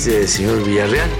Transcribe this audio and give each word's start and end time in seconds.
Este 0.00 0.26
señor 0.26 0.64
Villarreal. 0.64 1.10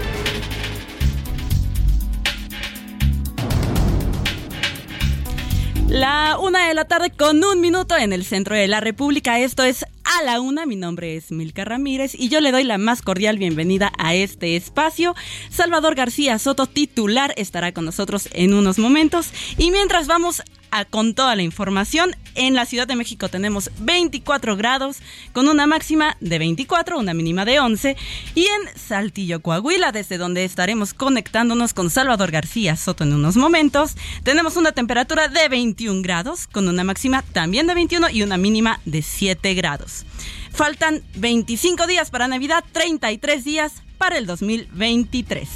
La 5.90 6.38
una 6.40 6.66
de 6.66 6.72
la 6.72 6.86
tarde 6.86 7.10
con 7.10 7.44
un 7.44 7.60
minuto 7.60 7.94
en 7.98 8.14
el 8.14 8.24
centro 8.24 8.56
de 8.56 8.68
la 8.68 8.80
República. 8.80 9.38
Esto 9.38 9.64
es 9.64 9.84
A 10.04 10.22
la 10.24 10.40
Una. 10.40 10.64
Mi 10.64 10.76
nombre 10.76 11.14
es 11.14 11.30
Milka 11.30 11.66
Ramírez 11.66 12.14
y 12.14 12.30
yo 12.30 12.40
le 12.40 12.52
doy 12.52 12.64
la 12.64 12.78
más 12.78 13.02
cordial 13.02 13.36
bienvenida 13.36 13.92
a 13.98 14.14
este 14.14 14.56
espacio. 14.56 15.14
Salvador 15.50 15.94
García 15.94 16.38
Soto, 16.38 16.64
titular, 16.64 17.34
estará 17.36 17.72
con 17.72 17.84
nosotros 17.84 18.30
en 18.32 18.54
unos 18.54 18.78
momentos. 18.78 19.30
Y 19.58 19.72
mientras 19.72 20.06
vamos 20.06 20.42
con 20.90 21.14
toda 21.14 21.36
la 21.36 21.42
información, 21.42 22.16
en 22.34 22.54
la 22.54 22.64
Ciudad 22.64 22.86
de 22.86 22.96
México 22.96 23.28
tenemos 23.28 23.70
24 23.80 24.56
grados 24.56 24.98
con 25.32 25.48
una 25.48 25.66
máxima 25.66 26.16
de 26.20 26.38
24, 26.38 26.98
una 26.98 27.14
mínima 27.14 27.44
de 27.44 27.60
11. 27.60 27.96
Y 28.34 28.46
en 28.46 28.78
Saltillo, 28.78 29.40
Coahuila, 29.40 29.92
desde 29.92 30.18
donde 30.18 30.44
estaremos 30.44 30.94
conectándonos 30.94 31.74
con 31.74 31.90
Salvador 31.90 32.30
García 32.30 32.76
Soto 32.76 33.04
en 33.04 33.12
unos 33.12 33.36
momentos, 33.36 33.96
tenemos 34.22 34.56
una 34.56 34.72
temperatura 34.72 35.28
de 35.28 35.48
21 35.48 36.02
grados 36.02 36.46
con 36.46 36.68
una 36.68 36.84
máxima 36.84 37.22
también 37.32 37.66
de 37.66 37.74
21 37.74 38.10
y 38.10 38.22
una 38.22 38.36
mínima 38.36 38.80
de 38.84 39.02
7 39.02 39.54
grados. 39.54 40.04
Faltan 40.52 41.02
25 41.16 41.86
días 41.86 42.10
para 42.10 42.28
Navidad, 42.28 42.64
33 42.72 43.44
días 43.44 43.72
para 43.98 44.18
el 44.18 44.26
2023. 44.26 45.48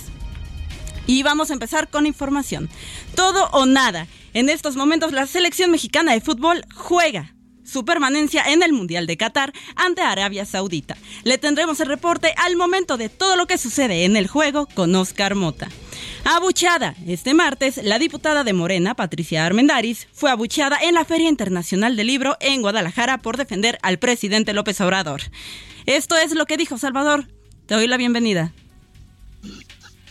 Y 1.07 1.23
vamos 1.23 1.51
a 1.51 1.55
empezar 1.55 1.89
con 1.89 2.07
información. 2.07 2.69
Todo 3.15 3.49
o 3.53 3.67
nada. 3.67 4.07
En 4.35 4.49
estos 4.49 4.75
momentos 4.75 5.13
la 5.13 5.29
selección 5.29 5.71
mexicana 5.71 6.13
de 6.13 6.21
fútbol 6.21 6.65
juega 6.75 7.37
su 7.65 7.85
permanencia 7.85 8.43
en 8.43 8.65
el 8.65 8.73
Mundial 8.73 9.07
de 9.07 9.17
Qatar 9.17 9.53
ante 9.77 10.03
Arabia 10.03 10.45
Saudita. 10.45 10.97
Le 11.23 11.39
tendremos 11.39 11.79
el 11.79 11.87
reporte 11.87 12.35
al 12.37 12.57
momento 12.57 12.97
de 12.97 13.09
todo 13.09 13.37
lo 13.37 13.47
que 13.47 13.59
sucede 13.59 14.05
en 14.05 14.17
el 14.17 14.27
juego 14.27 14.67
con 14.75 14.93
Oscar 14.97 15.37
Mota. 15.37 15.69
Abuchada. 16.25 16.97
Este 17.07 17.33
martes, 17.33 17.81
la 17.83 18.01
diputada 18.01 18.43
de 18.43 18.53
Morena, 18.53 18.95
Patricia 18.95 19.47
Armendaris, 19.47 20.09
fue 20.13 20.33
abucheada 20.33 20.79
en 20.83 20.95
la 20.95 21.05
Feria 21.05 21.29
Internacional 21.29 21.97
del 21.97 22.09
Libro 22.09 22.37
en 22.41 22.61
Guadalajara 22.61 23.19
por 23.19 23.37
defender 23.37 23.79
al 23.83 24.01
presidente 24.01 24.53
López 24.53 24.81
Obrador. 24.81 25.23
Esto 25.87 26.17
es 26.17 26.35
lo 26.35 26.47
que 26.47 26.57
dijo 26.57 26.77
Salvador. 26.77 27.29
Te 27.67 27.77
doy 27.77 27.87
la 27.87 27.99
bienvenida. 27.99 28.53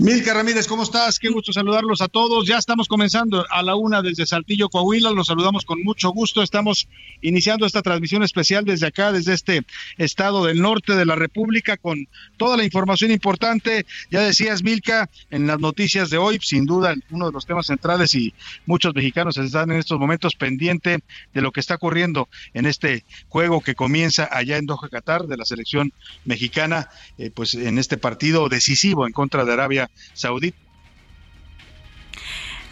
Milka 0.03 0.33
Ramírez, 0.33 0.67
¿cómo 0.67 0.83
estás? 0.83 1.17
Qué 1.17 1.29
gusto 1.29 1.53
saludarlos 1.53 2.01
a 2.01 2.09
todos. 2.09 2.45
Ya 2.45 2.57
estamos 2.57 2.89
comenzando 2.89 3.45
a 3.49 3.63
la 3.63 3.75
una 3.75 4.01
desde 4.01 4.25
Saltillo, 4.25 4.67
Coahuila. 4.67 5.11
Los 5.11 5.27
saludamos 5.27 5.63
con 5.63 5.81
mucho 5.81 6.09
gusto. 6.09 6.43
Estamos 6.43 6.89
iniciando 7.21 7.65
esta 7.65 7.81
transmisión 7.81 8.21
especial 8.21 8.65
desde 8.65 8.87
acá, 8.87 9.13
desde 9.13 9.31
este 9.31 9.61
estado 9.97 10.43
del 10.43 10.61
norte 10.61 10.97
de 10.97 11.05
la 11.05 11.15
República, 11.15 11.77
con 11.77 12.09
toda 12.35 12.57
la 12.57 12.65
información 12.65 13.11
importante. 13.11 13.85
Ya 14.11 14.19
decías, 14.19 14.61
Milka, 14.61 15.09
en 15.31 15.47
las 15.47 15.61
noticias 15.61 16.09
de 16.09 16.17
hoy, 16.17 16.37
sin 16.41 16.65
duda, 16.65 16.93
uno 17.09 17.27
de 17.27 17.31
los 17.31 17.45
temas 17.45 17.67
centrales 17.67 18.13
y 18.13 18.33
muchos 18.65 18.93
mexicanos 18.93 19.37
están 19.37 19.71
en 19.71 19.77
estos 19.77 20.01
momentos 20.01 20.35
pendiente 20.35 20.99
de 21.33 21.41
lo 21.41 21.53
que 21.53 21.61
está 21.61 21.75
ocurriendo 21.75 22.27
en 22.53 22.65
este 22.65 23.05
juego 23.29 23.61
que 23.61 23.73
comienza 23.73 24.27
allá 24.29 24.57
en 24.57 24.65
Doha, 24.65 24.89
Qatar, 24.89 25.27
de 25.27 25.37
la 25.37 25.45
selección 25.45 25.93
mexicana, 26.25 26.89
eh, 27.17 27.31
pues 27.33 27.53
en 27.55 27.77
este 27.77 27.97
partido 27.97 28.49
decisivo 28.49 29.07
en 29.07 29.13
contra 29.13 29.45
de 29.45 29.53
Arabia 29.53 29.89
Saudita. 30.13 30.62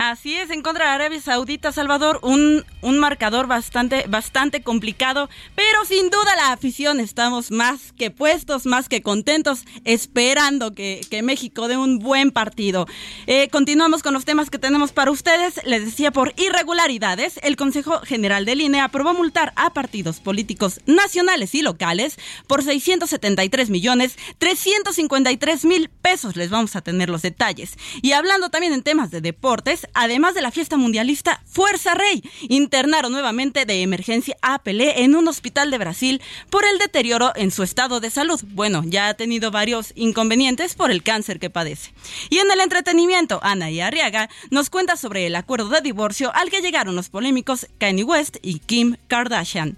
Así 0.03 0.33
es, 0.33 0.49
en 0.49 0.63
contra 0.63 0.85
de 0.85 0.91
Arabia 0.93 1.21
Saudita, 1.21 1.71
Salvador, 1.71 2.17
un, 2.23 2.65
un 2.81 2.97
marcador 2.97 3.45
bastante, 3.45 4.05
bastante 4.09 4.63
complicado, 4.63 5.29
pero 5.53 5.85
sin 5.85 6.09
duda 6.09 6.35
la 6.37 6.53
afición 6.53 6.99
estamos 6.99 7.51
más 7.51 7.93
que 7.93 8.09
puestos, 8.09 8.65
más 8.65 8.89
que 8.89 9.03
contentos, 9.03 9.63
esperando 9.85 10.73
que, 10.73 11.01
que 11.11 11.21
México 11.21 11.67
dé 11.67 11.77
un 11.77 11.99
buen 11.99 12.31
partido. 12.31 12.87
Eh, 13.27 13.49
continuamos 13.51 14.01
con 14.01 14.15
los 14.15 14.25
temas 14.25 14.49
que 14.49 14.57
tenemos 14.57 14.91
para 14.91 15.11
ustedes. 15.11 15.63
Les 15.65 15.85
decía, 15.85 16.09
por 16.09 16.33
irregularidades, 16.35 17.39
el 17.43 17.55
Consejo 17.55 17.99
General 17.99 18.43
del 18.43 18.61
INE 18.61 18.81
aprobó 18.81 19.13
multar 19.13 19.53
a 19.55 19.71
partidos 19.71 20.19
políticos 20.19 20.81
nacionales 20.87 21.53
y 21.53 21.61
locales 21.61 22.17
por 22.47 22.63
673 22.63 23.69
millones 23.69 24.17
353 24.39 25.63
mil 25.65 25.89
pesos. 25.89 26.35
Les 26.35 26.49
vamos 26.49 26.75
a 26.75 26.81
tener 26.81 27.07
los 27.11 27.21
detalles. 27.21 27.77
Y 28.01 28.13
hablando 28.13 28.49
también 28.49 28.73
en 28.73 28.81
temas 28.81 29.11
de 29.11 29.21
deportes, 29.21 29.85
además 29.93 30.33
de 30.33 30.41
la 30.41 30.51
fiesta 30.51 30.77
mundialista 30.77 31.41
Fuerza 31.45 31.93
Rey, 31.93 32.23
internaron 32.49 33.11
nuevamente 33.11 33.65
de 33.65 33.81
emergencia 33.81 34.37
a 34.41 34.59
Pelé 34.59 35.03
en 35.03 35.15
un 35.15 35.27
hospital 35.27 35.71
de 35.71 35.77
Brasil 35.77 36.21
por 36.49 36.65
el 36.65 36.77
deterioro 36.77 37.31
en 37.35 37.51
su 37.51 37.63
estado 37.63 37.99
de 37.99 38.09
salud. 38.09 38.39
Bueno, 38.49 38.83
ya 38.85 39.07
ha 39.07 39.13
tenido 39.13 39.51
varios 39.51 39.93
inconvenientes 39.95 40.75
por 40.75 40.91
el 40.91 41.03
cáncer 41.03 41.39
que 41.39 41.49
padece. 41.49 41.93
Y 42.29 42.39
en 42.39 42.51
el 42.51 42.61
entretenimiento, 42.61 43.39
Ana 43.43 43.71
y 43.71 43.81
Arriaga 43.81 44.29
nos 44.49 44.69
cuenta 44.69 44.97
sobre 44.97 45.27
el 45.27 45.35
acuerdo 45.35 45.69
de 45.69 45.81
divorcio 45.81 46.33
al 46.35 46.49
que 46.49 46.61
llegaron 46.61 46.95
los 46.95 47.09
polémicos 47.09 47.67
Kanye 47.77 48.03
West 48.03 48.37
y 48.41 48.59
Kim 48.59 48.97
Kardashian. 49.07 49.77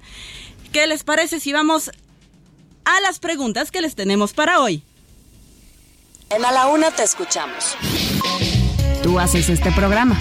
¿Qué 0.72 0.88
les 0.88 1.04
parece 1.04 1.40
si 1.40 1.54
vamos 1.54 1.92
a 2.86 3.02
las 3.02 3.20
preguntas 3.20 3.72
que 3.72 3.82
les 3.82 3.96
tenemos 3.96 4.34
para 4.34 4.60
hoy? 4.60 4.84
En 6.30 6.44
A 6.44 6.52
la 6.52 6.68
Una 6.68 6.92
te 6.92 7.04
escuchamos. 7.04 7.78
Tú 9.04 9.20
haces 9.20 9.50
este 9.50 9.70
programa. 9.74 10.18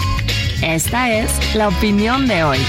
Esta 0.61 1.09
es 1.09 1.55
la 1.55 1.69
opinión 1.69 2.27
de 2.27 2.43
hoy. 2.43 2.59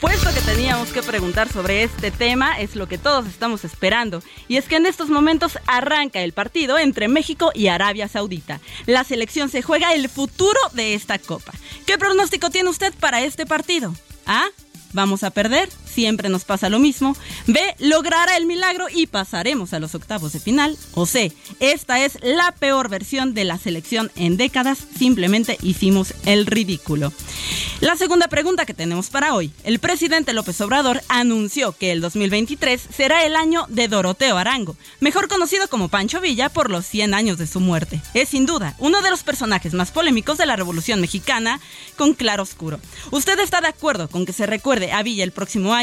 supuesto 0.00 0.32
que 0.32 0.40
teníamos 0.40 0.88
que 0.92 1.02
preguntar 1.02 1.52
sobre 1.52 1.82
este 1.82 2.10
tema, 2.10 2.58
es 2.58 2.74
lo 2.74 2.88
que 2.88 2.96
todos 2.96 3.26
estamos 3.26 3.66
esperando. 3.66 4.22
Y 4.48 4.56
es 4.56 4.64
que 4.66 4.76
en 4.76 4.86
estos 4.86 5.10
momentos 5.10 5.58
arranca 5.66 6.22
el 6.22 6.32
partido 6.32 6.78
entre 6.78 7.06
México 7.06 7.50
y 7.54 7.66
Arabia 7.66 8.08
Saudita. 8.08 8.60
La 8.86 9.04
selección 9.04 9.50
se 9.50 9.60
juega 9.60 9.92
el 9.92 10.08
futuro 10.08 10.58
de 10.72 10.94
esta 10.94 11.18
copa. 11.18 11.52
¿Qué 11.84 11.98
pronóstico 11.98 12.48
tiene 12.48 12.70
usted 12.70 12.94
para 12.98 13.20
este 13.20 13.44
partido? 13.44 13.94
¿Ah? 14.24 14.46
¿Vamos 14.94 15.22
a 15.22 15.30
perder? 15.30 15.68
Siempre 15.92 16.28
nos 16.28 16.44
pasa 16.44 16.68
lo 16.68 16.78
mismo. 16.78 17.16
B, 17.46 17.60
logrará 17.78 18.36
el 18.36 18.46
milagro 18.46 18.86
y 18.92 19.06
pasaremos 19.06 19.72
a 19.72 19.80
los 19.80 19.94
octavos 19.94 20.32
de 20.32 20.40
final. 20.40 20.76
O 20.94 21.06
C, 21.06 21.32
esta 21.58 22.04
es 22.04 22.18
la 22.22 22.52
peor 22.52 22.88
versión 22.88 23.34
de 23.34 23.44
la 23.44 23.58
selección 23.58 24.10
en 24.16 24.36
décadas, 24.36 24.78
simplemente 24.96 25.58
hicimos 25.62 26.14
el 26.24 26.46
ridículo. 26.46 27.12
La 27.80 27.96
segunda 27.96 28.28
pregunta 28.28 28.66
que 28.66 28.74
tenemos 28.74 29.08
para 29.08 29.34
hoy. 29.34 29.52
El 29.64 29.78
presidente 29.78 30.34
López 30.34 30.60
Obrador 30.60 31.02
anunció 31.08 31.72
que 31.72 31.92
el 31.92 32.00
2023 32.02 32.80
será 32.94 33.24
el 33.24 33.36
año 33.36 33.64
de 33.68 33.88
Doroteo 33.88 34.36
Arango, 34.36 34.76
mejor 35.00 35.28
conocido 35.28 35.68
como 35.68 35.88
Pancho 35.88 36.20
Villa 36.20 36.50
por 36.50 36.70
los 36.70 36.86
100 36.86 37.14
años 37.14 37.38
de 37.38 37.46
su 37.46 37.58
muerte. 37.58 38.00
Es 38.12 38.28
sin 38.28 38.44
duda 38.44 38.74
uno 38.78 39.00
de 39.00 39.10
los 39.10 39.22
personajes 39.22 39.72
más 39.72 39.90
polémicos 39.90 40.36
de 40.36 40.46
la 40.46 40.56
Revolución 40.56 41.00
Mexicana, 41.00 41.60
con 41.96 42.14
claro 42.14 42.42
oscuro. 42.42 42.80
¿Usted 43.10 43.38
está 43.38 43.60
de 43.60 43.68
acuerdo 43.68 44.08
con 44.08 44.26
que 44.26 44.32
se 44.32 44.46
recuerde 44.46 44.92
a 44.92 45.02
Villa 45.02 45.24
el 45.24 45.32
próximo 45.32 45.72
año? 45.72 45.79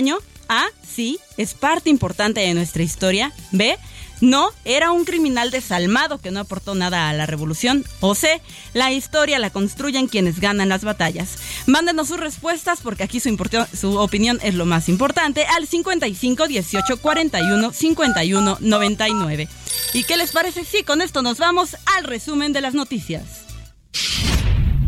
A. 0.47 0.65
Sí, 0.88 1.19
es 1.38 1.53
parte 1.53 1.89
importante 1.89 2.41
de 2.41 2.53
nuestra 2.53 2.83
historia. 2.83 3.33
B. 3.51 3.77
No, 4.19 4.49
era 4.65 4.91
un 4.91 5.05
criminal 5.05 5.51
desalmado 5.51 6.17
que 6.17 6.31
no 6.31 6.39
aportó 6.39 6.73
nada 6.73 7.09
a 7.09 7.13
la 7.13 7.25
revolución. 7.25 7.83
O 7.99 8.15
C, 8.15 8.41
la 8.73 8.91
historia 8.91 9.38
la 9.38 9.49
construyen 9.49 10.07
quienes 10.07 10.39
ganan 10.39 10.69
las 10.69 10.83
batallas. 10.83 11.38
Mándenos 11.67 12.07
sus 12.07 12.19
respuestas 12.19 12.79
porque 12.81 13.03
aquí 13.03 13.19
su, 13.19 13.35
su 13.79 13.97
opinión 13.97 14.39
es 14.41 14.55
lo 14.55 14.65
más 14.65 14.89
importante 14.89 15.45
al 15.45 15.67
55 15.67 16.47
18 16.47 16.97
41 16.97 17.73
51 17.73 18.57
99. 18.59 19.47
¿Y 19.93 20.03
qué 20.03 20.17
les 20.17 20.31
parece 20.31 20.63
si 20.63 20.83
con 20.83 21.01
esto 21.01 21.21
nos 21.21 21.38
vamos 21.38 21.75
al 21.97 22.03
resumen 22.03 22.53
de 22.53 22.61
las 22.61 22.73
noticias? 22.73 23.23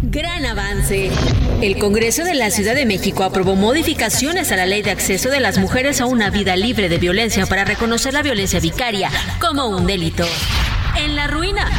Gran 0.01 0.45
avance. 0.45 1.11
El 1.61 1.77
Congreso 1.77 2.23
de 2.23 2.33
la 2.33 2.51
Ciudad 2.51 2.73
de 2.73 2.85
México 2.85 3.25
aprobó 3.25 3.55
modificaciones 3.55 4.49
a 4.51 4.55
la 4.55 4.65
ley 4.65 4.81
de 4.81 4.91
acceso 4.91 5.29
de 5.29 5.41
las 5.41 5.57
mujeres 5.57 5.99
a 5.99 6.05
una 6.05 6.29
vida 6.29 6.55
libre 6.55 6.87
de 6.87 6.97
violencia 6.97 7.45
para 7.45 7.65
reconocer 7.65 8.13
la 8.13 8.21
violencia 8.21 8.61
vicaria 8.61 9.11
como 9.41 9.67
un 9.67 9.85
delito. 9.85 10.25
En 10.97 11.17
la 11.17 11.27
ruina. 11.27 11.69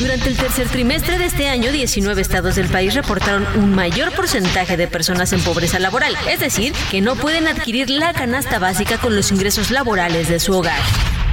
Durante 0.00 0.28
el 0.30 0.36
tercer 0.36 0.68
trimestre 0.68 1.18
de 1.18 1.26
este 1.26 1.48
año, 1.48 1.70
19 1.70 2.20
estados 2.20 2.56
del 2.56 2.66
país 2.66 2.94
reportaron 2.94 3.46
un 3.54 3.72
mayor 3.72 4.10
porcentaje 4.12 4.76
de 4.76 4.88
personas 4.88 5.32
en 5.32 5.40
pobreza 5.40 5.78
laboral, 5.78 6.16
es 6.28 6.40
decir, 6.40 6.72
que 6.90 7.00
no 7.00 7.14
pueden 7.14 7.46
adquirir 7.46 7.88
la 7.88 8.12
canasta 8.12 8.58
básica 8.58 8.98
con 8.98 9.14
los 9.14 9.30
ingresos 9.30 9.70
laborales 9.70 10.28
de 10.28 10.40
su 10.40 10.54
hogar. 10.54 10.80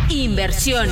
Inversión. 0.09 0.89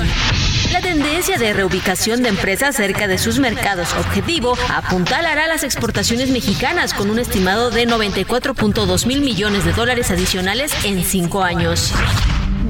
La 0.71 0.81
tendencia 0.81 1.37
de 1.37 1.53
reubicación 1.53 2.21
de 2.21 2.29
empresas 2.29 2.75
cerca 2.75 3.07
de 3.07 3.17
sus 3.17 3.39
mercados 3.39 3.93
objetivo 3.93 4.57
apuntalará 4.69 5.47
las 5.47 5.63
exportaciones 5.63 6.29
mexicanas 6.29 6.93
con 6.93 7.09
un 7.09 7.19
estimado 7.19 7.71
de 7.71 7.87
94.2 7.87 9.05
mil 9.05 9.21
millones 9.21 9.63
de 9.63 9.71
dólares 9.71 10.11
adicionales 10.11 10.73
en 10.83 11.03
cinco 11.03 11.43
años. 11.43 11.93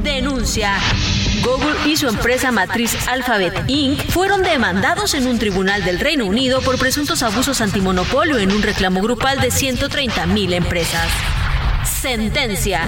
Denuncia. 0.04 0.78
Google 1.44 1.76
y 1.88 1.98
su 1.98 2.08
empresa 2.08 2.52
matriz 2.52 2.96
Alphabet 3.08 3.64
Inc. 3.68 4.00
fueron 4.10 4.44
demandados 4.44 5.16
en 5.16 5.26
un 5.26 5.40
tribunal 5.40 5.84
del 5.84 6.00
Reino 6.00 6.26
Unido 6.26 6.62
por 6.62 6.78
presuntos 6.78 7.24
abusos 7.24 7.60
antimonopolio 7.62 8.38
en 8.38 8.52
un 8.52 8.62
reclamo 8.62 9.02
grupal 9.02 9.40
de 9.42 9.50
130 9.50 10.28
mil 10.28 10.54
empresas. 10.54 11.08
Sentencia. 11.84 12.86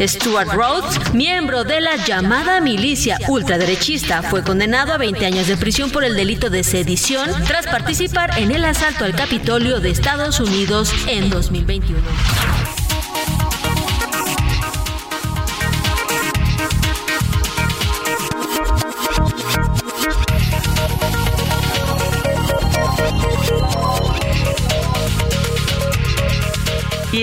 Stuart 0.00 0.52
Rhodes, 0.52 1.14
miembro 1.14 1.64
de 1.64 1.80
la 1.80 1.96
llamada 1.96 2.60
milicia 2.60 3.18
ultraderechista, 3.28 4.22
fue 4.22 4.42
condenado 4.42 4.92
a 4.92 4.98
20 4.98 5.24
años 5.26 5.46
de 5.46 5.56
prisión 5.56 5.90
por 5.90 6.04
el 6.04 6.16
delito 6.16 6.50
de 6.50 6.64
sedición 6.64 7.30
tras 7.46 7.66
participar 7.66 8.38
en 8.38 8.50
el 8.50 8.64
asalto 8.64 9.04
al 9.04 9.14
Capitolio 9.14 9.80
de 9.80 9.90
Estados 9.90 10.40
Unidos 10.40 10.92
en 11.06 11.30
2021. 11.30 12.00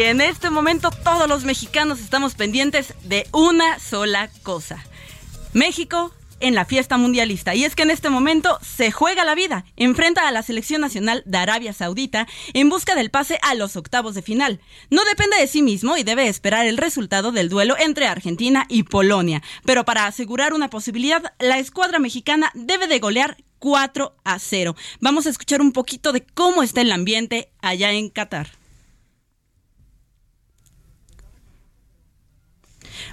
En 0.09 0.21
este 0.21 0.49
momento 0.49 0.89
todos 0.89 1.29
los 1.29 1.45
mexicanos 1.45 1.99
estamos 1.99 2.33
pendientes 2.33 2.95
de 3.03 3.27
una 3.31 3.77
sola 3.77 4.31
cosa. 4.41 4.83
México 5.53 6.11
en 6.39 6.55
la 6.55 6.65
fiesta 6.65 6.97
mundialista. 6.97 7.53
Y 7.53 7.63
es 7.63 7.75
que 7.75 7.83
en 7.83 7.91
este 7.91 8.09
momento 8.09 8.57
se 8.63 8.89
juega 8.89 9.23
la 9.23 9.35
vida. 9.35 9.65
Enfrenta 9.75 10.27
a 10.27 10.31
la 10.31 10.41
selección 10.41 10.81
nacional 10.81 11.21
de 11.27 11.37
Arabia 11.37 11.73
Saudita 11.73 12.25
en 12.53 12.69
busca 12.69 12.95
del 12.95 13.11
pase 13.11 13.37
a 13.43 13.53
los 13.53 13.75
octavos 13.75 14.15
de 14.15 14.23
final. 14.23 14.59
No 14.89 15.05
depende 15.05 15.37
de 15.37 15.45
sí 15.45 15.61
mismo 15.61 15.95
y 15.95 16.01
debe 16.01 16.27
esperar 16.27 16.65
el 16.65 16.77
resultado 16.77 17.31
del 17.31 17.47
duelo 17.47 17.75
entre 17.77 18.07
Argentina 18.07 18.65
y 18.67 18.81
Polonia. 18.81 19.43
Pero 19.63 19.85
para 19.85 20.07
asegurar 20.07 20.55
una 20.55 20.71
posibilidad, 20.71 21.35
la 21.37 21.59
escuadra 21.59 21.99
mexicana 21.99 22.49
debe 22.55 22.87
de 22.87 22.97
golear 22.97 23.37
4 23.59 24.15
a 24.23 24.39
0. 24.39 24.75
Vamos 25.01 25.27
a 25.27 25.29
escuchar 25.29 25.61
un 25.61 25.71
poquito 25.71 26.13
de 26.13 26.25
cómo 26.25 26.63
está 26.63 26.81
el 26.81 26.91
ambiente 26.91 27.51
allá 27.61 27.91
en 27.91 28.09
Qatar. 28.09 28.58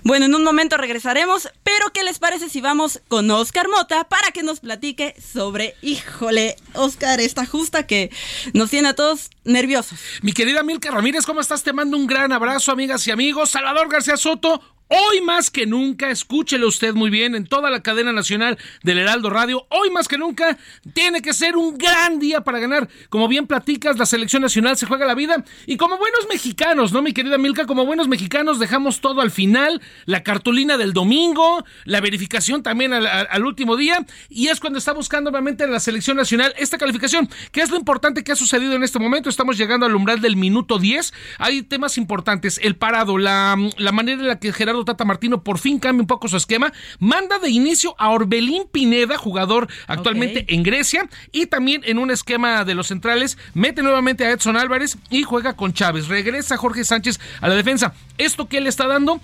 Bueno, 0.07 0.27
en 0.27 0.37
un 0.37 0.45
momento 0.45 0.77
regresaremos, 0.77 1.51
pero 1.65 1.93
¿qué 1.93 2.05
les 2.05 2.21
parece 2.21 2.49
si 2.49 2.61
vamos 2.61 3.01
con 3.09 3.29
Oscar 3.29 3.67
Mota 3.69 4.05
para 4.05 4.31
que 4.31 4.45
nos 4.45 4.61
platique 4.61 5.17
sobre, 5.21 5.75
híjole, 5.83 6.55
Oscar, 6.75 7.19
esta 7.19 7.45
justa 7.45 7.89
que 7.89 8.13
nos 8.55 8.71
tiene 8.71 8.91
a 8.91 8.95
todos 8.95 9.31
nerviosos? 9.43 9.99
Mi 10.23 10.33
querida 10.33 10.63
Milka 10.63 10.93
Ramírez, 10.93 11.27
¿cómo 11.27 11.41
estás? 11.41 11.65
Te 11.65 11.73
mando 11.73 11.97
un 11.97 12.07
gran 12.07 12.31
abrazo, 12.31 12.71
amigas 12.71 13.05
y 13.09 13.11
amigos. 13.11 13.51
Salvador 13.51 13.89
García 13.89 14.17
Soto, 14.17 14.63
Hoy 14.89 15.21
más 15.21 15.51
que 15.51 15.67
nunca, 15.67 16.11
escúchelo 16.11 16.69
usted 16.69 16.95
muy 16.95 17.11
bien 17.11 17.35
en 17.35 17.45
toda 17.45 17.71
la 17.71 17.83
cadena 17.83 18.13
nacional 18.13 18.57
del 18.85 18.99
Heraldo 18.99 19.31
Radio, 19.31 19.67
hoy 19.71 19.91
más 19.91 20.07
que 20.07 20.17
nunca 20.17 20.57
tiene 20.95 21.23
que 21.23 21.33
ser 21.35 21.57
un 21.57 21.77
gran 21.77 22.21
día 22.21 22.43
para 22.43 22.61
ganar. 22.61 22.89
Como 23.09 23.27
bien 23.27 23.49
platicas, 23.49 23.99
la 23.99 24.07
selección 24.07 24.43
nacional 24.43 24.77
se 24.77 24.87
juega 24.87 25.05
la 25.05 25.17
vida 25.17 25.45
y 25.67 25.77
como 25.77 25.99
buenos 25.99 26.29
mexicanos, 26.29 26.93
¿no, 26.93 27.03
mi 27.03 27.13
querida 27.13 27.37
Milka? 27.37 27.67
Como 27.67 27.85
buenos 27.85 28.07
mexicanos 28.07 28.61
dejamos 28.61 29.01
todo 29.01 29.23
al 29.23 29.33
final, 29.33 29.83
la 30.05 30.23
cartulina 30.23 30.77
del 30.77 30.93
domingo, 30.93 31.65
la 31.85 32.01
verificación 32.01 32.63
también 32.63 32.93
al, 32.93 33.45
último 33.45 33.77
día 33.77 34.07
y 34.29 34.49
es 34.49 34.61
cuando 34.61 34.79
está 34.79 34.93
buscando 34.93 35.31
obviamente 35.31 35.67
la 35.67 35.81
selección 35.81 36.17
nacional 36.17 36.55
esta 36.59 36.79
calificación. 36.79 37.29
¿Qué 37.51 37.61
es 37.61 37.71
lo 37.71 37.77
importante 37.77 38.23
que 38.23 38.31
ha 38.31 38.37
sucedido 38.37 38.75
en 38.75 38.85
este 38.85 39.01
momento? 39.01 39.31
Estamos 39.31 39.59
llegando 39.59 39.85
al 39.85 39.97
umbral 39.97 40.21
del 40.21 40.37
minuto 40.37 40.79
10. 40.79 41.13
Hay 41.39 41.63
temas 41.65 41.99
importantes, 41.99 42.61
el 42.63 42.77
parado, 42.77 43.19
la, 43.19 43.57
la 43.79 43.91
manera 43.91 44.21
en 44.21 44.29
la 44.29 44.39
que 44.39 44.53
Gerardo 44.53 44.76
Tata 44.85 45.05
Martino 45.05 45.43
por 45.43 45.59
fin 45.59 45.79
cambia 45.79 46.03
un 46.03 46.07
poco 46.07 46.29
su 46.29 46.37
esquema, 46.37 46.73
manda 46.99 47.39
de 47.39 47.51
inicio 47.51 47.95
a 47.99 48.11
Orbelín 48.11 48.65
Pineda, 48.71 49.19
jugador 49.19 49.69
actualmente 49.87 50.45
en 50.49 50.63
Grecia, 50.63 51.09
y 51.33 51.47
también 51.47 51.83
en 51.85 51.99
un 51.99 52.11
esquema 52.11 52.65
de 52.65 52.75
los 52.75 52.89
centrales, 52.89 53.39
mete 53.55 53.83
nuevamente 53.83 54.25
a 54.25 54.31
Edson 54.31 54.57
Álvarez 54.57 54.99
y 55.11 55.23
juega 55.23 55.55
con 55.55 55.73
Chávez. 55.73 56.09
Regresa 56.09 56.57
Jorge 56.57 56.85
Sánchez 56.85 57.21
a 57.41 57.49
la 57.49 57.55
defensa. 57.55 57.95
¿Esto 58.19 58.49
qué 58.49 58.61
le 58.61 58.69
está 58.69 58.87
dando? 58.87 59.21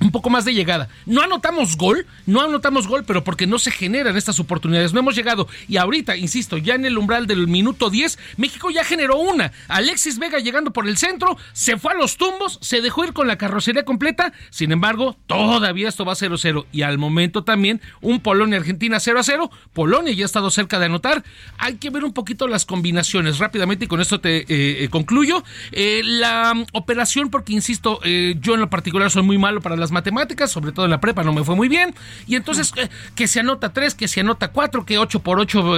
Un 0.00 0.10
poco 0.10 0.30
más 0.30 0.44
de 0.44 0.54
llegada. 0.54 0.88
No 1.06 1.22
anotamos 1.22 1.76
gol, 1.76 2.06
no 2.26 2.40
anotamos 2.40 2.88
gol, 2.88 3.04
pero 3.04 3.22
porque 3.22 3.46
no 3.46 3.58
se 3.58 3.70
generan 3.70 4.16
estas 4.16 4.40
oportunidades. 4.40 4.92
No 4.92 5.00
hemos 5.00 5.14
llegado. 5.14 5.46
Y 5.68 5.76
ahorita, 5.76 6.16
insisto, 6.16 6.56
ya 6.56 6.74
en 6.74 6.84
el 6.84 6.98
umbral 6.98 7.26
del 7.26 7.46
minuto 7.48 7.90
10, 7.90 8.18
México 8.36 8.70
ya 8.70 8.84
generó 8.84 9.18
una. 9.18 9.52
Alexis 9.68 10.18
Vega 10.18 10.38
llegando 10.38 10.72
por 10.72 10.88
el 10.88 10.96
centro, 10.96 11.36
se 11.52 11.76
fue 11.76 11.92
a 11.92 11.96
los 11.96 12.16
tumbos, 12.16 12.58
se 12.62 12.80
dejó 12.80 13.04
ir 13.04 13.12
con 13.12 13.26
la 13.26 13.38
carrocería 13.38 13.84
completa. 13.84 14.32
Sin 14.50 14.72
embargo, 14.72 15.16
todavía 15.26 15.88
esto 15.88 16.04
va 16.04 16.14
0-0. 16.14 16.66
Y 16.72 16.82
al 16.82 16.98
momento 16.98 17.44
también 17.44 17.80
un 18.00 18.20
Polonia-Argentina 18.20 18.96
0-0. 18.98 19.50
Polonia 19.72 20.12
ya 20.12 20.24
ha 20.24 20.26
estado 20.26 20.50
cerca 20.50 20.78
de 20.78 20.86
anotar. 20.86 21.24
Hay 21.58 21.76
que 21.76 21.90
ver 21.90 22.04
un 22.04 22.12
poquito 22.12 22.48
las 22.48 22.64
combinaciones 22.64 23.38
rápidamente 23.38 23.84
y 23.84 23.88
con 23.88 24.00
esto 24.00 24.20
te 24.20 24.38
eh, 24.38 24.46
eh, 24.48 24.88
concluyo. 24.90 25.44
Eh, 25.72 26.02
la 26.04 26.54
operación, 26.72 27.30
porque 27.30 27.52
insisto, 27.52 28.00
yo 28.02 28.54
en 28.54 28.60
lo 28.60 28.70
particular 28.70 29.10
soy 29.10 29.22
muy 29.22 29.38
malo 29.38 29.60
para 29.60 29.76
las 29.76 29.89
matemáticas, 29.90 30.50
sobre 30.50 30.72
todo 30.72 30.84
en 30.84 30.90
la 30.90 31.00
prepa 31.00 31.22
no 31.22 31.32
me 31.32 31.44
fue 31.44 31.56
muy 31.56 31.68
bien. 31.68 31.94
Y 32.26 32.36
entonces 32.36 32.72
eh, 32.76 32.88
que 33.14 33.28
se 33.28 33.40
anota 33.40 33.72
3, 33.72 33.94
que 33.94 34.08
se 34.08 34.20
anota 34.20 34.48
4, 34.48 34.84
que 34.84 34.98
8 34.98 35.20
por 35.20 35.38
8, 35.38 35.76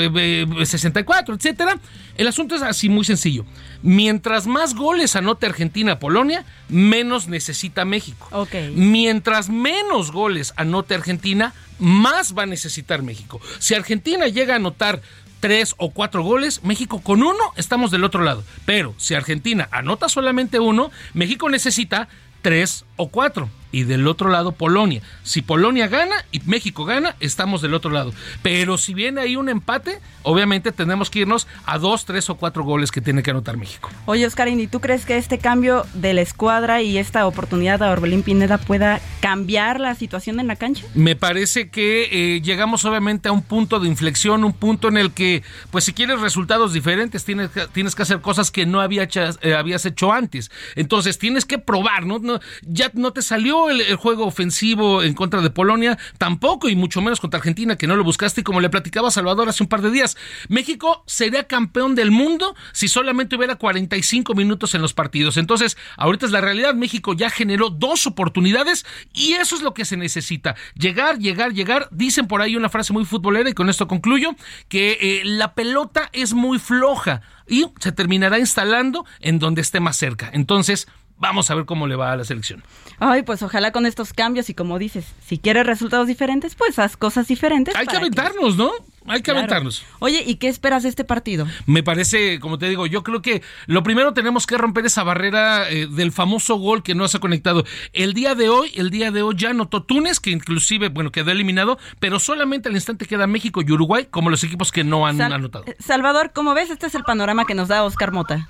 64, 0.64 1.34
etcétera. 1.34 1.78
El 2.16 2.28
asunto 2.28 2.54
es 2.54 2.62
así 2.62 2.88
muy 2.88 3.04
sencillo. 3.04 3.44
Mientras 3.82 4.46
más 4.46 4.74
goles 4.74 5.16
anote 5.16 5.46
Argentina 5.46 5.98
Polonia, 5.98 6.44
menos 6.68 7.28
necesita 7.28 7.84
México. 7.84 8.28
Mientras 8.74 9.48
menos 9.48 10.12
goles 10.12 10.52
anote 10.56 10.94
Argentina, 10.94 11.54
más 11.78 12.36
va 12.36 12.44
a 12.44 12.46
necesitar 12.46 13.02
México. 13.02 13.40
Si 13.58 13.74
Argentina 13.74 14.28
llega 14.28 14.54
a 14.54 14.56
anotar 14.56 15.02
tres 15.40 15.74
o 15.78 15.90
cuatro 15.90 16.22
goles, 16.22 16.62
México 16.62 17.02
con 17.02 17.22
uno 17.22 17.52
estamos 17.56 17.90
del 17.90 18.04
otro 18.04 18.22
lado. 18.22 18.44
Pero 18.64 18.94
si 18.96 19.14
Argentina 19.14 19.68
anota 19.72 20.08
solamente 20.08 20.60
uno, 20.60 20.92
México 21.14 21.50
necesita 21.50 22.08
tres 22.42 22.84
o 23.02 23.08
cuatro 23.08 23.48
y 23.72 23.84
del 23.84 24.06
otro 24.06 24.28
lado 24.30 24.52
Polonia. 24.52 25.02
Si 25.24 25.42
Polonia 25.42 25.88
gana 25.88 26.14
y 26.30 26.40
México 26.44 26.84
gana, 26.84 27.16
estamos 27.18 27.62
del 27.62 27.74
otro 27.74 27.90
lado. 27.90 28.12
Pero 28.42 28.78
si 28.78 28.94
viene 28.94 29.22
ahí 29.22 29.34
un 29.34 29.48
empate, 29.48 29.98
obviamente 30.22 30.70
tenemos 30.70 31.10
que 31.10 31.20
irnos 31.20 31.48
a 31.64 31.78
dos, 31.78 32.04
tres 32.04 32.28
o 32.30 32.36
cuatro 32.36 32.62
goles 32.62 32.92
que 32.92 33.00
tiene 33.00 33.22
que 33.22 33.30
anotar 33.30 33.56
México. 33.56 33.90
Oye, 34.04 34.26
Oscarín, 34.26 34.60
¿y 34.60 34.66
tú 34.66 34.80
crees 34.80 35.06
que 35.06 35.16
este 35.16 35.38
cambio 35.38 35.86
de 35.94 36.12
la 36.12 36.20
escuadra 36.20 36.82
y 36.82 36.98
esta 36.98 37.26
oportunidad 37.26 37.80
de 37.80 37.86
Orbelín 37.86 38.22
Pineda 38.22 38.58
pueda 38.58 39.00
cambiar 39.20 39.80
la 39.80 39.94
situación 39.94 40.38
en 40.38 40.46
la 40.46 40.56
cancha? 40.56 40.84
Me 40.94 41.16
parece 41.16 41.70
que 41.70 42.08
eh, 42.36 42.42
llegamos 42.42 42.84
obviamente 42.84 43.30
a 43.30 43.32
un 43.32 43.42
punto 43.42 43.80
de 43.80 43.88
inflexión, 43.88 44.44
un 44.44 44.52
punto 44.52 44.88
en 44.88 44.98
el 44.98 45.12
que, 45.12 45.42
pues 45.70 45.84
si 45.84 45.94
quieres 45.94 46.20
resultados 46.20 46.74
diferentes, 46.74 47.24
tienes 47.24 47.50
que, 47.50 47.66
tienes 47.68 47.94
que 47.94 48.02
hacer 48.02 48.20
cosas 48.20 48.50
que 48.50 48.66
no 48.66 48.82
había 48.82 49.08
eh, 49.40 49.54
habías 49.54 49.86
hecho 49.86 50.12
antes. 50.12 50.50
Entonces 50.76 51.18
tienes 51.18 51.46
que 51.46 51.58
probar, 51.58 52.04
¿no? 52.04 52.18
no 52.18 52.38
ya 52.62 52.90
no 52.94 53.12
te 53.12 53.22
salió 53.22 53.70
el, 53.70 53.96
juego 53.96 54.26
ofensivo 54.26 55.02
en 55.02 55.14
contra 55.14 55.40
de 55.40 55.50
Polonia, 55.50 55.98
tampoco, 56.18 56.68
y 56.68 56.76
mucho 56.76 57.00
menos 57.00 57.20
contra 57.20 57.38
Argentina, 57.38 57.76
que 57.76 57.86
no 57.86 57.96
lo 57.96 58.04
buscaste. 58.04 58.40
Y 58.40 58.44
como 58.44 58.60
le 58.60 58.70
platicaba 58.70 59.10
Salvador 59.10 59.48
hace 59.48 59.62
un 59.62 59.68
par 59.68 59.82
de 59.82 59.90
días, 59.90 60.16
México 60.48 61.04
sería 61.06 61.44
campeón 61.44 61.94
del 61.94 62.10
mundo 62.10 62.54
si 62.72 62.88
solamente 62.88 63.36
hubiera 63.36 63.56
45 63.56 64.34
minutos 64.34 64.74
en 64.74 64.82
los 64.82 64.94
partidos. 64.94 65.36
Entonces, 65.36 65.76
ahorita 65.96 66.26
es 66.26 66.32
la 66.32 66.40
realidad. 66.40 66.74
México 66.74 67.14
ya 67.14 67.30
generó 67.30 67.70
dos 67.70 68.06
oportunidades 68.06 68.84
y 69.12 69.32
eso 69.32 69.56
es 69.56 69.62
lo 69.62 69.74
que 69.74 69.84
se 69.84 69.96
necesita. 69.96 70.54
Llegar, 70.74 71.18
llegar, 71.18 71.52
llegar. 71.52 71.88
Dicen 71.90 72.26
por 72.26 72.40
ahí 72.40 72.56
una 72.56 72.68
frase 72.68 72.92
muy 72.92 73.04
futbolera 73.04 73.50
y 73.50 73.54
con 73.54 73.68
esto 73.68 73.86
concluyo, 73.88 74.34
que 74.68 74.98
eh, 75.00 75.22
la 75.24 75.54
pelota 75.54 76.10
es 76.12 76.34
muy 76.34 76.58
floja 76.58 77.22
y 77.46 77.66
se 77.80 77.92
terminará 77.92 78.38
instalando 78.38 79.04
en 79.20 79.38
donde 79.38 79.60
esté 79.60 79.80
más 79.80 79.96
cerca. 79.96 80.30
Entonces, 80.32 80.88
vamos 81.22 81.48
a 81.52 81.54
ver 81.54 81.64
cómo 81.66 81.86
le 81.86 81.94
va 81.94 82.10
a 82.10 82.16
la 82.16 82.24
selección. 82.24 82.64
Ay, 82.98 83.22
pues 83.22 83.42
ojalá 83.44 83.70
con 83.70 83.86
estos 83.86 84.12
cambios 84.12 84.50
y 84.50 84.54
como 84.54 84.78
dices, 84.80 85.06
si 85.24 85.38
quieres 85.38 85.64
resultados 85.64 86.08
diferentes, 86.08 86.56
pues 86.56 86.80
haz 86.80 86.96
cosas 86.96 87.28
diferentes. 87.28 87.76
Hay 87.76 87.86
que 87.86 87.96
aventarnos, 87.96 88.56
¿no? 88.56 88.72
Hay 89.06 89.22
que 89.22 89.30
aventarnos. 89.30 89.84
Oye, 90.00 90.24
¿y 90.26 90.36
qué 90.36 90.48
esperas 90.48 90.82
de 90.82 90.88
este 90.88 91.04
partido? 91.04 91.46
Me 91.66 91.84
parece, 91.84 92.40
como 92.40 92.58
te 92.58 92.68
digo, 92.68 92.86
yo 92.86 93.04
creo 93.04 93.22
que 93.22 93.42
lo 93.66 93.84
primero 93.84 94.14
tenemos 94.14 94.46
que 94.46 94.58
romper 94.58 94.84
esa 94.86 95.04
barrera 95.04 95.70
eh, 95.70 95.86
del 95.86 96.10
famoso 96.10 96.56
gol 96.56 96.82
que 96.82 96.96
no 96.96 97.06
se 97.06 97.18
ha 97.18 97.20
conectado. 97.20 97.64
El 97.92 98.14
día 98.14 98.34
de 98.34 98.48
hoy, 98.48 98.72
el 98.74 98.90
día 98.90 99.12
de 99.12 99.22
hoy 99.22 99.36
ya 99.36 99.50
anotó 99.50 99.84
Túnez, 99.84 100.18
que 100.18 100.30
inclusive, 100.30 100.88
bueno, 100.88 101.12
quedó 101.12 101.30
eliminado, 101.30 101.78
pero 102.00 102.18
solamente 102.18 102.68
al 102.68 102.74
instante 102.74 103.06
queda 103.06 103.28
México 103.28 103.62
y 103.62 103.70
Uruguay 103.70 104.08
como 104.10 104.28
los 104.28 104.42
equipos 104.42 104.72
que 104.72 104.82
no 104.82 105.06
han 105.06 105.20
anotado. 105.20 105.64
Salvador, 105.78 106.32
¿cómo 106.34 106.52
ves? 106.52 106.70
Este 106.70 106.86
es 106.86 106.96
el 106.96 107.04
panorama 107.04 107.44
que 107.44 107.54
nos 107.54 107.68
da 107.68 107.84
Oscar 107.84 108.10
Mota. 108.10 108.48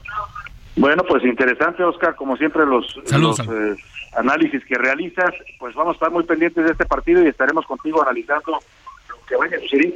Bueno, 0.76 1.02
pues 1.06 1.22
interesante, 1.24 1.82
Oscar, 1.82 2.16
como 2.16 2.36
siempre 2.36 2.64
los, 2.64 2.96
eh, 2.96 3.76
análisis 4.14 4.64
que 4.64 4.74
realizas, 4.76 5.34
pues 5.58 5.74
vamos 5.74 5.92
a 5.92 5.96
estar 5.96 6.10
muy 6.10 6.24
pendientes 6.24 6.64
de 6.64 6.72
este 6.72 6.86
partido 6.86 7.22
y 7.22 7.28
estaremos 7.28 7.66
contigo 7.66 8.02
analizando 8.02 8.52
lo 8.52 9.26
que 9.26 9.36
vaya 9.36 9.56
a 9.56 9.60
suceder. 9.60 9.92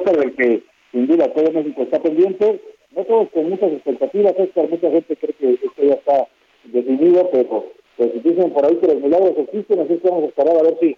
Del 0.00 0.34
que 0.34 0.62
sin 0.92 1.06
duda 1.06 1.32
todo 1.32 1.52
México 1.52 1.82
está 1.82 2.00
pendiente, 2.00 2.60
no 2.96 3.04
todos 3.04 3.28
con 3.30 3.48
muchas 3.48 3.70
expectativas, 3.72 4.34
Oscar, 4.36 4.68
mucha 4.68 4.90
gente 4.90 5.16
cree 5.16 5.34
que 5.34 5.52
esto 5.52 5.82
ya 5.82 5.94
está 5.94 6.26
definido, 6.64 7.28
pero 7.30 7.66
pues 7.96 8.24
dicen 8.24 8.50
por 8.52 8.64
ahí 8.64 8.76
que 8.76 8.86
los 8.88 9.02
milagros 9.02 9.34
existen, 9.38 9.80
así 9.80 9.98
que 9.98 10.08
vamos 10.08 10.24
a 10.24 10.26
esperar 10.28 10.56
a 10.56 10.62
ver 10.62 10.76
si 10.80 10.96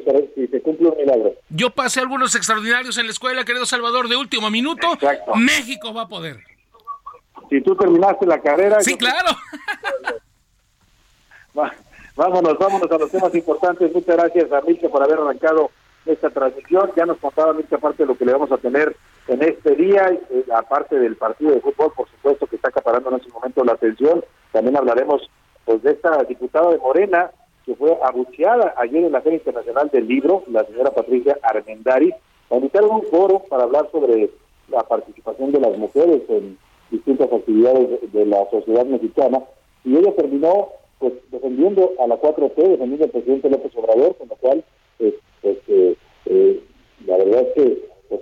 si 0.00 0.46
se, 0.46 0.60
cumple 0.60 0.88
un 0.88 0.96
milagro. 0.96 1.32
Yo 1.50 1.70
pasé 1.70 2.00
algunos 2.00 2.34
extraordinarios 2.34 2.96
en 2.98 3.06
la 3.06 3.12
escuela, 3.12 3.44
querido 3.44 3.66
Salvador, 3.66 4.08
de 4.08 4.16
último 4.16 4.50
minuto. 4.50 4.86
México 5.36 5.92
va 5.92 6.02
a 6.02 6.08
poder. 6.08 6.38
Si 7.50 7.60
tú 7.60 7.76
terminaste 7.76 8.26
la 8.26 8.40
carrera. 8.40 8.80
Sí, 8.80 8.96
claro. 8.96 9.30
vámonos, 12.16 12.58
vámonos 12.58 12.90
a 12.90 12.98
los 12.98 13.10
temas 13.10 13.34
importantes. 13.34 13.92
Muchas 13.92 14.16
gracias 14.16 14.52
a 14.52 14.60
Milka 14.62 14.88
por 14.88 15.02
haber 15.02 15.18
arrancado 15.18 15.70
esta 16.06 16.30
transmisión. 16.30 16.90
Ya 16.96 17.06
nos 17.06 17.18
contaba 17.18 17.52
Milka 17.52 17.78
parte 17.78 18.02
de 18.02 18.06
lo 18.06 18.16
que 18.16 18.24
le 18.24 18.32
vamos 18.32 18.50
a 18.52 18.58
tener 18.58 18.96
en 19.28 19.42
este 19.42 19.74
día, 19.74 20.08
eh, 20.30 20.44
aparte 20.54 20.98
del 20.98 21.16
partido 21.16 21.52
de 21.52 21.60
fútbol, 21.60 21.92
por 21.96 22.08
supuesto, 22.10 22.46
que 22.46 22.56
está 22.56 22.68
acaparando 22.68 23.10
en 23.10 23.16
este 23.16 23.30
momento 23.30 23.64
la 23.64 23.72
atención. 23.72 24.24
También 24.52 24.76
hablaremos 24.76 25.30
pues 25.64 25.82
de 25.82 25.92
esta 25.92 26.22
diputada 26.24 26.70
de 26.70 26.78
Morena, 26.78 27.30
que 27.64 27.74
fue 27.74 27.96
abucheada 28.02 28.74
ayer 28.76 29.04
en 29.04 29.12
la 29.12 29.22
Feria 29.22 29.38
Internacional 29.38 29.88
del 29.90 30.06
Libro, 30.06 30.42
la 30.50 30.64
señora 30.64 30.90
Patricia 30.90 31.38
Armendari, 31.42 32.12
a 32.50 32.56
invitar 32.56 32.84
a 32.84 32.88
un 32.88 33.02
foro 33.04 33.40
para 33.48 33.64
hablar 33.64 33.88
sobre 33.90 34.30
la 34.68 34.82
participación 34.82 35.52
de 35.52 35.60
las 35.60 35.76
mujeres 35.78 36.22
en 36.28 36.58
distintas 36.90 37.32
actividades 37.32 38.12
de, 38.12 38.26
la 38.26 38.48
sociedad 38.50 38.84
mexicana, 38.84 39.42
y 39.84 39.96
ella 39.96 40.14
terminó 40.14 40.68
pues 40.98 41.12
defendiendo 41.30 41.92
a 41.98 42.06
la 42.06 42.20
4T, 42.20 42.54
defendiendo 42.54 43.04
al 43.04 43.10
presidente 43.10 43.50
López 43.50 43.72
Obrador, 43.76 44.16
con 44.16 44.28
lo 44.28 44.36
cual 44.36 44.64
pues, 44.98 45.14
pues 45.42 45.58
eh, 45.68 45.96
eh, 46.26 46.60
la 47.06 47.16
verdad 47.16 47.42
es 47.42 47.54
que 47.54 47.88
pues, 48.08 48.20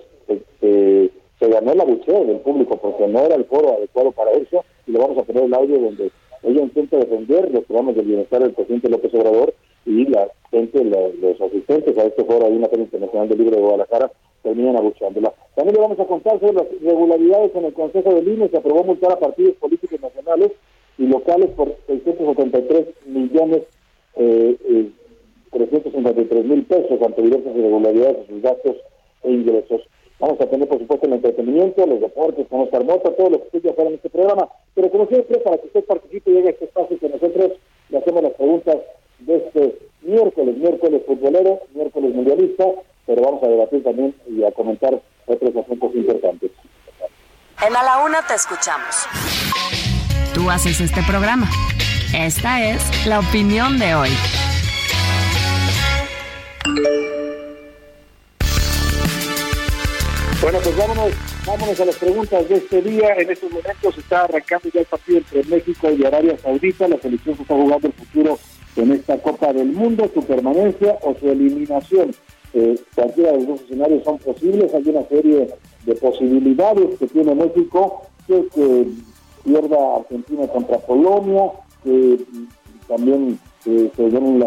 se 1.38 1.48
ganó 1.48 1.72
el 1.72 1.80
abucheo 1.80 2.24
del 2.24 2.38
público 2.38 2.76
porque 2.76 3.06
no 3.08 3.20
era 3.20 3.34
el 3.34 3.44
foro 3.46 3.74
adecuado 3.76 4.12
para 4.12 4.30
eso, 4.32 4.64
y 4.86 4.92
le 4.92 4.98
vamos 4.98 5.18
a 5.18 5.22
poner 5.22 5.44
el 5.44 5.54
audio 5.54 5.78
donde 5.78 6.10
ella 6.42 6.62
intenta 6.62 6.96
defender 6.98 7.50
los 7.52 7.64
programas 7.64 7.96
de 7.96 8.02
bienestar 8.02 8.42
del 8.42 8.52
presidente 8.52 8.88
López 8.88 9.14
Obrador 9.14 9.54
y 9.86 10.06
la 10.06 10.28
gente, 10.50 10.84
los, 10.84 11.40
asistentes 11.40 11.96
a 11.98 12.04
este 12.04 12.24
foro, 12.24 12.46
hay 12.46 12.52
una 12.52 12.68
Feria 12.68 12.84
Internacional 12.84 13.28
del 13.28 13.38
Libro 13.38 13.56
de 13.56 13.62
Guadalajara, 13.62 14.12
terminan 14.42 14.76
abucheándola. 14.76 15.32
También 15.54 15.76
le 15.76 15.82
vamos 15.82 16.00
a 16.00 16.06
contar 16.06 16.40
sobre 16.40 16.54
las 16.54 16.66
irregularidades 16.80 17.54
en 17.54 17.64
el 17.64 17.72
Consejo 17.72 18.14
del 18.14 18.28
INE, 18.28 18.48
se 18.48 18.56
aprobó 18.56 18.84
multar 18.84 19.12
a 19.12 19.20
partidos 19.20 19.56
políticos 19.56 20.00
nacionales 20.00 20.52
y 20.98 21.06
locales 21.06 21.50
por 21.50 21.76
673 21.86 22.86
millones 23.06 23.62
eh, 24.16 24.56
eh, 24.64 24.90
353 25.52 26.44
mil 26.44 26.64
pesos 26.64 27.00
ante 27.02 27.22
diversas 27.22 27.54
irregularidades 27.54 28.18
en 28.18 28.26
sus 28.26 28.42
gastos 28.42 28.76
e 29.22 29.30
ingresos. 29.30 29.82
Vamos 30.18 30.40
a 30.40 30.46
tener, 30.46 30.68
por 30.68 30.78
supuesto, 30.78 31.06
el 31.06 31.14
entretenimiento, 31.14 31.86
los 31.86 32.00
deportes 32.00 32.46
con 32.48 32.60
Oscar 32.60 32.84
Mota, 32.84 33.14
todo 33.14 33.30
lo 33.30 33.38
que 33.38 33.58
usted 33.58 33.74
ya 33.76 33.82
en 33.82 33.94
este 33.94 34.08
programa. 34.08 34.48
Pero 34.74 34.90
como 34.90 35.06
siempre, 35.06 35.38
para 35.38 35.58
que 35.58 35.66
usted 35.66 35.84
participe 35.84 36.30
y 36.30 36.34
llegue 36.34 36.48
a 36.48 36.50
este 36.52 36.64
espacio 36.64 36.98
que 36.98 37.08
nosotros 37.08 37.52
le 37.90 37.98
hacemos 37.98 38.22
las 38.22 38.32
preguntas 38.32 38.76
de 39.18 39.36
este 39.36 39.78
miércoles, 40.02 40.56
miércoles 40.56 41.02
futbolero, 41.06 41.60
miércoles 41.74 42.14
mundialista, 42.14 42.64
pero 43.06 43.22
vamos 43.22 43.42
a 43.42 43.48
debatir 43.48 43.82
también 43.82 44.14
y 44.28 44.42
a 44.44 44.52
comentar 44.52 45.00
otros 45.26 45.56
asuntos 45.56 45.94
importantes. 45.94 46.50
En 47.66 47.76
A 47.76 47.82
la 47.82 48.04
Una 48.04 48.26
te 48.26 48.34
escuchamos. 48.34 49.06
Tú 50.34 50.50
haces 50.50 50.80
este 50.80 51.02
programa. 51.02 51.48
Esta 52.14 52.64
es 52.70 53.06
la 53.06 53.20
opinión 53.20 53.78
de 53.78 53.94
hoy. 53.94 54.10
Bueno, 60.42 60.58
pues 60.60 60.76
vámonos, 60.76 61.12
vámonos 61.46 61.80
a 61.80 61.84
las 61.84 61.96
preguntas 61.98 62.48
de 62.48 62.56
este 62.56 62.82
día. 62.82 63.14
En 63.16 63.30
estos 63.30 63.48
momentos 63.48 63.96
está 63.96 64.24
arrancando 64.24 64.68
ya 64.74 64.80
el 64.80 64.86
partido 64.86 65.18
entre 65.18 65.44
México 65.44 65.88
y 65.92 66.04
Arabia 66.04 66.36
Saudita. 66.36 66.88
La 66.88 66.98
selección 66.98 67.36
se 67.36 67.42
está 67.42 67.54
jugando 67.54 67.86
el 67.86 67.92
futuro 67.92 68.38
en 68.74 68.90
esta 68.90 69.22
Copa 69.22 69.52
del 69.52 69.70
Mundo, 69.70 70.10
su 70.12 70.20
permanencia 70.24 70.98
o 71.02 71.14
su 71.14 71.30
eliminación. 71.30 72.10
Eh, 72.54 72.76
cualquiera 72.92 73.30
de 73.30 73.38
los 73.38 73.46
dos 73.46 73.60
escenarios 73.60 74.02
son 74.02 74.18
posibles. 74.18 74.74
Hay 74.74 74.82
una 74.88 75.04
serie 75.04 75.48
de 75.86 75.94
posibilidades 75.94 76.98
que 76.98 77.06
tiene 77.06 77.36
México, 77.36 78.02
que, 78.26 78.44
que 78.52 78.88
pierda 79.44 79.96
Argentina 79.98 80.48
contra 80.48 80.78
Polonia, 80.78 81.52
que 81.84 82.18
también 82.88 83.38
eh, 83.66 83.92
se 83.94 84.10
den 84.10 84.40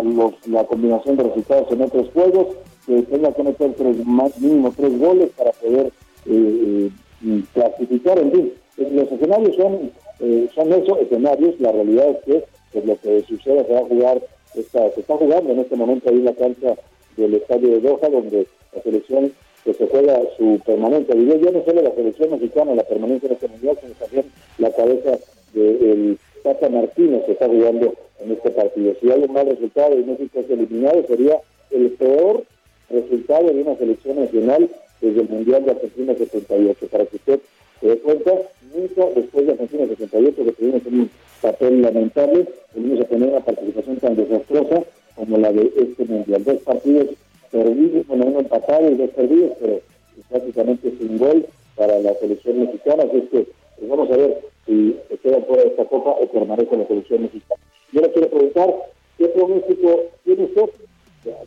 la 0.48 0.64
combinación 0.66 1.16
de 1.16 1.24
resultados 1.24 1.72
en 1.72 1.84
otros 1.84 2.10
juegos 2.14 2.48
que 2.86 3.02
tenga 3.04 3.34
que 3.34 3.44
meter 3.44 3.74
tres, 3.74 3.98
mínimo 4.40 4.74
tres 4.76 5.00
goles 5.00 5.30
para 5.36 5.52
poder 5.52 5.92
eh, 6.28 6.90
eh, 7.26 7.44
clasificar. 7.54 8.20
En 8.20 8.32
fin, 8.32 8.54
los 8.78 9.12
escenarios 9.12 9.56
son, 9.56 9.92
eh, 10.20 10.50
son 10.54 10.74
esos 10.74 11.00
escenarios. 11.00 11.60
La 11.60 11.72
realidad 11.72 12.10
es 12.10 12.18
que 12.26 12.46
pues, 12.74 12.86
lo 12.86 13.00
que 13.00 13.24
sucede 13.24 13.66
se 13.66 13.74
va 13.74 13.80
a 13.80 13.86
jugar, 13.86 14.22
está, 14.56 14.92
se 14.92 15.02
está 15.02 15.18
jugando 15.18 15.52
en 15.52 15.60
este 15.60 15.76
momento 15.76 16.10
ahí 16.10 16.18
en 16.18 16.26
la 16.26 16.34
cancha 16.34 16.76
del 17.18 17.34
estadio 17.36 17.70
de 17.70 17.82
Doha, 17.82 18.10
donde 18.10 18.48
la 18.74 18.82
selección 18.82 19.32
que 19.64 19.74
se 19.74 19.88
juega 19.88 20.22
su 20.38 20.60
permanencia. 20.66 21.16
Digo 21.16 21.36
yo 21.38 21.52
no 21.52 21.64
solo 21.66 21.82
la 21.82 21.96
selección 21.96 22.32
mexicana, 22.32 22.76
la 22.76 22.84
permanencia 22.84 23.30
de 23.30 23.36
este 23.36 23.48
mundial, 23.48 23.78
sino 23.82 23.94
también 23.94 24.26
la 24.60 24.72
cabeza 24.72 25.18
del 25.54 26.20
Tata 26.44 26.70
Martínez 26.70 27.24
que 27.26 27.32
está 27.32 27.48
jugando 27.48 27.94
en 28.20 28.32
este 28.32 28.52
partido. 28.52 28.94
Si 29.02 29.10
hay 29.10 29.24
un 29.24 29.34
mal 29.34 29.48
resultado 29.48 29.98
y 29.98 30.04
México 30.04 30.40
es 30.40 30.50
eliminado, 30.52 31.04
sería 31.08 31.40
el 31.72 31.90
peor 31.92 32.44
resultado 32.90 33.48
de 33.48 33.62
una 33.62 33.76
selección 33.76 34.20
nacional 34.20 34.70
desde 35.02 35.22
el 35.22 35.30
Mundial 35.30 35.66
de 35.66 35.72
Argentina 35.72 36.14
78. 36.16 36.88
Para 36.88 37.06
que 37.06 37.16
usted 37.16 37.40
se 37.82 37.88
dé 37.88 37.98
cuenta, 38.00 38.32
nunca 38.74 39.06
después 39.16 39.46
de 39.46 39.52
Argentina 39.52 39.88
78, 39.88 40.46
que 40.46 40.52
tuvimos 40.52 40.86
un 40.86 41.10
papel 41.42 41.82
lamentable, 41.82 42.48
venimos 42.74 43.02
a 43.02 43.06
tener 43.06 43.30
una 43.30 43.40
participación 43.42 43.98
tan 43.98 44.16
desastrosa 44.16 44.84
como 45.16 45.38
la 45.38 45.52
de 45.52 45.72
este 45.78 46.06
Mundial. 46.06 46.44
Dos 46.44 46.58
partidos 46.62 47.08
perdidos, 47.52 48.08
bueno, 48.08 48.26
uno 48.26 48.40
empatado 48.40 48.92
y 48.92 48.96
dos 48.96 49.10
perdidos, 49.12 49.52
pero 49.60 49.82
prácticamente 50.30 50.94
sin 50.98 51.18
gol 51.18 51.46
para 51.76 52.00
la 52.00 52.14
selección 52.16 52.60
mexicana. 52.60 53.04
Así 53.04 53.18
es 53.18 53.30
que 53.30 53.48
pues 53.78 53.90
vamos 53.90 54.10
a 54.10 54.18
ver 54.18 54.42
si 54.66 54.96
se 55.10 55.18
queda 55.18 55.42
fuera 55.42 55.64
de 55.64 55.70
esta 55.70 55.86
copa 55.86 56.12
o 56.12 56.26
permanece 56.28 56.78
la 56.78 56.88
selección 56.88 57.24
mexicana. 57.24 57.62
Yo 57.92 58.02
le 58.02 58.12
quiero 58.12 58.30
preguntar, 58.30 58.76
¿qué 59.18 59.28
pronóstico 59.28 60.04
tiene 60.24 60.44
usted? 60.46 60.70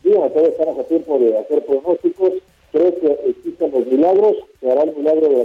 Dígame, 0.03 0.29
todavía 0.29 0.49
estamos 0.49 0.79
a 0.79 0.83
tiempo 0.83 1.19
de 1.19 1.37
hacer 1.37 1.65
pronósticos. 1.65 2.33
¿Cree 2.71 2.93
que 2.99 3.19
existen 3.29 3.71
los 3.71 3.87
milagros? 3.87 4.35
¿Se 4.59 4.71
hará 4.71 4.83
el 4.83 4.95
milagro 4.95 5.27
de 5.29 5.37
la 5.37 5.43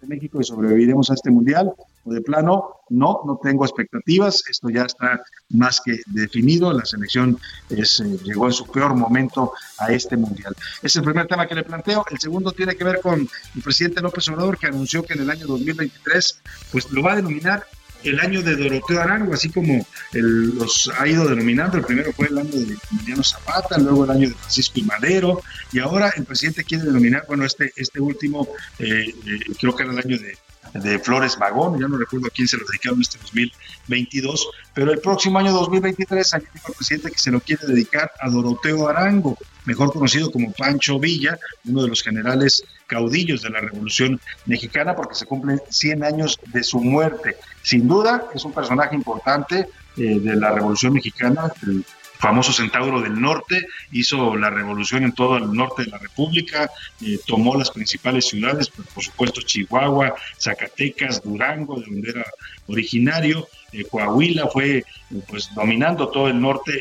de 0.00 0.06
México 0.06 0.40
y 0.40 0.44
sobreviviremos 0.44 1.10
a 1.10 1.14
este 1.14 1.30
mundial? 1.30 1.72
¿O 2.04 2.12
de 2.12 2.20
plano, 2.20 2.80
no, 2.90 3.22
no 3.24 3.38
tengo 3.42 3.64
expectativas? 3.64 4.42
Esto 4.48 4.68
ya 4.68 4.82
está 4.82 5.22
más 5.50 5.80
que 5.80 5.98
definido. 6.06 6.72
La 6.72 6.84
selección 6.84 7.38
es, 7.70 8.00
eh, 8.00 8.18
llegó 8.24 8.46
en 8.46 8.52
su 8.52 8.66
peor 8.66 8.94
momento 8.94 9.52
a 9.78 9.92
este 9.92 10.16
mundial. 10.16 10.54
Ese 10.78 10.86
es 10.86 10.96
el 10.96 11.04
primer 11.04 11.26
tema 11.26 11.46
que 11.46 11.54
le 11.54 11.62
planteo. 11.62 12.04
El 12.10 12.18
segundo 12.18 12.52
tiene 12.52 12.74
que 12.74 12.84
ver 12.84 13.00
con 13.00 13.20
el 13.20 13.62
presidente 13.62 14.00
López 14.00 14.28
Obrador, 14.28 14.58
que 14.58 14.66
anunció 14.66 15.02
que 15.02 15.14
en 15.14 15.20
el 15.20 15.30
año 15.30 15.46
2023 15.46 16.42
pues 16.72 16.90
lo 16.90 17.02
va 17.02 17.12
a 17.12 17.16
denominar 17.16 17.64
el 18.04 18.20
año 18.20 18.42
de 18.42 18.56
Doroteo 18.56 19.00
Arango, 19.00 19.34
así 19.34 19.50
como 19.50 19.86
los 20.12 20.90
ha 20.98 21.06
ido 21.08 21.26
denominando. 21.26 21.78
El 21.78 21.84
primero 21.84 22.12
fue 22.12 22.28
el 22.28 22.38
año 22.38 22.50
de 22.50 22.76
Emiliano 22.92 23.22
Zapata, 23.22 23.78
luego 23.78 24.04
el 24.04 24.10
año 24.10 24.28
de 24.28 24.34
Francisco 24.34 24.80
y 24.80 24.82
Madero, 24.82 25.42
y 25.72 25.78
ahora 25.80 26.12
el 26.16 26.24
presidente 26.24 26.64
quiere 26.64 26.84
denominar, 26.84 27.24
bueno, 27.26 27.44
este, 27.44 27.72
este 27.76 28.00
último, 28.00 28.48
eh, 28.78 29.06
eh, 29.08 29.40
creo 29.58 29.74
que 29.74 29.82
era 29.82 29.92
el 29.92 29.98
año 29.98 30.18
de, 30.18 30.36
de 30.74 30.98
Flores 30.98 31.38
Magón, 31.38 31.80
ya 31.80 31.86
no 31.86 31.96
recuerdo 31.96 32.26
a 32.26 32.30
quién 32.30 32.48
se 32.48 32.56
lo 32.56 32.64
dedicaron 32.66 33.00
este 33.00 33.18
2022, 33.18 34.48
pero 34.74 34.92
el 34.92 34.98
próximo 34.98 35.38
año 35.38 35.52
2023 35.52 36.34
ayer 36.34 36.48
dijo 36.52 36.68
el 36.68 36.74
presidente 36.74 37.10
que 37.12 37.18
se 37.18 37.30
lo 37.30 37.40
quiere 37.40 37.66
dedicar 37.66 38.10
a 38.20 38.28
Doroteo 38.28 38.88
Arango, 38.88 39.38
mejor 39.66 39.92
conocido 39.92 40.32
como 40.32 40.52
Pancho 40.52 40.98
Villa, 40.98 41.38
uno 41.64 41.82
de 41.82 41.88
los 41.88 42.02
generales 42.02 42.64
caudillos 42.86 43.42
de 43.42 43.50
la 43.50 43.60
Revolución 43.60 44.20
Mexicana, 44.46 44.96
porque 44.96 45.14
se 45.14 45.26
cumplen 45.26 45.60
100 45.70 46.04
años 46.04 46.40
de 46.46 46.62
su 46.64 46.80
muerte. 46.80 47.36
Sin 47.62 47.86
duda, 47.86 48.26
es 48.34 48.44
un 48.44 48.52
personaje 48.52 48.96
importante 48.96 49.68
eh, 49.96 50.18
de 50.18 50.36
la 50.36 50.50
Revolución 50.50 50.92
Mexicana, 50.92 51.52
el 51.66 51.84
famoso 52.18 52.52
Centauro 52.52 53.00
del 53.00 53.20
Norte, 53.20 53.66
hizo 53.92 54.36
la 54.36 54.50
revolución 54.50 55.04
en 55.04 55.12
todo 55.12 55.36
el 55.36 55.52
norte 55.52 55.84
de 55.84 55.90
la 55.90 55.98
República, 55.98 56.70
eh, 57.02 57.18
tomó 57.26 57.56
las 57.56 57.70
principales 57.70 58.26
ciudades, 58.26 58.68
por 58.68 59.02
supuesto 59.02 59.40
Chihuahua, 59.42 60.14
Zacatecas, 60.38 61.22
Durango, 61.22 61.80
de 61.80 61.86
donde 61.86 62.10
era 62.10 62.24
originario, 62.66 63.46
eh, 63.72 63.84
Coahuila 63.84 64.48
fue 64.48 64.84
pues 65.28 65.50
dominando 65.54 66.08
todo 66.08 66.28
el 66.28 66.40
norte 66.40 66.72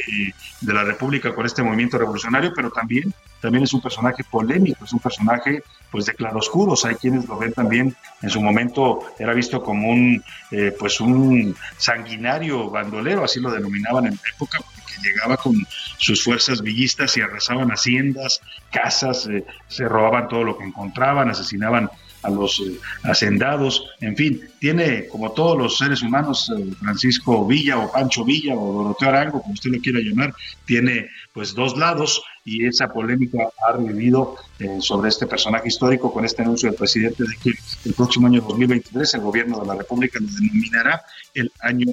de 0.62 0.74
la 0.74 0.84
República 0.84 1.34
con 1.34 1.46
este 1.46 1.64
movimiento 1.64 1.98
revolucionario, 1.98 2.52
pero 2.56 2.72
también 2.72 3.14
también 3.44 3.66
es 3.66 3.74
un 3.74 3.82
personaje 3.82 4.24
polémico, 4.24 4.86
es 4.86 4.94
un 4.94 5.00
personaje 5.00 5.64
pues 5.92 6.06
de 6.06 6.14
claroscuros. 6.14 6.86
Hay 6.86 6.96
quienes 6.96 7.28
lo 7.28 7.38
ven 7.38 7.52
también, 7.52 7.94
en 8.22 8.30
su 8.30 8.42
momento 8.42 9.02
era 9.20 9.34
visto 9.34 9.62
como 9.62 9.90
un 9.90 10.24
eh, 10.52 10.74
pues 10.80 11.02
un 11.02 11.54
sanguinario 11.76 12.70
bandolero, 12.70 13.26
así 13.26 13.42
lo 13.42 13.52
denominaban 13.52 14.06
en 14.06 14.14
la 14.14 14.30
época, 14.34 14.60
porque 14.60 14.94
llegaba 15.04 15.36
con 15.36 15.56
sus 15.98 16.24
fuerzas 16.24 16.62
villistas 16.62 17.18
y 17.18 17.22
arrasaban 17.22 17.70
haciendas, 17.70 18.40
casas, 18.72 19.28
eh, 19.28 19.44
se 19.68 19.90
robaban 19.90 20.30
todo 20.30 20.46
lo 20.46 20.58
que 20.58 20.64
encontraban, 20.64 21.30
asesinaban 21.30 21.90
a 22.24 22.30
los 22.30 22.60
eh, 22.60 22.80
hacendados, 23.04 23.86
en 24.00 24.16
fin, 24.16 24.42
tiene 24.60 25.08
como 25.08 25.32
todos 25.32 25.58
los 25.58 25.78
seres 25.78 26.02
humanos, 26.02 26.52
eh, 26.58 26.74
Francisco 26.80 27.46
Villa 27.46 27.78
o 27.78 27.92
Pancho 27.92 28.24
Villa 28.24 28.56
o 28.56 28.74
Doroteo 28.74 29.10
Arango, 29.10 29.42
como 29.42 29.54
usted 29.54 29.72
lo 29.72 29.82
quiera 29.82 30.00
llamar, 30.00 30.34
tiene 30.66 31.08
pues 31.34 31.54
dos 31.54 31.78
lados 31.78 32.24
y 32.46 32.66
esa 32.66 32.88
polémica 32.92 33.50
ha 33.68 33.74
revivido 33.74 34.36
eh, 34.60 34.78
sobre 34.80 35.10
este 35.10 35.28
personaje 35.28 35.68
histórico 35.68 36.12
con 36.12 36.26
este 36.26 36.42
anuncio 36.42 36.70
del 36.70 36.78
presidente 36.78 37.24
de 37.24 37.36
que 37.42 37.52
el 37.86 37.94
próximo 37.94 38.28
año 38.28 38.42
2023 38.42 39.14
el 39.14 39.22
gobierno 39.22 39.60
de 39.60 39.68
la 39.68 39.76
República 39.76 40.20
lo 40.20 40.28
denominará 40.28 41.04
el 41.34 41.52
año 41.62 41.88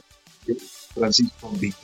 de 0.46 0.56
Francisco 0.94 1.50
Villa. 1.58 1.76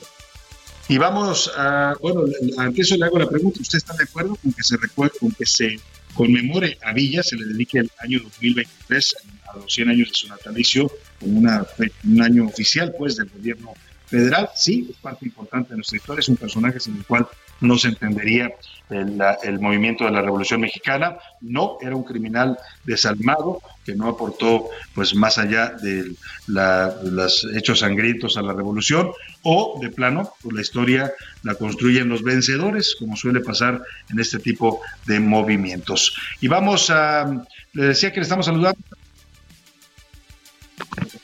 Y 0.89 0.97
vamos 0.97 1.51
a, 1.57 1.95
bueno, 2.01 2.21
ante 2.57 2.81
eso 2.81 2.95
le 2.95 3.05
hago 3.05 3.19
la 3.19 3.27
pregunta, 3.27 3.59
¿usted 3.59 3.77
está 3.77 3.93
de 3.93 4.05
acuerdo 4.05 4.35
con 4.35 4.53
que 4.53 4.63
se 4.63 4.77
recuerde, 4.77 5.19
con 5.19 5.31
que 5.31 5.45
se 5.45 5.77
conmemore 6.13 6.77
a 6.83 6.93
Villa, 6.93 7.23
se 7.23 7.35
le 7.35 7.45
dedique 7.45 7.79
el 7.79 7.91
año 7.99 8.19
2023 8.19 9.15
a 9.47 9.57
los 9.57 9.73
100 9.73 9.89
años 9.89 10.09
de 10.09 10.15
su 10.15 10.27
natalicio 10.27 10.91
como 11.19 11.39
una, 11.39 11.65
un 12.05 12.21
año 12.21 12.45
oficial 12.45 12.93
pues 12.97 13.15
del 13.15 13.29
gobierno 13.29 13.73
federal. 14.07 14.49
Sí, 14.55 14.87
es 14.89 14.97
parte 14.97 15.25
importante 15.25 15.69
de 15.69 15.77
nuestra 15.77 15.97
historia, 15.97 16.19
es 16.19 16.29
un 16.29 16.37
personaje 16.37 16.79
sin 16.79 16.97
el 16.97 17.05
cual 17.05 17.27
no 17.59 17.77
se 17.77 17.89
entendería 17.89 18.51
el, 18.89 19.59
movimiento 19.59 20.05
de 20.05 20.11
la 20.11 20.21
Revolución 20.21 20.61
Mexicana. 20.61 21.17
No, 21.41 21.77
era 21.81 21.95
un 21.95 22.03
criminal 22.03 22.57
desalmado 22.83 23.61
que 23.85 23.95
no 23.95 24.07
aportó 24.07 24.69
pues 24.93 25.15
más 25.15 25.37
allá 25.37 25.69
de 25.69 26.15
los 26.47 27.47
hechos 27.55 27.79
sangrientos 27.79 28.37
a 28.37 28.41
la 28.41 28.53
Revolución 28.53 29.11
o 29.43 29.79
de 29.81 29.89
plano, 29.89 30.31
pues 30.41 30.55
la 30.55 30.61
historia 30.61 31.13
la 31.43 31.55
construyen 31.55 32.09
los 32.09 32.23
vencedores, 32.23 32.95
como 32.99 33.15
suele 33.15 33.41
pasar 33.41 33.81
en 34.09 34.19
este 34.19 34.39
tipo 34.39 34.81
de 35.05 35.19
movimientos. 35.19 36.15
Y 36.41 36.47
vamos 36.47 36.89
a, 36.89 37.43
le 37.73 37.83
decía 37.83 38.11
que 38.11 38.17
le 38.17 38.23
estamos 38.23 38.45
saludando 38.45 38.79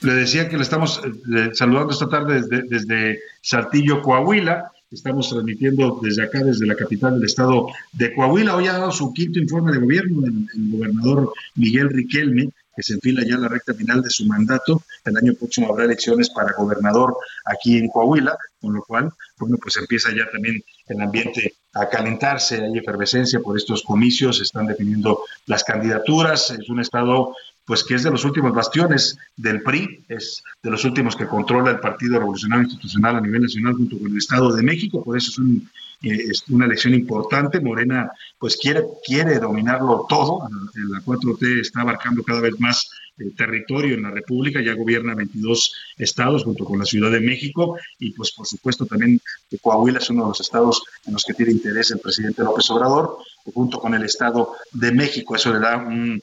le 0.01 0.13
decía 0.13 0.49
que 0.49 0.57
le 0.57 0.63
estamos 0.63 1.01
eh, 1.05 1.49
saludando 1.53 1.93
esta 1.93 2.09
tarde 2.09 2.41
desde, 2.67 3.19
Saltillo, 3.41 4.01
Coahuila. 4.01 4.71
Estamos 4.91 5.29
transmitiendo 5.29 5.99
desde 6.03 6.23
acá, 6.23 6.43
desde 6.43 6.67
la 6.67 6.75
capital 6.75 7.15
del 7.15 7.25
estado 7.25 7.67
de 7.93 8.13
Coahuila. 8.13 8.55
Hoy 8.55 8.67
ha 8.67 8.73
dado 8.73 8.91
su 8.91 9.11
quinto 9.13 9.39
informe 9.39 9.71
de 9.71 9.79
gobierno 9.79 10.27
el, 10.27 10.71
gobernador 10.71 11.33
Miguel 11.55 11.89
Riquelme, 11.89 12.49
que 12.75 12.83
se 12.83 12.93
enfila 12.93 13.23
ya 13.25 13.35
en 13.35 13.41
la 13.41 13.47
recta 13.47 13.73
final 13.73 14.01
de 14.01 14.09
su 14.09 14.25
mandato. 14.25 14.83
El 15.03 15.17
año 15.17 15.33
próximo 15.33 15.69
habrá 15.69 15.85
elecciones 15.85 16.29
para 16.29 16.53
gobernador 16.53 17.17
aquí 17.45 17.77
en 17.77 17.87
Coahuila, 17.87 18.37
con 18.61 18.73
lo 18.73 18.83
cual, 18.83 19.11
bueno, 19.39 19.57
pues 19.61 19.77
empieza 19.77 20.09
ya 20.11 20.29
también 20.31 20.63
el 20.87 21.01
ambiente 21.01 21.53
a 21.73 21.89
calentarse, 21.89 22.63
hay 22.63 22.77
efervescencia 22.77 23.39
por 23.39 23.57
estos 23.57 23.81
comicios, 23.81 24.37
se 24.37 24.43
están 24.43 24.67
definiendo 24.67 25.23
las 25.47 25.63
candidaturas, 25.63 26.51
es 26.51 26.69
un 26.69 26.79
estado 26.79 27.35
pues 27.65 27.83
que 27.83 27.95
es 27.95 28.03
de 28.03 28.11
los 28.11 28.25
últimos 28.25 28.53
bastiones 28.53 29.17
del 29.37 29.61
PRI, 29.61 30.03
es 30.09 30.43
de 30.61 30.69
los 30.69 30.83
últimos 30.83 31.15
que 31.15 31.27
controla 31.27 31.71
el 31.71 31.79
Partido 31.79 32.19
Revolucionario 32.19 32.63
Institucional 32.63 33.15
a 33.15 33.21
nivel 33.21 33.43
nacional 33.43 33.73
junto 33.73 33.97
con 33.97 34.11
el 34.11 34.17
Estado 34.17 34.53
de 34.53 34.63
México, 34.63 35.03
por 35.03 35.17
eso 35.17 35.41
es, 35.41 35.61
eh, 36.03 36.31
una 36.49 36.65
elección 36.65 36.93
importante. 36.93 37.61
Morena 37.61 38.11
pues 38.37 38.57
quiere, 38.57 38.83
quiere 39.05 39.39
dominarlo 39.39 40.05
todo, 40.09 40.49
la 40.75 40.99
4T 40.99 41.61
está 41.61 41.81
abarcando 41.81 42.23
cada 42.23 42.41
vez 42.41 42.59
más 42.59 42.89
el 43.17 43.27
eh, 43.27 43.33
territorio 43.37 43.95
en 43.95 44.03
la 44.03 44.11
República, 44.11 44.61
ya 44.61 44.73
gobierna 44.73 45.15
22 45.15 45.73
estados 45.97 46.43
junto 46.43 46.65
con 46.65 46.79
la 46.79 46.85
Ciudad 46.85 47.11
de 47.11 47.21
México 47.21 47.77
y 47.99 48.11
pues 48.11 48.31
por 48.33 48.45
supuesto 48.45 48.85
también 48.85 49.21
Coahuila 49.61 49.99
es 49.99 50.09
uno 50.09 50.23
de 50.23 50.29
los 50.29 50.41
estados 50.41 50.83
en 51.05 51.13
los 51.13 51.23
que 51.23 51.33
tiene 51.33 51.51
interés 51.51 51.91
el 51.91 51.99
presidente 51.99 52.43
López 52.43 52.69
Obrador, 52.71 53.17
junto 53.53 53.79
con 53.79 53.93
el 53.93 54.03
Estado 54.03 54.53
de 54.71 54.91
México. 54.91 55.35
Eso 55.35 55.53
le 55.53 55.59
da 55.59 55.77
un 55.77 56.21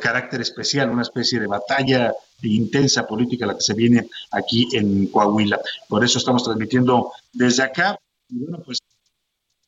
carácter 0.00 0.40
especial, 0.40 0.90
una 0.90 1.02
especie 1.02 1.40
de 1.40 1.46
batalla 1.46 2.12
intensa 2.42 3.06
política 3.06 3.46
la 3.46 3.54
que 3.54 3.62
se 3.62 3.74
viene 3.74 4.08
aquí 4.30 4.68
en 4.72 5.06
Coahuila. 5.06 5.60
Por 5.88 6.04
eso 6.04 6.18
estamos 6.18 6.44
transmitiendo 6.44 7.12
desde 7.32 7.62
acá. 7.62 7.98
Y 8.28 8.38
bueno, 8.38 8.62
pues 8.64 8.78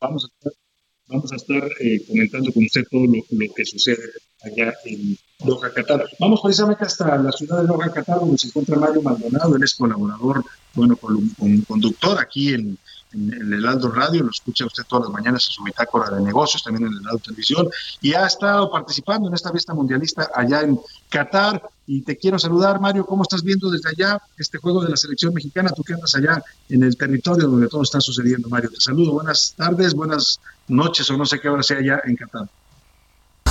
vamos 0.01 0.25
a 0.25 0.29
estar, 0.29 0.53
vamos 1.09 1.33
a 1.33 1.37
estar 1.37 1.63
eh, 1.81 2.05
comentando 2.07 2.53
con 2.53 2.65
usted 2.65 2.85
todo 2.91 3.05
lo, 3.07 3.55
que 3.55 3.65
sucede 3.65 4.03
allá 4.43 4.75
en 4.85 5.17
Loja, 5.45 5.73
Qatar. 5.73 6.07
Vamos 6.19 6.41
precisamente 6.43 6.85
hasta 6.85 7.17
la 7.19 7.33
ciudad 7.33 7.63
de 7.63 7.69
Loja, 7.69 7.93
Qatar, 7.93 8.21
donde 8.21 8.39
se 8.39 8.49
encuentra 8.49 8.77
Mario 8.77 9.03
Maldonado. 9.03 9.57
Él 9.57 9.63
es 9.63 9.75
colaborador, 9.75 10.45
bueno, 10.75 10.97
con, 10.97 11.29
con 11.31 11.61
conductor 11.63 12.19
aquí 12.21 12.55
en 12.55 12.79
en, 13.15 13.53
el 13.53 13.67
Aldo 13.67 13.91
Radio, 13.91 14.23
lo 14.23 14.31
escucha 14.31 14.67
usted 14.67 14.85
todas 14.89 15.07
las 15.07 15.13
mañanas 15.13 15.47
en 15.47 15.53
su 15.53 15.63
bitácora 15.63 16.11
de 16.11 16.21
negocios, 16.21 16.63
también 16.63 16.87
en 16.87 16.99
el 16.99 17.07
Aldo 17.07 17.19
Televisión, 17.19 17.69
y 18.01 18.15
ha 18.15 18.27
estado 18.27 18.71
participando 18.71 19.29
en 19.29 19.35
esta 19.35 19.51
fiesta 19.51 19.75
mundialista 19.75 20.31
allá 20.35 20.63
en 20.63 20.79
Qatar. 21.09 21.63
Y 21.87 22.01
te 22.03 22.17
quiero 22.17 22.39
saludar, 22.39 22.81
Mario, 22.81 23.05
¿cómo 23.05 23.23
estás 23.23 23.43
viendo 23.43 23.71
desde 23.71 23.91
allá 23.91 24.21
este 24.39 24.59
juego 24.59 24.83
de 24.83 24.89
la 24.89 24.97
selección 24.97 25.35
mexicana? 25.35 25.71
Tú 25.71 25.83
que 25.83 25.95
andas 25.95 26.15
allá 26.15 26.43
en 26.69 26.83
el 26.83 26.97
territorio 26.97 27.47
donde 27.47 27.69
todo 27.69 27.83
está 27.83 28.01
sucediendo, 28.01 28.49
Mario. 28.49 28.71
Te 28.71 28.81
saludo, 28.81 29.13
buenas 29.13 29.55
tardes, 29.57 29.95
buenas 29.95 30.41
noches, 30.69 31.09
o 31.11 31.17
no 31.17 31.27
sé 31.27 31.41
qué 31.41 31.49
hora 31.49 31.63
sea 31.63 31.79
allá 31.79 32.01
en 32.05 32.17
Qatar. 32.17 32.49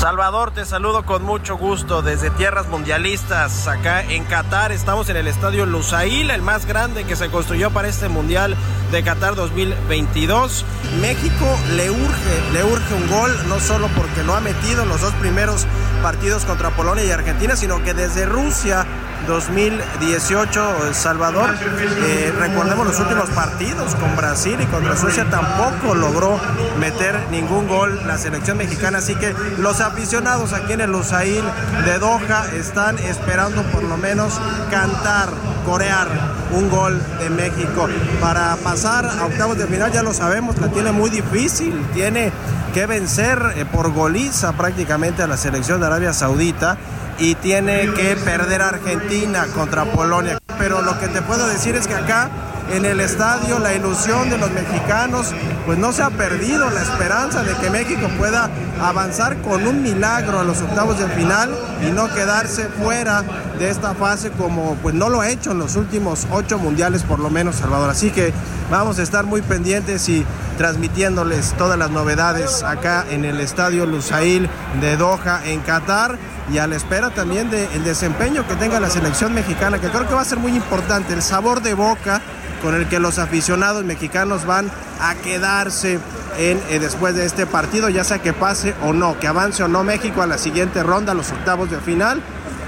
Salvador, 0.03 0.51
te 0.51 0.65
saludo 0.65 1.05
con 1.05 1.23
mucho 1.23 1.55
gusto 1.55 2.01
desde 2.01 2.29
tierras 2.29 2.67
mundialistas 2.67 3.69
acá 3.69 4.03
en 4.03 4.25
Qatar. 4.25 4.73
Estamos 4.73 5.07
en 5.07 5.15
el 5.15 5.27
estadio 5.27 5.65
Lusail, 5.65 6.29
el 6.29 6.41
más 6.41 6.65
grande 6.65 7.05
que 7.05 7.15
se 7.15 7.29
construyó 7.29 7.71
para 7.71 7.87
este 7.87 8.09
Mundial 8.09 8.57
de 8.91 9.01
Qatar 9.01 9.35
2022. 9.35 10.65
México 10.99 11.45
le 11.77 11.89
urge, 11.89 12.51
le 12.51 12.65
urge 12.65 12.93
un 12.93 13.09
gol, 13.09 13.31
no 13.47 13.61
solo 13.61 13.87
porque 13.95 14.23
lo 14.23 14.35
ha 14.35 14.41
metido 14.41 14.83
en 14.83 14.89
los 14.89 14.99
dos 14.99 15.13
primeros 15.13 15.65
partidos 16.01 16.43
contra 16.43 16.71
Polonia 16.71 17.05
y 17.05 17.11
Argentina, 17.11 17.55
sino 17.55 17.81
que 17.81 17.93
desde 17.93 18.25
Rusia 18.25 18.85
2018, 19.27 20.93
Salvador. 20.93 21.55
Eh, 22.05 22.33
recordemos 22.37 22.87
los 22.87 22.99
últimos 22.99 23.29
partidos 23.29 23.95
con 23.95 24.15
Brasil 24.15 24.57
y 24.59 24.65
contra 24.65 24.97
Suecia 24.97 25.25
tampoco 25.29 25.95
logró 25.95 26.39
meter 26.79 27.17
ningún 27.31 27.67
gol 27.67 27.99
la 28.05 28.17
selección 28.17 28.57
mexicana, 28.57 28.99
así 28.99 29.15
que 29.15 29.33
los 29.57 29.81
aficionados 29.81 30.53
aquí 30.53 30.73
en 30.73 30.81
el 30.81 30.91
Lusail 30.91 31.43
de 31.85 31.99
Doha 31.99 32.45
están 32.53 32.97
esperando 32.99 33.63
por 33.63 33.83
lo 33.83 33.97
menos 33.97 34.39
cantar, 34.69 35.29
corear 35.65 36.07
un 36.51 36.69
gol 36.69 37.01
de 37.19 37.29
México 37.29 37.87
para 38.21 38.55
pasar 38.57 39.05
a 39.05 39.25
octavos 39.25 39.57
de 39.57 39.67
final, 39.67 39.91
ya 39.91 40.03
lo 40.03 40.13
sabemos, 40.13 40.57
la 40.59 40.67
tiene 40.67 40.91
muy 40.91 41.09
difícil, 41.09 41.85
tiene 41.93 42.31
que 42.73 42.85
vencer 42.85 43.39
eh, 43.55 43.65
por 43.65 43.91
goliza 43.91 44.53
prácticamente 44.53 45.21
a 45.21 45.27
la 45.27 45.37
selección 45.37 45.79
de 45.79 45.87
Arabia 45.87 46.13
Saudita 46.13 46.77
y 47.19 47.35
tiene 47.35 47.91
que 47.93 48.15
perder 48.15 48.61
Argentina 48.61 49.45
contra 49.53 49.85
Polonia. 49.85 50.37
Pero 50.57 50.81
lo 50.81 50.99
que 50.99 51.07
te 51.07 51.21
puedo 51.21 51.47
decir 51.47 51.75
es 51.75 51.87
que 51.87 51.95
acá 51.95 52.29
en 52.71 52.85
el 52.85 52.99
estadio 53.01 53.59
la 53.59 53.73
ilusión 53.73 54.29
de 54.29 54.37
los 54.37 54.49
mexicanos, 54.51 55.33
pues 55.65 55.77
no 55.77 55.91
se 55.91 56.01
ha 56.01 56.09
perdido 56.09 56.69
la 56.69 56.81
esperanza 56.81 57.43
de 57.43 57.53
que 57.55 57.69
México 57.69 58.07
pueda 58.17 58.49
avanzar 58.81 59.41
con 59.41 59.67
un 59.67 59.83
milagro 59.83 60.39
a 60.39 60.43
los 60.43 60.61
octavos 60.61 60.97
de 60.97 61.07
final 61.09 61.51
y 61.85 61.91
no 61.91 62.07
quedarse 62.13 62.67
fuera 62.69 63.23
de 63.59 63.69
esta 63.69 63.93
fase 63.93 64.31
como 64.31 64.75
pues 64.81 64.95
no 64.95 65.09
lo 65.09 65.21
ha 65.21 65.29
hecho 65.29 65.51
en 65.51 65.59
los 65.59 65.75
últimos 65.75 66.25
ocho 66.31 66.57
mundiales 66.57 67.03
por 67.03 67.19
lo 67.19 67.29
menos 67.29 67.57
Salvador. 67.57 67.89
Así 67.89 68.09
que 68.11 68.33
vamos 68.71 68.97
a 68.99 69.03
estar 69.03 69.25
muy 69.25 69.41
pendientes 69.41 70.07
y 70.09 70.25
transmitiéndoles 70.57 71.53
todas 71.57 71.77
las 71.77 71.91
novedades 71.91 72.63
acá 72.63 73.05
en 73.09 73.25
el 73.25 73.39
estadio 73.39 73.85
Lusail 73.85 74.49
de 74.81 74.97
Doha 74.97 75.41
en 75.45 75.59
Qatar 75.61 76.17
y 76.51 76.57
a 76.57 76.67
la 76.67 76.75
espera 76.75 77.09
también 77.09 77.49
del 77.49 77.83
desempeño 77.83 78.45
que 78.47 78.55
tenga 78.55 78.79
la 78.79 78.89
selección 78.89 79.33
mexicana, 79.33 79.79
que 79.79 79.89
creo 79.89 80.07
que 80.07 80.13
va 80.13 80.21
a 80.21 80.25
ser 80.25 80.39
muy 80.39 80.55
importante, 80.55 81.13
el 81.13 81.21
sabor 81.21 81.61
de 81.61 81.73
boca 81.73 82.21
con 82.61 82.75
el 82.75 82.87
que 82.87 82.99
los 82.99 83.19
aficionados 83.19 83.83
mexicanos 83.83 84.45
van 84.45 84.71
a 85.01 85.15
quedarse 85.15 85.99
en, 86.37 86.61
eh, 86.69 86.79
después 86.79 87.13
de 87.15 87.25
este 87.25 87.45
partido, 87.45 87.89
ya 87.89 88.03
sea 88.03 88.19
que 88.19 88.33
pase 88.33 88.73
o 88.81 88.93
no, 88.93 89.19
que 89.19 89.27
avance 89.27 89.63
o 89.63 89.67
no 89.67 89.83
México 89.83 90.21
a 90.21 90.27
la 90.27 90.37
siguiente 90.37 90.81
ronda, 90.81 91.11
a 91.11 91.15
los 91.15 91.31
octavos 91.31 91.69
de 91.69 91.77
final. 91.79 92.21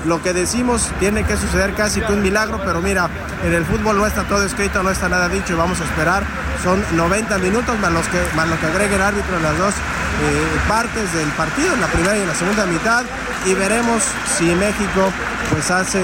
Lo 0.05 0.21
que 0.21 0.33
decimos 0.33 0.91
tiene 0.99 1.23
que 1.23 1.35
suceder 1.35 1.73
casi 1.73 1.99
que 2.01 2.13
un 2.13 2.21
milagro, 2.21 2.61
pero 2.63 2.81
mira, 2.81 3.09
en 3.43 3.53
el 3.53 3.65
fútbol 3.65 3.97
no 3.97 4.05
está 4.05 4.23
todo 4.23 4.43
escrito, 4.43 4.83
no 4.83 4.91
está 4.91 5.09
nada 5.09 5.29
dicho 5.29 5.53
y 5.53 5.55
vamos 5.55 5.81
a 5.81 5.85
esperar. 5.85 6.23
Son 6.63 6.83
90 6.95 7.37
minutos 7.39 7.79
más, 7.79 7.91
los 7.91 8.07
que, 8.09 8.19
más 8.35 8.47
lo 8.47 8.59
que 8.59 8.67
agregue 8.67 8.95
el 8.95 9.01
árbitro 9.01 9.37
en 9.37 9.43
las 9.43 9.57
dos 9.57 9.73
partes 10.67 11.13
del 11.13 11.29
partido, 11.29 11.73
en 11.73 11.81
la 11.81 11.87
primera 11.87 12.17
y 12.17 12.21
en 12.21 12.27
la 12.27 12.35
segunda 12.35 12.65
mitad, 12.65 13.03
y 13.45 13.53
veremos 13.53 14.03
si 14.37 14.45
México 14.45 15.11
pues 15.51 15.69
hace 15.71 16.03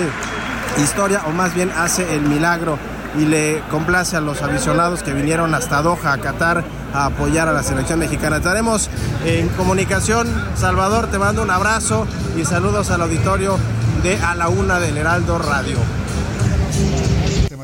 historia 0.82 1.22
o 1.28 1.32
más 1.32 1.54
bien 1.54 1.72
hace 1.78 2.16
el 2.16 2.22
milagro 2.22 2.78
y 3.18 3.26
le 3.26 3.62
complace 3.70 4.16
a 4.16 4.22
los 4.22 4.42
aficionados 4.42 5.04
que 5.04 5.14
vinieron 5.14 5.54
hasta 5.54 5.82
Doha, 5.82 6.14
a 6.14 6.18
Qatar, 6.18 6.64
a 6.94 7.06
apoyar 7.06 7.48
a 7.48 7.54
la 7.54 7.64
selección 7.64 8.00
mexicana. 8.00 8.38
Estaremos 8.38 8.90
en 9.26 9.50
comunicación. 9.50 10.28
Salvador, 10.56 11.08
te 11.08 11.20
mando 11.20 11.42
un 11.42 11.52
abrazo 11.52 12.08
y 12.38 12.46
saludos 12.46 12.90
al 12.90 13.02
auditorio 13.02 13.58
de 14.04 14.18
A 14.22 14.36
la 14.36 14.48
Una 14.48 14.80
del 14.80 14.98
Heraldo 14.98 15.38
Radio. 15.40 15.78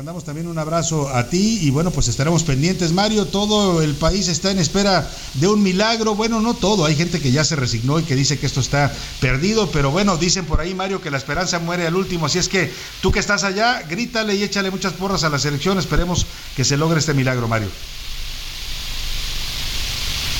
Mandamos 0.08 0.24
también 0.24 0.46
un 0.46 0.56
abrazo 0.56 1.10
a 1.14 1.28
ti 1.28 1.58
y 1.60 1.70
bueno, 1.70 1.90
pues 1.90 2.08
estaremos 2.08 2.42
pendientes. 2.42 2.92
Mario, 2.92 3.26
todo 3.26 3.82
el 3.82 3.94
país 3.94 4.28
está 4.28 4.50
en 4.50 4.58
espera 4.58 5.06
de 5.34 5.48
un 5.48 5.62
milagro. 5.62 6.14
Bueno, 6.14 6.40
no 6.40 6.54
todo, 6.54 6.86
hay 6.86 6.96
gente 6.96 7.20
que 7.20 7.30
ya 7.30 7.44
se 7.44 7.56
resignó 7.56 7.98
y 7.98 8.04
que 8.04 8.16
dice 8.16 8.38
que 8.38 8.46
esto 8.46 8.60
está 8.60 8.90
perdido, 9.20 9.70
pero 9.70 9.90
bueno, 9.90 10.16
dicen 10.16 10.46
por 10.46 10.62
ahí, 10.62 10.72
Mario, 10.72 11.02
que 11.02 11.10
la 11.10 11.18
esperanza 11.18 11.58
muere 11.58 11.86
al 11.86 11.94
último. 11.94 12.24
Así 12.24 12.38
es 12.38 12.48
que 12.48 12.72
tú 13.02 13.12
que 13.12 13.18
estás 13.18 13.44
allá, 13.44 13.82
grítale 13.82 14.34
y 14.34 14.44
échale 14.44 14.70
muchas 14.70 14.94
porras 14.94 15.24
a 15.24 15.28
la 15.28 15.38
selección. 15.38 15.76
Esperemos 15.76 16.24
que 16.56 16.64
se 16.64 16.78
logre 16.78 17.00
este 17.00 17.12
milagro, 17.12 17.46
Mario. 17.46 17.68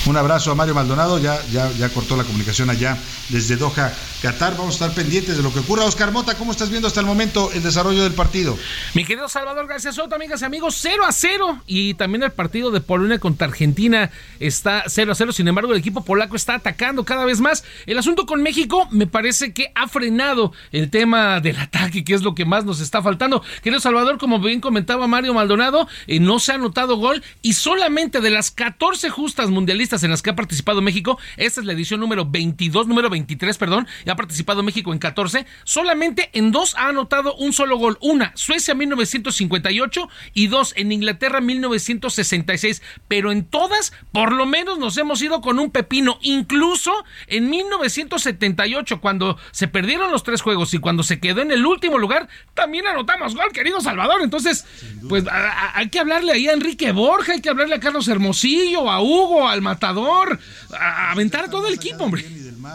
Un 0.07 0.16
abrazo 0.16 0.50
a 0.50 0.54
Mario 0.54 0.74
Maldonado, 0.74 1.18
ya, 1.18 1.38
ya, 1.52 1.70
ya 1.72 1.90
cortó 1.90 2.16
la 2.16 2.24
comunicación 2.24 2.70
allá 2.70 2.96
desde 3.28 3.59
Doha, 3.59 3.92
Qatar. 4.22 4.57
Vamos 4.57 4.81
a 4.81 4.85
estar 4.87 5.02
pendientes 5.02 5.37
de 5.37 5.42
lo 5.42 5.52
que 5.52 5.61
ocurra. 5.61 5.85
Oscar 5.85 6.11
Mota, 6.12 6.37
¿cómo 6.37 6.52
estás 6.52 6.70
viendo 6.70 6.88
hasta 6.88 7.00
el 7.00 7.07
momento 7.07 7.50
el 7.52 7.62
desarrollo 7.62 8.02
del 8.02 8.14
partido? 8.14 8.59
Mi 8.94 9.04
querido 9.04 9.28
Salvador 9.28 9.66
García 9.66 9.92
Soto, 9.92 10.14
amigas 10.14 10.42
y 10.42 10.44
amigos, 10.44 10.76
0 10.81 11.04
a 11.07 11.12
0. 11.12 11.62
Y 11.66 11.94
también 11.94 12.22
el 12.22 12.33
partido 12.33 12.70
de 12.70 12.81
Polonia 12.81 13.18
contra 13.18 13.46
Argentina 13.46 14.11
está 14.40 14.85
0 14.87 15.12
a 15.12 15.14
0. 15.14 15.33
Sin 15.33 15.46
embargo, 15.46 15.72
el 15.72 15.78
equipo 15.78 16.04
polaco 16.04 16.37
está 16.37 16.54
atacando 16.54 17.04
cada 17.04 17.24
vez 17.24 17.40
más. 17.40 17.64
El 17.87 17.98
asunto 17.98 18.26
con 18.26 18.42
México 18.42 18.88
me 18.90 19.07
parece 19.07 19.52
que 19.52 19.70
ha 19.74 19.88
frenado 19.88 20.52
el 20.72 20.90
tema 20.90 21.40
del 21.40 21.59
ataque, 21.59 22.04
que 22.04 22.14
es 22.14 22.22
lo 22.22 22.35
que 22.35 22.44
más 22.44 22.64
nos 22.64 22.81
está 22.81 23.02
faltando. 23.02 23.42
Querido 23.62 23.81
Salvador, 23.81 24.18
como 24.18 24.40
bien 24.40 24.61
comentaba 24.61 25.07
Mario 25.07 25.35
Maldonado, 25.35 25.88
eh, 26.07 26.20
no 26.20 26.38
se 26.38 26.52
ha 26.52 26.54
anotado 26.57 26.96
gol 26.96 27.22
y 27.42 27.52
solamente 27.52 28.20
de 28.20 28.31
las 28.31 28.50
14 28.50 29.11
justas 29.11 29.50
mundialistas 29.50 30.02
en 30.02 30.11
las 30.11 30.22
que 30.22 30.31
ha 30.31 30.37
participado 30.37 30.81
México, 30.81 31.18
esta 31.37 31.61
es 31.61 31.66
la 31.66 31.72
edición 31.72 32.00
número 32.00 32.24
22, 32.24 32.87
número 32.87 33.11
23, 33.11 33.57
perdón, 33.59 33.87
y 34.09 34.11
ha 34.11 34.16
participado 34.16 34.62
México 34.62 34.90
en 34.94 34.99
14, 34.99 35.44
solamente 35.64 36.31
en 36.33 36.51
dos 36.51 36.75
ha 36.79 36.88
anotado 36.88 37.35
un 37.35 37.53
solo 37.53 37.77
gol. 37.77 37.99
Una, 38.01 38.33
Suecia 38.37 38.75
1958 38.75 40.09
y 40.33 40.47
dos, 40.47 40.73
en 40.77 40.92
Inglaterra 40.92 41.42
1966. 41.42 42.81
Pero 43.07 43.33
en 43.33 43.44
todas, 43.44 43.92
por 44.11 44.33
lo 44.33 44.47
menos 44.47 44.79
nos 44.79 44.97
hemos 44.97 45.21
ido 45.21 45.42
con 45.42 45.59
un 45.59 45.71
pepino. 45.71 46.18
Incluso 46.23 46.90
en 47.27 47.51
1978, 47.51 49.01
cuando 49.03 49.37
se 49.51 49.68
perdieron 49.68 50.11
los 50.11 50.23
tres 50.23 50.40
juegos 50.40 50.73
y 50.73 50.79
cuando 50.79 51.03
se 51.03 51.21
quedó 51.21 51.42
en 51.42 51.53
el 51.53 51.66
último 51.66 51.99
lugar, 51.99 52.29
también 52.55 52.87
anotamos 52.87 53.35
gol, 53.35 53.53
querido 53.53 53.81
Salvador. 53.83 54.23
Entonces, 54.23 54.64
pues 55.09 55.27
a- 55.29 55.35
a- 55.51 55.79
hay 55.79 55.90
que 55.90 55.99
hablarle 55.99 56.33
ahí 56.33 56.49
a 56.49 56.53
Enrique 56.55 56.92
Borja, 56.92 57.33
hay 57.35 57.42
que 57.42 57.51
hablarle 57.51 57.75
a 57.75 57.81
Carlos 57.81 58.09
Hermosillo, 58.09 58.90
a 58.90 59.03
Hugo, 59.03 59.47
al 59.49 59.61
Matador, 59.61 60.38
a 60.73 61.09
a 61.09 61.12
aventar 61.12 61.44
a 61.44 61.51
todo 61.51 61.66
el 61.68 61.75
equipo, 61.75 62.05
hombre. 62.05 62.25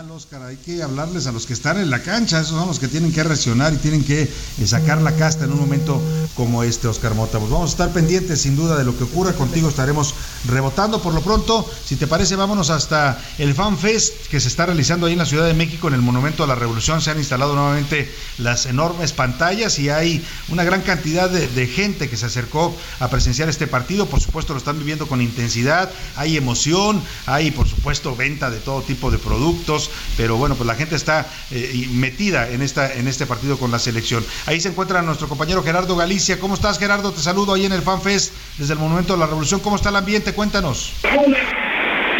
Oscar. 0.02 0.42
Hay 0.42 0.58
que 0.58 0.82
hablarles 0.82 1.28
a 1.28 1.32
los 1.32 1.46
que 1.46 1.54
están 1.54 1.78
en 1.78 1.90
la 1.92 2.02
cancha. 2.02 2.40
Esos 2.40 2.58
son 2.58 2.68
los 2.68 2.80
que 2.80 2.88
tienen 2.88 3.12
que 3.12 3.24
reaccionar 3.24 3.74
y 3.74 3.78
tienen 3.78 4.04
que 4.04 4.24
eh, 4.24 4.68
sacar 4.68 5.02
la 5.02 5.16
casta 5.16 5.46
en 5.46 5.52
un 5.52 5.60
momento 5.60 6.02
como 6.36 6.64
este, 6.64 6.88
Oscar 6.88 7.14
Mota. 7.14 7.38
Pues 7.38 7.52
vamos 7.52 7.70
a 7.70 7.74
estar 7.74 7.94
pendientes, 7.94 8.42
sin 8.42 8.56
duda, 8.56 8.76
de 8.76 8.86
lo 8.86 8.98
que 8.98 9.04
ocurra. 9.04 9.34
Contigo 9.34 9.70
estaremos 9.70 10.16
rebotando. 10.48 11.02
Por 11.02 11.14
lo 11.14 11.22
pronto, 11.22 11.70
si 11.86 11.96
te 11.96 12.08
parece, 12.08 12.36
vámonos 12.36 12.72
hasta 12.72 13.22
el 13.38 13.54
Fan 13.54 13.78
Fest 13.78 14.28
que 14.32 14.40
se 14.40 14.48
está 14.48 14.66
realizando 14.66 15.06
ahí 15.06 15.14
en 15.14 15.20
la 15.20 15.26
Ciudad 15.26 15.46
de 15.46 15.54
México, 15.54 15.88
en 15.88 15.94
el 15.94 16.02
Monumento 16.02 16.44
a 16.44 16.48
la 16.48 16.56
Revolución. 16.56 17.02
Se 17.02 17.12
han 17.12 17.20
instalado 17.20 17.54
nuevamente 17.54 18.12
las 18.40 18.66
enormes 18.66 19.14
pantallas 19.14 19.78
y 19.78 19.90
hay 19.90 20.26
una 20.50 20.64
gran 20.64 20.82
cantidad 20.82 21.30
de 21.30 21.68
gente 21.68 22.10
que 22.10 22.18
se 22.18 22.26
acercó 22.26 22.76
a 23.00 23.10
presenciar 23.10 23.48
este 23.48 23.68
partido. 23.68 24.08
Por 24.08 24.22
supuesto, 24.22 24.54
lo 24.54 24.60
están 24.60 24.80
viviendo 24.80 25.08
con 25.08 25.22
intensidad. 25.22 25.92
Hay 26.16 26.36
emoción, 26.36 27.02
hay, 27.28 27.52
por 27.52 27.68
supuesto, 27.68 28.16
venta 28.16 28.50
de 28.50 28.58
todo 28.58 28.82
tipo 28.82 29.12
de 29.12 29.20
productos. 29.20 29.83
Pero 30.18 30.38
bueno, 30.38 30.56
pues 30.56 30.68
la 30.68 30.76
gente 30.76 30.96
está 30.96 31.28
eh, 31.52 31.88
metida 31.92 32.50
en, 32.50 32.62
esta, 32.62 32.94
en 32.94 33.08
este 33.08 33.26
partido 33.26 33.58
con 33.58 33.72
la 33.72 33.80
selección. 33.80 34.26
Ahí 34.46 34.60
se 34.60 34.70
encuentra 34.70 35.02
nuestro 35.02 35.28
compañero 35.28 35.64
Gerardo 35.64 35.96
Galicia. 35.96 36.40
¿Cómo 36.40 36.56
estás, 36.56 36.80
Gerardo? 36.80 37.12
Te 37.12 37.22
saludo 37.22 37.54
ahí 37.54 37.66
en 37.66 37.74
el 37.74 37.82
Fan 37.82 38.02
Fest 38.02 38.34
desde 38.58 38.74
el 38.74 38.80
Monumento 38.80 39.14
a 39.14 39.18
la 39.18 39.26
Revolución. 39.26 39.60
¿Cómo 39.60 39.76
está 39.76 39.90
el 39.90 39.96
ambiente? 39.96 40.34
Cuéntanos. 40.34 40.94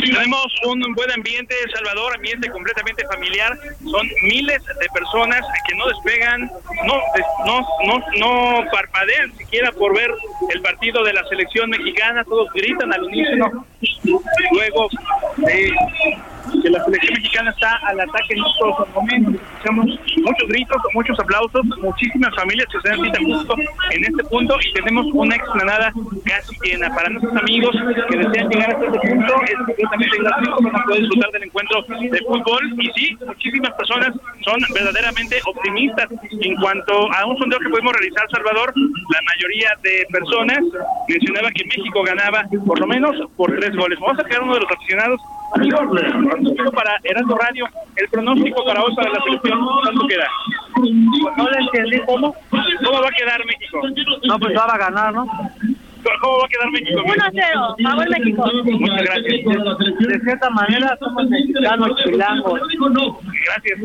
Tenemos 0.02 0.48
un 0.66 0.82
buen 0.96 1.12
ambiente, 1.12 1.56
Salvador, 1.74 2.16
ambiente 2.16 2.50
completamente 2.50 3.06
familiar. 3.08 3.58
Son 3.90 4.08
miles 4.24 4.62
de 4.66 4.88
personas 4.94 5.42
que 5.68 5.76
no 5.76 5.88
despegan, 5.88 6.52
no, 6.86 7.02
no, 7.46 7.62
no, 7.86 8.06
no 8.18 8.72
parpadean 8.72 9.36
siquiera 9.38 9.72
por 9.72 9.96
ver 9.96 10.12
el 10.50 10.62
partido 10.62 11.04
de 11.04 11.14
la 11.14 11.24
selección 11.30 11.70
mexicana. 11.70 12.24
Todos 12.26 12.52
gritan 12.54 12.92
al 12.92 13.04
unísono. 13.04 13.66
Luego 14.52 14.90
eh, 15.48 15.72
que 16.62 16.70
la 16.70 16.84
selección 16.84 17.14
mexicana 17.16 17.50
está 17.52 17.76
al 17.88 18.00
ataque 18.00 18.34
en 18.34 18.44
estos 18.46 18.94
momentos. 18.94 19.42
Escuchamos 19.42 19.86
muchos 20.24 20.48
gritos, 20.48 20.78
muchos 20.94 21.20
aplausos, 21.20 21.66
muchísimas 21.82 22.36
familias 22.36 22.68
que 22.72 22.90
se 22.90 22.96
cita 22.96 23.20
justo 23.24 23.56
en 23.92 24.04
este 24.04 24.24
punto 24.26 24.58
y 24.62 24.74
tenemos 24.74 25.06
una 25.14 25.36
explanada 25.36 25.94
casi 26.26 26.56
llena. 26.64 26.94
Para 26.94 27.10
nuestros 27.10 27.36
amigos 27.36 27.76
que 28.10 28.18
desean 28.18 28.50
llegar 28.50 28.72
hasta 28.72 28.86
este 28.86 29.00
punto, 29.00 29.34
es 29.44 29.56
completamente 29.56 30.18
gratuito, 30.20 30.58
van 30.62 30.76
a 30.76 30.84
poder 30.84 31.00
disfrutar 31.02 31.32
del 31.32 31.44
encuentro 31.44 31.82
de 31.82 32.20
fútbol. 32.20 32.74
Y 32.78 32.92
sí, 32.96 33.18
muchísimas 33.26 33.72
personas 33.74 34.12
son 34.44 34.60
verdaderamente 34.74 35.40
optimistas 35.46 36.08
en 36.32 36.56
cuanto 36.58 37.12
a 37.14 37.26
un 37.26 37.38
sondeo 37.38 37.60
que 37.60 37.70
pudimos 37.70 37.94
realizar, 37.94 38.26
Salvador. 38.32 38.74
La 38.76 39.22
mayoría 39.22 39.70
de 39.82 40.06
personas 40.12 40.60
mencionaba 41.08 41.50
que 41.52 41.66
México 41.66 42.04
ganaba 42.04 42.46
por 42.66 42.80
lo 42.80 42.88
menos 42.88 43.16
por 43.36 43.56
tres 43.60 43.76
goles. 43.76 44.00
Vamos 44.00 44.20
a 44.20 44.24
quedar 44.24 44.44
uno 44.44 44.56
de 44.56 44.62
los 44.62 44.72
aficionados. 44.72 45.22
Amigos, 45.56 45.82
para 46.74 46.98
Heraldo 47.04 47.38
Radio, 47.38 47.68
el 47.96 48.10
pronóstico 48.10 48.66
para 48.66 48.84
hoy 48.84 48.96
para 48.96 49.12
la 49.12 49.22
selección, 49.24 49.60
¿cuánto 49.84 50.08
queda? 50.08 50.28
No 51.38 51.50
le 51.50 51.60
entendí 51.60 52.00
cómo. 52.06 52.36
¿Cómo 52.84 53.02
va 53.02 53.08
a 53.08 53.12
quedar 53.12 53.46
México? 53.46 53.82
No, 54.26 54.40
pues 54.40 54.58
va 54.58 54.66
a 54.66 54.78
ganar, 54.78 55.14
¿no? 55.14 55.28
¿Cómo 56.22 56.38
va 56.40 56.46
a 56.46 56.50
quedar 56.50 56.72
México? 56.72 57.02
1-0, 57.04 57.84
favor 57.84 58.10
México. 58.10 58.44
Muchas 58.80 59.02
gracias. 59.04 59.24
De 60.00 60.20
cierta 60.24 60.50
manera 60.50 60.98
somos 61.00 61.30
mexicanos 61.30 61.90
chilangos. 62.04 62.60
Gracias. 63.46 63.80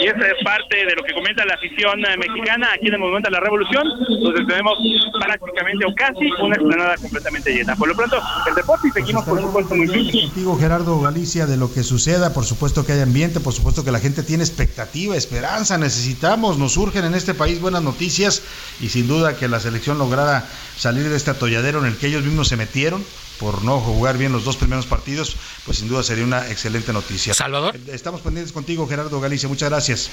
Y 0.00 0.06
esa 0.06 0.26
es 0.26 0.44
parte 0.44 0.76
de 0.76 0.94
lo 0.94 1.02
que 1.02 1.14
comenta 1.14 1.44
la 1.44 1.54
afición 1.54 2.04
eh, 2.04 2.16
mexicana 2.16 2.68
aquí 2.74 2.88
en 2.88 2.94
el 2.94 3.00
Monumento 3.00 3.28
a 3.28 3.32
la 3.32 3.40
Revolución, 3.40 3.84
donde 4.22 4.44
tenemos 4.44 4.78
prácticamente 5.20 5.86
o 5.86 5.94
casi 5.94 6.30
una 6.42 6.54
explanada 6.54 6.96
completamente 6.96 7.52
llena. 7.52 7.76
Por 7.76 7.88
lo 7.88 7.94
pronto, 7.94 8.16
el 8.48 8.54
deporte 8.54 8.88
y 8.88 8.90
seguimos, 8.92 9.24
por 9.24 9.40
supuesto, 9.40 9.74
muy 9.74 9.86
bien. 9.86 10.26
Contigo, 10.26 10.58
Gerardo 10.58 11.00
Galicia, 11.00 11.46
de 11.46 11.56
lo 11.56 11.72
que 11.72 11.82
suceda, 11.82 12.32
por 12.32 12.44
supuesto 12.44 12.84
que 12.84 12.92
hay 12.92 13.00
ambiente, 13.00 13.40
por 13.40 13.52
supuesto 13.52 13.84
que 13.84 13.90
la 13.90 13.98
gente 13.98 14.22
tiene 14.22 14.44
expectativa, 14.44 15.16
esperanza, 15.16 15.78
necesitamos, 15.78 16.58
nos 16.58 16.72
surgen 16.72 17.04
en 17.04 17.14
este 17.14 17.34
país 17.34 17.60
buenas 17.60 17.82
noticias 17.82 18.42
y 18.80 18.88
sin 18.88 19.08
duda 19.08 19.36
que 19.36 19.48
la 19.48 19.60
selección 19.60 19.98
lograra 19.98 20.44
salir 20.76 21.08
de 21.08 21.16
este 21.16 21.30
atolladero 21.56 21.80
en 21.80 21.86
el 21.86 21.96
que 21.96 22.08
ellos 22.08 22.24
mismos 22.24 22.48
se 22.48 22.56
metieron 22.56 23.04
por 23.40 23.62
no 23.62 23.80
jugar 23.80 24.18
bien 24.18 24.32
los 24.32 24.44
dos 24.44 24.56
primeros 24.56 24.86
partidos, 24.86 25.36
pues 25.64 25.78
sin 25.78 25.88
duda 25.88 26.02
sería 26.02 26.24
una 26.24 26.48
excelente 26.50 26.92
noticia. 26.92 27.34
Salvador. 27.34 27.76
Estamos 27.88 28.20
pendientes 28.20 28.52
contigo, 28.52 28.86
Gerardo 28.86 29.20
Galicia, 29.20 29.48
muchas 29.48 29.70
gracias. 29.70 30.10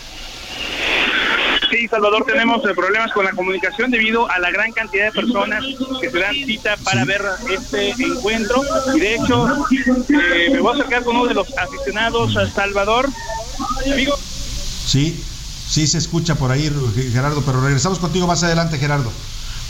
Sí, 1.72 1.88
Salvador, 1.88 2.24
tenemos 2.26 2.64
eh, 2.66 2.74
problemas 2.76 3.12
con 3.14 3.26
la 3.26 3.32
comunicación 3.32 3.90
debido 3.90 4.30
a 4.30 4.40
la 4.40 4.52
gran 4.52 4.72
cantidad 4.72 5.06
de 5.06 5.12
personas 5.12 5.64
que 6.00 6.12
se 6.12 6.20
dan 6.20 6.34
cita 6.34 6.78
para 6.78 7.04
ver 7.04 7.22
este 7.50 7.92
encuentro. 7.92 8.62
Y 8.94 9.00
de 9.00 9.16
hecho, 9.16 9.48
eh, 10.10 10.50
me 10.52 10.60
voy 10.60 10.72
a 10.72 10.76
acercar 10.76 11.04
con 11.04 11.16
uno 11.16 11.26
de 11.26 11.34
los 11.34 11.48
aficionados, 11.58 12.38
a 12.38 12.48
Salvador. 12.50 13.10
Amigo. 13.92 14.16
Sí, 14.18 15.20
sí 15.68 15.88
se 15.88 15.98
escucha 15.98 16.36
por 16.36 16.52
ahí, 16.52 16.70
Gerardo, 17.12 17.42
pero 17.44 17.62
regresamos 17.62 17.98
contigo 18.00 18.28
más 18.28 18.44
adelante, 18.44 18.78
Gerardo. 18.78 19.12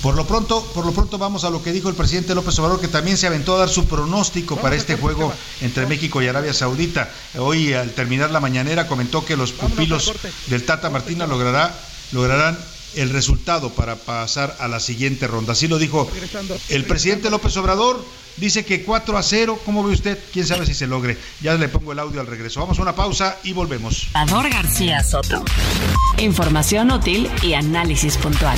Por 0.03 0.15
lo 0.15 0.27
pronto, 0.27 0.61
por 0.73 0.85
lo 0.85 0.91
pronto 0.91 1.17
vamos 1.17 1.45
a 1.45 1.49
lo 1.49 1.63
que 1.63 1.71
dijo 1.71 1.87
el 1.87 1.95
presidente 1.95 2.35
López 2.35 2.59
Obrador, 2.59 2.81
que 2.81 2.89
también 2.89 3.17
se 3.17 3.25
aventó 3.25 3.55
a 3.55 3.59
dar 3.59 3.69
su 3.69 3.85
pronóstico 3.85 4.57
para 4.57 4.75
este 4.75 4.97
juego 4.97 5.33
entre 5.61 5.85
México 5.85 6.21
y 6.21 6.27
Arabia 6.27 6.53
Saudita. 6.53 7.09
Hoy, 7.37 7.71
al 7.71 7.91
terminar 7.91 8.29
la 8.29 8.41
mañanera, 8.41 8.89
comentó 8.89 9.23
que 9.23 9.37
los 9.37 9.53
pupilos 9.53 10.11
del 10.47 10.65
Tata 10.65 10.89
Martina 10.89 11.25
logrará, 11.25 11.73
lograrán 12.11 12.59
el 12.95 13.11
resultado 13.11 13.69
para 13.69 13.95
pasar 13.95 14.57
a 14.59 14.67
la 14.67 14.81
siguiente 14.81 15.25
ronda. 15.25 15.53
Así 15.53 15.69
lo 15.69 15.77
dijo 15.77 16.11
el 16.67 16.83
presidente 16.83 17.29
López 17.29 17.55
Obrador. 17.55 18.03
Dice 18.35 18.65
que 18.65 18.83
4 18.83 19.17
a 19.17 19.23
0. 19.23 19.59
¿Cómo 19.63 19.83
ve 19.83 19.93
usted? 19.93 20.19
Quién 20.33 20.45
sabe 20.45 20.65
si 20.65 20.73
se 20.73 20.87
logre. 20.87 21.17
Ya 21.39 21.53
le 21.53 21.69
pongo 21.69 21.93
el 21.93 21.99
audio 21.99 22.19
al 22.19 22.27
regreso. 22.27 22.59
Vamos 22.59 22.79
a 22.79 22.81
una 22.81 22.95
pausa 22.95 23.37
y 23.43 23.53
volvemos. 23.53 24.09
Salvador 24.11 24.49
García 24.49 25.03
Soto. 25.03 25.45
Información 26.17 26.91
útil 26.91 27.29
y 27.41 27.53
análisis 27.53 28.17
puntual. 28.17 28.57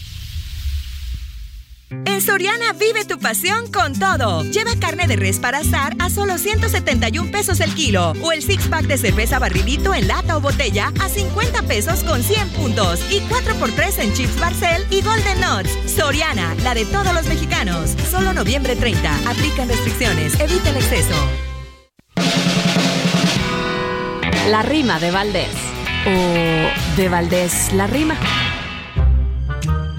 En 2.05 2.21
Soriana 2.21 2.71
vive 2.73 3.03
tu 3.03 3.19
pasión 3.19 3.69
con 3.69 3.93
todo. 3.97 4.43
Lleva 4.43 4.71
carne 4.79 5.07
de 5.07 5.17
res 5.17 5.39
para 5.39 5.59
asar 5.59 5.93
a 5.99 6.09
solo 6.09 6.37
171 6.37 7.31
pesos 7.31 7.59
el 7.59 7.73
kilo. 7.75 8.13
O 8.21 8.31
el 8.31 8.41
six 8.41 8.67
pack 8.67 8.85
de 8.85 8.97
cerveza 8.97 9.39
barrilito 9.39 9.93
en 9.93 10.07
lata 10.07 10.37
o 10.37 10.41
botella 10.41 10.93
a 11.01 11.09
50 11.09 11.63
pesos 11.63 12.03
con 12.03 12.23
100 12.23 12.49
puntos. 12.49 13.01
Y 13.11 13.19
4x3 13.21 13.99
en 13.99 14.13
chips 14.13 14.39
Barcel 14.39 14.85
y 14.89 15.01
Golden 15.01 15.41
Nuts. 15.41 15.91
Soriana, 15.93 16.55
la 16.63 16.73
de 16.73 16.85
todos 16.85 17.13
los 17.13 17.25
mexicanos. 17.25 17.91
Solo 18.09 18.33
noviembre 18.33 18.75
30. 18.77 19.29
Aplican 19.29 19.67
restricciones. 19.67 20.39
Evita 20.39 20.69
el 20.69 20.77
exceso. 20.77 21.15
La 24.49 24.61
rima 24.63 24.99
de 24.99 25.11
Valdés. 25.11 25.55
O 26.07 26.95
de 26.97 27.09
Valdés 27.09 27.73
la 27.73 27.87
rima. 27.87 28.15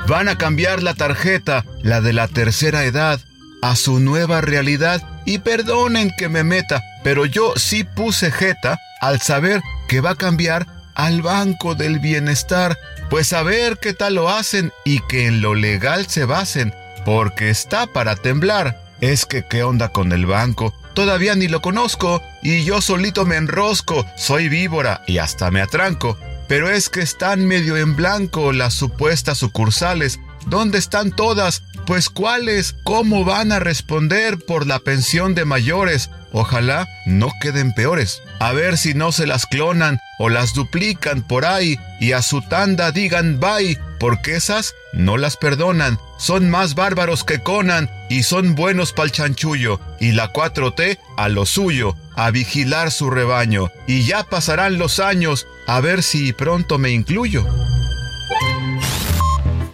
Van 0.07 0.29
a 0.29 0.37
cambiar 0.37 0.83
la 0.83 0.95
tarjeta, 0.95 1.65
la 1.83 2.01
de 2.01 2.13
la 2.13 2.29
tercera 2.29 2.85
edad, 2.85 3.21
a 3.63 3.77
su 3.77 4.01
nueva 4.01 4.41
realidad 4.41 5.03
y 5.25 5.39
perdonen 5.39 6.11
que 6.19 6.29
me 6.29 6.43
meta, 6.43 6.83
pero 7.05 7.25
yo 7.25 7.55
sí 7.57 7.85
puse 7.85 8.33
jeta 8.33 8.79
al 9.01 9.21
saber 9.21 9.63
que 9.89 10.01
va 10.01 10.11
a 10.11 10.17
cambiar 10.17 10.67
al 10.95 11.23
Banco 11.23 11.75
del 11.75 12.01
Bienestar, 12.01 12.77
pues 13.09 13.33
a 13.33 13.43
ver 13.43 13.79
qué 13.79 13.95
tal 13.95 14.17
lo 14.17 14.29
hacen 14.29 14.73
y 14.85 15.01
que 15.07 15.27
en 15.27 15.41
lo 15.41 15.55
legal 15.55 16.07
se 16.09 16.25
basen, 16.25 16.75
porque 17.05 17.51
está 17.51 17.87
para 17.87 18.17
temblar. 18.17 18.83
Es 19.01 19.27
que 19.27 19.45
qué 19.49 19.63
onda 19.63 19.89
con 19.89 20.13
el 20.13 20.27
banco, 20.27 20.75
todavía 20.95 21.35
ni 21.35 21.49
lo 21.49 21.61
conozco 21.61 22.23
y 22.43 22.65
yo 22.65 22.81
solito 22.81 23.25
me 23.25 23.37
enrosco, 23.37 24.07
soy 24.17 24.49
víbora 24.49 25.03
y 25.07 25.19
hasta 25.19 25.51
me 25.51 25.61
atranco. 25.61 26.19
Pero 26.53 26.69
es 26.69 26.91
que 26.91 27.01
están 27.01 27.47
medio 27.47 27.79
en 27.79 27.97
blanco 27.97 28.53
las 28.53 28.75
supuestas 28.75 29.39
sucursales. 29.39 30.21
¿Dónde 30.49 30.77
están 30.77 31.11
todas? 31.11 31.63
Pues 31.87 32.11
cuáles, 32.11 32.75
cómo 32.85 33.25
van 33.25 33.53
a 33.53 33.59
responder 33.59 34.37
por 34.37 34.67
la 34.67 34.79
pensión 34.79 35.35
de 35.35 35.47
mayores. 35.47 36.11
Ojalá 36.31 36.87
no 37.07 37.31
queden 37.41 37.73
peores. 37.73 38.21
A 38.39 38.53
ver 38.53 38.77
si 38.77 38.93
no 38.93 39.13
se 39.13 39.27
las 39.27 39.47
clonan 39.47 39.99
o 40.19 40.29
las 40.29 40.53
duplican 40.53 41.23
por 41.23 41.47
ahí 41.47 41.79
y 42.01 42.13
a 42.13 42.21
su 42.21 42.43
tanda 42.43 42.93
digan 42.93 43.41
bye, 43.41 43.79
porque 43.99 44.37
esas 44.37 44.75
no 44.93 45.17
las 45.17 45.39
perdonan. 45.39 45.99
Son 46.19 46.51
más 46.51 46.75
bárbaros 46.75 47.25
que 47.25 47.43
Conan 47.43 47.91
y 48.11 48.25
son 48.25 48.55
buenos 48.55 48.93
pa'l 48.93 49.11
chanchullo. 49.11 49.81
Y 50.01 50.13
la 50.13 50.33
4T 50.33 50.99
a 51.17 51.29
lo 51.29 51.47
suyo, 51.47 51.97
a 52.15 52.31
vigilar 52.31 52.91
su 52.91 53.11
rebaño. 53.11 53.71
Y 53.87 54.05
ya 54.05 54.25
pasarán 54.25 54.79
los 54.79 55.01
años, 55.01 55.47
a 55.67 55.81
ver 55.81 56.03
si 56.03 56.33
pronto 56.33 56.79
me 56.79 56.91
incluyo. 56.91 57.45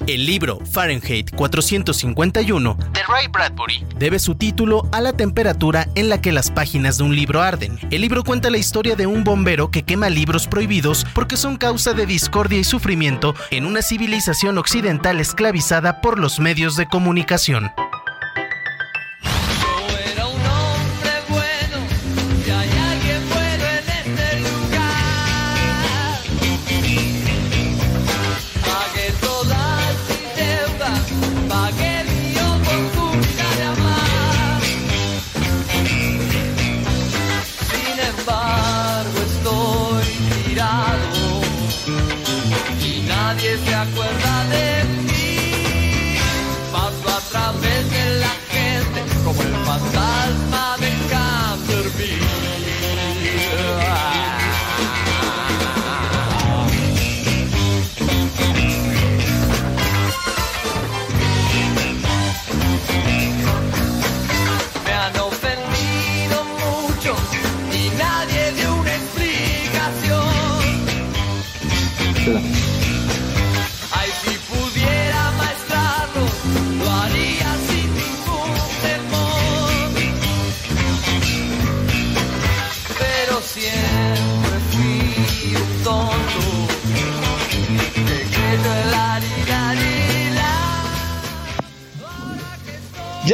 El 0.07 0.25
libro 0.25 0.59
Fahrenheit 0.65 1.35
451 1.35 2.79
de 2.95 3.03
Ray 3.03 3.27
Bradbury 3.29 3.85
debe 3.99 4.19
su 4.19 4.37
título 4.37 4.89
a 4.91 5.03
la 5.03 5.13
temperatura 5.13 5.87
en 5.97 6.09
la 6.09 6.23
que 6.23 6.33
las 6.33 6.51
páginas 6.51 6.97
de 6.97 7.05
un 7.05 7.15
libro 7.15 7.43
arden. 7.43 7.79
El 7.91 8.01
libro 8.01 8.25
cuenta 8.25 8.49
la 8.49 8.57
historia 8.57 8.97
de 8.97 9.07
un 9.07 9.23
bombero 9.23 9.71
que 9.71 9.83
quema 9.83 10.09
libros 10.09 10.47
prohibidos 10.47 11.05
porque 11.15 11.37
son 11.37 11.59
causa 11.59 11.93
de 11.93 12.07
discordia 12.07 12.59
y 12.59 12.65
sufrimiento 12.65 13.35
en 13.51 13.67
una 13.67 13.83
civilización 13.83 14.57
occidental 14.57 15.21
esclavizada 15.21 16.01
por 16.01 16.19
los 16.19 16.41
medios 16.41 16.77
de 16.77 16.89
comunicación. 16.89 17.71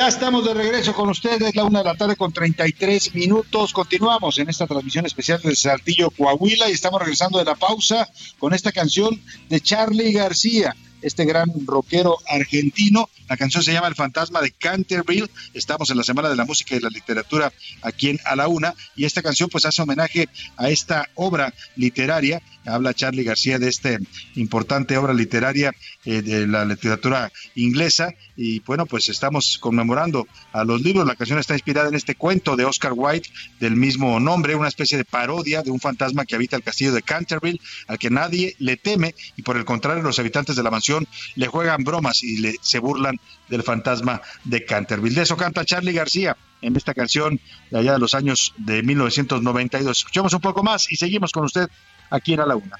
Estamos 0.08 0.44
de 0.44 0.52
regreso 0.52 0.92
con 0.92 1.08
ustedes, 1.08 1.56
la 1.56 1.64
una 1.64 1.78
de 1.78 1.86
la 1.86 1.94
tarde 1.94 2.14
con 2.14 2.30
33 2.30 3.14
minutos. 3.14 3.72
Continuamos 3.72 4.38
en 4.38 4.50
esta 4.50 4.66
transmisión 4.66 5.06
especial 5.06 5.40
de 5.40 5.56
Saltillo, 5.56 6.10
Coahuila, 6.10 6.68
y 6.68 6.72
estamos 6.72 7.00
regresando 7.00 7.38
de 7.38 7.46
la 7.46 7.54
pausa 7.54 8.06
con 8.38 8.52
esta 8.52 8.70
canción 8.70 9.18
de 9.48 9.60
Charlie 9.60 10.12
García. 10.12 10.76
Este 11.04 11.24
gran 11.24 11.50
rockero 11.66 12.16
argentino. 12.28 13.08
La 13.28 13.36
canción 13.36 13.62
se 13.62 13.72
llama 13.72 13.88
El 13.88 13.94
fantasma 13.94 14.40
de 14.40 14.50
Canterville. 14.50 15.28
Estamos 15.52 15.90
en 15.90 15.96
la 15.96 16.02
Semana 16.02 16.28
de 16.28 16.36
la 16.36 16.44
Música 16.44 16.74
y 16.74 16.80
la 16.80 16.88
Literatura 16.88 17.52
aquí 17.82 18.10
en 18.10 18.18
A 18.24 18.36
la 18.36 18.48
Una 18.48 18.74
y 18.96 19.04
esta 19.04 19.22
canción 19.22 19.48
pues 19.48 19.66
hace 19.66 19.82
homenaje 19.82 20.28
a 20.56 20.70
esta 20.70 21.08
obra 21.14 21.52
literaria. 21.76 22.42
Habla 22.66 22.94
Charlie 22.94 23.24
García 23.24 23.58
de 23.58 23.68
esta 23.68 23.98
importante 24.36 24.96
obra 24.96 25.12
literaria 25.12 25.72
eh, 26.06 26.22
de 26.22 26.46
la 26.46 26.64
literatura 26.64 27.30
inglesa 27.54 28.14
y 28.36 28.60
bueno 28.60 28.86
pues 28.86 29.10
estamos 29.10 29.58
conmemorando 29.58 30.26
a 30.52 30.64
los 30.64 30.80
libros. 30.80 31.06
La 31.06 31.16
canción 31.16 31.38
está 31.38 31.54
inspirada 31.54 31.88
en 31.88 31.94
este 31.94 32.14
cuento 32.14 32.56
de 32.56 32.64
Oscar 32.64 32.92
Wilde 32.94 33.28
del 33.60 33.76
mismo 33.76 34.18
nombre, 34.20 34.54
una 34.54 34.68
especie 34.68 34.96
de 34.96 35.04
parodia 35.04 35.62
de 35.62 35.70
un 35.70 35.80
fantasma 35.80 36.24
que 36.24 36.34
habita 36.34 36.56
el 36.56 36.62
castillo 36.62 36.92
de 36.92 37.02
Canterville 37.02 37.60
al 37.88 37.98
que 37.98 38.08
nadie 38.08 38.56
le 38.58 38.78
teme 38.78 39.14
y 39.36 39.42
por 39.42 39.58
el 39.58 39.66
contrario 39.66 40.02
los 40.02 40.18
habitantes 40.18 40.56
de 40.56 40.62
la 40.62 40.70
mansión 40.70 40.93
le 41.34 41.46
juegan 41.46 41.84
bromas 41.84 42.22
y 42.22 42.38
le, 42.38 42.54
se 42.60 42.78
burlan 42.78 43.18
del 43.48 43.62
fantasma 43.62 44.20
de 44.44 44.64
Canterville. 44.64 45.14
De 45.14 45.22
eso 45.22 45.36
canta 45.36 45.64
Charlie 45.64 45.92
García 45.92 46.36
en 46.60 46.76
esta 46.76 46.94
canción 46.94 47.40
de 47.70 47.78
allá 47.78 47.92
de 47.92 47.98
los 47.98 48.14
años 48.14 48.54
de 48.56 48.82
1992. 48.82 49.98
Escuchamos 49.98 50.32
un 50.34 50.40
poco 50.40 50.62
más 50.62 50.90
y 50.90 50.96
seguimos 50.96 51.32
con 51.32 51.44
usted 51.44 51.68
aquí 52.10 52.34
en 52.34 52.40
A 52.40 52.46
la 52.46 52.56
Una. 52.56 52.78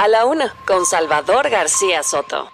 A 0.00 0.08
la 0.08 0.24
una, 0.24 0.54
con 0.66 0.86
Salvador 0.86 1.50
García 1.50 2.02
Soto. 2.02 2.50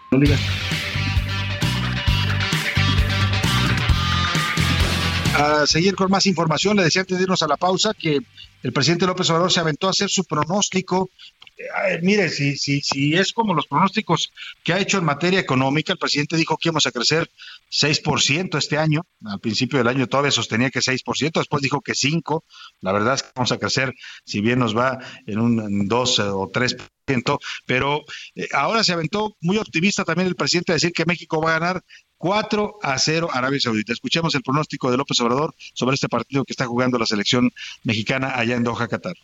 A 5.32 5.64
seguir 5.68 5.94
con 5.94 6.10
más 6.10 6.26
información, 6.26 6.76
le 6.76 6.82
decía 6.82 7.02
antes 7.02 7.16
de 7.16 7.22
irnos 7.22 7.42
a 7.42 7.46
la 7.46 7.56
pausa 7.56 7.94
que 7.94 8.18
el 8.64 8.72
presidente 8.72 9.06
López 9.06 9.30
Obrador 9.30 9.52
se 9.52 9.60
aventó 9.60 9.86
a 9.86 9.90
hacer 9.90 10.10
su 10.10 10.24
pronóstico. 10.24 11.08
Eh, 11.56 12.00
mire, 12.02 12.30
si, 12.30 12.56
si, 12.56 12.80
si 12.80 13.14
es 13.14 13.32
como 13.32 13.54
los 13.54 13.68
pronósticos 13.68 14.32
que 14.64 14.72
ha 14.72 14.80
hecho 14.80 14.98
en 14.98 15.04
materia 15.04 15.38
económica, 15.38 15.92
el 15.92 16.00
presidente 16.00 16.36
dijo 16.36 16.56
que 16.56 16.70
íbamos 16.70 16.86
a 16.86 16.90
crecer 16.90 17.30
6% 17.70 18.58
este 18.58 18.78
año. 18.78 19.02
Al 19.24 19.40
principio 19.40 19.78
del 19.78 19.88
año 19.88 20.06
todavía 20.06 20.30
sostenía 20.30 20.70
que 20.70 20.80
6%, 20.80 21.32
después 21.34 21.62
dijo 21.62 21.80
que 21.80 21.92
5%. 21.92 22.42
La 22.80 22.92
verdad 22.92 23.14
es 23.14 23.22
que 23.22 23.30
vamos 23.34 23.52
a 23.52 23.58
crecer, 23.58 23.94
si 24.24 24.40
bien 24.40 24.58
nos 24.58 24.76
va 24.76 24.98
en 25.26 25.38
un 25.38 25.88
2 25.88 26.18
o 26.20 26.50
3%, 26.50 27.38
pero 27.66 28.04
eh, 28.34 28.48
ahora 28.52 28.82
se 28.82 28.92
aventó 28.92 29.36
muy 29.40 29.58
optimista 29.58 30.04
también 30.04 30.28
el 30.28 30.34
presidente 30.36 30.72
a 30.72 30.74
decir 30.74 30.92
que 30.92 31.04
México 31.04 31.40
va 31.40 31.54
a 31.54 31.58
ganar 31.58 31.84
4 32.18 32.78
a 32.82 32.98
0 32.98 33.28
Arabia 33.32 33.60
Saudita. 33.60 33.92
Escuchemos 33.92 34.34
el 34.34 34.42
pronóstico 34.42 34.90
de 34.90 34.96
López 34.96 35.20
Obrador 35.20 35.54
sobre 35.74 35.94
este 35.94 36.08
partido 36.08 36.44
que 36.44 36.52
está 36.52 36.66
jugando 36.66 36.98
la 36.98 37.06
selección 37.06 37.52
mexicana 37.84 38.32
allá 38.34 38.56
en 38.56 38.64
Doha, 38.64 38.88
Qatar. 38.88 39.14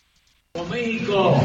México. 0.70 1.40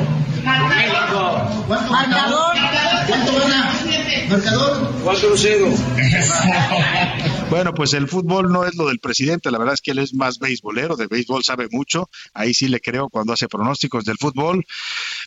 México. 0.69 1.65
¿Cuánto 1.67 3.33
gana? 3.33 3.86
Marcador. 4.29 4.87
4-0. 5.03 7.33
Bueno, 7.49 7.73
pues 7.73 7.93
el 7.93 8.09
fútbol 8.09 8.51
no 8.51 8.65
es 8.65 8.75
lo 8.75 8.87
del 8.87 8.99
presidente, 8.99 9.51
la 9.51 9.57
verdad 9.57 9.75
es 9.75 9.81
que 9.81 9.91
él 9.91 9.99
es 9.99 10.13
más 10.13 10.37
beisbolero, 10.37 10.97
de 10.97 11.07
béisbol 11.07 11.45
sabe 11.45 11.69
mucho, 11.71 12.09
ahí 12.33 12.53
sí 12.53 12.67
le 12.67 12.81
creo 12.81 13.07
cuando 13.07 13.31
hace 13.31 13.47
pronósticos 13.47 14.03
del 14.03 14.17
fútbol, 14.17 14.65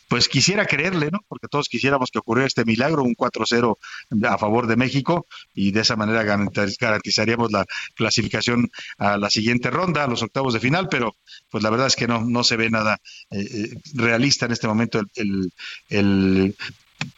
pues 0.07 0.29
quisiera 0.29 0.67
creerle, 0.67 1.09
¿no? 1.11 1.21
Porque 1.27 1.47
todos 1.47 1.67
quisiéramos 1.67 2.11
que 2.11 2.19
ocurriera 2.19 2.45
este 2.45 2.63
milagro, 2.63 3.01
un 3.01 3.15
4-0 3.15 3.75
a 4.29 4.37
favor 4.37 4.67
de 4.67 4.75
México 4.75 5.25
y 5.55 5.71
de 5.71 5.81
esa 5.81 5.95
manera 5.95 6.23
garantizaríamos 6.23 7.51
la 7.51 7.65
clasificación 7.95 8.69
a 8.99 9.17
la 9.17 9.31
siguiente 9.31 9.71
ronda, 9.71 10.03
a 10.03 10.07
los 10.07 10.21
octavos 10.21 10.53
de 10.53 10.59
final, 10.59 10.89
pero 10.89 11.15
pues 11.49 11.63
la 11.63 11.71
verdad 11.71 11.87
es 11.87 11.95
que 11.95 12.07
no, 12.07 12.21
no 12.21 12.43
se 12.43 12.55
ve 12.55 12.69
nada 12.69 12.99
eh, 13.31 13.73
realista 13.95 14.45
en 14.45 14.51
este 14.51 14.67
momento 14.67 14.99
el, 14.99 15.07
el, 15.15 15.51
el 15.89 16.55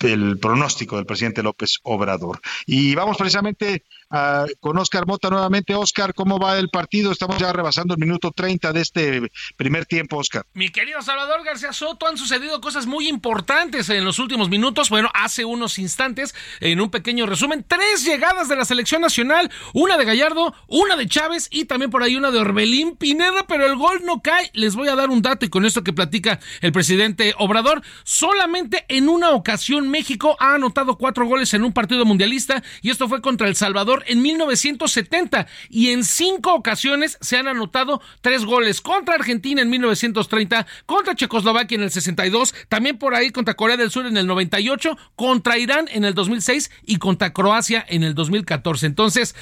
el 0.02 0.40
pronóstico 0.40 0.96
del 0.96 1.06
presidente 1.06 1.44
López 1.44 1.80
Obrador. 1.84 2.42
Y 2.66 2.96
vamos 2.96 3.18
precisamente 3.18 3.84
a, 4.14 4.46
con 4.60 4.78
Oscar 4.78 5.08
Mota 5.08 5.30
nuevamente. 5.30 5.74
Oscar, 5.74 6.14
¿cómo 6.14 6.40
va 6.40 6.58
el 6.60 6.70
partido? 6.70 7.12
Estamos 7.12 7.38
ya 7.40 7.52
rebasando 7.52 7.96
el 7.96 8.00
minuto 8.00 8.32
30 8.32 8.72
de 8.72 8.82
este 8.82 9.32
primer 9.58 9.86
tiempo, 9.86 10.18
Oscar. 10.18 10.46
Mi 10.54 10.70
querido 10.70 11.02
Salvador 11.02 11.44
García 11.44 11.74
Soto, 11.74 12.08
han 12.08 12.18
sucedido 12.18 12.62
cosas 12.62 12.86
muy 12.86 13.10
importantes 13.10 13.90
en 13.90 14.06
los 14.06 14.20
últimos 14.20 14.50
minutos. 14.50 14.90
Bueno, 14.90 15.10
hace 15.14 15.46
unos 15.46 15.80
instantes, 15.80 16.36
en 16.60 16.80
un 16.80 16.92
pequeño 16.92 17.26
resumen, 17.26 17.66
tres 17.68 18.06
llegadas 18.06 18.48
de 18.48 18.56
la 18.56 18.66
selección 18.66 19.02
nacional, 19.02 19.52
una 19.74 19.98
de 19.98 20.06
Gallardo, 20.06 20.54
una 20.68 20.96
de 20.96 21.08
Chávez 21.08 21.48
y 21.52 21.66
también 21.66 21.90
por 21.90 22.04
ahí 22.04 22.16
una 22.16 22.30
de 22.30 22.40
Orbelín 22.40 22.96
Pineda, 22.96 23.48
pero 23.48 23.66
el 23.66 23.76
gol 23.76 24.04
no 24.06 24.22
cae. 24.22 24.52
Les 24.54 24.76
voy 24.76 24.90
a 24.90 24.96
dar 24.96 25.10
un 25.10 25.24
dato 25.24 25.46
y 25.46 25.50
con 25.50 25.66
esto 25.66 25.84
que 25.84 25.92
platica 25.92 26.40
el 26.62 26.72
presidente 26.72 27.34
Obrador, 27.40 27.82
solamente 28.04 28.86
en 28.90 29.10
una 29.10 29.32
ocasión 29.32 29.90
México 29.90 30.38
ha 30.40 30.54
anotado 30.54 30.98
cuatro 30.98 31.26
goles 31.26 31.54
en 31.56 31.64
un 31.64 31.74
partido 31.74 32.06
mundialista 32.06 32.64
y 32.82 32.92
esto 32.92 33.10
fue 33.10 33.22
contra 33.22 33.48
El 33.48 33.56
Salvador 33.56 34.03
en 34.08 34.22
1970 34.22 35.48
y 35.70 35.90
en 35.90 36.04
cinco 36.04 36.54
ocasiones 36.54 37.18
se 37.22 37.38
han 37.38 37.48
anotado 37.48 38.02
tres 38.22 38.46
goles 38.46 38.82
contra 38.82 39.16
Argentina 39.16 39.62
en 39.62 39.70
1930, 39.70 40.66
contra 40.86 41.16
Checoslovaquia 41.16 41.76
en 41.76 41.84
el 41.84 41.92
62, 41.92 42.54
también 42.70 42.98
por 42.98 43.16
ahí 43.16 43.32
contra 43.32 43.56
Corea 43.56 43.78
del 43.78 43.92
Sur 43.92 44.06
en 44.06 44.18
el 44.18 44.28
98, 44.28 44.98
contra 45.16 45.58
Irán 45.58 45.88
en 45.92 46.06
el 46.06 46.14
2006 46.14 46.72
y 46.86 46.98
contra 46.98 47.34
Croacia 47.34 47.86
en 47.88 48.04
el 48.04 48.16
2014. 48.16 48.86
Entonces, 48.86 49.36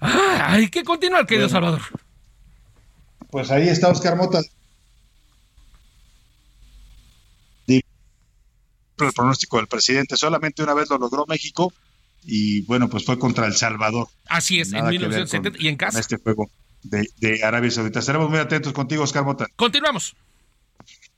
hay 0.00 0.68
que 0.68 0.84
continuar, 0.84 1.26
querido 1.26 1.48
Salvador. 1.48 1.82
Pues 3.30 3.50
ahí 3.50 3.68
está 3.68 3.88
Oscar 3.88 4.16
Mota. 4.16 4.40
el 9.04 9.12
pronóstico 9.12 9.58
del 9.58 9.66
presidente. 9.66 10.16
Solamente 10.16 10.62
una 10.62 10.74
vez 10.74 10.88
lo 10.88 10.98
logró 10.98 11.26
México 11.26 11.72
y 12.24 12.62
bueno, 12.62 12.88
pues 12.88 13.04
fue 13.04 13.18
contra 13.18 13.46
El 13.46 13.54
Salvador. 13.54 14.08
Así 14.26 14.60
es, 14.60 14.72
en 14.72 14.86
1970 14.86 15.58
y 15.62 15.68
en 15.68 15.76
casa. 15.76 16.00
este 16.00 16.16
juego 16.16 16.50
de, 16.82 17.08
de, 17.18 17.44
Arabia 17.44 17.70
Saudita. 17.70 18.00
Estaremos 18.00 18.30
muy 18.30 18.38
atentos 18.38 18.72
contigo, 18.72 19.04
Oscar 19.04 19.24
Mota. 19.24 19.46
Continuamos. 19.56 20.16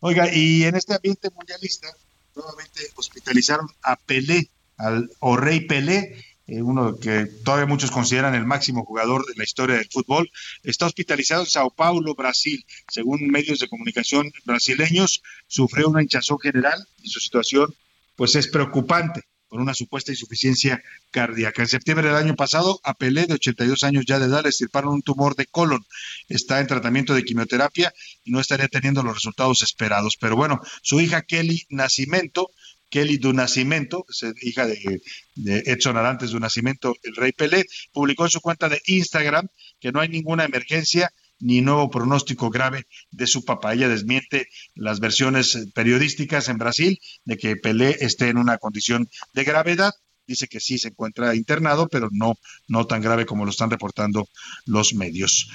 Oiga, 0.00 0.32
y 0.32 0.64
en 0.64 0.76
este 0.76 0.94
ambiente 0.94 1.28
mundialista, 1.34 1.88
nuevamente 2.36 2.82
hospitalizaron 2.94 3.66
a 3.82 3.96
Pelé, 3.96 4.48
al 4.76 5.10
o 5.18 5.36
Rey 5.36 5.60
Pelé, 5.66 6.24
eh, 6.46 6.62
uno 6.62 6.96
que 6.98 7.26
todavía 7.26 7.66
muchos 7.66 7.90
consideran 7.90 8.34
el 8.34 8.46
máximo 8.46 8.84
jugador 8.84 9.26
de 9.26 9.34
la 9.36 9.44
historia 9.44 9.76
del 9.76 9.88
fútbol, 9.90 10.30
está 10.62 10.86
hospitalizado 10.86 11.42
en 11.42 11.48
Sao 11.48 11.70
Paulo, 11.70 12.14
Brasil. 12.14 12.64
Según 12.88 13.28
medios 13.28 13.58
de 13.58 13.68
comunicación 13.68 14.30
brasileños, 14.44 15.22
sufrió 15.46 15.88
una 15.88 16.02
hinchazón 16.02 16.38
general 16.38 16.86
y 17.02 17.10
su 17.10 17.20
situación 17.20 17.74
pues 18.16 18.34
es 18.34 18.48
preocupante 18.48 19.22
por 19.48 19.60
una 19.60 19.74
supuesta 19.74 20.12
insuficiencia 20.12 20.82
cardíaca. 21.10 21.62
En 21.62 21.68
septiembre 21.68 22.08
del 22.08 22.16
año 22.16 22.36
pasado, 22.36 22.80
a 22.84 22.94
Pelé, 22.94 23.26
de 23.26 23.34
82 23.34 23.82
años 23.84 24.04
ya 24.06 24.18
de 24.18 24.26
edad, 24.26 24.42
le 24.42 24.50
estirparon 24.50 24.94
un 24.94 25.02
tumor 25.02 25.36
de 25.36 25.46
colon. 25.46 25.84
Está 26.28 26.60
en 26.60 26.66
tratamiento 26.66 27.14
de 27.14 27.22
quimioterapia 27.22 27.92
y 28.24 28.30
no 28.30 28.40
estaría 28.40 28.68
teniendo 28.68 29.02
los 29.02 29.14
resultados 29.14 29.62
esperados. 29.62 30.16
Pero 30.20 30.36
bueno, 30.36 30.60
su 30.82 31.00
hija 31.00 31.22
Kelly 31.22 31.64
Nacimento 31.70 32.50
Kelly 32.90 33.18
du 33.18 33.32
Nascimento, 33.32 34.06
hija 34.40 34.66
de, 34.66 35.02
Edson 35.36 35.96
Arantes 35.96 36.30
du 36.30 36.40
Nascimento, 36.40 36.94
el 37.02 37.14
rey 37.16 37.32
Pelé, 37.32 37.66
publicó 37.92 38.24
en 38.24 38.30
su 38.30 38.40
cuenta 38.40 38.68
de 38.68 38.80
Instagram 38.86 39.48
que 39.80 39.92
no 39.92 40.00
hay 40.00 40.08
ninguna 40.08 40.44
emergencia 40.44 41.12
ni 41.40 41.60
nuevo 41.60 41.90
pronóstico 41.90 42.50
grave 42.50 42.86
de 43.10 43.26
su 43.26 43.44
papá. 43.44 43.74
Ella 43.74 43.88
desmiente 43.88 44.48
las 44.74 45.00
versiones 45.00 45.68
periodísticas 45.74 46.48
en 46.48 46.58
Brasil 46.58 46.98
de 47.24 47.36
que 47.36 47.56
Pelé 47.56 47.96
esté 48.00 48.28
en 48.28 48.38
una 48.38 48.58
condición 48.58 49.08
de 49.34 49.44
gravedad. 49.44 49.92
Dice 50.26 50.46
que 50.46 50.60
sí 50.60 50.76
se 50.78 50.88
encuentra 50.88 51.34
internado, 51.34 51.88
pero 51.88 52.08
no, 52.12 52.34
no 52.66 52.86
tan 52.86 53.00
grave 53.00 53.24
como 53.24 53.44
lo 53.44 53.50
están 53.50 53.70
reportando 53.70 54.28
los 54.66 54.94
medios. 54.94 55.48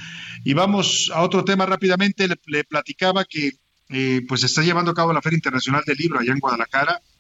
Y 0.44 0.54
vamos 0.54 1.12
a 1.14 1.22
otro 1.22 1.46
tema 1.46 1.66
rápidamente. 1.66 2.28
Le, 2.28 2.64
platicaba 2.64 3.24
que 3.26 3.52
eh, 3.90 4.22
pues 4.28 4.44
está 4.44 4.64
llevando 4.64 4.92
a 4.92 4.96
cabo 4.96 5.14
la 5.14 5.22
Feria 5.22 5.38
Internacional 5.38 5.84
del 5.86 5.98
Libro 5.98 6.20
allá 6.20 6.32
en 6.32 6.40
Guadalajara 6.40 7.00
eh, 7.00 7.13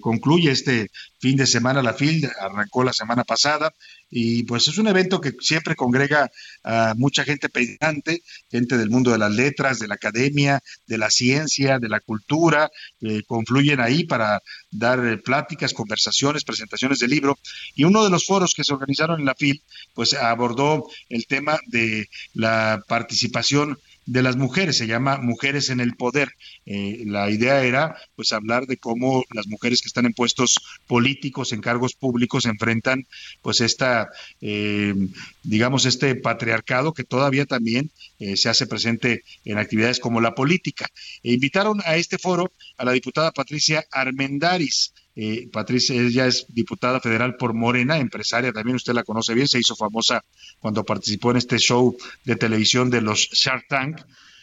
concluye 0.00 0.50
este 0.50 0.88
fin 1.20 1.36
de 1.36 1.46
semana 1.46 1.82
la 1.82 1.94
FIL, 1.94 2.28
arrancó 2.40 2.82
la 2.82 2.92
semana 2.92 3.24
pasada 3.24 3.72
y 4.10 4.42
pues 4.42 4.66
es 4.66 4.78
un 4.78 4.88
evento 4.88 5.20
que 5.20 5.32
siempre 5.40 5.76
congrega 5.76 6.30
a 6.64 6.94
mucha 6.96 7.24
gente 7.24 7.48
pensante, 7.48 8.22
gente 8.50 8.76
del 8.76 8.90
mundo 8.90 9.12
de 9.12 9.18
las 9.18 9.32
letras, 9.32 9.78
de 9.78 9.86
la 9.86 9.94
academia, 9.94 10.60
de 10.86 10.98
la 10.98 11.10
ciencia, 11.10 11.78
de 11.78 11.88
la 11.88 12.00
cultura, 12.00 12.70
eh, 13.00 13.22
confluyen 13.26 13.80
ahí 13.80 14.04
para 14.04 14.42
dar 14.70 15.04
eh, 15.06 15.18
pláticas, 15.18 15.74
conversaciones, 15.74 16.44
presentaciones 16.44 16.98
de 16.98 17.08
libro 17.08 17.38
y 17.74 17.84
uno 17.84 18.02
de 18.02 18.10
los 18.10 18.26
foros 18.26 18.54
que 18.54 18.64
se 18.64 18.72
organizaron 18.72 19.20
en 19.20 19.26
la 19.26 19.34
FIL 19.34 19.62
pues 19.94 20.14
abordó 20.14 20.88
el 21.08 21.26
tema 21.26 21.58
de 21.66 22.08
la 22.34 22.82
participación 22.88 23.78
de 24.06 24.22
las 24.22 24.36
mujeres, 24.36 24.76
se 24.76 24.86
llama 24.86 25.18
Mujeres 25.18 25.70
en 25.70 25.80
el 25.80 25.94
Poder. 25.94 26.32
Eh, 26.66 27.04
la 27.06 27.30
idea 27.30 27.62
era 27.64 27.96
pues 28.16 28.32
hablar 28.32 28.66
de 28.66 28.76
cómo 28.76 29.24
las 29.32 29.46
mujeres 29.46 29.82
que 29.82 29.88
están 29.88 30.06
en 30.06 30.14
puestos 30.14 30.60
políticos, 30.86 31.52
en 31.52 31.60
cargos 31.60 31.94
públicos, 31.94 32.46
enfrentan 32.46 33.06
pues 33.42 33.60
esta, 33.60 34.10
eh, 34.40 34.94
digamos, 35.42 35.86
este 35.86 36.14
patriarcado 36.16 36.92
que 36.92 37.04
todavía 37.04 37.46
también 37.46 37.90
eh, 38.18 38.36
se 38.36 38.48
hace 38.48 38.66
presente 38.66 39.22
en 39.44 39.58
actividades 39.58 40.00
como 40.00 40.20
la 40.20 40.34
política. 40.34 40.88
E 41.22 41.32
invitaron 41.32 41.80
a 41.84 41.96
este 41.96 42.18
foro 42.18 42.52
a 42.76 42.84
la 42.84 42.92
diputada 42.92 43.32
Patricia 43.32 43.84
Armendaris. 43.90 44.92
Patricia, 45.52 46.00
ella 46.00 46.26
es 46.26 46.46
diputada 46.48 47.00
federal 47.00 47.36
por 47.36 47.52
Morena, 47.52 47.98
empresaria, 47.98 48.52
también 48.52 48.76
usted 48.76 48.94
la 48.94 49.02
conoce 49.02 49.34
bien, 49.34 49.48
se 49.48 49.58
hizo 49.58 49.76
famosa 49.76 50.24
cuando 50.60 50.84
participó 50.84 51.30
en 51.32 51.38
este 51.38 51.58
show 51.58 51.96
de 52.24 52.36
televisión 52.36 52.90
de 52.90 53.00
los 53.00 53.28
Shark 53.32 53.66
Tank. 53.68 54.00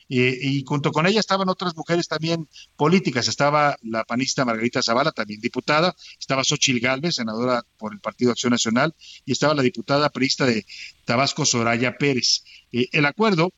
y 0.10 0.64
junto 0.66 0.92
con 0.92 1.06
ella 1.06 1.20
estaban 1.20 1.50
otras 1.50 1.76
mujeres 1.76 2.08
también 2.08 2.48
políticas. 2.76 3.28
Estaba 3.28 3.76
la 3.82 4.04
panista 4.06 4.46
Margarita 4.46 4.82
Zavala, 4.82 5.12
también 5.12 5.42
diputada. 5.42 5.96
Estaba 6.20 6.44
Xochil 6.46 6.80
Gálvez, 6.80 7.16
senadora 7.16 7.64
por 7.78 7.94
el 7.94 8.00
Partido 8.00 8.32
Acción 8.32 8.52
Nacional. 8.52 8.96
Y 9.26 9.34
estaba 9.34 9.54
la 9.54 9.64
diputada 9.64 10.10
priista 10.10 10.46
de 10.46 10.66
Tabasco, 11.06 11.46
Soraya 11.46 11.98
Pérez. 11.98 12.44
el 12.72 13.06
acuerdo 13.06 13.52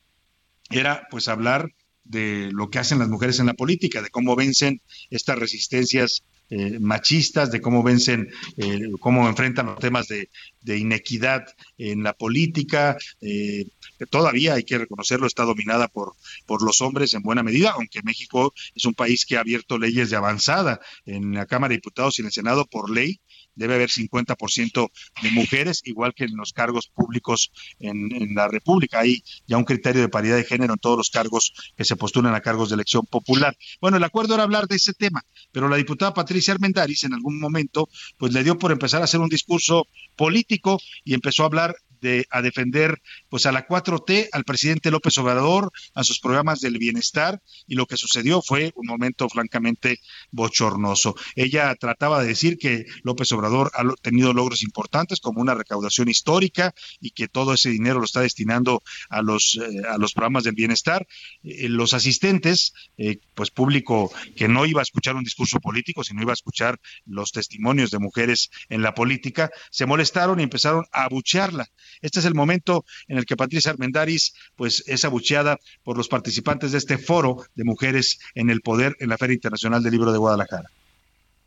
era 0.72 1.08
pues 1.12 1.28
hablar 1.28 1.72
de 2.04 2.50
lo 2.52 2.70
que 2.70 2.80
hacen 2.80 3.00
las 3.00 3.10
mujeres 3.10 3.40
en 3.40 3.46
la 3.46 3.54
política, 3.54 4.02
de 4.02 4.10
cómo 4.10 4.36
vencen 4.36 4.82
estas 5.12 5.38
resistencias 5.38 6.24
eh, 6.50 6.80
machistas, 6.80 7.52
de 7.52 7.62
cómo 7.62 7.84
vencen, 7.84 8.30
eh, 8.58 8.90
cómo 9.00 9.28
enfrentan 9.28 9.68
los 9.68 9.80
temas 9.80 10.08
de, 10.08 10.30
inequidad 10.66 11.46
en 11.78 12.04
la 12.04 12.14
política. 12.14 12.98
Eh, 13.22 13.66
todavía 14.10 14.54
hay 14.54 14.64
que 14.64 14.78
reconocerlo, 14.78 15.26
está 15.26 15.44
dominada 15.44 15.88
por 15.88 16.64
los 16.64 16.82
hombres 16.82 17.14
en 17.14 17.24
buena 17.24 17.44
medida, 17.44 17.72
aunque 17.72 18.04
México 18.04 18.54
es 18.76 18.86
un 18.86 18.94
país 18.94 19.26
que 19.26 19.38
ha 19.38 19.40
abierto 19.40 19.78
leyes 19.80 20.10
de 20.10 20.18
avanzada 20.18 20.80
en 21.06 21.34
la 21.34 21.48
Cámara 21.48 21.70
de 21.70 21.78
Diputados 21.78 22.20
y 22.20 22.22
en 22.22 22.28
el 22.28 22.32
Senado 22.32 22.66
por 22.66 22.92
ley 22.92 23.20
debe 23.60 23.76
haber 23.76 23.90
50% 23.90 24.90
de 25.22 25.32
mujeres, 25.32 25.82
igual 25.84 26.14
que 26.16 26.24
en 26.24 26.36
los 26.36 26.54
cargos 26.54 26.88
públicos 26.88 27.52
en, 27.80 28.34
la 28.34 28.48
República. 28.48 29.00
Hay 29.00 29.24
ya 29.46 29.58
un 29.58 29.66
criterio 29.66 30.02
de 30.02 30.10
paridad 30.10 30.38
de 30.38 30.44
género 30.44 30.74
en 30.74 30.80
todos 30.80 30.98
los 30.98 31.10
cargos 31.10 31.54
que 31.76 31.86
se 31.86 31.96
postulan 31.96 32.34
a 32.34 32.42
cargos 32.42 32.70
de 32.70 32.76
elección 32.76 33.06
popular. 33.06 33.56
Bueno, 33.82 33.98
el 33.98 34.04
acuerdo 34.04 34.34
era 34.34 34.44
hablar 34.44 34.68
de 34.68 34.78
ese 34.78 34.94
tema, 34.94 35.22
pero 35.52 35.68
la 35.68 35.76
diputada 35.76 36.14
Patricia 36.14 36.54
Armendaris 36.54 37.04
en 37.04 37.14
algún 37.14 37.40
momento 37.40 37.90
pues 38.18 38.34
le 38.34 38.44
dio 38.44 38.58
por 38.58 38.72
empezar 38.72 39.02
a 39.02 39.06
hacer 39.06 39.20
un 39.20 39.30
discurso 39.30 39.88
político 40.16 40.80
y 41.04 41.14
empezó 41.14 41.44
a 41.44 41.48
hablar 41.48 41.76
de, 42.02 42.26
a 42.30 42.42
defender 42.42 43.02
pues 43.30 43.46
a 43.46 43.52
la 43.52 43.68
4T, 43.68 44.30
al 44.32 44.44
presidente 44.44 44.92
López 44.92 45.18
Obrador, 45.18 45.72
a 45.94 46.04
sus 46.04 46.20
programas 46.20 46.60
del 46.60 46.78
bienestar 46.78 47.42
y 47.68 47.76
lo 47.76 47.86
que 47.86 47.98
sucedió 47.98 48.42
fue 48.42 48.72
un 48.76 48.88
momento 48.88 49.28
francamente 49.30 50.00
bochornoso. 50.32 51.16
Ella 51.36 51.76
trataba 51.76 52.22
de 52.22 52.28
decir 52.28 52.58
que 52.58 52.86
López 53.04 53.32
Obrador 53.32 53.72
ha 53.74 53.84
tenido 54.02 54.34
logros 54.34 54.64
importantes 54.64 55.20
como 55.20 55.42
una 55.42 55.54
recaudación 55.54 56.10
histórica 56.10 56.74
y 57.00 57.12
que 57.12 57.28
todo 57.28 57.54
ese 57.54 57.70
dinero 57.70 58.00
lo 58.00 58.06
está 58.06 58.22
destinando 58.22 58.82
a 59.10 59.22
los, 59.22 59.60
eh, 59.62 59.82
a 59.88 59.98
los 59.98 60.14
programas 60.14 60.44
del 60.44 60.56
bienestar. 60.56 61.08
Eh, 61.44 61.70
los 61.70 61.94
asistentes, 61.94 62.74
eh, 62.98 63.20
pues 63.36 63.52
público 63.52 64.12
que 64.36 64.48
no 64.48 64.66
iba 64.66 64.82
a 64.82 64.84
escuchar 64.84 65.16
un 65.16 65.24
discurso 65.24 65.60
político, 65.60 66.04
sino 66.04 66.22
iba 66.22 66.32
a 66.32 66.34
escuchar 66.34 66.80
los 67.06 67.32
testimonios 67.32 67.92
de 67.92 68.00
mujeres 68.00 68.50
en 68.70 68.82
la 68.82 68.94
política, 68.94 69.50
se 69.72 69.86
molestaron 69.86 70.40
y 70.40 70.44
empezaron 70.44 70.86
a 70.92 71.04
abuchearla. 71.04 71.68
Este 72.02 72.20
es 72.20 72.26
el 72.26 72.36
momento 72.36 72.86
en 73.08 73.18
el 73.18 73.26
que 73.26 73.36
Patricia 73.36 73.72
Armendaris 73.72 74.34
pues 74.56 74.84
es 74.88 75.06
abucheada 75.06 75.58
por 75.84 75.98
los 75.98 76.08
participantes 76.08 76.72
de 76.72 76.78
este 76.78 76.98
foro 76.98 77.46
de 77.56 77.64
mujeres 77.64 78.20
en 78.36 78.50
el 78.50 78.62
poder 78.62 78.96
en 79.00 79.10
la 79.10 79.18
Feria 79.18 79.36
Internacional 79.36 79.84
del 79.84 79.92
Libro 79.92 80.12
de 80.12 80.18
Guadalajara. 80.18 80.70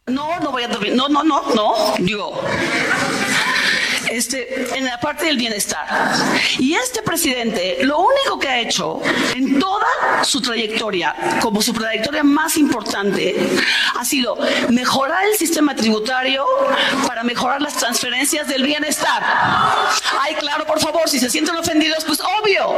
No, 0.07 0.41
no 0.41 0.51
voy 0.51 0.65
a 0.65 0.69
dormir. 0.69 0.95
No, 0.95 1.09
no, 1.09 1.23
no, 1.23 1.55
no. 1.55 1.95
Digo, 1.99 2.41
este, 4.13 4.77
en 4.77 4.85
la 4.85 5.01
parte 5.01 5.27
del 5.27 5.37
bienestar. 5.37 5.87
Y 6.59 6.75
este 6.75 7.03
presidente, 7.03 7.79
lo 7.83 7.99
único 7.99 8.39
que 8.39 8.49
ha 8.49 8.61
hecho 8.61 9.01
en 9.35 9.59
toda 9.59 9.87
su 10.23 10.41
trayectoria, 10.41 11.15
como 11.41 11.63
su 11.63 11.73
trayectoria 11.73 12.23
más 12.23 12.57
importante, 12.57 13.35
ha 13.99 14.05
sido 14.05 14.37
mejorar 14.69 15.25
el 15.25 15.37
sistema 15.37 15.75
tributario 15.75 16.45
para 17.07 17.23
mejorar 17.23 17.63
las 17.63 17.77
transferencias 17.77 18.49
del 18.49 18.63
bienestar. 18.63 19.23
Ay, 20.21 20.35
claro, 20.35 20.67
por 20.67 20.81
favor, 20.81 21.09
si 21.09 21.19
se 21.19 21.31
sienten 21.31 21.57
ofendidos, 21.57 22.05
pues 22.05 22.21
obvio. 22.21 22.75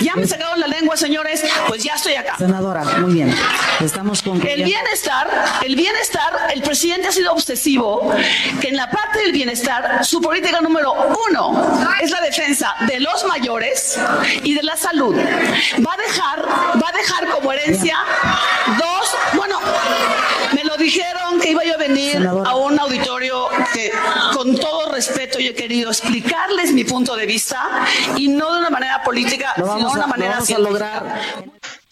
ya 0.00 0.16
me 0.16 0.26
sacaron 0.26 0.58
la 0.60 0.66
lengua, 0.66 0.96
señores, 0.96 1.44
pues 1.68 1.84
ya 1.84 1.94
estoy 1.94 2.14
acá. 2.14 2.36
Senadora, 2.36 2.82
muy 2.98 3.14
bien. 3.14 3.34
Estamos 3.80 4.22
con 4.22 4.44
el 4.46 4.64
bienestar, 4.64 5.28
el 5.64 5.76
bienestar, 5.76 6.48
el 6.52 6.62
presidente 6.62 7.08
ha 7.08 7.12
sido 7.12 7.32
obsesivo 7.32 8.12
que 8.60 8.68
en 8.68 8.76
la 8.76 8.90
parte 8.90 9.20
del 9.20 9.32
bienestar, 9.36 10.02
su 10.02 10.18
política 10.22 10.62
número 10.62 10.94
uno 11.28 11.78
es 12.00 12.10
la 12.10 12.22
defensa 12.22 12.74
de 12.88 13.00
los 13.00 13.22
mayores 13.26 14.00
y 14.42 14.54
de 14.54 14.62
la 14.62 14.76
salud. 14.76 15.14
Va 15.14 15.92
a 15.92 15.96
dejar, 15.98 16.42
va 16.82 16.88
a 16.88 16.96
dejar 16.96 17.28
como 17.28 17.52
herencia 17.52 17.98
dos, 18.78 19.14
bueno, 19.34 19.60
me 20.54 20.64
lo 20.64 20.78
dijeron 20.78 21.38
que 21.38 21.50
iba 21.50 21.64
yo 21.64 21.74
a 21.74 21.76
venir 21.76 22.26
a 22.26 22.54
un 22.56 22.78
auditorio 22.78 23.48
que 23.74 23.92
con 24.32 24.56
todo 24.56 24.90
respeto 24.90 25.38
yo 25.38 25.50
he 25.50 25.54
querido 25.54 25.90
explicarles 25.90 26.72
mi 26.72 26.84
punto 26.84 27.14
de 27.14 27.26
vista 27.26 27.86
y 28.16 28.28
no 28.28 28.54
de 28.54 28.60
una 28.60 28.70
manera 28.70 29.02
política, 29.02 29.52
sino 29.54 29.76
de 29.76 29.84
una 29.84 30.06
manera 30.06 30.38
a 30.38 30.58
lograr. 30.58 31.20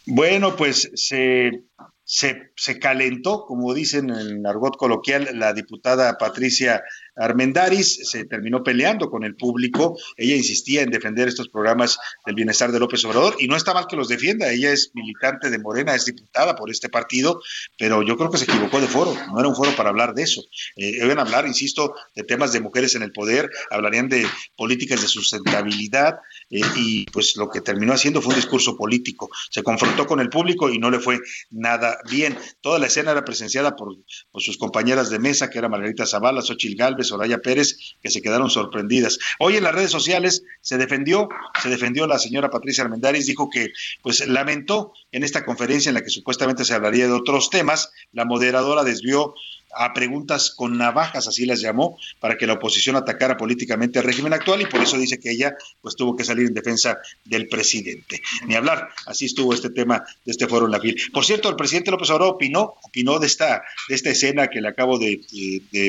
Bueno, 0.07 0.57
pues 0.57 0.90
se 0.95 1.64
se, 2.05 2.53
se, 2.55 2.78
calentó, 2.78 3.47
como 3.47 3.72
dicen 3.72 4.11
en 4.11 4.38
el 4.38 4.47
argot 4.47 4.76
coloquial, 4.76 5.28
la 5.32 5.55
diputada 5.55 6.18
Patricia 6.18 6.82
Armendaris 7.16 8.10
se 8.10 8.24
terminó 8.24 8.62
peleando 8.62 9.10
con 9.10 9.24
el 9.24 9.36
público. 9.36 9.96
Ella 10.16 10.36
insistía 10.36 10.82
en 10.82 10.90
defender 10.90 11.28
estos 11.28 11.48
programas 11.48 11.98
del 12.26 12.34
bienestar 12.34 12.72
de 12.72 12.78
López 12.78 13.04
Obrador 13.04 13.36
y 13.38 13.48
no 13.48 13.56
está 13.56 13.74
mal 13.74 13.86
que 13.88 13.96
los 13.96 14.08
defienda. 14.08 14.50
Ella 14.50 14.72
es 14.72 14.90
militante 14.94 15.50
de 15.50 15.58
Morena, 15.58 15.94
es 15.94 16.04
diputada 16.04 16.54
por 16.54 16.70
este 16.70 16.88
partido, 16.88 17.40
pero 17.78 18.02
yo 18.02 18.16
creo 18.16 18.30
que 18.30 18.38
se 18.38 18.44
equivocó 18.44 18.80
de 18.80 18.86
foro. 18.86 19.14
No 19.32 19.40
era 19.40 19.48
un 19.48 19.56
foro 19.56 19.74
para 19.76 19.90
hablar 19.90 20.14
de 20.14 20.22
eso. 20.22 20.42
Eh, 20.76 21.00
hablar, 21.24 21.46
insisto, 21.46 21.94
de 22.14 22.22
temas 22.22 22.52
de 22.52 22.60
mujeres 22.60 22.94
en 22.94 23.02
el 23.02 23.12
poder, 23.12 23.50
hablarían 23.70 24.08
de 24.08 24.26
políticas 24.56 25.00
de 25.00 25.08
sustentabilidad 25.08 26.18
eh, 26.50 26.60
y 26.76 27.06
pues 27.06 27.36
lo 27.36 27.48
que 27.48 27.60
terminó 27.60 27.92
haciendo 27.92 28.20
fue 28.20 28.34
un 28.34 28.40
discurso 28.40 28.76
político. 28.76 29.30
Se 29.50 29.62
confrontó 29.62 30.06
con 30.06 30.20
el 30.20 30.28
público 30.28 30.70
y 30.70 30.78
no 30.78 30.90
le 30.90 31.00
fue 31.00 31.18
nada 31.50 31.98
bien. 32.10 32.36
Toda 32.60 32.78
la 32.78 32.86
escena 32.86 33.12
era 33.12 33.24
presenciada 33.24 33.76
por, 33.76 33.96
sus 34.38 34.58
compañeras 34.58 35.10
de 35.10 35.18
mesa, 35.18 35.50
que 35.50 35.58
era 35.58 35.68
Margarita 35.68 36.06
Zavala, 36.06 36.42
Xochil 36.42 36.76
Galvez, 36.76 37.03
Soraya 37.05 37.38
Pérez, 37.38 37.76
que 38.02 38.11
se 38.11 38.22
quedaron 38.22 38.50
sorprendidas. 38.50 39.18
Hoy 39.38 39.57
en 39.57 39.64
las 39.64 39.74
redes 39.74 39.90
sociales 39.90 40.44
se 40.61 40.78
defendió, 40.78 41.28
se 41.62 41.68
defendió 41.68 42.07
la 42.07 42.18
señora 42.18 42.50
Patricia 42.50 42.84
Armendáriz, 42.84 43.26
dijo 43.26 43.48
que 43.50 43.72
pues 44.02 44.26
lamentó 44.26 44.92
en 45.12 45.22
esta 45.22 45.44
conferencia 45.44 45.90
en 45.90 45.94
la 45.94 46.02
que 46.02 46.11
supuestamente 46.11 46.64
se 46.64 46.74
hablaría 46.74 47.07
de 47.07 47.12
otros 47.12 47.50
temas, 47.50 47.92
la 48.12 48.24
moderadora 48.24 48.82
desvió 48.84 49.34
a 49.76 49.92
preguntas 49.92 50.50
con 50.50 50.76
navajas, 50.78 51.26
así 51.26 51.46
las 51.46 51.60
llamó, 51.60 51.98
para 52.20 52.36
que 52.36 52.46
la 52.46 52.54
oposición 52.54 52.96
atacara 52.96 53.36
políticamente 53.36 53.98
al 53.98 54.04
régimen 54.04 54.32
actual 54.32 54.62
y 54.62 54.66
por 54.66 54.80
eso 54.80 54.98
dice 54.98 55.18
que 55.18 55.30
ella 55.30 55.56
pues 55.80 55.96
tuvo 55.96 56.16
que 56.16 56.24
salir 56.24 56.46
en 56.46 56.54
defensa 56.54 56.98
del 57.24 57.48
presidente. 57.48 58.22
Ni 58.46 58.54
hablar, 58.54 58.88
así 59.06 59.26
estuvo 59.26 59.52
este 59.52 59.70
tema 59.70 60.04
de 60.24 60.32
este 60.32 60.46
foro 60.46 60.66
en 60.66 60.72
la 60.72 60.80
FIL. 60.80 60.96
Por 61.12 61.24
cierto, 61.24 61.48
el 61.48 61.56
presidente 61.56 61.90
López 61.90 62.10
Obrador 62.10 62.34
opinó, 62.34 62.74
opinó 62.82 63.18
de 63.18 63.26
esta, 63.26 63.62
de 63.88 63.94
esta 63.94 64.10
escena 64.10 64.48
que 64.48 64.60
le 64.60 64.68
acabo 64.68 64.98
de, 64.98 65.20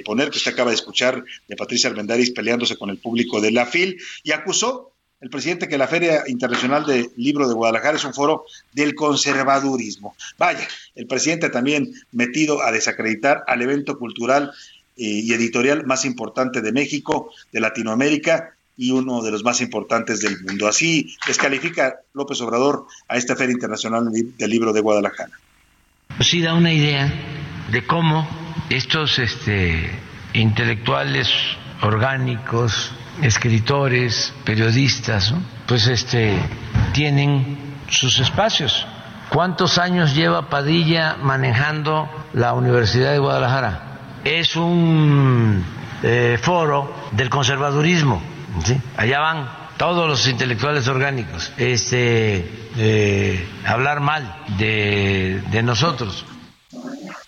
poner, 0.04 0.30
que 0.30 0.38
usted 0.38 0.52
acaba 0.52 0.72
de 0.72 0.76
escuchar, 0.76 1.24
de 1.48 1.56
Patricia 1.56 1.90
Armendáriz 1.90 2.32
peleándose 2.32 2.78
con 2.78 2.90
el 2.90 2.98
público 2.98 3.42
de 3.42 3.52
la 3.52 3.66
FIL 3.66 3.98
y 4.24 4.32
acusó 4.32 4.95
el 5.26 5.32
presidente 5.32 5.68
que 5.68 5.80
la 5.80 5.88
Feria 5.88 6.22
Internacional 6.28 6.86
del 6.86 7.10
Libro 7.16 7.48
de 7.48 7.56
Guadalajara 7.56 7.98
es 7.98 8.06
un 8.06 8.14
foro 8.14 8.46
del 8.74 8.94
conservadurismo. 8.94 10.16
Vaya, 10.38 10.68
el 10.94 11.08
presidente 11.08 11.50
también 11.50 11.92
metido 12.12 12.62
a 12.62 12.72
desacreditar 12.72 13.44
al 13.48 13.64
evento 13.64 13.98
cultural 13.98 14.52
eh, 14.96 15.04
y 15.04 15.34
editorial 15.34 15.84
más 15.88 16.06
importante 16.06 16.62
de 16.62 16.72
México, 16.72 17.32
de 17.52 17.60
Latinoamérica 17.60 18.54
y 18.78 18.92
uno 18.92 19.24
de 19.24 19.32
los 19.32 19.44
más 19.44 19.62
importantes 19.62 20.22
del 20.22 20.40
mundo. 20.44 20.68
Así 20.68 21.16
descalifica 21.26 22.02
López 22.14 22.40
Obrador 22.42 22.86
a 23.08 23.18
esta 23.18 23.36
Feria 23.36 23.54
Internacional 23.54 24.08
del 24.12 24.50
Libro 24.52 24.74
de 24.74 24.82
Guadalajara. 24.82 25.32
Pues 26.18 26.30
sí 26.30 26.40
da 26.40 26.54
una 26.54 26.72
idea 26.72 27.12
de 27.72 27.84
cómo 27.88 28.30
estos 28.70 29.18
este, 29.18 29.90
intelectuales 30.34 31.30
orgánicos, 31.82 32.94
escritores, 33.22 34.34
periodistas, 34.44 35.34
pues 35.68 35.88
este 35.88 36.38
tienen 36.94 37.58
sus 37.90 38.20
espacios. 38.20 38.86
¿Cuántos 39.30 39.78
años 39.78 40.16
lleva 40.16 40.50
Padilla 40.50 41.18
manejando 41.22 42.10
la 42.34 42.54
Universidad 42.54 43.12
de 43.12 43.20
Guadalajara? 43.20 44.22
Es 44.24 44.56
un 44.56 45.64
eh, 46.04 46.38
foro 46.42 46.94
del 47.12 47.30
conservadurismo. 47.30 48.22
Allá 48.96 49.20
van 49.20 49.50
todos 49.78 50.08
los 50.08 50.28
intelectuales 50.28 50.88
orgánicos, 50.88 51.52
este, 51.58 52.70
eh, 52.78 53.48
hablar 53.66 54.00
mal 54.00 54.44
de, 54.58 55.42
de 55.52 55.64
nosotros. 55.64 56.26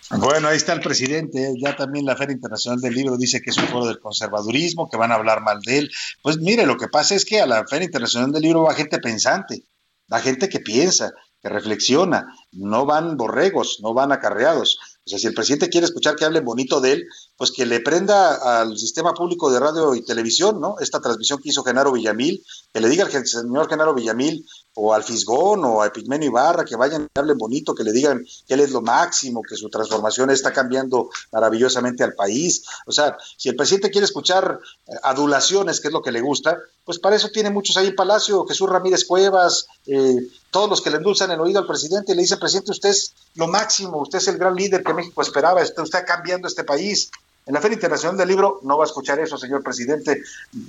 Bueno, 0.09 0.47
ahí 0.47 0.55
está 0.55 0.73
el 0.73 0.79
presidente. 0.79 1.53
Ya 1.61 1.75
también 1.75 2.05
la 2.05 2.15
Feria 2.15 2.33
Internacional 2.33 2.79
del 2.79 2.93
Libro 2.93 3.17
dice 3.17 3.41
que 3.41 3.49
es 3.49 3.57
un 3.57 3.67
foro 3.67 3.87
del 3.87 3.99
conservadurismo, 3.99 4.89
que 4.89 4.97
van 4.97 5.11
a 5.11 5.15
hablar 5.15 5.41
mal 5.41 5.59
de 5.61 5.79
él. 5.79 5.91
Pues 6.21 6.37
mire, 6.37 6.65
lo 6.65 6.77
que 6.77 6.87
pasa 6.87 7.15
es 7.15 7.25
que 7.25 7.41
a 7.41 7.45
la 7.45 7.65
Feria 7.67 7.85
Internacional 7.85 8.31
del 8.31 8.43
Libro 8.43 8.63
va 8.63 8.73
gente 8.73 8.99
pensante, 8.99 9.63
va 10.11 10.19
gente 10.19 10.47
que 10.47 10.61
piensa, 10.61 11.11
que 11.41 11.49
reflexiona. 11.49 12.25
No 12.53 12.85
van 12.85 13.17
borregos, 13.17 13.79
no 13.81 13.93
van 13.93 14.13
acarreados. 14.13 14.77
O 15.05 15.09
sea, 15.09 15.19
si 15.19 15.27
el 15.27 15.33
presidente 15.33 15.69
quiere 15.69 15.85
escuchar 15.85 16.15
que 16.15 16.25
hablen 16.25 16.45
bonito 16.45 16.79
de 16.79 16.93
él, 16.93 17.05
pues 17.35 17.51
que 17.51 17.65
le 17.65 17.81
prenda 17.81 18.61
al 18.61 18.77
sistema 18.77 19.13
público 19.13 19.51
de 19.51 19.59
radio 19.59 19.93
y 19.93 20.05
televisión, 20.05 20.61
¿no? 20.61 20.75
Esta 20.79 21.01
transmisión 21.01 21.39
que 21.41 21.49
hizo 21.49 21.63
Genaro 21.63 21.91
Villamil, 21.91 22.43
que 22.73 22.79
le 22.79 22.89
diga 22.89 23.05
al 23.05 23.27
señor 23.27 23.69
Genaro 23.69 23.93
Villamil 23.93 24.45
o 24.79 24.93
al 24.93 25.03
Fisgón 25.03 25.65
o 25.65 25.81
a 25.81 25.87
Epigmenio 25.87 26.29
Ibarra, 26.29 26.63
que 26.63 26.75
vayan 26.75 27.07
y 27.13 27.19
hablen 27.19 27.37
bonito, 27.37 27.73
que 27.73 27.83
le 27.83 27.91
digan 27.91 28.23
que 28.47 28.53
él 28.53 28.59
es 28.59 28.71
lo 28.71 28.81
máximo, 28.81 29.41
que 29.41 29.55
su 29.55 29.69
transformación 29.69 30.29
está 30.29 30.53
cambiando 30.53 31.09
maravillosamente 31.31 32.03
al 32.03 32.13
país. 32.13 32.63
O 32.85 32.91
sea, 32.91 33.17
si 33.37 33.49
el 33.49 33.55
presidente 33.55 33.89
quiere 33.89 34.05
escuchar 34.05 34.59
eh, 34.87 34.91
adulaciones, 35.01 35.79
que 35.79 35.87
es 35.87 35.93
lo 35.93 36.03
que 36.03 36.11
le 36.11 36.21
gusta, 36.21 36.59
pues 36.85 36.99
para 36.99 37.15
eso 37.15 37.29
tiene 37.29 37.49
muchos 37.49 37.75
ahí 37.75 37.87
en 37.87 37.95
Palacio, 37.95 38.45
Jesús 38.45 38.69
Ramírez 38.69 39.03
Cuevas, 39.05 39.65
eh, 39.87 40.27
todos 40.51 40.69
los 40.69 40.81
que 40.81 40.91
le 40.91 40.97
endulzan 40.97 41.31
el 41.31 41.41
oído 41.41 41.59
al 41.59 41.67
presidente 41.67 42.11
y 42.11 42.15
le 42.15 42.21
dicen, 42.21 42.37
presidente, 42.39 42.71
usted 42.71 42.89
es 42.89 43.13
lo 43.33 43.47
máximo, 43.47 43.97
usted 43.99 44.19
es 44.19 44.27
el 44.27 44.37
gran 44.37 44.53
líder 44.53 44.83
que 44.83 44.93
México 44.93 45.23
esperaba, 45.23 45.63
usted 45.63 45.83
está 45.83 46.05
cambiando 46.05 46.47
este 46.47 46.63
país. 46.63 47.09
En 47.47 47.53
la 47.53 47.61
Feria 47.61 47.75
Internacional 47.75 48.17
del 48.17 48.27
Libro 48.27 48.59
no 48.63 48.77
va 48.77 48.83
a 48.83 48.87
escuchar 48.87 49.19
eso, 49.19 49.37
señor 49.37 49.63
presidente. 49.63 50.21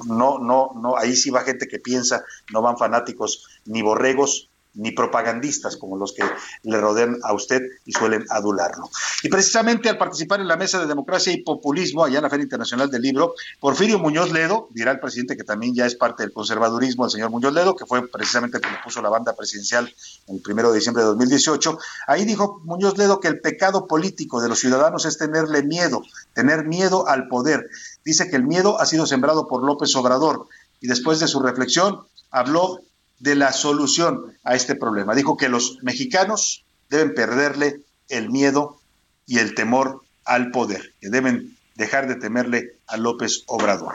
No, 0.07 0.39
no, 0.39 0.71
no, 0.81 0.97
ahí 0.97 1.17
sí 1.17 1.31
va 1.31 1.41
gente 1.41 1.67
que 1.67 1.81
piensa, 1.81 2.25
no 2.53 2.63
van 2.63 2.79
fanáticos 2.79 3.47
ni 3.67 3.83
borregos 3.83 4.49
ni 4.79 4.93
propagandistas 4.93 5.77
como 5.77 5.97
los 5.97 6.13
que 6.13 6.25
le 6.63 6.81
rodean 6.81 7.19
a 7.23 7.35
usted 7.35 7.63
y 7.85 7.93
suelen 7.93 8.25
adularlo. 8.31 8.89
Y 9.23 9.29
precisamente 9.29 9.89
al 9.89 9.99
participar 9.99 10.41
en 10.41 10.49
la 10.49 10.57
mesa 10.57 10.79
de 10.79 10.87
democracia 10.87 11.33
y 11.33 11.43
populismo 11.43 12.05
allá 12.05 12.19
en 12.19 12.23
la 12.23 12.31
Feria 12.31 12.45
Internacional 12.45 12.91
del 12.91 13.03
Libro, 13.03 13.35
Porfirio 13.61 13.99
Muñoz 13.99 14.33
Ledo, 14.33 14.69
dirá 14.71 14.93
el 14.93 15.01
presidente 15.01 15.37
que 15.37 15.45
también 15.45 15.75
ya 15.75 15.85
es 15.85 15.97
parte 15.97 16.23
del 16.23 16.33
conservadurismo, 16.33 17.05
el 17.05 17.11
señor 17.11 17.31
Muñoz 17.31 17.53
Ledo, 17.53 17.75
que 17.75 17.87
fue 17.87 18.07
precisamente 18.09 18.59
el 18.59 18.63
que 18.63 18.69
puso 18.85 19.03
la 19.03 19.09
banda 19.09 19.35
presidencial 19.35 19.93
el 20.29 20.41
primero 20.41 20.71
de 20.71 20.79
diciembre 20.79 21.03
de 21.03 21.09
2018, 21.09 21.79
ahí 22.07 22.25
dijo 22.25 22.61
Muñoz 22.65 22.97
Ledo 22.97 23.21
que 23.21 23.29
el 23.29 23.41
pecado 23.41 23.87
político 23.87 24.41
de 24.41 24.49
los 24.49 24.61
ciudadanos 24.61 25.05
es 25.05 25.19
tenerle 25.19 25.63
miedo, 25.63 26.03
tener 26.35 26.65
miedo 26.65 27.09
al 27.09 27.29
poder. 27.29 27.69
Dice 28.05 28.31
que 28.31 28.37
el 28.37 28.45
miedo 28.45 28.81
ha 28.81 28.87
sido 28.87 29.07
sembrado 29.07 29.49
por 29.49 29.65
López 29.65 29.95
Obrador 29.97 30.47
y 30.81 30.87
después 30.87 31.21
de 31.21 31.29
su 31.29 31.41
reflexión 31.41 32.03
habló 32.31 32.81
de 33.19 33.35
la 33.35 33.53
solución 33.53 34.37
a 34.45 34.55
este 34.55 34.75
problema. 34.75 35.15
Dijo 35.15 35.37
que 35.37 35.49
los 35.49 35.79
mexicanos 35.83 36.65
deben 36.89 37.15
perderle 37.15 37.81
el 38.09 38.31
miedo 38.31 38.81
y 39.27 39.39
el 39.39 39.55
temor 39.55 40.03
al 40.25 40.51
poder, 40.51 40.95
que 41.01 41.11
deben 41.11 41.57
dejar 41.75 42.09
de 42.09 42.17
temerle 42.17 42.79
a 42.87 42.97
López 42.97 43.45
Obrador. 43.47 43.95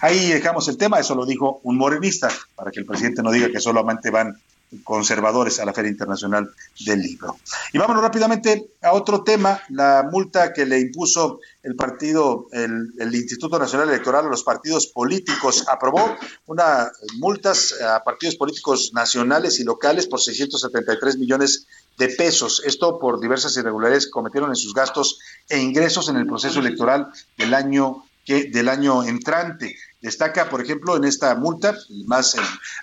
Ahí 0.00 0.30
dejamos 0.30 0.68
el 0.68 0.76
tema, 0.76 0.98
eso 0.98 1.14
lo 1.14 1.26
dijo 1.26 1.60
un 1.64 1.76
morenista, 1.76 2.30
para 2.54 2.70
que 2.70 2.80
el 2.80 2.86
presidente 2.86 3.22
no 3.22 3.30
diga 3.30 3.50
que 3.50 3.60
solamente 3.60 4.10
van 4.10 4.40
conservadores 4.84 5.58
a 5.60 5.64
la 5.64 5.72
Feria 5.72 5.90
Internacional 5.90 6.50
del 6.86 7.02
Libro. 7.02 7.36
Y 7.72 7.78
vámonos 7.78 8.02
rápidamente 8.02 8.70
a 8.82 8.92
otro 8.92 9.22
tema, 9.22 9.60
la 9.68 10.08
multa 10.10 10.52
que 10.52 10.64
le 10.64 10.78
impuso 10.80 11.40
el 11.62 11.76
partido, 11.76 12.46
el, 12.52 13.14
Instituto 13.14 13.58
Nacional 13.58 13.88
Electoral 13.88 14.26
los 14.30 14.42
partidos 14.42 14.86
políticos, 14.86 15.64
aprobó 15.68 16.16
una 16.46 16.90
multas 17.18 17.74
a 17.82 18.02
partidos 18.02 18.36
políticos 18.36 18.92
nacionales 18.94 19.60
y 19.60 19.64
locales 19.64 20.06
por 20.06 20.20
673 20.20 21.18
millones 21.18 21.66
de 21.98 22.08
pesos. 22.08 22.62
Esto 22.64 22.98
por 22.98 23.20
diversas 23.20 23.56
irregularidades 23.56 24.06
que 24.06 24.12
cometieron 24.12 24.50
en 24.50 24.56
sus 24.56 24.72
gastos 24.72 25.18
e 25.48 25.58
ingresos 25.58 26.08
en 26.08 26.16
el 26.16 26.26
proceso 26.26 26.60
electoral 26.60 27.08
del 27.36 27.52
año 27.52 28.04
que, 28.24 28.44
del 28.44 28.68
año 28.68 29.02
entrante. 29.04 29.76
Destaca, 30.00 30.48
por 30.48 30.62
ejemplo, 30.62 30.96
en 30.96 31.04
esta 31.04 31.34
multa, 31.34 31.76
más 32.06 32.36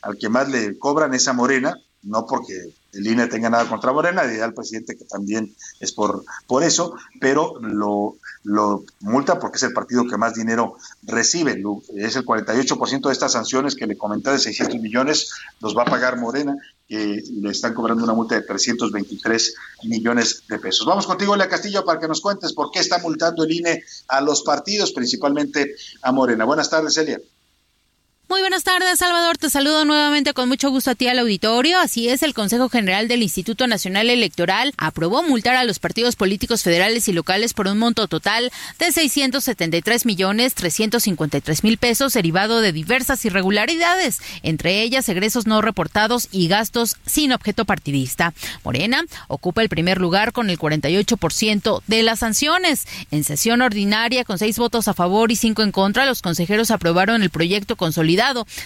al 0.03 0.17
que 0.17 0.29
más 0.29 0.49
le 0.49 0.77
cobran 0.77 1.15
es 1.15 1.27
a 1.27 1.33
Morena, 1.33 1.75
no 2.03 2.25
porque 2.25 2.73
el 2.93 3.07
INE 3.07 3.27
tenga 3.27 3.49
nada 3.49 3.67
contra 3.67 3.91
Morena, 3.91 4.25
dirá 4.25 4.45
el 4.45 4.53
presidente 4.53 4.97
que 4.97 5.05
también 5.05 5.55
es 5.79 5.91
por, 5.91 6.23
por 6.47 6.63
eso, 6.63 6.95
pero 7.19 7.59
lo, 7.61 8.15
multa 9.01 9.39
porque 9.39 9.57
es 9.57 9.63
el 9.63 9.73
partido 9.73 10.05
que 10.07 10.17
más 10.17 10.33
dinero 10.33 10.77
recibe. 11.03 11.61
Es 11.95 12.15
el 12.15 12.25
48% 12.25 13.07
de 13.07 13.11
estas 13.11 13.33
sanciones 13.33 13.75
que 13.75 13.87
le 13.87 13.97
comenté 13.97 14.31
de 14.31 14.39
600 14.39 14.79
millones, 14.79 15.31
los 15.59 15.77
va 15.77 15.83
a 15.83 15.85
pagar 15.85 16.17
Morena, 16.17 16.57
que 16.87 17.21
le 17.29 17.49
están 17.49 17.73
cobrando 17.73 18.03
una 18.03 18.13
multa 18.13 18.35
de 18.35 18.41
323 18.41 19.55
millones 19.83 20.43
de 20.47 20.57
pesos. 20.57 20.85
Vamos 20.85 21.05
contigo, 21.05 21.35
Lea 21.35 21.49
Castillo, 21.49 21.83
para 21.83 21.99
que 21.99 22.07
nos 22.07 22.21
cuentes 22.21 22.53
por 22.53 22.71
qué 22.71 22.79
está 22.79 22.99
multando 22.99 23.43
el 23.43 23.51
INE 23.51 23.83
a 24.07 24.21
los 24.21 24.43
partidos, 24.43 24.91
principalmente 24.91 25.75
a 26.01 26.11
Morena. 26.11 26.45
Buenas 26.45 26.69
tardes, 26.69 26.93
Celia. 26.93 27.19
Muy 28.29 28.41
buenas 28.41 28.65
tardes, 28.65 28.99
Salvador. 28.99 29.37
Te 29.37 29.49
saludo 29.49 29.85
nuevamente 29.85 30.33
con 30.33 30.49
mucho 30.49 30.69
gusto 30.69 30.91
a 30.91 30.95
ti 30.95 31.07
al 31.07 31.19
auditorio. 31.19 31.79
Así 31.79 32.09
es, 32.09 32.23
el 32.23 32.33
Consejo 32.33 32.67
General 32.67 33.07
del 33.07 33.23
Instituto 33.23 33.67
Nacional 33.67 34.09
Electoral 34.09 34.73
aprobó 34.77 35.23
multar 35.23 35.55
a 35.55 35.63
los 35.63 35.79
partidos 35.79 36.17
políticos 36.17 36.61
federales 36.61 37.07
y 37.07 37.13
locales 37.13 37.53
por 37.53 37.67
un 37.67 37.79
monto 37.79 38.09
total 38.09 38.51
de 38.79 38.91
673 38.91 40.05
millones 40.05 40.55
353 40.55 41.63
mil 41.63 41.77
pesos 41.77 42.11
derivado 42.11 42.59
de 42.59 42.73
diversas 42.73 43.23
irregularidades, 43.23 44.19
entre 44.43 44.81
ellas 44.81 45.07
egresos 45.07 45.47
no 45.47 45.61
reportados 45.61 46.27
y 46.29 46.49
gastos 46.49 46.97
sin 47.05 47.31
objeto 47.31 47.63
partidista. 47.63 48.33
Morena 48.65 49.05
ocupa 49.29 49.61
el 49.61 49.69
primer 49.69 49.99
lugar 49.99 50.33
con 50.33 50.49
el 50.49 50.59
48% 50.59 51.81
de 51.87 52.03
las 52.03 52.19
sanciones. 52.19 52.87
En 53.09 53.23
sesión 53.23 53.61
ordinaria, 53.61 54.25
con 54.25 54.37
seis 54.37 54.57
votos 54.57 54.89
a 54.89 54.93
favor 54.93 55.31
y 55.31 55.37
cinco 55.37 55.61
en 55.61 55.71
contra, 55.71 56.05
los 56.05 56.21
consejeros 56.21 56.71
aprobaron 56.71 57.23
el 57.23 57.29
proyecto 57.29 57.77
consolidado 57.77 58.16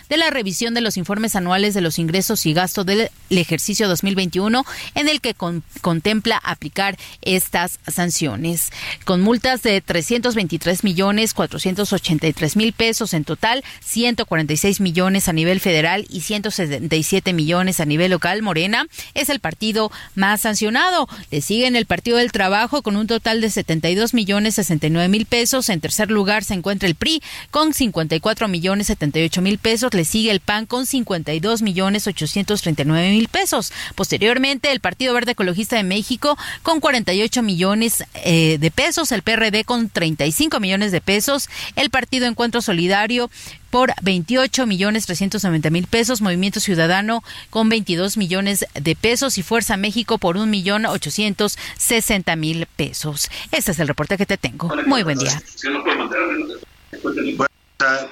de 0.10 0.18
la 0.18 0.30
revisión 0.30 0.74
de 0.74 0.80
los 0.80 0.96
informes 0.96 1.36
anuales 1.36 1.74
de 1.74 1.82
los 1.82 2.00
ingresos 2.00 2.46
y 2.46 2.54
gastos 2.54 2.86
del 2.86 3.10
ejercicio 3.30 3.90
2021 3.90 4.66
en 4.96 5.10
el 5.10 5.20
que 5.20 5.36
contempla 5.82 6.40
aplicar 6.42 6.98
estas 7.22 7.80
sanciones. 7.86 8.70
Con 9.04 9.20
multas 9.20 9.62
de 9.62 9.82
323 9.82 10.86
millones 10.86 11.34
483 11.34 12.56
mil 12.56 12.72
pesos 12.72 13.14
en 13.14 13.26
total, 13.26 13.64
146 13.82 14.80
millones 14.80 15.28
a 15.28 15.34
nivel 15.34 15.60
federal 15.60 16.06
y 16.10 16.22
177 16.22 17.34
millones 17.34 17.82
a 17.82 17.86
nivel 17.86 18.12
local, 18.12 18.42
Morena 18.42 18.88
es 19.14 19.28
el 19.28 19.42
partido 19.42 19.92
más 20.16 20.42
sancionado. 20.42 21.10
Le 21.30 21.42
siguen 21.42 21.76
el 21.76 21.86
Partido 21.86 22.18
del 22.18 22.32
Trabajo 22.32 22.84
con 22.84 22.96
un 22.96 23.08
total 23.08 23.42
de 23.42 23.50
72 23.50 24.14
millones 24.14 24.56
69 24.56 25.10
mil 25.10 25.26
pesos. 25.26 25.68
En 25.68 25.82
tercer 25.82 26.10
lugar 26.10 26.46
se 26.46 26.54
encuentra 26.54 26.88
el 26.88 26.96
PRI 26.96 27.22
con 27.50 27.74
54 27.74 28.48
millones 28.48 28.88
78 28.88 29.41
mil 29.42 29.58
pesos, 29.58 29.94
le 29.94 30.06
sigue 30.06 30.32
el 30.32 30.40
PAN 30.40 30.66
con 30.66 30.86
52 30.86 31.62
millones 31.62 32.08
839 32.08 33.10
mil 33.12 33.28
pesos. 33.28 33.74
Posteriormente, 33.96 34.72
el 34.72 34.80
Partido 34.80 35.14
Verde 35.14 35.34
Ecologista 35.34 35.76
de 35.76 35.84
México 35.84 36.38
con 36.64 36.80
48 36.80 37.42
millones 37.44 38.04
eh, 38.24 38.58
de 38.60 38.72
pesos, 38.72 39.12
el 39.12 39.22
PRD 39.22 39.64
con 39.66 39.90
35 39.90 40.60
millones 40.60 40.92
de 40.92 41.02
pesos, 41.02 41.50
el 41.76 41.90
Partido 41.90 42.28
Encuentro 42.28 42.62
Solidario 42.62 43.30
por 43.70 43.94
28 44.02 44.68
millones 44.68 45.06
390 45.06 45.70
mil 45.70 45.88
pesos, 45.88 46.22
Movimiento 46.22 46.60
Ciudadano 46.60 47.24
con 47.50 47.70
22 47.70 48.18
millones 48.18 48.66
de 48.74 48.96
pesos 48.96 49.38
y 49.38 49.44
Fuerza 49.44 49.78
México 49.78 50.18
por 50.18 50.38
un 50.38 50.50
millón 50.50 50.86
860 50.86 52.36
mil 52.36 52.66
pesos. 52.66 53.30
Este 53.52 53.72
es 53.72 53.80
el 53.80 53.88
reporte 53.88 54.18
que 54.18 54.26
te 54.26 54.38
tengo. 54.38 54.70
Muy 54.86 55.04
buen 55.04 55.18
día 55.18 55.42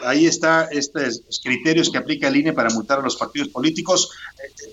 ahí 0.03 0.25
está 0.25 0.67
estos 0.71 1.41
criterios 1.43 1.89
que 1.89 1.97
aplica 1.97 2.27
el 2.27 2.35
INE 2.35 2.53
para 2.53 2.69
multar 2.69 2.99
a 2.99 3.01
los 3.01 3.15
partidos 3.15 3.49
políticos. 3.49 4.09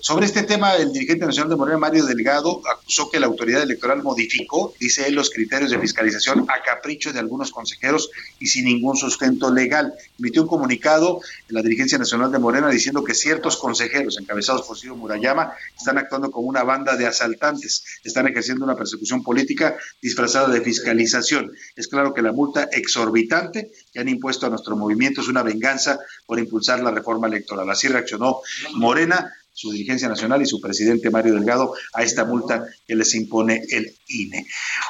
Sobre 0.01 0.25
este 0.25 0.43
tema, 0.43 0.75
el 0.75 0.91
dirigente 0.91 1.25
nacional 1.25 1.49
de 1.49 1.55
Morena, 1.55 1.77
Mario 1.77 2.05
Delgado, 2.05 2.61
acusó 2.69 3.09
que 3.09 3.19
la 3.19 3.27
autoridad 3.27 3.63
electoral 3.63 4.03
modificó, 4.03 4.73
dice 4.79 5.07
él, 5.07 5.15
los 5.15 5.29
criterios 5.29 5.71
de 5.71 5.79
fiscalización 5.79 6.45
a 6.49 6.61
capricho 6.61 7.11
de 7.11 7.19
algunos 7.19 7.51
consejeros 7.51 8.09
y 8.39 8.47
sin 8.47 8.65
ningún 8.65 8.95
sustento 8.95 9.51
legal. 9.51 9.93
Emitió 10.19 10.43
un 10.43 10.47
comunicado 10.47 11.21
en 11.49 11.55
la 11.55 11.61
dirigencia 11.61 11.97
nacional 11.97 12.31
de 12.31 12.39
Morena 12.39 12.69
diciendo 12.69 13.03
que 13.03 13.13
ciertos 13.13 13.57
consejeros 13.57 14.17
encabezados 14.19 14.63
por 14.63 14.77
Ciro 14.77 14.95
Murayama 14.95 15.53
están 15.77 15.97
actuando 15.97 16.31
como 16.31 16.47
una 16.47 16.63
banda 16.63 16.95
de 16.95 17.07
asaltantes, 17.07 17.83
están 18.03 18.27
ejerciendo 18.27 18.63
una 18.63 18.75
persecución 18.75 19.23
política 19.23 19.77
disfrazada 20.01 20.49
de 20.49 20.61
fiscalización. 20.61 21.51
Es 21.75 21.87
claro 21.87 22.13
que 22.13 22.21
la 22.21 22.31
multa 22.31 22.69
exorbitante 22.71 23.71
que 23.91 23.99
han 23.99 24.09
impuesto 24.09 24.45
a 24.45 24.49
nuestro 24.49 24.75
movimiento 24.87 25.21
es 25.21 25.27
una 25.27 25.43
venganza 25.43 25.99
por 26.25 26.39
impulsar 26.39 26.79
la 26.79 26.91
reforma 26.91 27.27
electoral. 27.27 27.69
Así 27.69 27.87
reaccionó 27.87 28.39
Morena 28.75 29.33
su 29.57 29.71
dirigencia 29.71 30.07
nacional 30.07 30.39
y 30.43 30.45
su 30.45 30.61
presidente 30.61 31.09
Mario 31.09 31.33
Delgado 31.33 31.73
a 31.93 32.03
esta 32.03 32.25
multa 32.25 32.63
que 32.87 32.95
les 32.95 33.15
impone 33.15 33.63
el 33.71 33.91
INE. 34.07 34.45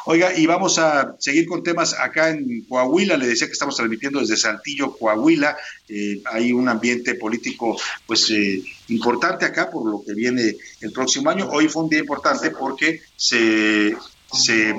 Oiga, 0.05 0.37
y 0.37 0.45
vamos 0.45 0.77
a 0.77 1.15
seguir 1.19 1.47
con 1.47 1.63
temas 1.63 1.93
acá 1.97 2.31
en 2.31 2.65
Coahuila. 2.67 3.15
Le 3.15 3.27
decía 3.27 3.47
que 3.47 3.53
estamos 3.53 3.77
transmitiendo 3.77 4.19
desde 4.19 4.35
Saltillo, 4.35 4.97
Coahuila. 4.97 5.55
Eh, 5.87 6.21
hay 6.25 6.51
un 6.51 6.67
ambiente 6.67 7.15
político, 7.15 7.79
pues, 8.05 8.29
eh, 8.31 8.61
importante 8.89 9.45
acá 9.45 9.71
por 9.71 9.89
lo 9.89 10.03
que 10.05 10.13
viene 10.13 10.57
el 10.81 10.91
próximo 10.91 11.29
año. 11.29 11.47
Hoy 11.49 11.69
fue 11.69 11.83
un 11.83 11.89
día 11.89 11.99
importante 11.99 12.51
porque 12.51 12.99
se, 13.15 13.95
se 14.33 14.75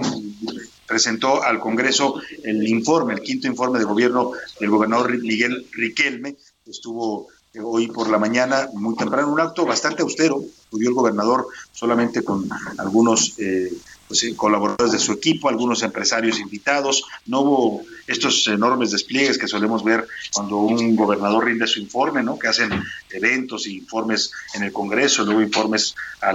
presentó 0.89 1.43
al 1.43 1.61
Congreso 1.61 2.21
el 2.43 2.67
informe, 2.67 3.15
el 3.15 3.21
quinto 3.21 3.47
informe 3.47 3.79
de 3.79 3.85
gobierno 3.85 4.33
del 4.59 4.71
gobernador 4.71 5.17
Miguel 5.19 5.67
Riquelme. 5.73 6.37
Estuvo 6.67 7.29
eh, 7.53 7.61
hoy 7.63 7.89
por 7.89 8.09
la 8.09 8.19
mañana, 8.19 8.69
muy 8.73 8.97
temprano, 8.97 9.33
un 9.33 9.41
acto 9.41 9.67
bastante 9.67 10.03
austero. 10.03 10.43
Acudió 10.67 10.89
el 10.89 10.95
gobernador 10.95 11.47
solamente 11.73 12.25
con 12.25 12.49
algunos 12.79 13.39
eh, 13.39 13.71
pues, 14.09 14.25
eh, 14.25 14.35
colaboradores 14.35 14.93
de 14.93 14.99
su 14.99 15.13
equipo, 15.13 15.49
algunos 15.49 15.83
empresarios 15.83 16.41
invitados. 16.41 17.05
No 17.27 17.43
hubo 17.43 17.83
estos 18.07 18.47
enormes 18.49 18.91
despliegues 18.91 19.39
que 19.39 19.47
solemos 19.47 19.85
ver 19.85 20.09
cuando 20.33 20.57
un 20.57 20.97
gobernador 20.97 21.45
rinde 21.45 21.67
su 21.67 21.79
informe, 21.79 22.23
¿no? 22.23 22.39
que 22.39 22.49
hacen 22.49 22.71
eventos 23.11 23.67
e 23.67 23.73
informes 23.73 24.33
en 24.55 24.63
el 24.63 24.73
Congreso, 24.73 25.25
luego 25.25 25.43
informes 25.43 25.95
a 26.21 26.33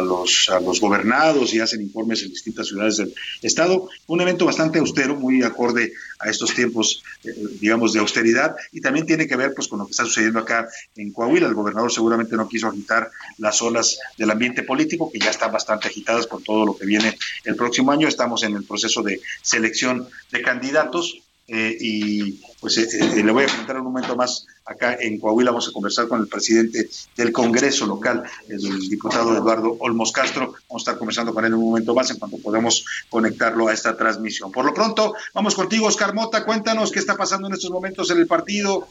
los 0.00 0.80
gobernados 0.80 1.54
y 1.54 1.60
hacen 1.60 1.80
informes 1.80 2.22
en 2.22 2.30
distintas 2.30 2.66
ciudades 2.66 2.96
del 2.96 3.14
Estado. 3.42 3.88
Un 4.06 4.20
evento 4.20 4.44
bastante 4.44 4.80
austero, 4.80 5.14
muy 5.14 5.42
acorde 5.42 5.92
a 6.18 6.30
estos 6.30 6.54
tiempos, 6.54 7.02
eh, 7.22 7.32
digamos, 7.60 7.92
de 7.92 8.00
austeridad 8.00 8.56
y 8.72 8.80
también 8.80 9.06
tiene 9.06 9.26
que 9.26 9.36
ver 9.36 9.52
pues, 9.54 9.68
con 9.68 9.78
lo 9.78 9.86
que 9.86 9.92
está 9.92 10.04
sucediendo 10.04 10.40
acá 10.40 10.68
en 10.96 11.12
Coahuila. 11.12 11.46
El 11.46 11.54
gobernador 11.54 11.92
seguramente 11.92 12.36
no 12.36 12.48
quiso 12.48 12.68
agitar 12.68 13.10
las 13.38 13.60
olas 13.62 13.98
del 14.18 14.30
ambiente 14.30 14.62
político, 14.62 15.10
que 15.10 15.18
ya 15.18 15.30
están 15.30 15.52
bastante 15.52 15.88
agitadas 15.88 16.23
por 16.26 16.42
todo 16.42 16.66
lo 16.66 16.76
que 16.76 16.86
viene 16.86 17.16
el 17.44 17.56
próximo 17.56 17.92
año. 17.92 18.08
Estamos 18.08 18.42
en 18.42 18.56
el 18.56 18.64
proceso 18.64 19.02
de 19.02 19.20
selección 19.42 20.08
de 20.30 20.42
candidatos 20.42 21.24
eh, 21.46 21.76
y 21.78 22.32
pues 22.58 22.78
eh, 22.78 22.88
eh, 22.90 23.22
le 23.22 23.30
voy 23.30 23.44
a 23.44 23.48
comentar 23.48 23.76
un 23.76 23.84
momento 23.84 24.16
más 24.16 24.46
acá 24.64 24.96
en 24.98 25.20
Coahuila. 25.20 25.50
Vamos 25.50 25.68
a 25.68 25.72
conversar 25.72 26.08
con 26.08 26.20
el 26.20 26.26
presidente 26.26 26.88
del 27.16 27.32
Congreso 27.32 27.86
local, 27.86 28.22
el 28.48 28.88
diputado 28.88 29.36
Eduardo 29.36 29.76
Olmos 29.80 30.10
Castro. 30.10 30.54
Vamos 30.68 30.80
a 30.80 30.84
estar 30.84 30.98
conversando 30.98 31.34
con 31.34 31.44
él 31.44 31.52
en 31.52 31.58
un 31.58 31.66
momento 31.66 31.94
más 31.94 32.10
en 32.10 32.18
cuanto 32.18 32.38
podamos 32.38 32.86
conectarlo 33.10 33.68
a 33.68 33.74
esta 33.74 33.94
transmisión. 33.94 34.50
Por 34.50 34.64
lo 34.64 34.72
pronto, 34.72 35.14
vamos 35.34 35.54
contigo, 35.54 35.86
Oscar 35.86 36.14
Mota. 36.14 36.46
Cuéntanos 36.46 36.90
qué 36.90 36.98
está 36.98 37.14
pasando 37.14 37.48
en 37.48 37.54
estos 37.54 37.70
momentos 37.70 38.10
en 38.10 38.18
el 38.18 38.26
partido. 38.26 38.88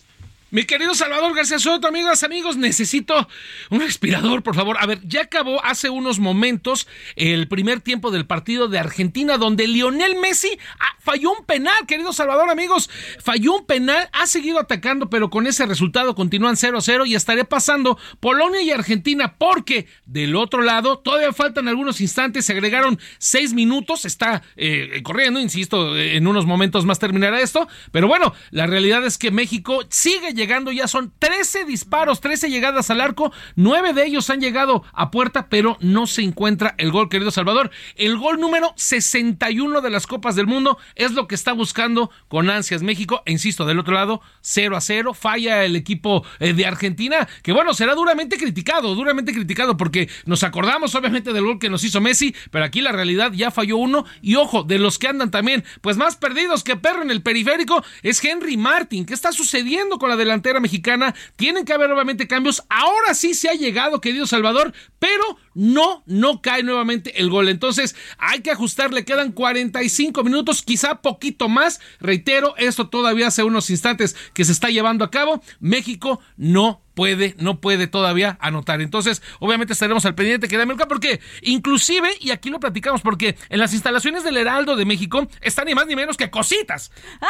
Mi 0.53 0.65
querido 0.65 0.93
Salvador 0.93 1.35
García 1.35 1.57
Soto, 1.57 1.87
amigas, 1.87 2.21
amigos, 2.21 2.57
necesito 2.57 3.27
un 3.71 3.79
respirador, 3.79 4.43
por 4.43 4.53
favor. 4.53 4.77
A 4.79 4.85
ver, 4.85 4.99
ya 5.03 5.21
acabó 5.21 5.65
hace 5.65 5.89
unos 5.89 6.19
momentos 6.19 6.87
el 7.15 7.47
primer 7.47 7.81
tiempo 7.81 8.11
del 8.11 8.27
partido 8.27 8.67
de 8.67 8.77
Argentina, 8.77 9.39
donde 9.39 9.67
Lionel 9.67 10.15
Messi 10.17 10.59
ah, 10.79 10.95
falló 10.99 11.31
un 11.31 11.43
penal, 11.47 11.87
querido 11.87 12.13
Salvador, 12.13 12.51
amigos. 12.51 12.87
Falló 13.19 13.55
un 13.55 13.65
penal, 13.65 14.07
ha 14.13 14.27
seguido 14.27 14.59
atacando, 14.59 15.09
pero 15.09 15.31
con 15.31 15.47
ese 15.47 15.65
resultado 15.65 16.13
continúan 16.13 16.53
0-0 16.53 17.07
y 17.07 17.15
estaré 17.15 17.45
pasando 17.45 17.97
Polonia 18.19 18.61
y 18.61 18.69
Argentina, 18.69 19.33
porque 19.39 19.87
del 20.05 20.35
otro 20.35 20.61
lado 20.61 20.99
todavía 20.99 21.33
faltan 21.33 21.67
algunos 21.67 21.99
instantes, 21.99 22.45
se 22.45 22.53
agregaron 22.53 22.99
seis 23.17 23.55
minutos, 23.55 24.05
está 24.05 24.43
eh, 24.55 25.01
corriendo, 25.01 25.39
insisto, 25.39 25.97
en 25.97 26.27
unos 26.27 26.45
momentos 26.45 26.85
más 26.85 26.99
terminará 26.99 27.41
esto, 27.41 27.67
pero 27.91 28.07
bueno, 28.07 28.35
la 28.51 28.67
realidad 28.67 29.03
es 29.03 29.17
que 29.17 29.31
México 29.31 29.83
sigue 29.89 30.33
llegando 30.33 30.42
llegando 30.43 30.73
ya 30.73 30.89
son 30.89 31.13
13 31.19 31.63
disparos, 31.63 32.19
13 32.19 32.49
llegadas 32.49 32.89
al 32.89 32.99
arco, 32.99 33.31
9 33.55 33.93
de 33.93 34.05
ellos 34.05 34.29
han 34.29 34.41
llegado 34.41 34.83
a 34.91 35.09
puerta, 35.09 35.47
pero 35.47 35.77
no 35.79 36.05
se 36.05 36.21
encuentra 36.21 36.75
el 36.77 36.91
gol, 36.91 37.07
querido 37.07 37.31
Salvador. 37.31 37.71
El 37.95 38.17
gol 38.17 38.41
número 38.41 38.73
61 38.75 39.79
de 39.79 39.89
las 39.89 40.05
Copas 40.05 40.35
del 40.35 40.45
Mundo 40.45 40.77
es 40.95 41.13
lo 41.13 41.29
que 41.29 41.35
está 41.35 41.53
buscando 41.53 42.11
con 42.27 42.49
ansias 42.49 42.83
México. 42.83 43.23
E 43.25 43.31
insisto, 43.31 43.65
del 43.65 43.79
otro 43.79 43.93
lado, 43.93 44.21
0 44.41 44.75
a 44.75 44.81
0, 44.81 45.13
falla 45.13 45.63
el 45.63 45.77
equipo 45.77 46.25
eh, 46.39 46.51
de 46.51 46.65
Argentina, 46.65 47.25
que 47.41 47.53
bueno, 47.53 47.73
será 47.73 47.95
duramente 47.95 48.37
criticado, 48.37 48.95
duramente 48.95 49.31
criticado, 49.31 49.77
porque 49.77 50.09
nos 50.25 50.43
acordamos 50.43 50.93
obviamente 50.95 51.31
del 51.31 51.45
gol 51.45 51.57
que 51.57 51.69
nos 51.69 51.85
hizo 51.85 52.01
Messi, 52.01 52.35
pero 52.51 52.65
aquí 52.65 52.81
la 52.81 52.91
realidad 52.91 53.31
ya 53.31 53.49
falló 53.49 53.77
uno. 53.77 54.03
Y 54.21 54.35
ojo, 54.35 54.63
de 54.63 54.77
los 54.77 54.99
que 54.99 55.07
andan 55.07 55.31
también, 55.31 55.63
pues 55.79 55.95
más 55.95 56.17
perdidos 56.17 56.65
que 56.65 56.75
perro 56.75 57.01
en 57.01 57.11
el 57.11 57.21
periférico, 57.21 57.81
es 58.01 58.21
Henry 58.21 58.57
Martin. 58.57 59.05
¿Qué 59.05 59.13
está 59.13 59.31
sucediendo 59.31 59.99
con 59.99 60.09
la 60.09 60.17
delantera? 60.23 60.59
mexicana. 60.59 61.13
Tienen 61.35 61.65
que 61.65 61.73
haber 61.73 61.89
nuevamente 61.89 62.27
cambios. 62.27 62.63
Ahora 62.69 63.13
sí 63.13 63.33
se 63.33 63.49
ha 63.49 63.53
llegado, 63.53 64.01
querido 64.01 64.27
Salvador, 64.27 64.73
pero 64.99 65.23
no, 65.53 66.03
no 66.05 66.41
cae 66.41 66.63
nuevamente 66.63 67.19
el 67.19 67.29
gol. 67.29 67.49
Entonces 67.49 67.95
hay 68.17 68.41
que 68.41 68.51
ajustar, 68.51 68.93
le 68.93 69.05
quedan 69.05 69.31
45 69.31 70.23
minutos, 70.23 70.63
quizá 70.63 71.01
poquito 71.01 71.49
más. 71.49 71.79
Reitero, 71.99 72.55
esto 72.57 72.89
todavía 72.89 73.27
hace 73.27 73.43
unos 73.43 73.69
instantes 73.69 74.15
que 74.33 74.45
se 74.45 74.51
está 74.51 74.69
llevando 74.69 75.05
a 75.05 75.11
cabo. 75.11 75.41
México 75.59 76.19
no 76.37 76.82
puede, 76.93 77.35
no 77.37 77.59
puede 77.59 77.87
todavía 77.87 78.37
anotar. 78.39 78.81
Entonces, 78.81 79.21
obviamente 79.39 79.73
estaremos 79.73 80.05
al 80.05 80.15
pendiente 80.15 80.47
que 80.47 80.63
Milka, 80.65 80.87
porque 80.87 81.19
inclusive, 81.41 82.09
y 82.19 82.31
aquí 82.31 82.49
lo 82.49 82.59
platicamos, 82.59 83.01
porque 83.01 83.35
en 83.49 83.59
las 83.59 83.73
instalaciones 83.73 84.23
del 84.23 84.37
Heraldo 84.37 84.75
de 84.75 84.85
México 84.85 85.27
están 85.41 85.65
ni 85.65 85.75
más 85.75 85.87
ni 85.87 85.95
menos 85.95 86.15
que 86.15 86.29
cositas. 86.29 86.91
¡Ay! 87.19 87.27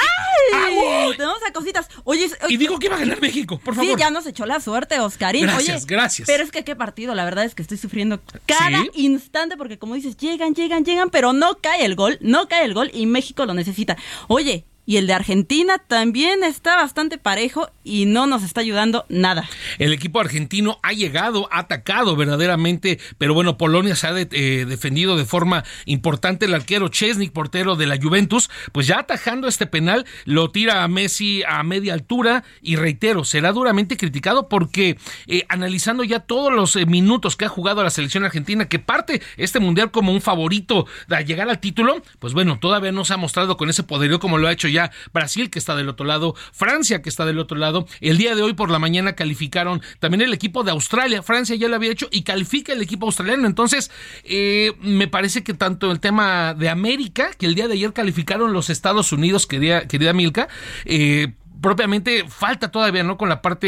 Ah, 0.53 1.09
tenemos 1.17 1.39
a 1.47 1.51
cositas. 1.51 1.89
Oye, 2.03 2.29
y 2.49 2.57
digo 2.57 2.77
que 2.79 2.87
iba 2.87 2.95
a 2.95 2.99
ganar 2.99 3.21
México, 3.21 3.59
por 3.63 3.75
favor. 3.75 3.89
Sí, 3.89 3.99
ya 3.99 4.11
nos 4.11 4.25
echó 4.27 4.45
la 4.45 4.59
suerte, 4.59 4.99
Oscarín. 4.99 5.43
Gracias, 5.43 5.85
gracias. 5.85 6.27
Pero 6.27 6.43
es 6.43 6.51
que 6.51 6.63
qué 6.63 6.75
partido, 6.75 7.15
la 7.15 7.25
verdad 7.25 7.45
es 7.45 7.55
que 7.55 7.61
estoy 7.61 7.77
sufriendo 7.77 8.21
cada 8.45 8.83
instante, 8.93 9.57
porque 9.57 9.79
como 9.79 9.95
dices, 9.95 10.17
llegan, 10.17 10.53
llegan, 10.53 10.85
llegan, 10.85 11.09
pero 11.09 11.33
no 11.33 11.59
cae 11.59 11.85
el 11.85 11.95
gol, 11.95 12.17
no 12.21 12.47
cae 12.47 12.65
el 12.65 12.73
gol 12.73 12.91
y 12.93 13.05
México 13.05 13.45
lo 13.45 13.53
necesita. 13.53 13.97
Oye, 14.27 14.65
y 14.85 14.97
el 14.97 15.07
de 15.07 15.13
Argentina 15.13 15.77
también 15.77 16.43
está 16.43 16.75
bastante 16.75 17.17
parejo 17.17 17.69
y 17.83 18.05
no 18.05 18.27
nos 18.27 18.43
está 18.43 18.61
ayudando 18.61 19.05
nada. 19.09 19.47
El 19.79 19.93
equipo 19.93 20.19
argentino 20.19 20.79
ha 20.83 20.93
llegado, 20.93 21.47
ha 21.51 21.59
atacado 21.59 22.15
verdaderamente, 22.15 22.99
pero 23.17 23.33
bueno, 23.33 23.57
Polonia 23.57 23.95
se 23.95 24.07
ha 24.07 24.13
eh, 24.19 24.65
defendido 24.67 25.17
de 25.17 25.25
forma 25.25 25.63
importante. 25.85 26.45
El 26.45 26.53
arquero 26.53 26.89
Chesnik, 26.89 27.31
portero 27.31 27.75
de 27.75 27.87
la 27.87 27.97
Juventus, 28.01 28.49
pues 28.71 28.87
ya 28.87 28.99
atajando 28.99 29.47
este 29.47 29.67
penal, 29.67 30.05
lo 30.25 30.51
tira 30.51 30.83
a 30.83 30.87
Messi 30.87 31.43
a 31.47 31.63
media 31.63 31.93
altura 31.93 32.43
y 32.61 32.75
reitero, 32.75 33.23
será 33.23 33.51
duramente 33.51 33.97
criticado 33.97 34.49
porque 34.49 34.97
eh, 35.27 35.45
analizando 35.49 36.03
ya 36.03 36.19
todos 36.19 36.51
los 36.51 36.75
eh, 36.75 36.85
minutos 36.85 37.35
que 37.35 37.45
ha 37.45 37.49
jugado 37.49 37.83
la 37.83 37.89
selección 37.89 38.25
argentina, 38.25 38.67
que 38.67 38.79
parte 38.79 39.21
este 39.37 39.59
mundial 39.59 39.91
como 39.91 40.11
un 40.11 40.21
favorito 40.21 40.87
de 41.07 41.23
llegar 41.23 41.49
al 41.49 41.59
título, 41.59 42.01
pues 42.19 42.33
bueno, 42.33 42.59
todavía 42.59 42.91
no 42.91 43.05
se 43.05 43.13
ha 43.13 43.17
mostrado 43.17 43.55
con 43.57 43.69
ese 43.69 43.83
poderío 43.83 44.19
como 44.19 44.37
lo 44.37 44.47
ha 44.47 44.51
hecho 44.51 44.67
ya 44.73 44.91
Brasil 45.13 45.49
que 45.49 45.59
está 45.59 45.75
del 45.75 45.89
otro 45.89 46.05
lado, 46.05 46.35
Francia 46.51 47.01
que 47.01 47.09
está 47.09 47.25
del 47.25 47.39
otro 47.39 47.57
lado. 47.57 47.87
El 48.01 48.17
día 48.17 48.35
de 48.35 48.41
hoy 48.41 48.53
por 48.53 48.69
la 48.69 48.79
mañana 48.79 49.13
calificaron 49.13 49.81
también 49.99 50.21
el 50.21 50.33
equipo 50.33 50.63
de 50.63 50.71
Australia. 50.71 51.23
Francia 51.23 51.55
ya 51.55 51.67
lo 51.67 51.75
había 51.75 51.91
hecho 51.91 52.07
y 52.11 52.23
califica 52.23 52.73
el 52.73 52.81
equipo 52.81 53.05
australiano. 53.05 53.47
Entonces, 53.47 53.91
eh, 54.23 54.73
me 54.81 55.07
parece 55.07 55.43
que 55.43 55.53
tanto 55.53 55.91
el 55.91 55.99
tema 55.99 56.53
de 56.53 56.69
América, 56.69 57.31
que 57.37 57.45
el 57.45 57.55
día 57.55 57.67
de 57.67 57.75
ayer 57.75 57.93
calificaron 57.93 58.53
los 58.53 58.69
Estados 58.69 59.11
Unidos, 59.11 59.47
querida, 59.47 59.87
querida 59.87 60.13
Milka, 60.13 60.47
eh, 60.85 61.33
propiamente 61.61 62.25
falta 62.27 62.71
todavía, 62.71 63.03
¿no? 63.03 63.17
Con 63.17 63.29
la 63.29 63.41
parte 63.41 63.67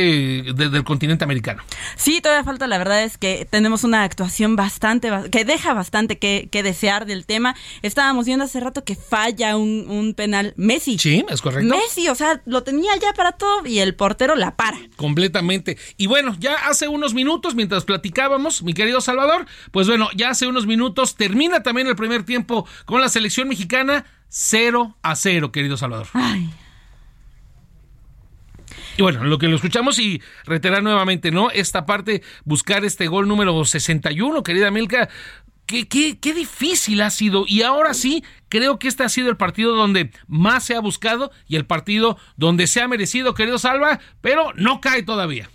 del 0.53 0.83
continente 0.83 1.23
americano. 1.23 1.63
Sí, 1.95 2.21
todavía 2.21 2.43
falta. 2.43 2.67
La 2.67 2.77
verdad 2.77 3.03
es 3.03 3.17
que 3.17 3.47
tenemos 3.49 3.83
una 3.83 4.03
actuación 4.03 4.55
bastante, 4.55 5.09
que 5.31 5.45
deja 5.45 5.73
bastante 5.73 6.17
que, 6.19 6.49
desear 6.51 7.05
del 7.05 7.25
tema. 7.25 7.55
Estábamos 7.81 8.25
viendo 8.25 8.45
hace 8.45 8.59
rato 8.59 8.83
que 8.83 8.95
falla 8.95 9.55
un, 9.57 10.13
penal 10.15 10.53
Messi. 10.57 10.97
Sí, 10.97 11.25
es 11.29 11.41
correcto. 11.41 11.73
Messi, 11.75 12.09
o 12.09 12.15
sea, 12.15 12.41
lo 12.45 12.63
tenía 12.63 12.95
ya 12.97 13.13
para 13.13 13.33
todo 13.33 13.65
y 13.65 13.79
el 13.79 13.95
portero 13.95 14.35
la 14.35 14.55
para. 14.55 14.77
Completamente. 14.95 15.77
Y 15.97 16.07
bueno, 16.07 16.35
ya 16.39 16.53
hace 16.67 16.87
unos 16.87 17.13
minutos, 17.13 17.55
mientras 17.55 17.85
platicábamos, 17.85 18.63
mi 18.63 18.73
querido 18.73 19.01
Salvador, 19.01 19.45
pues 19.71 19.87
bueno, 19.87 20.09
ya 20.15 20.29
hace 20.29 20.47
unos 20.47 20.67
minutos 20.67 21.15
termina 21.15 21.63
también 21.63 21.87
el 21.87 21.95
primer 21.95 22.23
tiempo 22.23 22.67
con 22.85 23.01
la 23.01 23.09
selección 23.09 23.47
mexicana 23.47 24.05
0 24.29 24.97
a 25.01 25.15
0, 25.15 25.51
querido 25.51 25.77
Salvador. 25.77 26.07
Ay. 26.13 26.49
Y 28.97 29.01
bueno, 29.01 29.25
lo 29.25 29.37
que 29.37 29.47
lo 29.47 29.57
escuchamos 29.57 29.99
y 29.99 30.21
reiterar 30.45 30.81
nuevamente, 30.81 31.31
¿no? 31.31 31.51
Esta 31.51 31.85
parte, 31.85 32.21
buscar 32.45 32.85
este 32.85 33.07
gol 33.07 33.27
número 33.27 33.65
61, 33.65 34.43
querida 34.43 34.71
Milka, 34.71 35.09
Qué, 35.65 35.87
qué, 35.87 36.19
qué, 36.19 36.31
difícil 36.35 37.01
ha 37.01 37.09
sido. 37.09 37.43
Y 37.47 37.63
ahora 37.63 37.95
sí, 37.95 38.23
creo 38.49 38.77
que 38.77 38.87
este 38.87 39.03
ha 39.03 39.09
sido 39.09 39.31
el 39.31 39.37
partido 39.37 39.75
donde 39.75 40.11
más 40.27 40.63
se 40.63 40.75
ha 40.75 40.79
buscado 40.79 41.31
y 41.47 41.55
el 41.55 41.65
partido 41.65 42.17
donde 42.37 42.67
se 42.67 42.81
ha 42.81 42.87
merecido, 42.87 43.33
querido 43.33 43.57
Salva, 43.57 43.99
pero 44.21 44.53
no 44.53 44.79
cae 44.79 45.01
todavía. 45.01 45.49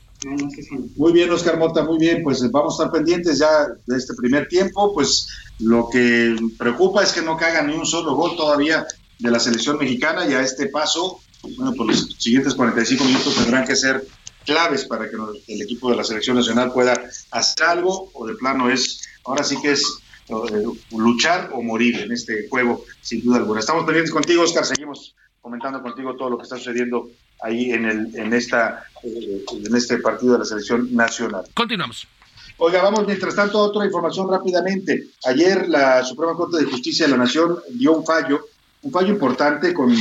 Muy 0.96 1.12
bien, 1.12 1.30
Oscar 1.30 1.58
Mota, 1.58 1.84
muy 1.84 1.98
bien. 1.98 2.24
Pues 2.24 2.42
vamos 2.50 2.78
a 2.78 2.84
estar 2.84 2.92
pendientes 2.98 3.38
ya 3.38 3.68
de 3.86 3.96
este 3.96 4.14
primer 4.14 4.48
tiempo. 4.48 4.92
Pues 4.92 5.28
lo 5.60 5.88
que 5.88 6.36
preocupa 6.58 7.04
es 7.04 7.12
que 7.12 7.22
no 7.22 7.36
caiga 7.36 7.62
ni 7.62 7.74
un 7.74 7.86
solo 7.86 8.14
gol 8.16 8.36
todavía 8.36 8.86
de 9.20 9.30
la 9.30 9.38
selección 9.38 9.78
mexicana 9.78 10.26
y 10.26 10.34
a 10.34 10.42
este 10.42 10.66
paso 10.66 11.20
bueno, 11.56 11.72
por 11.74 11.86
los 11.86 12.16
siguientes 12.18 12.54
45 12.54 13.04
minutos 13.04 13.34
tendrán 13.34 13.66
que 13.66 13.76
ser 13.76 14.06
claves 14.44 14.84
para 14.84 15.08
que 15.08 15.16
el 15.48 15.62
equipo 15.62 15.90
de 15.90 15.96
la 15.96 16.04
selección 16.04 16.36
nacional 16.36 16.72
pueda 16.72 17.00
hacer 17.30 17.66
algo 17.66 18.10
o 18.14 18.26
de 18.26 18.34
plano 18.34 18.70
es, 18.70 19.02
ahora 19.24 19.44
sí 19.44 19.56
que 19.60 19.72
es 19.72 19.84
eh, 20.28 20.64
luchar 20.92 21.50
o 21.52 21.62
morir 21.62 22.00
en 22.00 22.12
este 22.12 22.48
juego, 22.48 22.84
sin 23.00 23.22
duda 23.22 23.38
alguna. 23.38 23.60
Estamos 23.60 23.84
pendientes 23.84 24.12
contigo, 24.12 24.42
Oscar, 24.42 24.64
seguimos 24.64 25.14
comentando 25.40 25.82
contigo 25.82 26.14
todo 26.16 26.30
lo 26.30 26.36
que 26.36 26.44
está 26.44 26.56
sucediendo 26.56 27.10
ahí 27.42 27.72
en, 27.72 27.86
el, 27.86 28.14
en, 28.16 28.32
esta, 28.32 28.84
eh, 29.02 29.44
en 29.50 29.74
este 29.74 29.98
partido 29.98 30.34
de 30.34 30.40
la 30.40 30.44
selección 30.44 30.94
nacional. 30.94 31.44
Continuamos. 31.54 32.06
Oiga, 32.58 32.82
vamos 32.82 33.06
mientras 33.06 33.34
tanto 33.34 33.58
a 33.58 33.62
otra 33.62 33.86
información 33.86 34.30
rápidamente. 34.30 35.08
Ayer 35.24 35.66
la 35.68 36.04
Suprema 36.04 36.34
Corte 36.34 36.58
de 36.58 36.64
Justicia 36.64 37.06
de 37.06 37.12
la 37.12 37.16
Nación 37.16 37.58
dio 37.70 37.96
un 37.96 38.04
fallo, 38.04 38.46
un 38.82 38.92
fallo 38.92 39.08
importante 39.08 39.74
con 39.74 39.94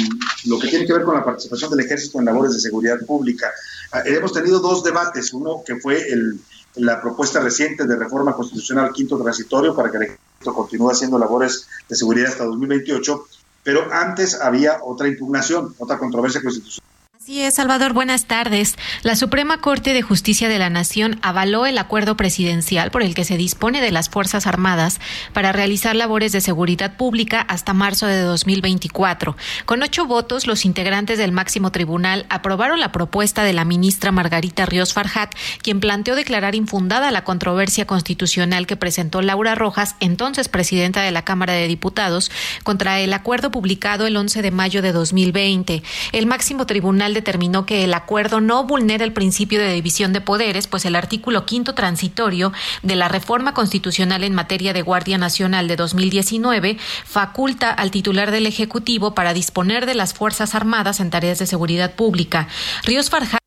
lo 0.46 0.60
que 0.60 0.68
tiene 0.68 0.86
que 0.86 0.94
ver 0.94 1.04
con 1.04 1.16
la 1.16 1.24
participación 1.24 1.72
del 1.72 1.82
ejército 1.82 2.20
en 2.20 2.26
labores 2.26 2.54
de 2.54 2.60
seguridad 2.60 3.00
pública. 3.06 3.52
Ah, 3.92 4.04
hemos 4.06 4.32
tenido 4.32 4.60
dos 4.60 4.84
debates, 4.84 5.34
uno 5.34 5.64
que 5.66 5.76
fue 5.78 6.10
el, 6.10 6.40
la 6.76 7.02
propuesta 7.02 7.40
reciente 7.40 7.86
de 7.86 7.96
reforma 7.96 8.34
constitucional 8.34 8.92
quinto 8.94 9.22
transitorio 9.22 9.76
para 9.76 9.92
que 9.92 9.98
el 9.98 10.04
ejército 10.04 10.54
continúe 10.54 10.92
haciendo 10.92 11.20
labores 11.20 11.68
de 11.88 11.96
seguridad 11.96 12.30
hasta 12.30 12.46
2028, 12.46 13.28
pero 13.64 13.92
antes 13.92 14.40
había 14.40 14.80
otra 14.84 15.08
impugnación, 15.08 15.76
otra 15.78 15.98
controversia 15.98 16.42
constitucional 16.42 16.89
Así 17.30 17.52
Salvador, 17.52 17.94
buenas 17.94 18.26
tardes. 18.26 18.76
La 19.04 19.16
Suprema 19.16 19.62
Corte 19.62 19.94
de 19.94 20.02
Justicia 20.02 20.50
de 20.50 20.58
la 20.58 20.72
Nación 20.72 21.20
avaló 21.22 21.68
el 21.68 21.78
acuerdo 21.78 22.18
presidencial 22.18 22.90
por 22.90 23.04
el 23.04 23.14
que 23.14 23.24
se 23.24 23.38
dispone 23.38 23.82
de 23.82 23.92
las 23.92 24.10
Fuerzas 24.10 24.48
Armadas 24.48 25.00
para 25.32 25.52
realizar 25.52 25.96
labores 25.96 26.32
de 26.32 26.42
seguridad 26.42 26.98
pública 26.98 27.42
hasta 27.42 27.76
marzo 27.76 28.08
de 28.08 28.22
2024. 28.22 29.38
Con 29.68 29.84
ocho 29.84 30.08
votos, 30.08 30.48
los 30.48 30.66
integrantes 30.66 31.20
del 31.20 31.32
máximo 31.32 31.72
tribunal 31.72 32.26
aprobaron 32.30 32.80
la 32.80 32.92
propuesta 32.92 33.44
de 33.44 33.54
la 33.54 33.64
ministra 33.64 34.12
Margarita 34.12 34.66
Ríos 34.66 34.94
Farjat, 34.94 35.36
quien 35.62 35.80
planteó 35.80 36.16
declarar 36.16 36.56
infundada 36.56 37.12
la 37.12 37.26
controversia 37.26 37.86
constitucional 37.86 38.66
que 38.66 38.76
presentó 38.76 39.22
Laura 39.22 39.54
Rojas, 39.54 39.96
entonces 40.00 40.50
presidenta 40.50 41.04
de 41.04 41.12
la 41.12 41.26
Cámara 41.26 41.54
de 41.54 41.68
Diputados, 41.68 42.32
contra 42.64 43.00
el 43.00 43.14
acuerdo 43.14 43.52
publicado 43.52 44.08
el 44.08 44.18
11 44.18 44.42
de 44.42 44.50
mayo 44.50 44.82
de 44.82 44.94
2020. 44.94 45.84
El 46.12 46.26
máximo 46.26 46.66
tribunal 46.66 47.19
determinó 47.20 47.66
que 47.66 47.84
el 47.84 47.94
acuerdo 47.94 48.40
no 48.40 48.64
vulnera 48.64 49.04
el 49.04 49.14
principio 49.14 49.60
de 49.60 49.74
división 49.74 50.14
de 50.14 50.22
poderes, 50.22 50.68
pues 50.68 50.86
el 50.86 50.96
artículo 50.96 51.46
quinto 51.46 51.76
transitorio 51.76 52.54
de 52.82 52.96
la 52.96 53.08
reforma 53.10 53.54
constitucional 53.54 54.24
en 54.24 54.34
materia 54.34 54.72
de 54.74 54.82
Guardia 54.82 55.18
Nacional 55.18 55.68
de 55.68 55.76
2019 55.76 56.78
faculta 57.06 57.72
al 57.72 57.92
titular 57.92 58.32
del 58.32 58.48
Ejecutivo 58.48 59.14
para 59.14 59.34
disponer 59.34 59.86
de 59.86 59.96
las 59.96 60.14
Fuerzas 60.14 60.56
Armadas 60.56 61.00
en 61.00 61.10
tareas 61.10 61.40
de 61.40 61.46
seguridad 61.46 61.94
pública. 61.96 62.48
Ríos 62.84 63.10
Farja. 63.10 63.38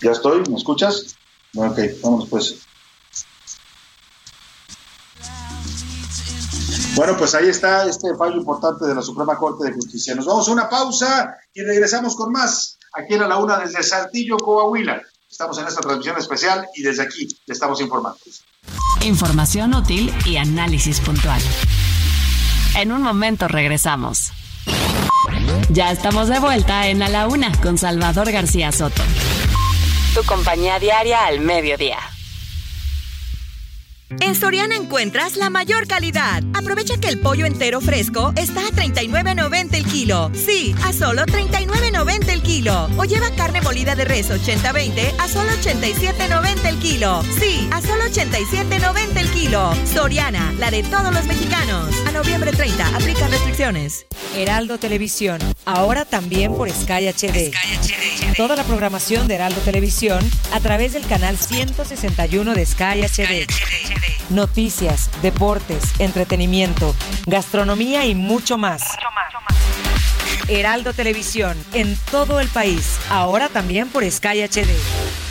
Ya 0.00 0.10
estoy, 0.10 0.42
¿me 0.48 0.56
escuchas? 0.56 1.16
Ok, 1.54 1.78
vamos 2.02 2.28
pues. 2.28 2.65
Bueno, 6.96 7.14
pues 7.18 7.34
ahí 7.34 7.48
está 7.48 7.84
este 7.86 8.14
fallo 8.16 8.36
importante 8.36 8.86
de 8.86 8.94
la 8.94 9.02
Suprema 9.02 9.36
Corte 9.36 9.66
de 9.66 9.74
Justicia. 9.74 10.14
Nos 10.14 10.24
vamos 10.24 10.48
a 10.48 10.52
una 10.52 10.66
pausa 10.66 11.36
y 11.52 11.62
regresamos 11.62 12.16
con 12.16 12.32
más 12.32 12.78
aquí 12.94 13.14
en 13.14 13.28
la 13.28 13.36
una 13.36 13.58
desde 13.58 13.82
Saltillo, 13.82 14.38
Coahuila. 14.38 15.02
Estamos 15.30 15.58
en 15.58 15.66
esta 15.66 15.82
transmisión 15.82 16.16
especial 16.16 16.66
y 16.74 16.82
desde 16.82 17.02
aquí 17.02 17.28
le 17.44 17.52
estamos 17.52 17.82
informando. 17.82 18.18
Información 19.02 19.74
útil 19.74 20.10
y 20.24 20.38
análisis 20.38 21.00
puntual. 21.00 21.42
En 22.76 22.90
un 22.92 23.02
momento 23.02 23.46
regresamos. 23.46 24.32
Ya 25.68 25.92
estamos 25.92 26.28
de 26.28 26.38
vuelta 26.38 26.88
en 26.88 27.02
A 27.02 27.10
la 27.10 27.28
Una 27.28 27.52
con 27.60 27.76
Salvador 27.76 28.32
García 28.32 28.72
Soto. 28.72 29.02
Tu 30.14 30.24
compañía 30.24 30.78
diaria 30.78 31.26
al 31.26 31.40
mediodía. 31.40 31.98
En 34.08 34.36
Soriana 34.36 34.76
encuentras 34.76 35.36
la 35.36 35.50
mayor 35.50 35.88
calidad. 35.88 36.42
Aprovecha 36.54 36.96
que 36.98 37.08
el 37.08 37.18
pollo 37.18 37.44
entero 37.44 37.80
fresco 37.80 38.32
está 38.36 38.60
a 38.60 38.70
39.90 38.70 39.74
el 39.74 39.84
kilo. 39.84 40.30
Sí, 40.32 40.74
a 40.84 40.92
solo 40.92 41.22
39.90 41.22 42.28
el 42.28 42.42
kilo. 42.42 42.88
O 42.96 43.04
lleva 43.04 43.30
carne 43.30 43.60
molida 43.60 43.96
de 43.96 44.04
res 44.04 44.30
80-20 44.30 45.12
a 45.18 45.28
solo 45.28 45.50
87.90 45.50 46.66
el 46.66 46.78
kilo. 46.78 47.22
Sí, 47.40 47.68
a 47.72 47.82
solo 47.82 48.04
87.90 48.04 49.16
el 49.16 49.30
kilo. 49.30 49.74
Soriana, 49.92 50.54
la 50.58 50.70
de 50.70 50.84
todos 50.84 51.12
los 51.12 51.24
mexicanos. 51.26 51.92
A 52.06 52.12
noviembre 52.12 52.52
30, 52.52 52.86
aplica 52.96 53.26
restricciones. 53.26 54.06
Heraldo 54.36 54.78
Televisión, 54.78 55.40
ahora 55.64 56.04
también 56.04 56.54
por 56.54 56.70
Sky 56.70 57.08
HD. 57.08 57.52
Toda 58.36 58.54
la 58.54 58.64
programación 58.64 59.26
de 59.26 59.34
Heraldo 59.34 59.60
Televisión 59.62 60.20
a 60.52 60.60
través 60.60 60.92
del 60.92 61.06
canal 61.06 61.36
161 61.36 62.54
de 62.54 62.66
Sky 62.66 63.02
HD. 63.02 63.95
Noticias, 64.30 65.10
deportes, 65.22 65.84
entretenimiento, 65.98 66.94
gastronomía 67.26 68.04
y 68.06 68.14
mucho 68.14 68.58
más. 68.58 68.82
Heraldo 70.48 70.92
Televisión, 70.92 71.56
en 71.72 71.96
todo 72.10 72.40
el 72.40 72.48
país, 72.48 72.98
ahora 73.10 73.48
también 73.48 73.88
por 73.88 74.08
Sky 74.08 74.42
HD. 74.42 75.25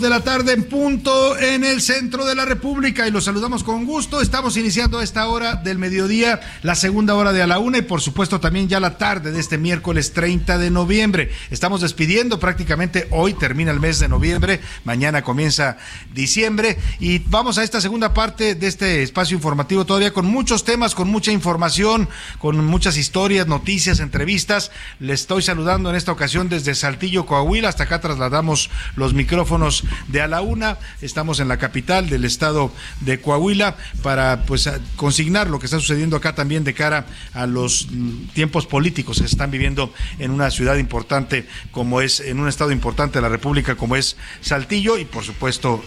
De 0.00 0.08
la 0.08 0.20
tarde 0.20 0.52
en 0.52 0.64
punto 0.64 1.11
en 1.38 1.64
el 1.64 1.80
centro 1.80 2.24
de 2.24 2.34
la 2.34 2.44
República 2.44 3.06
y 3.06 3.10
los 3.10 3.24
saludamos 3.24 3.64
con 3.64 3.84
gusto. 3.84 4.20
Estamos 4.20 4.56
iniciando 4.56 4.98
a 4.98 5.04
esta 5.04 5.26
hora 5.28 5.56
del 5.56 5.78
mediodía, 5.78 6.40
la 6.62 6.74
segunda 6.74 7.14
hora 7.14 7.32
de 7.32 7.42
a 7.42 7.46
la 7.46 7.58
una 7.58 7.78
y 7.78 7.82
por 7.82 8.00
supuesto 8.00 8.40
también 8.40 8.68
ya 8.68 8.80
la 8.80 8.98
tarde 8.98 9.32
de 9.32 9.40
este 9.40 9.58
miércoles 9.58 10.12
30 10.12 10.58
de 10.58 10.70
noviembre. 10.70 11.30
Estamos 11.50 11.80
despidiendo 11.80 12.38
prácticamente 12.38 13.08
hoy, 13.10 13.34
termina 13.34 13.70
el 13.70 13.80
mes 13.80 13.98
de 13.98 14.08
noviembre, 14.08 14.60
mañana 14.84 15.22
comienza 15.22 15.76
diciembre 16.12 16.78
y 17.00 17.18
vamos 17.20 17.58
a 17.58 17.64
esta 17.64 17.80
segunda 17.80 18.14
parte 18.14 18.54
de 18.54 18.66
este 18.66 19.02
espacio 19.02 19.36
informativo 19.36 19.84
todavía 19.84 20.12
con 20.12 20.26
muchos 20.26 20.64
temas, 20.64 20.94
con 20.94 21.08
mucha 21.08 21.32
información, 21.32 22.08
con 22.38 22.64
muchas 22.64 22.96
historias, 22.96 23.46
noticias, 23.46 24.00
entrevistas. 24.00 24.70
Les 24.98 25.20
estoy 25.20 25.42
saludando 25.42 25.90
en 25.90 25.96
esta 25.96 26.12
ocasión 26.12 26.48
desde 26.48 26.74
Saltillo, 26.74 27.26
Coahuila. 27.26 27.68
Hasta 27.68 27.84
acá 27.84 28.00
trasladamos 28.00 28.70
los 28.96 29.14
micrófonos 29.14 29.84
de 30.08 30.20
a 30.20 30.28
la 30.28 30.40
una. 30.42 30.78
Estamos 31.00 31.21
en 31.22 31.48
la 31.48 31.56
capital 31.56 32.08
del 32.08 32.24
estado 32.24 32.72
de 33.00 33.20
Coahuila 33.20 33.76
para 34.02 34.44
pues 34.44 34.68
consignar 34.96 35.48
lo 35.48 35.60
que 35.60 35.66
está 35.66 35.78
sucediendo 35.78 36.16
acá 36.16 36.34
también 36.34 36.64
de 36.64 36.74
cara 36.74 37.06
a 37.32 37.46
los 37.46 37.86
mm, 37.90 38.28
tiempos 38.34 38.66
políticos 38.66 39.18
que 39.18 39.28
se 39.28 39.32
están 39.32 39.52
viviendo 39.52 39.94
en 40.18 40.32
una 40.32 40.50
ciudad 40.50 40.76
importante 40.76 41.46
como 41.70 42.00
es, 42.00 42.18
en 42.18 42.40
un 42.40 42.48
estado 42.48 42.72
importante 42.72 43.18
de 43.18 43.22
la 43.22 43.28
República 43.28 43.76
como 43.76 43.94
es 43.94 44.16
Saltillo 44.40 44.98
y 44.98 45.04
por 45.04 45.22
supuesto, 45.22 45.82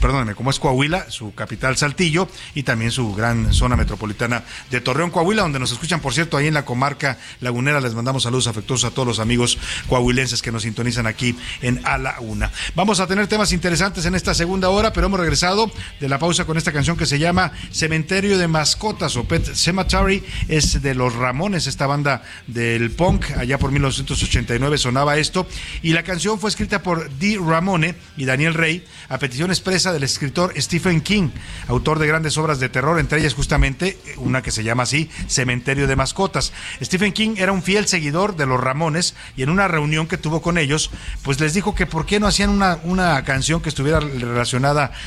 perdóneme, 0.00 0.34
como 0.34 0.50
es 0.50 0.60
Coahuila, 0.60 1.10
su 1.10 1.34
capital 1.34 1.76
Saltillo 1.76 2.28
y 2.54 2.62
también 2.62 2.92
su 2.92 3.12
gran 3.14 3.52
zona 3.52 3.74
metropolitana 3.74 4.44
de 4.70 4.80
Torreón, 4.80 5.10
Coahuila, 5.10 5.42
donde 5.42 5.58
nos 5.58 5.72
escuchan, 5.72 6.00
por 6.00 6.14
cierto, 6.14 6.36
ahí 6.36 6.46
en 6.46 6.54
la 6.54 6.64
comarca 6.64 7.18
lagunera. 7.40 7.80
Les 7.80 7.94
mandamos 7.94 8.22
saludos 8.22 8.46
afectuosos 8.46 8.90
a 8.90 8.94
todos 8.94 9.08
los 9.08 9.18
amigos 9.18 9.58
coahuilenses 9.88 10.42
que 10.42 10.52
nos 10.52 10.62
sintonizan 10.62 11.06
aquí 11.06 11.36
en 11.62 11.80
a 11.84 11.98
la 11.98 12.20
una. 12.20 12.52
Vamos 12.74 13.00
a 13.00 13.06
tener 13.06 13.26
temas 13.26 13.52
interesantes 13.52 14.04
en 14.06 14.14
esta 14.14 14.34
segunda 14.34 14.68
hora, 14.70 14.75
pero 14.76 15.06
hemos 15.06 15.18
regresado 15.18 15.70
de 16.00 16.08
la 16.08 16.18
pausa 16.18 16.44
con 16.44 16.58
esta 16.58 16.70
canción 16.70 16.98
que 16.98 17.06
se 17.06 17.18
llama 17.18 17.52
Cementerio 17.70 18.36
de 18.36 18.46
Mascotas 18.46 19.16
o 19.16 19.24
Pet 19.24 19.54
Cemetery. 19.54 20.22
Es 20.48 20.82
de 20.82 20.94
los 20.94 21.14
Ramones, 21.14 21.66
esta 21.66 21.86
banda 21.86 22.22
del 22.46 22.90
punk. 22.90 23.30
Allá 23.38 23.58
por 23.58 23.72
1989 23.72 24.76
sonaba 24.76 25.16
esto. 25.16 25.46
Y 25.82 25.94
la 25.94 26.02
canción 26.02 26.38
fue 26.38 26.50
escrita 26.50 26.82
por 26.82 27.10
Dee 27.18 27.38
Ramone 27.38 27.94
y 28.18 28.26
Daniel 28.26 28.52
Rey 28.52 28.84
a 29.08 29.18
petición 29.18 29.50
expresa 29.50 29.94
del 29.94 30.02
escritor 30.02 30.52
Stephen 30.58 31.00
King, 31.00 31.30
autor 31.68 31.98
de 31.98 32.06
grandes 32.06 32.36
obras 32.36 32.60
de 32.60 32.68
terror, 32.68 33.00
entre 33.00 33.20
ellas 33.20 33.32
justamente 33.32 33.98
una 34.18 34.42
que 34.42 34.50
se 34.50 34.62
llama 34.62 34.82
así, 34.82 35.08
Cementerio 35.26 35.86
de 35.86 35.96
Mascotas. 35.96 36.52
Stephen 36.82 37.12
King 37.12 37.36
era 37.38 37.52
un 37.52 37.62
fiel 37.62 37.86
seguidor 37.86 38.36
de 38.36 38.44
los 38.44 38.60
Ramones 38.60 39.14
y 39.38 39.42
en 39.42 39.48
una 39.48 39.68
reunión 39.68 40.06
que 40.06 40.18
tuvo 40.18 40.42
con 40.42 40.58
ellos, 40.58 40.90
pues 41.22 41.40
les 41.40 41.54
dijo 41.54 41.74
que 41.74 41.86
por 41.86 42.04
qué 42.04 42.20
no 42.20 42.26
hacían 42.26 42.50
una, 42.50 42.78
una 42.84 43.24
canción 43.24 43.62
que 43.62 43.70
estuviera 43.70 44.00
relacionada 44.00 44.55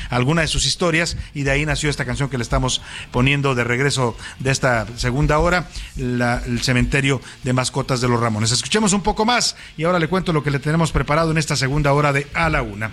alguna 0.10 0.42
de 0.42 0.48
sus 0.48 0.66
historias 0.66 1.18
y 1.34 1.44
de 1.44 1.52
ahí 1.52 1.66
nació 1.66 1.90
esta 1.90 2.06
canción 2.06 2.30
que 2.30 2.38
le 2.38 2.44
estamos 2.44 2.82
poniendo 3.12 3.56
de 3.56 3.64
regreso 3.64 4.16
de 4.40 4.52
esta 4.52 4.86
segunda 4.98 5.40
hora, 5.40 5.68
la- 5.96 6.42
el 6.46 6.62
Cementerio 6.62 7.22
de 7.44 7.54
Mascotas 7.54 8.02
de 8.02 8.08
los 8.08 8.20
Ramones. 8.20 8.52
Escuchemos 8.52 8.94
un 8.94 9.02
poco 9.02 9.26
más 9.26 9.56
y 9.78 9.84
ahora 9.84 10.00
le 10.00 10.08
cuento 10.08 10.34
lo 10.34 10.44
que 10.44 10.52
le 10.52 10.60
tenemos 10.60 10.92
preparado 10.92 11.32
en 11.32 11.38
esta 11.38 11.56
segunda 11.56 11.94
hora 11.94 12.14
de 12.14 12.28
A 12.34 12.50
la 12.50 12.62
Una. 12.62 12.92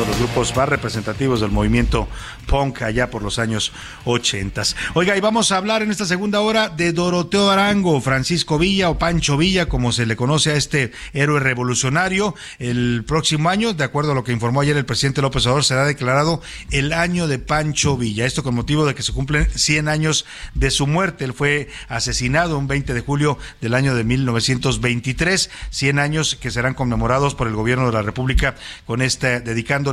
De 0.00 0.06
los 0.06 0.18
grupos 0.18 0.54
más 0.54 0.68
representativos 0.68 1.40
del 1.40 1.50
movimiento 1.50 2.06
punk 2.46 2.82
allá 2.82 3.10
por 3.10 3.22
los 3.22 3.38
años 3.38 3.72
80. 4.04 4.62
Oiga, 4.94 5.16
y 5.16 5.20
vamos 5.20 5.52
a 5.52 5.56
hablar 5.56 5.82
en 5.82 5.90
esta 5.90 6.04
segunda 6.04 6.40
hora 6.40 6.68
de 6.68 6.92
Doroteo 6.92 7.50
Arango, 7.50 8.00
Francisco 8.00 8.58
Villa 8.58 8.90
o 8.90 8.98
Pancho 8.98 9.36
Villa, 9.36 9.68
como 9.68 9.92
se 9.92 10.04
le 10.04 10.16
conoce 10.16 10.50
a 10.50 10.56
este 10.56 10.92
héroe 11.14 11.40
revolucionario. 11.40 12.34
El 12.58 13.04
próximo 13.06 13.48
año, 13.48 13.72
de 13.72 13.84
acuerdo 13.84 14.12
a 14.12 14.14
lo 14.14 14.22
que 14.22 14.32
informó 14.32 14.60
ayer 14.60 14.76
el 14.76 14.84
presidente 14.84 15.22
López 15.22 15.46
Obrador, 15.46 15.64
será 15.64 15.86
declarado 15.86 16.42
el 16.70 16.92
año 16.92 17.26
de 17.26 17.38
Pancho 17.38 17.96
Villa. 17.96 18.26
Esto 18.26 18.42
con 18.42 18.54
motivo 18.54 18.84
de 18.84 18.94
que 18.94 19.02
se 19.02 19.12
cumplen 19.12 19.48
100 19.48 19.88
años 19.88 20.26
de 20.54 20.70
su 20.70 20.86
muerte. 20.86 21.24
Él 21.24 21.32
fue 21.32 21.68
asesinado 21.88 22.58
un 22.58 22.66
20 22.66 22.92
de 22.92 23.00
julio 23.00 23.38
del 23.60 23.74
año 23.74 23.94
de 23.94 24.04
1923, 24.04 25.50
100 25.70 25.98
años 25.98 26.36
que 26.36 26.50
serán 26.50 26.74
conmemorados 26.74 27.34
por 27.34 27.46
el 27.46 27.54
gobierno 27.54 27.86
de 27.86 27.92
la 27.92 28.02
República 28.02 28.56
con 28.84 29.00
este 29.00 29.40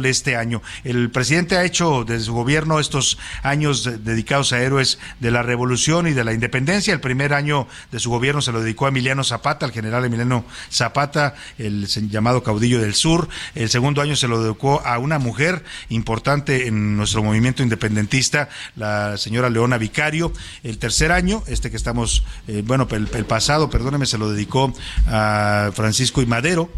este 0.05 0.35
año. 0.35 0.61
El 0.83 1.09
presidente 1.11 1.57
ha 1.57 1.63
hecho 1.63 2.03
desde 2.05 2.25
su 2.25 2.33
gobierno 2.33 2.79
estos 2.79 3.17
años 3.41 3.83
de- 3.83 3.97
dedicados 3.97 4.53
a 4.53 4.61
héroes 4.61 4.99
de 5.19 5.31
la 5.31 5.43
revolución 5.43 6.07
y 6.07 6.11
de 6.13 6.23
la 6.23 6.33
independencia. 6.33 6.93
El 6.93 6.99
primer 6.99 7.33
año 7.33 7.67
de 7.91 7.99
su 7.99 8.09
gobierno 8.09 8.41
se 8.41 8.51
lo 8.51 8.61
dedicó 8.61 8.85
a 8.85 8.89
Emiliano 8.89 9.23
Zapata, 9.23 9.65
al 9.65 9.71
general 9.71 10.05
Emiliano 10.05 10.45
Zapata, 10.71 11.35
el 11.57 11.87
llamado 12.09 12.43
caudillo 12.43 12.79
del 12.81 12.93
sur. 12.95 13.29
El 13.55 13.69
segundo 13.69 14.01
año 14.01 14.15
se 14.15 14.27
lo 14.27 14.41
dedicó 14.43 14.81
a 14.85 14.97
una 14.97 15.19
mujer 15.19 15.63
importante 15.89 16.67
en 16.67 16.97
nuestro 16.97 17.23
movimiento 17.23 17.63
independentista, 17.63 18.49
la 18.75 19.17
señora 19.17 19.49
Leona 19.49 19.77
Vicario. 19.77 20.33
El 20.63 20.77
tercer 20.77 21.11
año, 21.11 21.43
este 21.47 21.69
que 21.71 21.77
estamos, 21.77 22.23
eh, 22.47 22.63
bueno, 22.65 22.87
el, 22.91 23.09
el 23.13 23.25
pasado, 23.25 23.69
perdóneme, 23.69 24.05
se 24.05 24.17
lo 24.17 24.31
dedicó 24.31 24.73
a 25.07 25.71
Francisco 25.73 26.21
y 26.21 26.25
Madero 26.25 26.69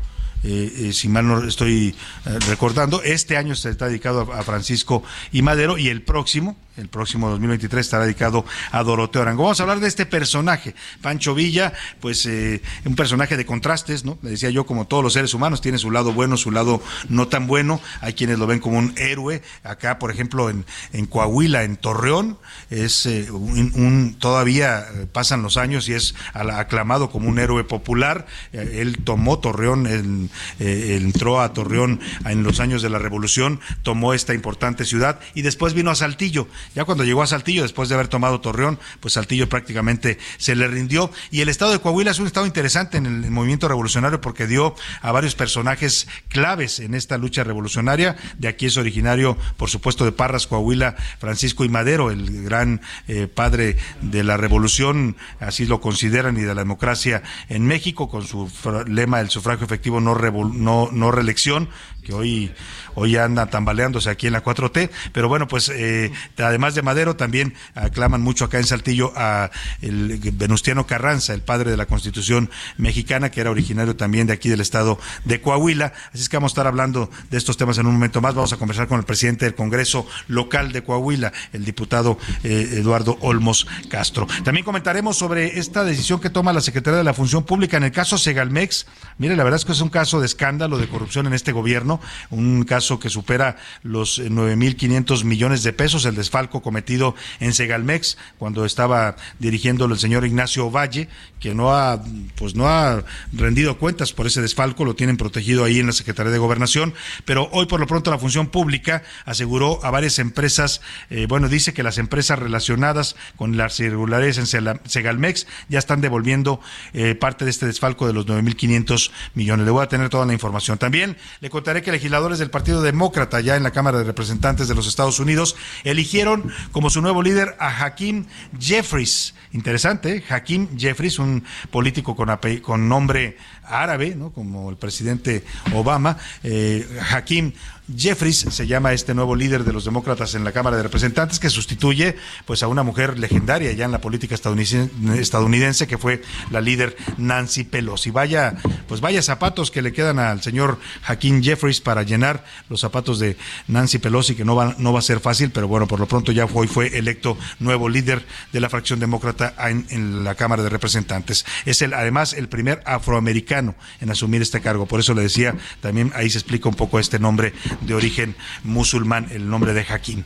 eh, 0.46 0.90
eh, 0.90 0.94
si 0.94 1.10
mal 1.10 1.28
no 1.28 1.44
estoy 1.48 1.96
eh, 2.26 2.40
recordando, 2.48 3.02
este 3.02 3.36
año 3.38 3.56
se 3.56 3.70
está 3.70 3.88
dedicado 3.88 4.32
a, 4.32 4.44
Francisco 4.44 5.04
y 5.32 5.42
Madero 5.42 5.78
y 5.78 5.88
el 5.90 6.02
próximo, 6.04 6.56
el 6.78 6.88
próximo 6.90 7.30
2023 7.30 7.86
estará 7.86 8.04
dedicado 8.04 8.46
a 8.72 8.84
Doroteo 8.84 9.22
Arango. 9.24 9.44
Vamos 9.44 9.60
a 9.60 9.64
hablar 9.64 9.80
de 9.80 9.88
este 9.88 10.06
personaje, 10.06 10.76
Pancho 11.02 11.34
Villa, 11.34 11.74
pues 12.00 12.26
eh, 12.26 12.62
un 12.86 12.96
personaje 12.96 13.38
de 13.38 13.46
contrastes, 13.46 14.06
¿no? 14.06 14.18
Le 14.22 14.32
decía 14.32 14.50
yo, 14.50 14.66
como 14.66 14.86
todos 14.86 15.04
los 15.04 15.14
seres 15.14 15.34
humanos, 15.34 15.62
tiene 15.62 15.78
su 15.78 15.90
lado 15.90 16.14
bueno, 16.14 16.38
su 16.38 16.52
lado 16.52 16.82
no 17.10 17.28
tan 17.28 17.48
bueno. 17.48 17.82
Hay 18.02 18.14
quienes 18.14 18.38
lo 18.38 18.46
ven 18.46 18.60
como 18.60 18.78
un 18.78 18.94
héroe. 18.98 19.42
Acá, 19.64 19.98
por 20.00 20.12
ejemplo, 20.12 20.50
en, 20.50 20.66
en 20.94 21.06
Coahuila, 21.08 21.64
en 21.64 21.78
Torreón, 21.78 22.38
es 22.70 23.06
eh, 23.06 23.32
un, 23.32 23.72
un- 23.76 24.16
todavía 24.20 24.86
pasan 25.12 25.42
los 25.42 25.58
años 25.58 25.88
y 25.90 25.94
es 25.94 26.14
aclamado 26.34 27.10
como 27.10 27.30
un 27.30 27.40
héroe 27.40 27.64
popular. 27.64 28.28
Él 28.52 29.00
tomó 29.04 29.40
Torreón, 29.40 29.88
él, 29.88 30.30
eh, 30.60 31.00
entró 31.02 31.42
a 31.42 31.54
Torreón 31.54 32.00
en 32.26 32.44
los 32.44 32.60
años 32.60 32.82
de 32.82 32.90
la 32.90 33.00
Revolución, 33.00 33.60
tomó 33.84 34.14
esta 34.14 34.34
importante 34.34 34.86
ciudad 34.86 35.20
y 35.34 35.42
después 35.42 35.74
vino 35.74 35.92
a 35.92 35.96
Saltillo. 35.96 36.48
Ya 36.74 36.86
cuando 36.86 37.04
llegó 37.04 37.22
a 37.24 37.28
Saltillo, 37.28 37.64
después 37.64 37.90
de 37.90 37.96
haber 37.96 38.08
tomado 38.08 38.42
Torreón, 38.42 38.80
pues 39.00 39.14
Saltillo 39.14 39.50
prácticamente 39.50 40.18
se 40.38 40.56
le 40.56 40.68
rindió. 40.68 41.12
Y 41.32 41.42
el 41.42 41.50
estado 41.50 41.72
de 41.72 41.80
Coahuila 41.80 42.12
es 42.12 42.20
un 42.20 42.28
estado 42.28 42.46
interesante 42.46 42.98
en 42.98 43.06
el 43.06 43.32
movimiento 43.32 43.68
revolucionario 43.68 44.22
porque 44.22 44.48
dio 44.48 44.76
a 45.02 45.12
varios 45.12 45.36
personajes 45.36 46.08
claves 46.30 46.80
en 46.80 46.96
esta 46.96 47.18
lucha 47.18 47.44
revolucionaria. 47.44 48.16
De 48.38 48.48
aquí 48.48 48.66
es 48.66 48.78
originario, 48.78 49.38
por 49.58 49.70
supuesto, 49.70 50.06
de 50.06 50.12
Parras, 50.12 50.48
Coahuila, 50.48 50.96
Francisco 51.20 51.64
y 51.64 51.70
Madero, 51.70 52.12
el 52.12 52.44
gran 52.44 52.82
eh, 53.08 53.28
padre 53.28 53.78
de 54.02 54.24
la 54.24 54.38
revolución, 54.38 55.16
así 55.40 55.66
lo 55.66 55.82
consideran, 55.82 56.38
y 56.38 56.42
de 56.42 56.54
la 56.54 56.62
democracia 56.62 57.24
en 57.50 57.66
México, 57.66 58.10
con 58.10 58.26
su 58.26 58.52
lema 58.88 59.22
el 59.22 59.30
sufragio 59.30 59.66
efectivo 59.66 60.02
no, 60.02 60.15
revol- 60.16 60.54
no, 60.54 60.90
no 60.92 61.12
reelección, 61.12 61.70
que 62.06 62.14
hoy, 62.14 62.54
hoy 62.94 63.18
anda 63.18 63.48
tambaleándose 63.48 64.10
aquí 64.10 64.28
en 64.28 64.34
la 64.34 64.44
4T. 64.44 64.90
Pero 65.12 65.28
bueno, 65.28 65.48
pues 65.48 65.70
eh, 65.70 66.12
además 66.38 66.76
de 66.76 66.84
Madero, 66.84 67.16
también 67.16 67.54
aclaman 67.74 68.22
mucho 68.22 68.46
acá 68.46 68.60
en 68.60 68.66
Saltillo 68.66 69.12
a 69.16 69.50
el 69.82 70.20
Venustiano 70.34 70.88
Carranza, 70.88 71.34
el 71.34 71.42
padre 71.42 71.72
de 71.72 71.78
la 71.78 71.88
Constitución 71.88 72.50
mexicana, 72.78 73.32
que 73.32 73.42
era 73.42 73.52
originario 73.52 73.96
también 73.96 74.28
de 74.28 74.34
aquí 74.34 74.50
del 74.50 74.62
estado 74.62 75.00
de 75.26 75.42
Coahuila. 75.42 75.94
Así 76.14 76.22
es 76.22 76.30
que 76.30 76.38
vamos 76.38 76.52
a 76.52 76.54
estar 76.54 76.68
hablando 76.68 77.10
de 77.30 77.38
estos 77.38 77.58
temas 77.58 77.78
en 77.80 77.88
un 77.88 77.94
momento 77.94 78.22
más. 78.22 78.36
Vamos 78.36 78.54
a 78.54 78.58
conversar 78.58 78.88
con 78.88 79.00
el 79.00 79.06
presidente 79.06 79.46
del 79.46 79.56
Congreso 79.56 80.08
local 80.28 80.72
de 80.72 80.84
Coahuila, 80.84 81.34
el 81.54 81.66
diputado 81.66 82.18
eh, 82.44 82.70
Eduardo 82.74 83.18
Olmos 83.22 83.68
Castro. 83.90 84.28
También 84.44 84.64
comentaremos 84.64 85.18
sobre 85.18 85.60
esta 85.60 85.84
decisión 85.84 86.20
que 86.20 86.30
toma 86.30 86.54
la 86.54 86.62
Secretaría 86.62 87.00
de 87.00 87.04
la 87.04 87.14
Función 87.14 87.44
Pública 87.44 87.78
en 87.78 87.84
el 87.84 87.92
caso 87.92 88.18
Segalmex. 88.18 88.86
Mire, 89.18 89.36
la 89.36 89.44
verdad 89.44 89.60
es 89.60 89.66
que 89.66 89.72
es 89.72 89.82
un 89.82 89.90
caso 89.90 90.20
de 90.20 90.28
escándalo 90.28 90.78
de 90.78 90.88
corrupción 90.88 91.26
en 91.28 91.34
este 91.34 91.52
gobierno, 91.52 91.95
un 92.30 92.64
caso 92.64 93.00
que 93.00 93.10
supera 93.10 93.58
los 93.84 94.20
eh, 94.20 94.30
9.500 94.30 95.24
millones 95.24 95.64
de 95.64 95.74
pesos, 95.74 96.06
el 96.06 96.16
desfalco 96.16 96.62
cometido 96.62 97.16
en 97.40 97.54
Segalmex 97.54 98.18
cuando 98.38 98.66
estaba 98.66 99.16
dirigiéndolo 99.40 99.94
el 99.94 100.00
señor 100.00 100.26
Ignacio 100.26 100.70
Valle, 100.72 101.10
que 101.40 101.54
no 101.54 101.76
ha, 101.76 102.02
pues 102.36 102.56
no 102.56 102.68
ha 102.68 103.04
rendido 103.32 103.78
cuentas 103.78 104.14
por 104.14 104.28
ese 104.28 104.42
desfalco, 104.42 104.86
lo 104.86 104.96
tienen 104.96 105.18
protegido 105.18 105.64
ahí 105.64 105.80
en 105.80 105.88
la 105.88 105.94
Secretaría 105.94 106.32
de 106.32 106.38
Gobernación, 106.38 106.94
pero 107.26 107.50
hoy 107.52 107.66
por 107.66 107.80
lo 107.80 107.88
pronto 107.88 108.12
la 108.12 108.18
Función 108.18 108.48
Pública 108.48 109.04
aseguró 109.26 109.84
a 109.84 109.92
varias 109.92 110.20
empresas, 110.20 110.82
eh, 111.10 111.26
bueno, 111.28 111.50
dice 111.50 111.74
que 111.74 111.84
las 111.84 111.98
empresas 111.98 112.40
relacionadas 112.40 113.16
con 113.36 113.58
las 113.58 113.80
irregularidades 113.80 114.38
en 114.38 114.80
Segalmex 114.86 115.48
ya 115.70 115.80
están 115.80 116.02
devolviendo 116.02 116.60
eh, 116.94 117.16
parte 117.16 117.46
de 117.46 117.52
este 117.52 117.66
desfalco 117.66 118.08
de 118.08 118.14
los 118.14 118.26
9.500 118.28 119.12
millones. 119.34 119.66
Le 119.66 119.72
voy 119.72 119.84
a 119.84 119.88
tener 119.88 120.10
toda 120.10 120.26
la 120.26 120.34
información. 120.34 120.78
También 120.78 121.18
le 121.42 121.50
contaré 121.50 121.82
que 121.86 121.92
legisladores 121.92 122.40
del 122.40 122.50
Partido 122.50 122.82
Demócrata, 122.82 123.40
ya 123.40 123.56
en 123.56 123.64
la 123.64 123.70
Cámara 123.70 124.00
de 124.00 124.04
Representantes 124.04 124.68
de 124.68 124.74
los 124.74 124.88
Estados 124.88 125.20
Unidos, 125.20 125.56
eligieron 125.84 126.52
como 126.72 126.90
su 126.90 127.02
nuevo 127.02 127.22
líder 127.22 127.56
a 127.60 127.86
Hakim 127.86 128.26
Jeffries. 128.60 129.36
Interesante, 129.54 130.18
¿eh? 130.18 130.24
Hakim 130.28 130.78
Jeffries, 130.78 131.20
un 131.20 131.44
político 131.70 132.16
con, 132.16 132.90
nombre 132.90 133.38
árabe, 133.64 134.16
¿no? 134.16 134.34
como 134.34 134.70
el 134.72 134.78
presidente 134.78 135.46
Obama. 135.74 136.18
Eh, 136.44 136.86
Hakim 137.12 137.54
Jeffries 137.94 138.46
se 138.50 138.66
llama 138.68 138.94
este 138.94 139.14
nuevo 139.14 139.36
líder 139.36 139.64
de 139.64 139.72
los 139.72 139.86
demócratas 139.86 140.34
en 140.34 140.44
la 140.44 140.52
Cámara 140.52 140.78
de 140.78 140.84
Representantes 140.84 141.40
que 141.40 141.50
sustituye 141.50 142.16
pues 142.46 142.64
a 142.64 142.68
una 142.68 142.84
mujer 142.84 143.20
legendaria 143.20 143.72
ya 143.74 143.86
en 143.86 143.92
la 143.92 144.02
política 144.02 144.36
estadounidense, 144.36 145.88
que 145.88 145.98
fue 145.98 146.24
la 146.50 146.62
líder 146.62 146.96
Nancy 147.18 147.64
Pelosi. 147.64 148.10
Vaya, 148.10 148.58
pues 148.88 149.02
vaya 149.02 149.22
zapatos 149.22 149.70
que 149.70 149.82
le 149.82 149.94
quedan 149.94 150.18
al 150.18 150.42
señor 150.42 150.80
Hakim 151.06 151.44
Jeffries 151.44 151.82
para 151.82 152.04
llenar 152.04 152.44
los 152.70 152.82
zapatos 152.82 153.20
de 153.20 153.38
Nancy 153.68 154.00
Pelosi 154.00 154.36
que 154.36 154.46
no 154.46 154.56
va 154.56 154.76
no 154.78 154.92
va 154.92 155.00
a 155.00 155.04
ser 155.04 155.20
fácil, 155.20 155.52
pero 155.52 155.68
bueno, 155.68 155.88
por 155.88 156.00
lo 156.00 156.08
pronto 156.08 156.32
ya 156.32 156.46
hoy 156.46 156.68
fue 156.68 156.98
electo 156.98 157.38
nuevo 157.60 157.88
líder 157.88 158.26
de 158.52 158.60
la 158.60 158.70
fracción 158.70 159.00
demócrata 159.00 159.54
en, 159.70 159.86
en 159.90 160.24
la 160.24 160.36
Cámara 160.36 160.64
de 160.64 160.70
Representantes. 160.70 161.46
Es 161.66 161.82
el 161.82 161.94
además 161.94 162.34
el 162.34 162.50
primer 162.50 162.82
afroamericano 162.86 163.76
en 164.02 164.10
asumir 164.10 164.42
este 164.42 164.62
cargo, 164.62 164.88
por 164.88 165.00
eso 165.00 165.14
le 165.14 165.22
decía, 165.22 165.56
también 165.82 166.12
ahí 166.16 166.30
se 166.30 166.40
explica 166.40 166.68
un 166.68 166.76
poco 166.76 167.00
este 167.00 167.20
nombre 167.20 167.54
de 167.82 167.94
origen 167.94 168.36
musulmán, 168.64 169.28
el 169.32 169.50
nombre 169.50 169.74
de 169.74 169.82
Hakim. 169.82 170.24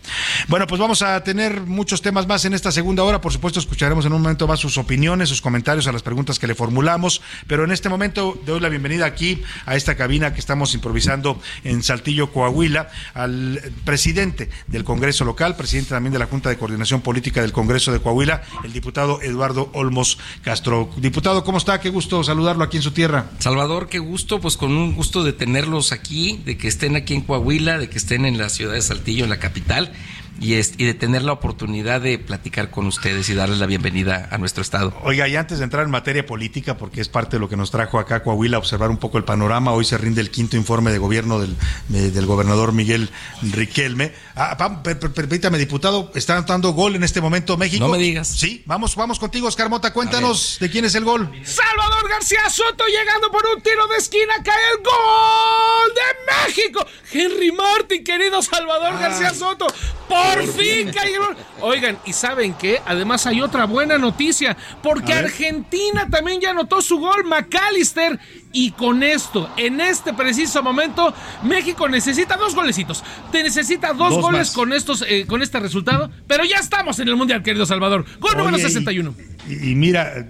Bueno, 0.48 0.68
pues 0.68 0.80
vamos 0.80 1.02
a 1.02 1.24
tener 1.24 1.62
muchos 1.62 2.02
temas 2.02 2.28
más 2.28 2.46
en 2.46 2.54
esta 2.54 2.72
segunda 2.72 3.04
hora. 3.04 3.22
Por 3.22 3.34
supuesto, 3.34 3.60
escucharemos 3.60 4.06
en 4.06 4.14
un 4.14 4.22
momento 4.22 4.48
más 4.48 4.60
sus 4.60 4.78
opiniones, 4.78 5.30
sus 5.30 5.42
comentarios 5.42 5.88
a 5.88 5.92
las 5.92 6.04
preguntas 6.04 6.40
que 6.40 6.48
le 6.48 6.56
formulamos. 6.56 7.22
Pero 7.48 7.64
en 7.64 7.72
este 7.72 7.90
momento 7.90 8.40
doy 8.46 8.60
la 8.60 8.70
bienvenida 8.70 9.06
aquí 9.06 9.42
a 9.66 9.76
esta 9.76 9.96
cabina 9.96 10.34
que 10.34 10.40
estamos 10.40 10.74
improvisando 10.74 11.42
en 11.64 11.84
Saltillo, 11.84 12.32
Coahuila, 12.32 12.90
al 13.14 13.62
presidente 13.86 14.50
del 14.68 14.84
Congreso 14.84 15.26
local, 15.26 15.56
presidente 15.56 15.90
también 15.92 16.14
de 16.14 16.20
la 16.20 16.26
Junta 16.26 16.50
de 16.50 16.58
Coordinación 16.58 17.02
Política 17.02 17.42
del 17.42 17.52
Congreso 17.52 17.92
de 17.92 18.00
Coahuila, 18.00 18.42
el 18.64 18.74
diputado 18.74 19.22
Eduardo 19.22 19.70
Olmos 19.74 20.18
Castro. 20.44 20.90
Diputado, 20.98 21.44
¿cómo 21.44 21.58
está? 21.58 21.80
Qué 21.80 21.90
gusto 21.90 22.24
saludarlo 22.24 22.64
aquí 22.64 22.78
en 22.78 22.84
su 22.84 22.92
tierra. 22.92 23.30
Salvador, 23.40 23.90
qué 23.90 24.00
gusto, 24.00 24.40
pues 24.40 24.58
con 24.58 24.72
un 24.72 24.96
gusto 24.96 25.24
de 25.24 25.34
tenerlos 25.34 25.92
aquí, 25.92 26.42
de 26.46 26.58
que 26.58 26.68
estén 26.68 26.96
aquí 26.96 27.14
en 27.14 27.22
Coahuila, 27.22 27.39
de 27.80 27.90
que 27.90 27.98
estén 27.98 28.26
en 28.26 28.38
la 28.38 28.50
ciudad 28.50 28.74
de 28.74 28.82
Saltillo, 28.82 29.24
en 29.24 29.30
la 29.30 29.40
capital 29.40 29.92
y, 30.40 30.56
es, 30.56 30.74
y 30.78 30.86
de 30.86 30.94
tener 30.94 31.24
la 31.24 31.34
oportunidad 31.34 32.02
de 32.02 32.18
platicar 32.18 32.70
con 32.72 32.88
ustedes 32.88 33.30
y 33.30 33.36
darles 33.36 33.60
la 33.60 33.66
bienvenida 33.66 34.28
a 34.32 34.38
nuestro 34.38 34.62
estado. 34.62 34.94
Oiga, 35.04 35.28
y 35.28 35.36
antes 35.36 35.60
de 35.60 35.64
entrar 35.64 35.84
en 35.84 35.92
materia 35.92 36.26
política, 36.26 36.78
porque 36.78 37.02
es 37.02 37.10
parte 37.10 37.36
de 37.36 37.40
lo 37.40 37.50
que 37.50 37.58
nos 37.58 37.72
trajo 37.72 38.00
acá 38.00 38.16
a 38.16 38.24
Coahuila, 38.24 38.58
observar 38.58 38.90
un 38.90 38.98
poco 38.98 39.18
el 39.18 39.24
panorama, 39.24 39.72
hoy 39.72 39.86
se 39.86 39.98
rinde 39.98 40.22
el 40.22 40.32
quinto 40.32 40.58
informe 40.58 40.92
de 40.92 40.98
gobierno 40.98 41.40
del, 41.40 41.56
de, 41.90 42.12
del 42.12 42.26
gobernador 42.26 42.72
Miguel 42.74 43.10
Riquelme. 43.42 44.14
Ah, 44.36 44.58
pa, 44.58 44.82
per, 44.82 45.00
per, 45.00 45.12
permítame, 45.12 45.58
diputado, 45.58 46.12
está 46.16 46.42
dando 46.42 46.72
gol 46.72 46.96
en 46.96 47.04
este 47.04 47.22
momento 47.22 47.58
México. 47.58 47.86
No 47.86 47.92
me 47.92 47.98
digas. 47.98 48.28
Sí, 48.28 48.64
vamos, 48.66 48.96
vamos 48.96 49.20
contigo, 49.20 49.48
Oscar 49.48 49.70
Mota, 49.70 49.94
cuéntanos 49.94 50.58
de 50.60 50.70
quién 50.70 50.86
es 50.86 50.96
el 50.96 51.04
gol. 51.04 51.30
Salvador 51.44 52.10
García 52.10 52.50
Soto 52.50 52.86
llegando 52.86 53.32
por 53.32 53.46
un 53.56 53.62
tiro 53.62 53.88
de 53.88 53.98
esquina, 53.98 54.34
cae 54.44 54.62
el 54.76 54.84
gol 54.84 55.94
de 55.96 56.48
México. 56.48 56.86
Henry 57.12 57.52
Martin, 57.52 58.04
querido 58.04 58.42
Salvador 58.42 58.94
ah. 58.96 59.00
García 59.00 59.34
Soto, 59.34 59.68
por 60.08 60.29
fin 60.48 60.92
cae 60.92 61.14
el 61.14 61.20
gol. 61.20 61.38
Oigan, 61.62 61.98
¿y 62.06 62.14
saben 62.14 62.54
qué? 62.54 62.82
Además 62.86 63.26
hay 63.26 63.42
otra 63.42 63.66
buena 63.66 63.98
noticia, 63.98 64.56
porque 64.82 65.14
Argentina 65.14 66.08
también 66.10 66.42
ya 66.42 66.52
anotó 66.52 66.82
su 66.82 67.00
gol, 67.00 67.26
McAllister, 67.26 68.20
y 68.52 68.72
con 68.72 69.04
esto, 69.04 69.50
en 69.58 69.80
este 69.80 70.14
preciso 70.14 70.64
momento, 70.64 71.14
México 71.44 71.88
necesita 71.88 72.36
dos 72.36 72.56
golecitos. 72.56 73.04
Te 73.32 73.44
necesita 73.44 73.94
dos, 73.94 74.12
dos 74.12 74.22
goles 74.22 74.40
más. 74.40 74.52
con 74.52 74.74
estos, 74.74 75.04
eh, 75.08 75.26
con 75.28 75.42
este 75.42 75.60
resultado, 75.60 76.10
pero 76.28 76.44
ya 76.46 76.58
estamos 76.58 77.00
en 77.00 77.08
el 77.08 77.16
Mundial, 77.16 77.44
querido 77.44 77.66
Salvador. 77.66 78.06
Gol 78.20 78.32
Oye, 78.32 78.38
número 78.38 78.58
61. 78.58 79.14
Y, 79.48 79.72
y, 79.72 79.76
mira, 79.76 80.28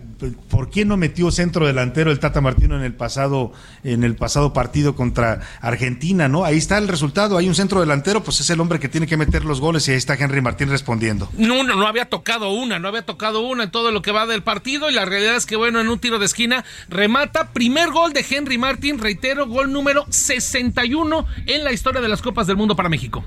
¿por 0.49 0.70
qué 0.70 0.86
no 0.86 0.97
metió 0.97 1.32
centro 1.32 1.65
delantero 1.65 2.11
el 2.11 2.20
Tata 2.20 2.41
Martino 2.41 2.76
en 2.76 2.84
el 2.84 2.93
pasado, 2.93 3.53
en 3.84 4.03
el 4.03 4.15
pasado 4.15 4.53
partido 4.53 4.95
contra 4.95 5.41
Argentina, 5.61 6.28
no? 6.28 6.43
Ahí 6.43 6.57
está 6.57 6.78
el 6.78 6.88
resultado, 6.88 7.38
hay 7.38 7.47
un 7.47 7.55
centro 7.55 7.80
delantero, 7.80 8.24
pues 8.24 8.39
es 8.41 8.49
el 8.49 8.59
hombre 8.59 8.80
que 8.80 8.89
tiene 8.89 9.07
que 9.07 9.17
meter 9.17 9.45
los 9.45 9.61
goles 9.61 9.88
y 9.88 9.91
ahí 9.91 9.97
está 9.97 10.15
Henry 10.15 10.41
Martín 10.41 10.70
respondiendo. 10.70 11.30
No, 11.38 11.63
no, 11.63 11.76
no 11.76 11.88
había 11.88 12.05
tocado 12.05 12.51
una, 12.51 12.80
no 12.80 12.88
había 12.88 13.05
tocado 13.05 13.41
una 13.41 13.63
en 13.63 13.72
todo 13.72 13.91
lo 13.91 14.01
que 14.01 14.11
va 14.11 14.26
del 14.26 14.43
partido 14.43 14.89
y 14.89 14.93
la 14.93 15.05
realidad 15.05 15.36
es 15.36 15.45
que 15.45 15.55
bueno, 15.55 15.80
en 15.80 15.88
un 15.88 15.99
tiro 15.99 16.20
de 16.20 16.26
esquina 16.26 16.65
remata 16.89 17.49
primer 17.51 17.91
gol 17.91 18.09
de 18.14 18.26
Henry 18.30 18.57
Martin, 18.57 18.97
reitero, 18.97 19.47
gol 19.47 19.72
número 19.72 20.05
61 20.10 21.26
en 21.45 21.64
la 21.64 21.72
historia 21.72 22.01
de 22.01 22.07
las 22.07 22.22
Copas 22.22 22.47
del 22.47 22.57
Mundo 22.57 22.76
para 22.76 22.89
México. 22.89 23.24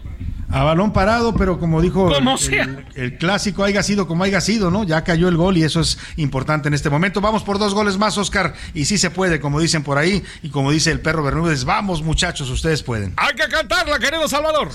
A 0.52 0.64
balón 0.64 0.92
parado, 0.92 1.34
pero 1.34 1.58
como 1.58 1.80
dijo 1.80 2.12
como 2.12 2.32
el, 2.32 2.38
sea. 2.38 2.64
El, 2.64 2.84
el, 2.94 3.16
clásico, 3.16 3.64
haya 3.64 3.82
sido 3.82 4.06
como 4.06 4.24
haya 4.24 4.38
sido, 4.42 4.70
¿no? 4.70 4.84
Ya 4.84 5.02
cayó 5.02 5.28
el 5.28 5.36
gol 5.38 5.56
y 5.56 5.64
eso 5.64 5.80
es 5.80 5.96
importante 6.16 6.68
en 6.68 6.74
este 6.74 6.90
momento. 6.90 7.22
Vamos 7.22 7.42
por 7.42 7.58
dos 7.58 7.72
goles 7.72 7.96
más, 7.96 8.18
Oscar, 8.18 8.52
y 8.74 8.84
sí 8.84 8.98
se 8.98 9.08
puede, 9.08 9.40
como 9.40 9.60
dicen 9.60 9.82
por 9.82 9.96
ahí, 9.96 10.22
y 10.42 10.50
como 10.50 10.70
dice 10.70 10.90
el 10.90 11.00
perro 11.00 11.22
Bermúdez, 11.22 11.64
vamos 11.64 12.02
muchachos, 12.02 12.50
ustedes 12.50 12.82
pueden. 12.82 13.14
Hay 13.16 13.34
que 13.34 13.48
cantarla, 13.48 13.98
querido 13.98 14.28
Salvador. 14.28 14.68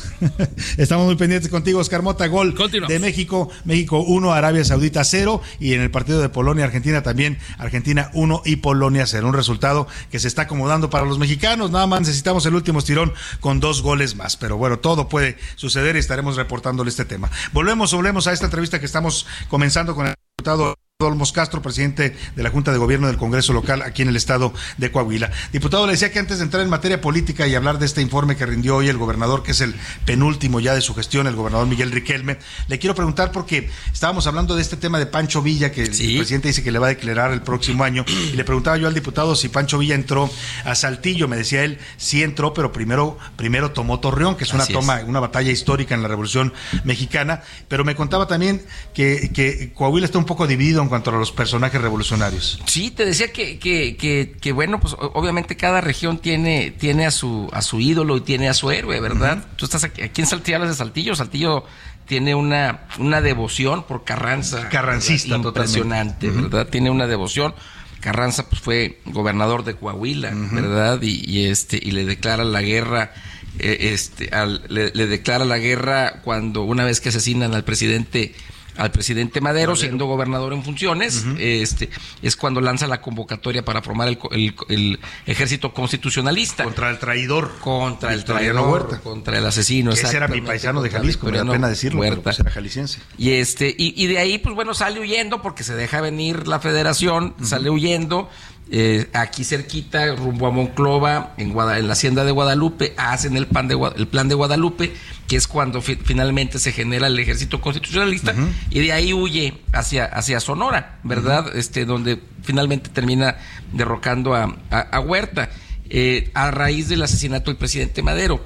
Estamos 0.77 1.05
muy 1.05 1.15
pendientes 1.15 1.51
contigo, 1.51 1.79
Oscar 1.79 2.01
Mota, 2.01 2.25
gol 2.25 2.55
de 2.87 2.97
México, 2.97 3.51
México 3.63 3.99
1, 3.99 4.33
Arabia 4.33 4.65
Saudita 4.65 5.03
0, 5.03 5.43
y 5.59 5.75
en 5.75 5.81
el 5.81 5.91
partido 5.91 6.19
de 6.21 6.29
Polonia-Argentina 6.29 7.03
también, 7.03 7.37
Argentina 7.59 8.09
1 8.15 8.41
y 8.45 8.55
Polonia 8.55 9.05
0. 9.05 9.27
Un 9.27 9.35
resultado 9.35 9.87
que 10.09 10.17
se 10.17 10.27
está 10.27 10.43
acomodando 10.43 10.89
para 10.89 11.05
los 11.05 11.19
mexicanos, 11.19 11.69
nada 11.69 11.85
más 11.85 11.99
necesitamos 11.99 12.47
el 12.47 12.55
último 12.55 12.79
estirón 12.79 13.13
con 13.41 13.59
dos 13.59 13.83
goles 13.83 14.15
más, 14.15 14.37
pero 14.37 14.57
bueno, 14.57 14.79
todo 14.79 15.07
puede 15.07 15.37
suceder 15.55 15.66
y 15.75 15.99
estaremos 15.99 16.35
reportándole 16.35 16.89
este 16.89 17.05
tema. 17.05 17.29
Volvemos, 17.53 17.93
volvemos 17.93 18.27
a 18.27 18.33
esta 18.33 18.45
entrevista 18.45 18.79
que 18.79 18.85
estamos 18.85 19.27
comenzando 19.49 19.95
con 19.95 20.07
el 20.07 20.15
diputado 20.37 20.75
Olmos 21.05 21.31
Castro, 21.31 21.61
presidente 21.61 22.17
de 22.35 22.41
la 22.41 22.49
Junta 22.49 22.71
de 22.71 22.79
Gobierno 22.79 23.05
del 23.05 23.17
Congreso 23.17 23.53
Local 23.53 23.83
aquí 23.83 24.01
en 24.01 24.07
el 24.07 24.15
estado 24.15 24.51
de 24.77 24.91
Coahuila. 24.91 25.29
Diputado, 25.53 25.85
le 25.85 25.91
decía 25.91 26.11
que 26.11 26.17
antes 26.17 26.39
de 26.39 26.43
entrar 26.43 26.63
en 26.63 26.71
materia 26.71 26.99
política 27.01 27.45
y 27.45 27.53
hablar 27.53 27.77
de 27.77 27.85
este 27.85 28.01
informe 28.01 28.35
que 28.35 28.47
rindió 28.47 28.77
hoy 28.77 28.87
el 28.89 28.97
gobernador, 28.97 29.43
que 29.43 29.51
es 29.51 29.61
el 29.61 29.75
penúltimo 30.05 30.59
ya 30.59 30.73
de 30.73 30.81
su 30.81 30.95
gestión, 30.95 31.27
el 31.27 31.35
gobernador 31.35 31.67
Miguel 31.67 31.91
Riquelme, 31.91 32.39
le 32.67 32.79
quiero 32.79 32.95
preguntar 32.95 33.31
porque 33.31 33.69
estábamos 33.93 34.25
hablando 34.25 34.55
de 34.55 34.63
este 34.63 34.75
tema 34.75 34.97
de 34.97 35.05
Pancho 35.05 35.43
Villa, 35.43 35.71
que 35.71 35.85
sí. 35.85 36.13
el 36.13 36.17
presidente 36.17 36.47
dice 36.47 36.63
que 36.63 36.71
le 36.71 36.79
va 36.79 36.87
a 36.87 36.89
declarar 36.89 37.31
el 37.31 37.43
próximo 37.43 37.83
año, 37.83 38.03
y 38.33 38.35
le 38.35 38.43
preguntaba 38.43 38.77
yo 38.77 38.87
al 38.87 38.95
diputado 38.95 39.35
si 39.35 39.49
Pancho 39.49 39.77
Villa 39.77 39.93
entró 39.93 40.31
a 40.65 40.73
Saltillo, 40.73 41.27
me 41.27 41.37
decía 41.37 41.63
él, 41.63 41.77
sí 41.97 42.23
entró, 42.23 42.55
pero 42.55 42.71
primero, 42.71 43.19
primero 43.35 43.69
tomó 43.69 43.99
Torreón, 43.99 44.35
que 44.35 44.45
es 44.45 44.53
una 44.55 44.63
Así 44.63 44.73
toma, 44.73 45.01
es. 45.01 45.07
una 45.07 45.19
batalla 45.19 45.51
histórica 45.51 45.93
en 45.93 46.01
la 46.01 46.07
Revolución 46.07 46.53
Mexicana, 46.85 47.43
pero 47.67 47.85
me 47.85 47.95
contaba 47.95 48.25
también 48.25 48.65
que, 48.95 49.29
que 49.31 49.71
Coahuila 49.75 50.07
está 50.07 50.17
un 50.17 50.25
poco 50.25 50.47
dividido 50.47 50.86
en 50.87 50.89
cuanto 50.89 51.11
a 51.11 51.13
los 51.19 51.31
personajes 51.31 51.81
revolucionarios. 51.81 52.59
Sí, 52.65 52.91
te 52.91 53.05
decía 53.05 53.31
que, 53.31 53.59
que, 53.59 53.95
que, 53.97 54.35
que, 54.39 54.51
bueno, 54.53 54.79
pues 54.79 54.95
obviamente 54.97 55.55
cada 55.55 55.81
región 55.81 56.17
tiene, 56.17 56.71
tiene 56.71 57.05
a 57.05 57.11
su, 57.11 57.49
a 57.51 57.61
su 57.61 57.79
ídolo 57.79 58.17
y 58.17 58.21
tiene 58.21 58.47
a 58.49 58.53
su 58.53 58.71
héroe, 58.71 58.99
¿verdad? 58.99 59.37
Uh 59.37 59.41
-huh. 59.41 59.55
Tú 59.57 59.65
estás 59.65 59.83
aquí, 59.83 60.01
aquí 60.01 60.21
en 60.21 60.27
Saltillo, 60.27 60.57
hablas 60.57 60.71
de 60.71 60.77
Saltillo, 60.77 61.15
Saltillo 61.15 61.63
tiene 62.07 62.33
una, 62.35 62.87
una 62.99 63.21
devoción 63.21 63.83
por 63.83 64.05
Carranza. 64.05 64.69
Carrancista, 64.69 65.35
impresionante. 65.35 66.29
¿verdad? 66.29 66.61
Uh 66.61 66.65
-huh. 66.65 66.71
Tiene 66.71 66.89
una 66.89 67.05
devoción. 67.05 67.53
Carranza 67.99 68.47
pues 68.47 68.61
fue 68.61 69.01
gobernador 69.05 69.63
de 69.65 69.75
Coahuila, 69.75 70.29
uh 70.29 70.33
-huh. 70.33 70.55
¿verdad? 70.55 71.01
Y, 71.01 71.23
y, 71.29 71.47
este, 71.47 71.77
y 71.81 71.91
le 71.91 72.05
declara 72.05 72.45
la 72.45 72.61
guerra. 72.61 73.11
Eh, 73.59 73.91
este, 73.93 74.29
al, 74.33 74.61
le, 74.69 74.91
le 74.93 75.07
declara 75.07 75.43
la 75.43 75.57
guerra 75.57 76.21
cuando 76.23 76.61
una 76.61 76.85
vez 76.85 77.01
que 77.01 77.09
asesinan 77.09 77.55
al 77.55 77.63
presidente 77.63 78.35
al 78.77 78.91
presidente 78.91 79.41
Madero, 79.41 79.71
Madero, 79.71 79.75
siendo 79.75 80.05
gobernador 80.05 80.53
en 80.53 80.63
funciones, 80.63 81.23
uh 81.25 81.29
-huh. 81.29 81.39
este 81.39 81.89
es 82.21 82.35
cuando 82.35 82.61
lanza 82.61 82.85
la 82.87 83.01
convocatoria 83.01 83.63
para 83.63 83.81
formar 83.81 84.07
el, 84.07 84.19
el, 84.31 84.55
el, 84.69 84.99
ejército 85.25 85.73
constitucionalista. 85.73 86.63
Contra 86.63 86.89
el 86.89 86.99
traidor. 86.99 87.57
Contra 87.59 88.13
el, 88.13 88.23
traidor. 88.23 88.69
Huerta. 88.69 88.99
Contra 88.99 89.37
el 89.37 89.45
asesino. 89.45 89.91
Ese 89.91 90.15
era 90.15 90.27
mi 90.27 90.41
paisano 90.41 90.81
de 90.81 90.89
Jalisco, 90.89 91.27
me 91.27 91.37
da 91.37 91.45
pena 91.45 91.69
decirlo, 91.69 92.01
Huerta. 92.01 92.15
pero 92.15 92.23
pues 92.23 92.39
era 92.39 92.51
jalisciense. 92.51 92.99
Y, 93.17 93.31
este, 93.31 93.73
y, 93.77 93.93
y, 94.01 94.07
de 94.07 94.19
ahí, 94.19 94.37
pues 94.37 94.53
bueno, 94.53 94.73
sale 94.73 94.99
huyendo 94.99 95.41
porque 95.41 95.63
se 95.63 95.75
deja 95.75 96.01
venir 96.01 96.47
la 96.47 96.59
federación, 96.59 97.35
uh 97.37 97.41
-huh. 97.41 97.45
sale 97.45 97.69
huyendo. 97.69 98.29
Eh, 98.69 99.07
aquí 99.13 99.45
cerquita, 99.45 100.13
rumbo 100.15 100.45
a 100.47 100.51
Monclova, 100.51 101.33
en, 101.37 101.53
Guada, 101.53 101.79
en 101.79 101.87
la 101.87 101.93
hacienda 101.93 102.25
de 102.25 102.31
Guadalupe, 102.31 102.93
hacen 102.97 103.37
el, 103.37 103.47
pan 103.47 103.69
de, 103.69 103.77
el 103.95 104.07
plan 104.07 104.27
de 104.27 104.35
Guadalupe, 104.35 104.93
que 105.27 105.37
es 105.37 105.47
cuando 105.47 105.81
fi 105.81 105.95
finalmente 105.95 106.59
se 106.59 106.73
genera 106.73 107.07
el 107.07 107.17
ejército 107.17 107.61
constitucionalista, 107.61 108.33
uh 108.33 108.35
-huh. 108.35 108.49
y 108.71 108.79
de 108.79 108.91
ahí 108.91 109.13
huye 109.13 109.53
hacia, 109.71 110.05
hacia 110.05 110.41
Sonora, 110.41 110.99
¿verdad? 111.03 111.47
Uh 111.47 111.49
-huh. 111.51 111.57
este, 111.57 111.85
donde 111.85 112.21
finalmente 112.43 112.89
termina 112.89 113.37
derrocando 113.71 114.35
a, 114.35 114.53
a, 114.69 114.79
a 114.79 114.99
Huerta, 114.99 115.49
eh, 115.89 116.29
a 116.33 116.51
raíz 116.51 116.89
del 116.89 117.01
asesinato 117.03 117.49
del 117.51 117.57
presidente 117.57 118.01
Madero. 118.01 118.43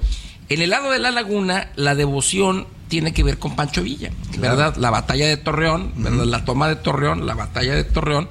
En 0.48 0.62
el 0.62 0.70
lado 0.70 0.92
de 0.92 1.00
la 1.00 1.10
laguna, 1.10 1.70
la 1.74 1.94
devoción 1.96 2.66
tiene 2.86 3.12
que 3.12 3.24
ver 3.24 3.38
con 3.38 3.56
Pancho 3.56 3.82
Villa, 3.82 4.10
¿verdad? 4.38 4.74
Claro. 4.74 4.80
La 4.80 4.90
batalla 4.90 5.26
de 5.26 5.36
Torreón, 5.36 5.92
¿verdad? 5.96 6.20
Uh 6.20 6.22
-huh. 6.26 6.30
La 6.30 6.44
toma 6.44 6.68
de 6.68 6.76
Torreón, 6.76 7.26
la 7.26 7.34
batalla 7.34 7.74
de 7.74 7.84
Torreón, 7.84 8.28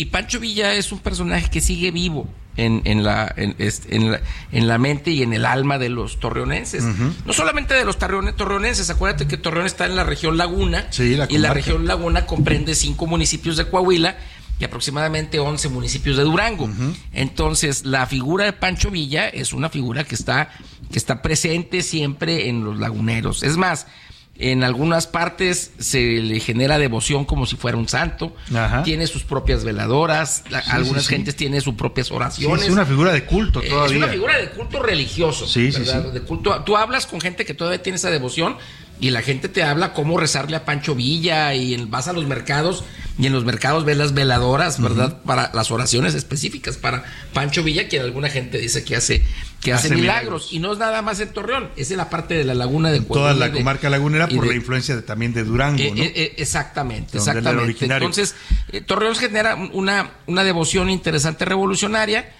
y 0.00 0.06
Pancho 0.06 0.40
Villa 0.40 0.72
es 0.74 0.92
un 0.92 0.98
personaje 1.00 1.50
que 1.50 1.60
sigue 1.60 1.90
vivo 1.90 2.26
en, 2.56 2.80
en, 2.84 3.04
la, 3.04 3.30
en, 3.36 3.54
en, 3.58 4.10
la, 4.12 4.20
en 4.50 4.66
la 4.66 4.78
mente 4.78 5.10
y 5.10 5.22
en 5.22 5.34
el 5.34 5.44
alma 5.44 5.76
de 5.76 5.90
los 5.90 6.18
torreonenses. 6.18 6.84
Uh 6.84 6.86
-huh. 6.86 7.12
No 7.26 7.32
solamente 7.34 7.74
de 7.74 7.84
los 7.84 7.98
torreonenses, 7.98 8.88
acuérdate 8.88 9.26
que 9.28 9.36
Torreón 9.36 9.66
está 9.66 9.84
en 9.84 9.96
la 9.96 10.04
región 10.04 10.38
Laguna 10.38 10.86
sí, 10.88 11.16
la 11.16 11.26
y 11.28 11.36
la 11.36 11.52
región 11.52 11.86
Laguna 11.86 12.24
comprende 12.24 12.74
cinco 12.74 13.06
municipios 13.06 13.58
de 13.58 13.68
Coahuila 13.68 14.16
y 14.58 14.64
aproximadamente 14.64 15.38
11 15.38 15.68
municipios 15.68 16.16
de 16.16 16.22
Durango. 16.22 16.64
Uh 16.64 16.68
-huh. 16.68 16.94
Entonces, 17.12 17.84
la 17.84 18.06
figura 18.06 18.46
de 18.46 18.54
Pancho 18.54 18.90
Villa 18.90 19.28
es 19.28 19.52
una 19.52 19.68
figura 19.68 20.04
que 20.04 20.14
está, 20.14 20.48
que 20.90 20.98
está 20.98 21.20
presente 21.20 21.82
siempre 21.82 22.48
en 22.48 22.64
los 22.64 22.78
laguneros. 22.78 23.42
Es 23.42 23.58
más, 23.58 23.86
en 24.40 24.64
algunas 24.64 25.06
partes 25.06 25.70
se 25.78 26.00
le 26.00 26.40
genera 26.40 26.78
devoción 26.78 27.26
como 27.26 27.44
si 27.44 27.56
fuera 27.56 27.76
un 27.76 27.88
santo. 27.88 28.34
Ajá. 28.54 28.82
Tiene 28.82 29.06
sus 29.06 29.22
propias 29.22 29.64
veladoras. 29.64 30.44
Sí, 30.48 30.54
algunas 30.70 31.02
sí, 31.02 31.08
sí. 31.08 31.14
gentes 31.14 31.36
tienen 31.36 31.60
sus 31.60 31.74
propias 31.74 32.10
oraciones. 32.10 32.64
es 32.64 32.70
una 32.70 32.86
figura 32.86 33.12
de 33.12 33.26
culto 33.26 33.60
todavía. 33.60 33.96
Es 33.96 34.02
una 34.02 34.12
figura 34.12 34.38
de 34.38 34.48
culto 34.50 34.82
religioso. 34.82 35.46
Sí, 35.46 35.70
¿verdad? 35.70 36.12
De 36.12 36.22
culto. 36.22 36.62
Tú 36.64 36.76
hablas 36.76 37.06
con 37.06 37.20
gente 37.20 37.44
que 37.44 37.52
todavía 37.52 37.82
tiene 37.82 37.96
esa 37.96 38.10
devoción 38.10 38.56
y 38.98 39.10
la 39.10 39.20
gente 39.20 39.50
te 39.50 39.62
habla 39.62 39.92
cómo 39.92 40.18
rezarle 40.18 40.56
a 40.56 40.64
Pancho 40.64 40.94
Villa 40.94 41.54
y 41.54 41.76
vas 41.86 42.08
a 42.08 42.14
los 42.14 42.26
mercados 42.26 42.84
y 43.20 43.26
en 43.26 43.32
los 43.32 43.44
mercados 43.44 43.84
ves 43.84 43.96
las 43.98 44.14
veladoras, 44.14 44.80
¿verdad? 44.80 45.22
Para 45.24 45.50
las 45.54 45.70
oraciones 45.70 46.14
específicas 46.14 46.76
para 46.78 47.04
Pancho 47.34 47.62
Villa, 47.62 47.86
quien 47.88 48.02
alguna 48.02 48.28
gente 48.30 48.58
dice 48.58 48.82
que 48.82 48.96
hace 48.96 49.22
que 49.60 49.74
hace, 49.74 49.88
Hace 49.88 49.94
milagros. 49.96 50.22
milagros. 50.22 50.52
y 50.52 50.58
no 50.58 50.72
es 50.72 50.78
nada 50.78 51.02
más 51.02 51.20
en 51.20 51.28
Torreón, 51.34 51.68
es 51.76 51.90
en 51.90 51.98
la 51.98 52.08
parte 52.08 52.32
de 52.32 52.44
la 52.44 52.54
laguna 52.54 52.90
de 52.90 53.00
Toda 53.02 53.34
la 53.34 53.50
de- 53.50 53.58
comarca 53.58 53.90
lagunera 53.90 54.26
por 54.26 54.44
de- 54.44 54.48
la 54.48 54.54
influencia 54.54 54.96
de- 54.96 55.02
también 55.02 55.34
de 55.34 55.44
Durango, 55.44 55.82
eh, 55.82 55.92
¿no? 55.94 56.02
eh, 56.02 56.12
eh, 56.16 56.34
exactamente, 56.38 57.18
exactamente. 57.18 57.84
Entonces, 57.84 58.34
eh, 58.72 58.80
Torreón 58.80 59.14
genera 59.16 59.56
una, 59.56 60.12
una 60.26 60.44
devoción 60.44 60.88
interesante 60.88 61.44
revolucionaria. 61.44 62.32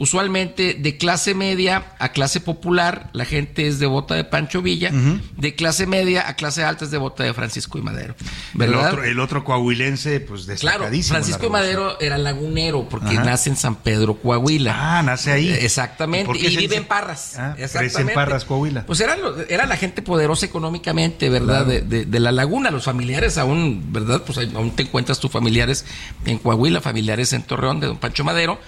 Usualmente 0.00 0.74
de 0.74 0.96
clase 0.96 1.34
media 1.34 1.86
a 1.98 2.10
clase 2.12 2.38
popular, 2.40 3.10
la 3.12 3.24
gente 3.24 3.66
es 3.66 3.80
devota 3.80 4.14
de 4.14 4.22
Pancho 4.22 4.62
Villa. 4.62 4.92
De 5.36 5.56
clase 5.56 5.88
media 5.88 6.28
a 6.28 6.34
clase 6.36 6.62
alta 6.62 6.84
es 6.84 6.92
devota 6.92 7.24
de 7.24 7.34
Francisco 7.34 7.78
y 7.78 7.82
Madero. 7.82 8.14
el, 8.20 8.26
¿Verdad? 8.54 8.92
otro, 8.92 9.02
el 9.02 9.18
otro 9.18 9.42
coahuilense, 9.42 10.20
pues 10.20 10.42
Claro, 10.44 10.84
destacadísimo. 10.84 11.14
la 11.18 11.24
Francisco 11.24 11.46
y. 11.46 11.50
Madero 11.50 12.00
era 12.00 12.16
lagunero 12.16 12.88
porque 12.88 13.16
Ajá. 13.16 13.24
nace 13.24 13.50
en 13.50 13.56
San 13.56 13.74
Pedro, 13.74 14.14
Coahuila. 14.14 14.98
Ah, 14.98 15.02
nace 15.02 15.32
ahí. 15.32 15.50
Exactamente. 15.50 16.30
¿Y 16.38 16.46
Y, 16.46 16.56
vive 16.56 16.76
en 16.76 16.84
Parras. 16.84 17.34
Ah, 17.36 17.56
crece 17.56 18.00
en. 18.02 18.14
Parras, 18.14 18.44
Coahuila. 18.44 18.86
Pues 18.86 19.00
era, 19.00 19.16
lo- 19.16 19.40
era 19.48 19.66
la 19.66 19.76
gente 19.76 20.00
poderosa 20.02 20.46
económicamente, 20.46 21.28
¿verdad? 21.28 21.64
Claro. 21.64 21.70
De, 21.70 21.80
de- 21.82 22.04
de 22.06 22.20
la 22.20 22.30
laguna. 22.30 22.70
Los 22.70 22.84
familiares 22.84 23.36
aún, 23.36 23.92
¿verdad? 23.92 24.22
Pues 24.24 24.38
aún 24.54 24.70
te 24.76 24.84
encuentras 24.84 25.18
tus 25.18 25.32
familiares 25.32 25.84
en 26.24 26.38
Coahuila, 26.38 26.80
familiares 26.80 27.32
en 27.32 27.42
Torreón 27.42 27.80
de 27.80 27.88
Don 27.88 27.96
Pancho 27.98 28.22
Madero. 28.22 28.60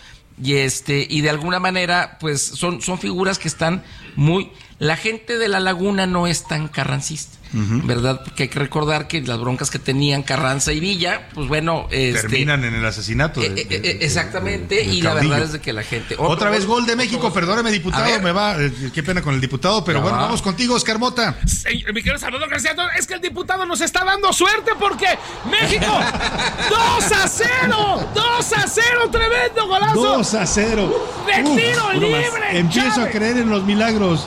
Y 0.42 0.54
este, 0.54 1.06
y 1.08 1.20
de 1.20 1.30
alguna 1.30 1.60
manera, 1.60 2.16
pues 2.18 2.42
son, 2.42 2.80
son 2.80 2.98
figuras 2.98 3.38
que 3.38 3.48
están 3.48 3.82
muy. 4.16 4.50
La 4.78 4.96
gente 4.96 5.38
de 5.38 5.48
la 5.48 5.60
laguna 5.60 6.06
no 6.06 6.26
es 6.26 6.44
tan 6.44 6.68
carrancista. 6.68 7.39
¿Verdad? 7.52 8.22
Porque 8.24 8.44
hay 8.44 8.48
que 8.48 8.58
recordar 8.58 9.08
que 9.08 9.20
las 9.22 9.38
broncas 9.38 9.70
que 9.70 9.78
tenían 9.78 10.22
Carranza 10.22 10.72
y 10.72 10.80
Villa, 10.80 11.28
pues 11.34 11.48
bueno, 11.48 11.88
este, 11.90 12.22
Terminan 12.28 12.64
en 12.64 12.74
el 12.74 12.84
asesinato. 12.86 13.40
de- 13.40 13.46
eh, 13.48 13.50
de- 13.50 13.62
eh, 13.76 13.80
de- 13.80 13.90
exactamente, 14.04 14.82
y 14.84 15.02
la 15.02 15.14
verdad 15.14 15.42
es 15.42 15.52
de 15.52 15.60
que 15.60 15.72
la 15.72 15.82
gente. 15.82 16.14
Otra 16.18 16.50
vez 16.50 16.66
gol 16.66 16.86
de 16.86 16.96
México, 16.96 17.18
otro- 17.28 17.32
perdóname 17.34 17.70
diputado, 17.72 18.04
ver. 18.04 18.22
me 18.22 18.32
va, 18.32 18.56
eh, 18.60 18.72
qué 18.94 19.02
pena 19.02 19.20
con 19.22 19.34
el 19.34 19.40
diputado, 19.40 19.84
pero 19.84 19.98
No. 19.98 20.04
bueno, 20.04 20.18
vamos 20.18 20.42
contigo, 20.42 20.74
Oscar 20.74 20.98
Mota. 20.98 21.36
Señor, 21.46 21.92
mi 21.92 22.02
querido 22.02 22.18
Salvador 22.18 22.48
García, 22.48 22.74
es 22.98 23.06
que 23.06 23.14
el 23.14 23.20
diputado 23.20 23.66
nos 23.66 23.80
está 23.80 24.04
dando 24.04 24.32
suerte 24.32 24.72
porque 24.78 25.06
México 25.50 25.86
2 26.70 27.12
a 27.12 27.28
0, 27.28 28.08
2 28.14 28.52
a 28.52 28.66
0, 28.68 29.08
tremendo 29.10 29.66
golazo. 29.66 29.94
2 30.02 30.34
a 30.34 30.46
0. 30.46 31.08
De 31.26 31.42
Uf, 31.42 31.56
tiro 31.58 31.92
libre. 31.92 32.58
Empiezo 32.58 33.02
a 33.02 33.08
creer 33.08 33.38
en 33.38 33.50
los 33.50 33.64
milagros. 33.64 34.26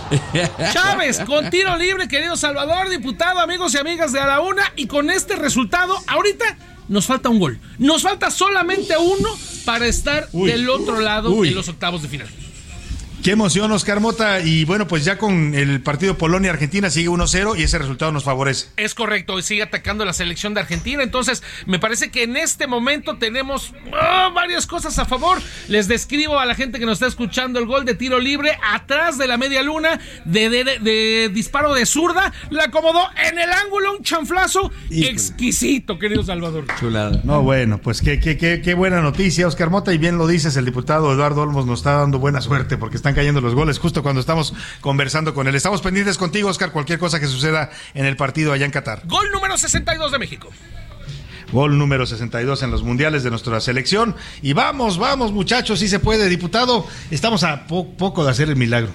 Chávez, 0.74 1.20
con 1.26 1.50
tiro 1.50 1.78
libre, 1.78 2.08
querido 2.08 2.36
Salvador, 2.38 2.90
diputado, 2.90 3.13
amigos 3.22 3.74
y 3.74 3.78
amigas 3.78 4.12
de 4.12 4.20
A 4.20 4.28
la 4.28 4.40
Una, 4.42 4.64
y 4.76 4.88
con 4.88 5.10
este 5.10 5.36
resultado, 5.36 5.96
ahorita 6.08 6.58
nos 6.88 7.06
falta 7.06 7.30
un 7.30 7.40
gol. 7.40 7.60
Nos 7.78 8.02
falta 8.02 8.32
solamente 8.32 8.96
uno 8.98 9.30
para 9.66 9.88
estar 9.88 10.28
Uy. 10.32 10.52
del 10.52 10.70
otro 10.70 11.00
lado 11.00 11.32
Uy. 11.32 11.50
en 11.50 11.56
los 11.56 11.68
octavos 11.70 12.02
de 12.02 12.08
final. 12.08 12.28
Qué 13.24 13.32
emoción, 13.32 13.72
Oscar 13.72 14.02
Mota. 14.02 14.42
Y 14.42 14.66
bueno, 14.66 14.86
pues 14.86 15.06
ya 15.06 15.18
con 15.18 15.56
el 15.56 15.80
partido 15.82 16.18
Polonia-Argentina 16.18 16.90
sigue 16.90 17.08
1-0 17.08 17.58
y 17.58 17.64
ese 17.64 17.78
resultado 17.78 18.12
nos 18.12 18.26
favorece. 18.26 18.68
Es 18.76 18.94
correcto, 18.94 19.40
y 19.40 19.44
sigue 19.44 19.64
atacando 19.64 20.04
la 20.04 20.12
selección 20.12 20.54
de 20.54 20.60
Argentina. 20.60 21.02
Entonces, 21.04 21.42
me 21.66 21.80
parece 21.80 22.12
que 22.12 22.24
en 22.24 22.36
este 22.36 22.68
momento 22.68 23.18
tenemos 23.18 23.74
ah, 23.94 24.30
varias 24.36 24.68
cosas 24.68 25.00
a 25.00 25.06
favor. 25.06 25.38
Les 25.70 25.88
describo 25.88 26.38
a 26.38 26.46
la 26.46 26.54
gente 26.54 26.80
que 26.80 26.86
nos 26.86 26.96
está 26.96 27.08
escuchando 27.08 27.60
el 27.60 27.66
gol 27.66 27.86
de 27.86 27.96
tiro 27.96 28.20
libre 28.20 28.58
atrás 28.62 29.18
de 29.18 29.26
la 29.28 29.38
media 29.38 29.64
luna 29.64 30.02
de, 30.26 30.50
de- 30.50 30.64
de- 30.66 30.80
de 30.80 31.30
disparo 31.34 31.74
de 31.74 31.86
zurda. 31.86 32.34
La 32.50 32.66
acomodó 32.66 33.08
en 33.26 33.40
el 33.40 33.50
ángulo, 33.54 33.96
un 34.00 34.04
chanflazo 34.04 34.70
exquisito, 34.92 35.98
querido 35.98 36.24
Salvador. 36.24 36.66
Chulada. 36.78 37.22
No, 37.24 37.42
bueno, 37.42 37.78
pues 37.78 38.02
qué, 38.02 38.20
qué, 38.20 38.38
qué, 38.38 38.62
qué 38.62 38.74
buena 38.74 39.02
noticia, 39.02 39.48
Oscar 39.48 39.70
Mota. 39.70 39.94
Y 39.94 39.98
bien 39.98 40.18
lo 40.18 40.28
dices, 40.28 40.58
el 40.58 40.66
diputado 40.66 41.14
Eduardo 41.14 41.42
Olmos 41.44 41.66
nos 41.66 41.80
está 41.80 41.94
dando 41.94 42.20
buena 42.20 42.42
suerte 42.42 42.78
porque 42.78 42.98
están 42.98 43.13
cayendo 43.14 43.42
los 43.42 43.56
goles 43.56 43.80
justo 43.80 44.04
cuando 44.04 44.22
estamos 44.22 44.54
conversando 44.82 45.34
con 45.34 45.48
él. 45.48 45.56
Estamos 45.56 45.82
pendientes 45.82 46.18
contigo, 46.18 46.50
Oscar, 46.50 46.72
cualquier 46.72 47.00
cosa 47.00 47.20
que 47.20 47.28
suceda 47.28 47.70
en 47.94 48.06
el 48.06 48.16
partido 48.16 48.54
allá 48.54 48.66
en 48.66 48.72
Qatar. 48.72 49.02
Gol 49.06 49.32
número 49.32 49.58
62 49.58 50.12
de 50.12 50.20
México. 50.20 50.50
Gol 51.52 51.78
número 51.78 52.06
62 52.08 52.64
en 52.64 52.72
los 52.72 52.82
mundiales 52.84 53.24
de 53.24 53.30
nuestra 53.30 53.60
selección. 53.62 54.16
Y 54.42 54.54
vamos, 54.54 54.98
vamos, 54.98 55.32
muchachos, 55.32 55.80
si 55.80 55.88
se 55.88 56.00
puede, 56.00 56.28
diputado. 56.28 56.88
Estamos 57.12 57.44
a 57.44 57.68
po- 57.68 57.90
poco 57.96 58.24
de 58.26 58.32
hacer 58.32 58.50
el 58.50 58.56
milagro. 58.56 58.90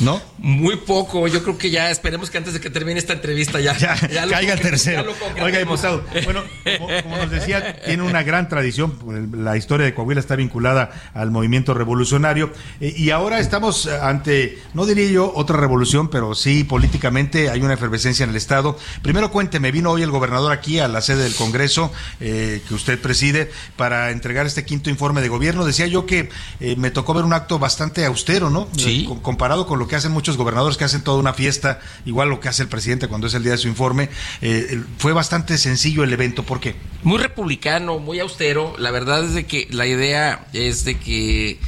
¿No? 0.00 0.20
Muy 0.38 0.76
poco, 0.76 1.26
yo 1.26 1.42
creo 1.42 1.58
que 1.58 1.70
ya 1.70 1.90
esperemos 1.90 2.30
que 2.30 2.38
antes 2.38 2.54
de 2.54 2.60
que 2.60 2.70
termine 2.70 2.98
esta 2.98 3.14
entrevista 3.14 3.58
ya, 3.60 3.76
Ya, 3.78 3.96
ya 4.08 4.26
lo 4.26 4.32
caiga 4.32 4.54
el 4.54 4.60
tercero. 4.60 4.98
ya 4.98 5.02
lo 5.06 5.12
concretemos. 5.12 5.44
Oiga, 5.46 5.58
diputado, 5.58 6.04
bueno, 6.24 6.42
como, 6.78 7.02
como 7.02 7.16
nos 7.16 7.30
decía, 7.30 7.80
tiene 7.82 8.02
una 8.04 8.22
gran 8.22 8.48
tradición. 8.48 8.96
La 9.32 9.56
historia 9.56 9.86
de 9.86 9.94
Coahuila 9.94 10.20
está 10.20 10.36
vinculada 10.36 10.90
al 11.14 11.30
movimiento 11.30 11.74
revolucionario. 11.74 12.52
eh, 12.80 12.94
y 12.96 13.10
ahora 13.10 13.40
estamos 13.40 13.86
eh, 13.86 13.98
ante, 14.00 14.58
no 14.74 14.86
diría 14.86 15.10
yo 15.10 15.32
otra 15.34 15.56
revolución, 15.56 16.08
pero 16.08 16.34
sí 16.34 16.64
políticamente 16.64 17.50
hay 17.50 17.60
una 17.62 17.74
efervescencia 17.74 18.22
en 18.24 18.30
el 18.30 18.36
Estado. 18.36 18.78
Primero 19.02 19.30
cuénteme, 19.32 19.72
vino 19.72 19.90
hoy 19.90 20.02
el 20.02 20.10
gobernador 20.10 20.52
aquí 20.52 20.78
a 20.78 20.86
la 20.88 21.00
sede 21.00 21.24
del 21.24 21.34
Congreso 21.34 21.92
eh, 22.20 22.62
que 22.68 22.74
usted 22.74 23.00
preside 23.00 23.50
para 23.76 24.10
entregar 24.10 24.46
este 24.46 24.64
quinto 24.64 24.90
informe 24.90 25.20
de 25.22 25.28
gobierno. 25.28 25.64
Decía 25.64 25.86
yo 25.88 26.06
que 26.06 26.28
eh, 26.60 26.76
me 26.76 26.90
tocó 26.92 27.14
ver 27.14 27.24
un 27.24 27.32
acto 27.32 27.58
bastante 27.58 28.04
austero, 28.04 28.50
¿no? 28.50 28.68
Sí. 28.76 29.04
Com- 29.04 29.20
comparado 29.20 29.66
con 29.66 29.78
lo 29.78 29.87
que 29.88 29.96
hacen 29.96 30.12
muchos 30.12 30.36
gobernadores 30.36 30.76
que 30.76 30.84
hacen 30.84 31.02
toda 31.02 31.18
una 31.18 31.34
fiesta, 31.34 31.80
igual 32.04 32.28
lo 32.28 32.40
que 32.40 32.48
hace 32.48 32.62
el 32.62 32.68
presidente 32.68 33.08
cuando 33.08 33.26
es 33.26 33.34
el 33.34 33.42
día 33.42 33.52
de 33.52 33.58
su 33.58 33.68
informe, 33.68 34.10
eh, 34.40 34.82
fue 34.98 35.12
bastante 35.12 35.58
sencillo 35.58 36.04
el 36.04 36.12
evento. 36.12 36.44
¿Por 36.44 36.60
qué? 36.60 36.76
Muy 37.02 37.18
republicano, 37.18 37.98
muy 37.98 38.20
austero. 38.20 38.74
La 38.78 38.90
verdad 38.90 39.24
es 39.24 39.34
de 39.34 39.46
que 39.46 39.66
la 39.70 39.86
idea 39.86 40.46
es 40.52 40.84
de 40.84 40.98
que 40.98 41.58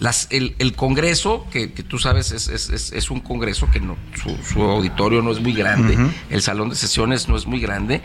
las, 0.00 0.28
el, 0.30 0.54
el 0.58 0.74
Congreso, 0.74 1.46
que, 1.50 1.72
que 1.72 1.82
tú 1.82 1.98
sabes 1.98 2.30
es, 2.32 2.48
es, 2.48 2.70
es- 2.70 2.92
es 2.92 3.10
un 3.10 3.20
Congreso 3.20 3.68
que 3.72 3.80
no, 3.80 3.96
su, 4.22 4.36
su 4.44 4.62
auditorio 4.62 5.22
no 5.22 5.32
es 5.32 5.40
muy 5.40 5.52
grande, 5.52 5.98
el 6.30 6.40
salón 6.42 6.68
de 6.70 6.76
sesiones 6.76 7.28
no 7.28 7.36
es 7.36 7.46
muy 7.46 7.60
grande, 7.60 8.00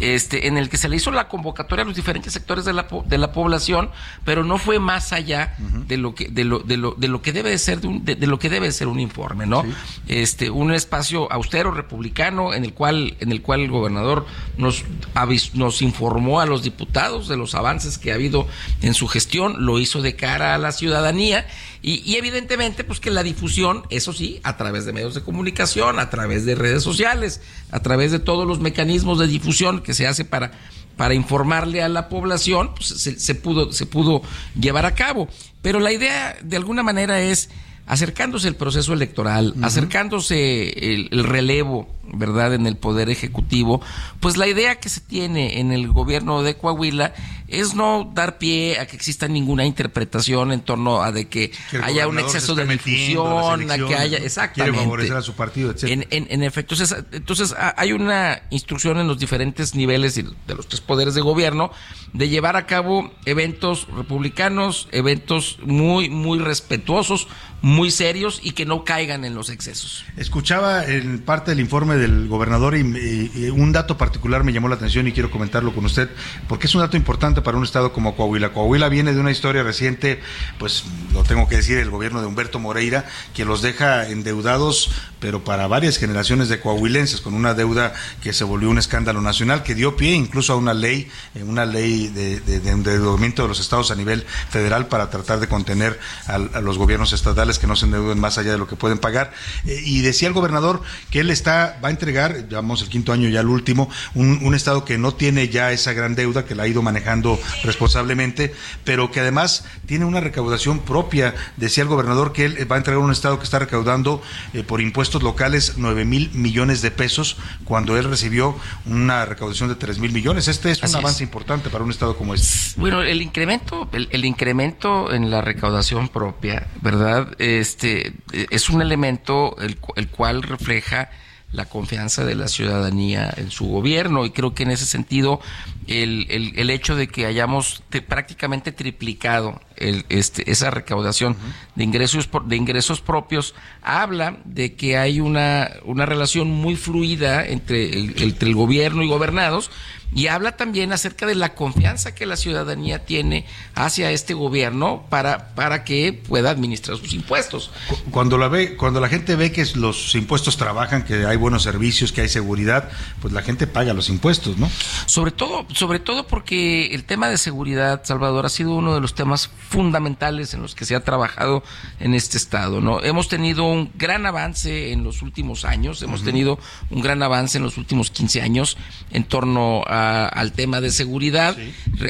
este, 0.00 0.46
en 0.46 0.58
el 0.58 0.68
que 0.68 0.76
se 0.76 0.88
le 0.88 0.96
hizo 0.96 1.10
la 1.10 1.28
convocatoria 1.28 1.82
a 1.84 1.86
los 1.86 1.96
diferentes 1.96 2.32
sectores 2.32 2.64
de 2.64 2.72
la, 2.72 2.86
de 3.06 3.18
la 3.18 3.32
población, 3.32 3.90
pero 4.24 4.44
no 4.44 4.58
fue 4.58 4.78
más 4.78 5.12
allá 5.12 5.56
de 5.86 5.96
lo 5.96 6.14
que 6.14 6.28
de 6.28 6.44
lo, 6.44 6.58
de 6.60 6.76
lo, 6.76 6.92
de 6.92 7.08
lo 7.08 7.22
que 7.22 7.32
debe 7.32 7.50
de 7.50 7.58
ser 7.58 7.80
de, 7.80 7.88
un- 7.88 8.04
de- 8.04 8.14
de 8.16 8.26
lo 8.26 8.38
que 8.38 8.50
debe 8.50 8.66
de 8.66 8.72
ser 8.72 8.86
un 8.88 9.00
informe, 9.00 9.46
¿no? 9.46 9.64
Este, 10.06 10.50
un 10.50 10.72
espacio 10.72 11.30
austero 11.32 11.70
republicano 11.70 12.52
en 12.54 12.64
el 12.64 12.74
cual 12.74 13.16
en 13.20 13.32
el 13.32 13.42
cual 13.42 13.60
el 13.60 13.70
gobernador 13.70 14.26
nos 14.56 14.84
avis- 15.14 15.52
nos 15.54 15.82
informó 15.82 16.40
a 16.40 16.46
los 16.46 16.62
diputados 16.62 17.28
de 17.28 17.36
los 17.36 17.54
avances 17.54 17.98
que 17.98 18.12
ha 18.12 18.14
habido 18.14 18.46
en 18.82 18.94
su 18.94 19.08
gestión, 19.08 19.64
lo 19.64 19.78
hizo 19.78 20.02
de 20.02 20.14
cara 20.16 20.54
a 20.54 20.58
la 20.58 20.72
ciudadanía 20.72 21.37
y, 21.82 22.16
evidentemente 22.16 22.84
pues 22.84 23.00
que 23.00 23.10
la 23.10 23.22
difusión, 23.22 23.84
eso 23.90 24.12
sí, 24.12 24.40
a 24.42 24.56
través 24.56 24.84
de 24.84 24.92
medios 24.92 25.14
de 25.14 25.22
comunicación, 25.22 25.98
a 25.98 26.10
través 26.10 26.44
de 26.44 26.54
redes 26.54 26.82
sociales, 26.82 27.40
a 27.70 27.80
través 27.80 28.12
de 28.12 28.18
todos 28.18 28.46
los 28.46 28.60
mecanismos 28.60 29.18
de 29.18 29.26
difusión 29.26 29.80
que 29.82 29.94
se 29.94 30.06
hace 30.06 30.24
para 30.24 30.52
para 30.96 31.14
informarle 31.14 31.80
a 31.80 31.88
la 31.88 32.08
población, 32.08 32.74
pues 32.74 32.88
se 32.88 33.34
pudo 33.36 33.72
se 33.72 33.86
pudo 33.86 34.22
llevar 34.58 34.84
a 34.84 34.96
cabo. 34.96 35.28
Pero 35.62 35.78
la 35.78 35.92
idea 35.92 36.36
de 36.42 36.56
alguna 36.56 36.82
manera 36.82 37.20
es 37.20 37.50
acercándose 37.88 38.48
el 38.48 38.54
proceso 38.54 38.92
electoral, 38.92 39.54
acercándose 39.62 40.68
el, 40.92 41.08
el 41.10 41.24
relevo, 41.24 41.88
¿verdad?, 42.12 42.54
en 42.54 42.66
el 42.66 42.76
Poder 42.76 43.08
Ejecutivo, 43.10 43.80
pues 44.20 44.36
la 44.36 44.46
idea 44.46 44.76
que 44.76 44.88
se 44.88 45.00
tiene 45.00 45.60
en 45.60 45.72
el 45.72 45.88
gobierno 45.88 46.42
de 46.42 46.56
Coahuila 46.56 47.14
es 47.48 47.74
no 47.74 48.10
dar 48.14 48.36
pie 48.36 48.78
a 48.78 48.86
que 48.86 48.94
exista 48.94 49.26
ninguna 49.26 49.64
interpretación 49.64 50.52
en 50.52 50.60
torno 50.60 51.02
a 51.02 51.12
de 51.12 51.28
que, 51.28 51.50
haya 51.82 52.06
un 52.06 52.18
exceso 52.18 52.54
de 52.54 52.66
difusión, 52.66 53.70
a 53.70 53.78
que 53.78 53.94
haya... 53.94 54.18
Exactamente. 54.18 54.72
Quiere 54.72 54.84
favorecer 54.84 55.16
a 55.16 55.22
su 55.22 55.32
partido, 55.32 55.70
etcétera. 55.70 56.06
En, 56.10 56.24
en, 56.24 56.26
en 56.30 56.42
efecto, 56.42 56.74
entonces, 56.74 57.04
entonces 57.12 57.54
hay 57.76 57.92
una 57.92 58.42
instrucción 58.50 58.98
en 58.98 59.08
los 59.08 59.18
diferentes 59.18 59.74
niveles 59.74 60.14
de 60.14 60.54
los 60.54 60.68
tres 60.68 60.82
poderes 60.82 61.14
de 61.14 61.22
gobierno 61.22 61.70
de 62.12 62.28
llevar 62.28 62.56
a 62.56 62.66
cabo 62.66 63.10
eventos 63.24 63.88
republicanos, 63.96 64.88
eventos 64.92 65.58
muy, 65.62 66.10
muy 66.10 66.38
respetuosos, 66.38 67.28
muy 67.60 67.90
serios 67.90 68.40
y 68.42 68.52
que 68.52 68.64
no 68.64 68.84
caigan 68.84 69.24
en 69.24 69.34
los 69.34 69.50
excesos. 69.50 70.04
Escuchaba 70.16 70.84
en 70.84 71.18
parte 71.18 71.50
del 71.50 71.60
informe 71.60 71.96
del 71.96 72.28
gobernador 72.28 72.76
y, 72.76 73.48
un 73.48 73.72
dato 73.72 73.98
particular 73.98 74.44
me 74.44 74.52
llamó 74.52 74.68
la 74.68 74.76
atención 74.76 75.08
y 75.08 75.12
quiero 75.12 75.30
comentarlo 75.30 75.74
con 75.74 75.84
usted, 75.84 76.08
porque 76.46 76.66
es 76.66 76.74
un 76.74 76.80
dato 76.80 76.96
importante 76.96 77.08
importante 77.08 77.40
para 77.40 77.56
un 77.56 77.64
estado 77.64 77.94
como 77.94 78.14
Coahuila. 78.14 78.52
Coahuila 78.52 78.90
viene 78.90 79.14
de 79.14 79.20
una 79.20 79.30
historia 79.30 79.62
reciente, 79.62 80.20
pues 80.58 80.84
lo 81.14 81.24
tengo 81.24 81.48
que 81.48 81.56
decir, 81.56 81.78
el 81.78 81.88
gobierno 81.88 82.20
de 82.20 82.26
Humberto 82.26 82.58
Moreira, 82.58 83.06
que 83.32 83.46
los 83.46 83.62
deja 83.62 84.06
endeudados, 84.10 84.90
pero 85.20 85.42
para 85.42 85.66
varias 85.68 85.96
generaciones 85.96 86.50
de 86.50 86.60
coahuilenses, 86.60 87.22
con 87.22 87.32
una 87.32 87.54
deuda 87.54 87.94
que 88.22 88.34
se 88.34 88.44
volvió 88.44 88.68
un 88.68 88.76
escándalo 88.76 89.22
nacional, 89.22 89.62
que 89.62 89.74
dio 89.74 89.96
pie 89.96 90.12
incluso 90.12 90.52
a 90.52 90.56
una 90.56 90.74
ley, 90.74 91.08
eh, 91.34 91.42
una 91.44 91.64
ley 91.64 92.08
de, 92.08 92.40
de, 92.40 92.60
de 92.60 92.70
endeudamiento 92.70 93.40
de 93.40 93.48
los 93.48 93.58
estados 93.58 93.90
a 93.90 93.94
nivel 93.94 94.26
federal 94.50 94.88
para 94.88 95.08
tratar 95.08 95.40
de 95.40 95.48
contener 95.48 95.98
a, 96.26 96.34
a 96.34 96.60
los 96.60 96.76
gobiernos 96.76 97.14
estatales 97.14 97.47
que 97.58 97.66
no 97.66 97.76
se 97.76 97.86
endeuden 97.86 98.20
más 98.20 98.36
allá 98.36 98.52
de 98.52 98.58
lo 98.58 98.66
que 98.66 98.76
pueden 98.76 98.98
pagar. 98.98 99.32
Eh, 99.66 99.80
y 99.84 100.00
decía 100.02 100.28
el 100.28 100.34
gobernador 100.34 100.82
que 101.10 101.20
él 101.20 101.30
está, 101.30 101.78
va 101.82 101.88
a 101.88 101.90
entregar, 101.90 102.48
llevamos 102.48 102.82
el 102.82 102.88
quinto 102.88 103.12
año 103.12 103.28
ya 103.28 103.40
el 103.40 103.46
último, 103.46 103.88
un, 104.14 104.40
un 104.42 104.54
estado 104.54 104.84
que 104.84 104.98
no 104.98 105.14
tiene 105.14 105.48
ya 105.48 105.72
esa 105.72 105.92
gran 105.92 106.14
deuda, 106.14 106.44
que 106.44 106.54
la 106.54 106.64
ha 106.64 106.68
ido 106.68 106.82
manejando 106.82 107.38
responsablemente, 107.64 108.54
pero 108.84 109.10
que 109.10 109.20
además 109.20 109.64
tiene 109.86 110.04
una 110.04 110.20
recaudación 110.20 110.80
propia. 110.80 111.34
Decía 111.56 111.82
el 111.82 111.88
gobernador 111.88 112.32
que 112.32 112.44
él 112.44 112.70
va 112.70 112.76
a 112.76 112.78
entregar 112.78 113.02
un 113.02 113.12
estado 113.12 113.38
que 113.38 113.44
está 113.44 113.58
recaudando 113.58 114.20
eh, 114.52 114.62
por 114.62 114.80
impuestos 114.80 115.22
locales 115.22 115.74
9 115.76 116.04
mil 116.04 116.30
millones 116.32 116.82
de 116.82 116.90
pesos, 116.90 117.36
cuando 117.64 117.96
él 117.96 118.04
recibió 118.04 118.56
una 118.86 119.24
recaudación 119.24 119.68
de 119.68 119.74
3 119.74 119.98
mil 119.98 120.12
millones. 120.12 120.48
Este 120.48 120.70
es 120.70 120.82
un 120.82 120.96
avance 120.96 121.18
es. 121.18 121.20
importante 121.22 121.70
para 121.70 121.84
un 121.84 121.90
estado 121.90 122.16
como 122.16 122.34
este. 122.34 122.80
Bueno, 122.80 123.02
el 123.02 123.22
incremento, 123.22 123.88
el, 123.92 124.08
el 124.10 124.24
incremento 124.24 125.12
en 125.12 125.30
la 125.30 125.40
recaudación 125.40 126.08
propia, 126.08 126.68
¿verdad? 126.80 127.28
Este 127.38 128.12
eh, 128.32 128.46
es 128.50 128.68
un 128.68 128.82
elemento 128.82 129.56
el, 129.60 129.78
el 129.96 130.08
cual 130.08 130.42
refleja 130.42 131.10
la 131.52 131.64
confianza 131.64 132.24
de 132.24 132.34
la 132.34 132.48
ciudadanía 132.48 133.32
en 133.36 133.50
su 133.50 133.66
gobierno 133.66 134.26
y 134.26 134.30
creo 134.30 134.54
que 134.54 134.64
en 134.64 134.70
ese 134.70 134.84
sentido 134.84 135.40
el, 135.88 136.26
el, 136.30 136.52
el 136.58 136.70
hecho 136.70 136.94
de 136.96 137.08
que 137.08 137.26
hayamos 137.26 137.82
te- 137.88 138.02
prácticamente 138.02 138.72
triplicado 138.72 139.60
el, 139.76 140.04
este, 140.08 140.50
esa 140.50 140.70
recaudación 140.70 141.36
de 141.74 141.84
ingresos 141.84 142.26
por- 142.26 142.46
de 142.46 142.56
ingresos 142.56 143.00
propios 143.00 143.54
habla 143.82 144.38
de 144.44 144.74
que 144.74 144.96
hay 144.98 145.20
una, 145.20 145.70
una 145.84 146.04
relación 146.06 146.50
muy 146.50 146.76
fluida 146.76 147.46
entre 147.46 147.88
el, 147.90 148.22
entre 148.22 148.48
el 148.48 148.54
gobierno 148.54 149.02
y 149.02 149.08
gobernados 149.08 149.70
y 150.14 150.28
habla 150.28 150.56
también 150.56 150.90
acerca 150.94 151.26
de 151.26 151.34
la 151.34 151.54
confianza 151.54 152.14
que 152.14 152.24
la 152.24 152.36
ciudadanía 152.38 153.04
tiene 153.04 153.44
hacia 153.74 154.10
este 154.10 154.32
gobierno 154.32 155.04
para, 155.10 155.54
para 155.54 155.84
que 155.84 156.14
pueda 156.14 156.48
administrar 156.50 156.96
sus 156.96 157.12
impuestos. 157.12 157.70
Cuando 158.10 158.38
la 158.38 158.48
ve, 158.48 158.74
cuando 158.74 159.00
la 159.00 159.10
gente 159.10 159.36
ve 159.36 159.52
que 159.52 159.66
los 159.74 160.14
impuestos 160.14 160.56
trabajan, 160.56 161.04
que 161.04 161.26
hay 161.26 161.36
buenos 161.36 161.62
servicios, 161.62 162.10
que 162.12 162.22
hay 162.22 162.28
seguridad, 162.30 162.88
pues 163.20 163.34
la 163.34 163.42
gente 163.42 163.66
paga 163.66 163.92
los 163.92 164.08
impuestos, 164.08 164.56
¿no? 164.56 164.70
Sobre 165.04 165.30
todo, 165.30 165.66
sobre 165.78 166.00
todo 166.00 166.26
porque 166.26 166.86
el 166.86 167.04
tema 167.04 167.28
de 167.28 167.38
seguridad, 167.38 168.02
Salvador, 168.04 168.44
ha 168.44 168.48
sido 168.48 168.74
uno 168.74 168.94
de 168.94 169.00
los 169.00 169.14
temas 169.14 169.48
fundamentales 169.68 170.52
en 170.52 170.60
los 170.60 170.74
que 170.74 170.84
se 170.84 170.96
ha 170.96 171.04
trabajado 171.04 171.62
en 172.00 172.14
este 172.14 172.36
estado, 172.36 172.80
¿no? 172.80 173.00
Hemos 173.04 173.28
tenido 173.28 173.62
un 173.62 173.92
gran 173.94 174.26
avance 174.26 174.90
en 174.90 175.04
los 175.04 175.22
últimos 175.22 175.64
años, 175.64 176.02
hemos 176.02 176.24
tenido 176.24 176.58
un 176.90 177.00
gran 177.00 177.22
avance 177.22 177.58
en 177.58 177.62
los 177.64 177.76
últimos 177.78 178.10
15 178.10 178.42
años 178.42 178.76
en 179.12 179.22
torno 179.22 179.84
a- 179.86 180.26
al 180.26 180.50
tema 180.50 180.80
de 180.80 180.90
seguridad. 180.90 181.56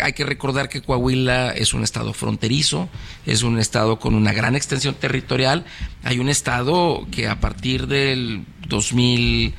Hay 0.03 0.15
que 0.15 0.25
recordar 0.25 0.71
que 0.71 0.81
Coahuila 0.81 1.51
es 1.51 1.75
un 1.75 1.85
estado 1.85 2.15
fronterizo, 2.15 2.89
es 3.27 3.43
un 3.43 3.59
estado 3.59 3.99
con 3.99 4.15
una 4.15 4.33
gran 4.33 4.57
extensión 4.57 4.95
territorial. 4.95 5.67
Hay 6.05 6.21
un 6.21 6.31
estado 6.31 7.07
que 7.11 7.29
a 7.29 7.39
partir 7.39 7.87
del 7.87 8.47
2000 8.67 9.55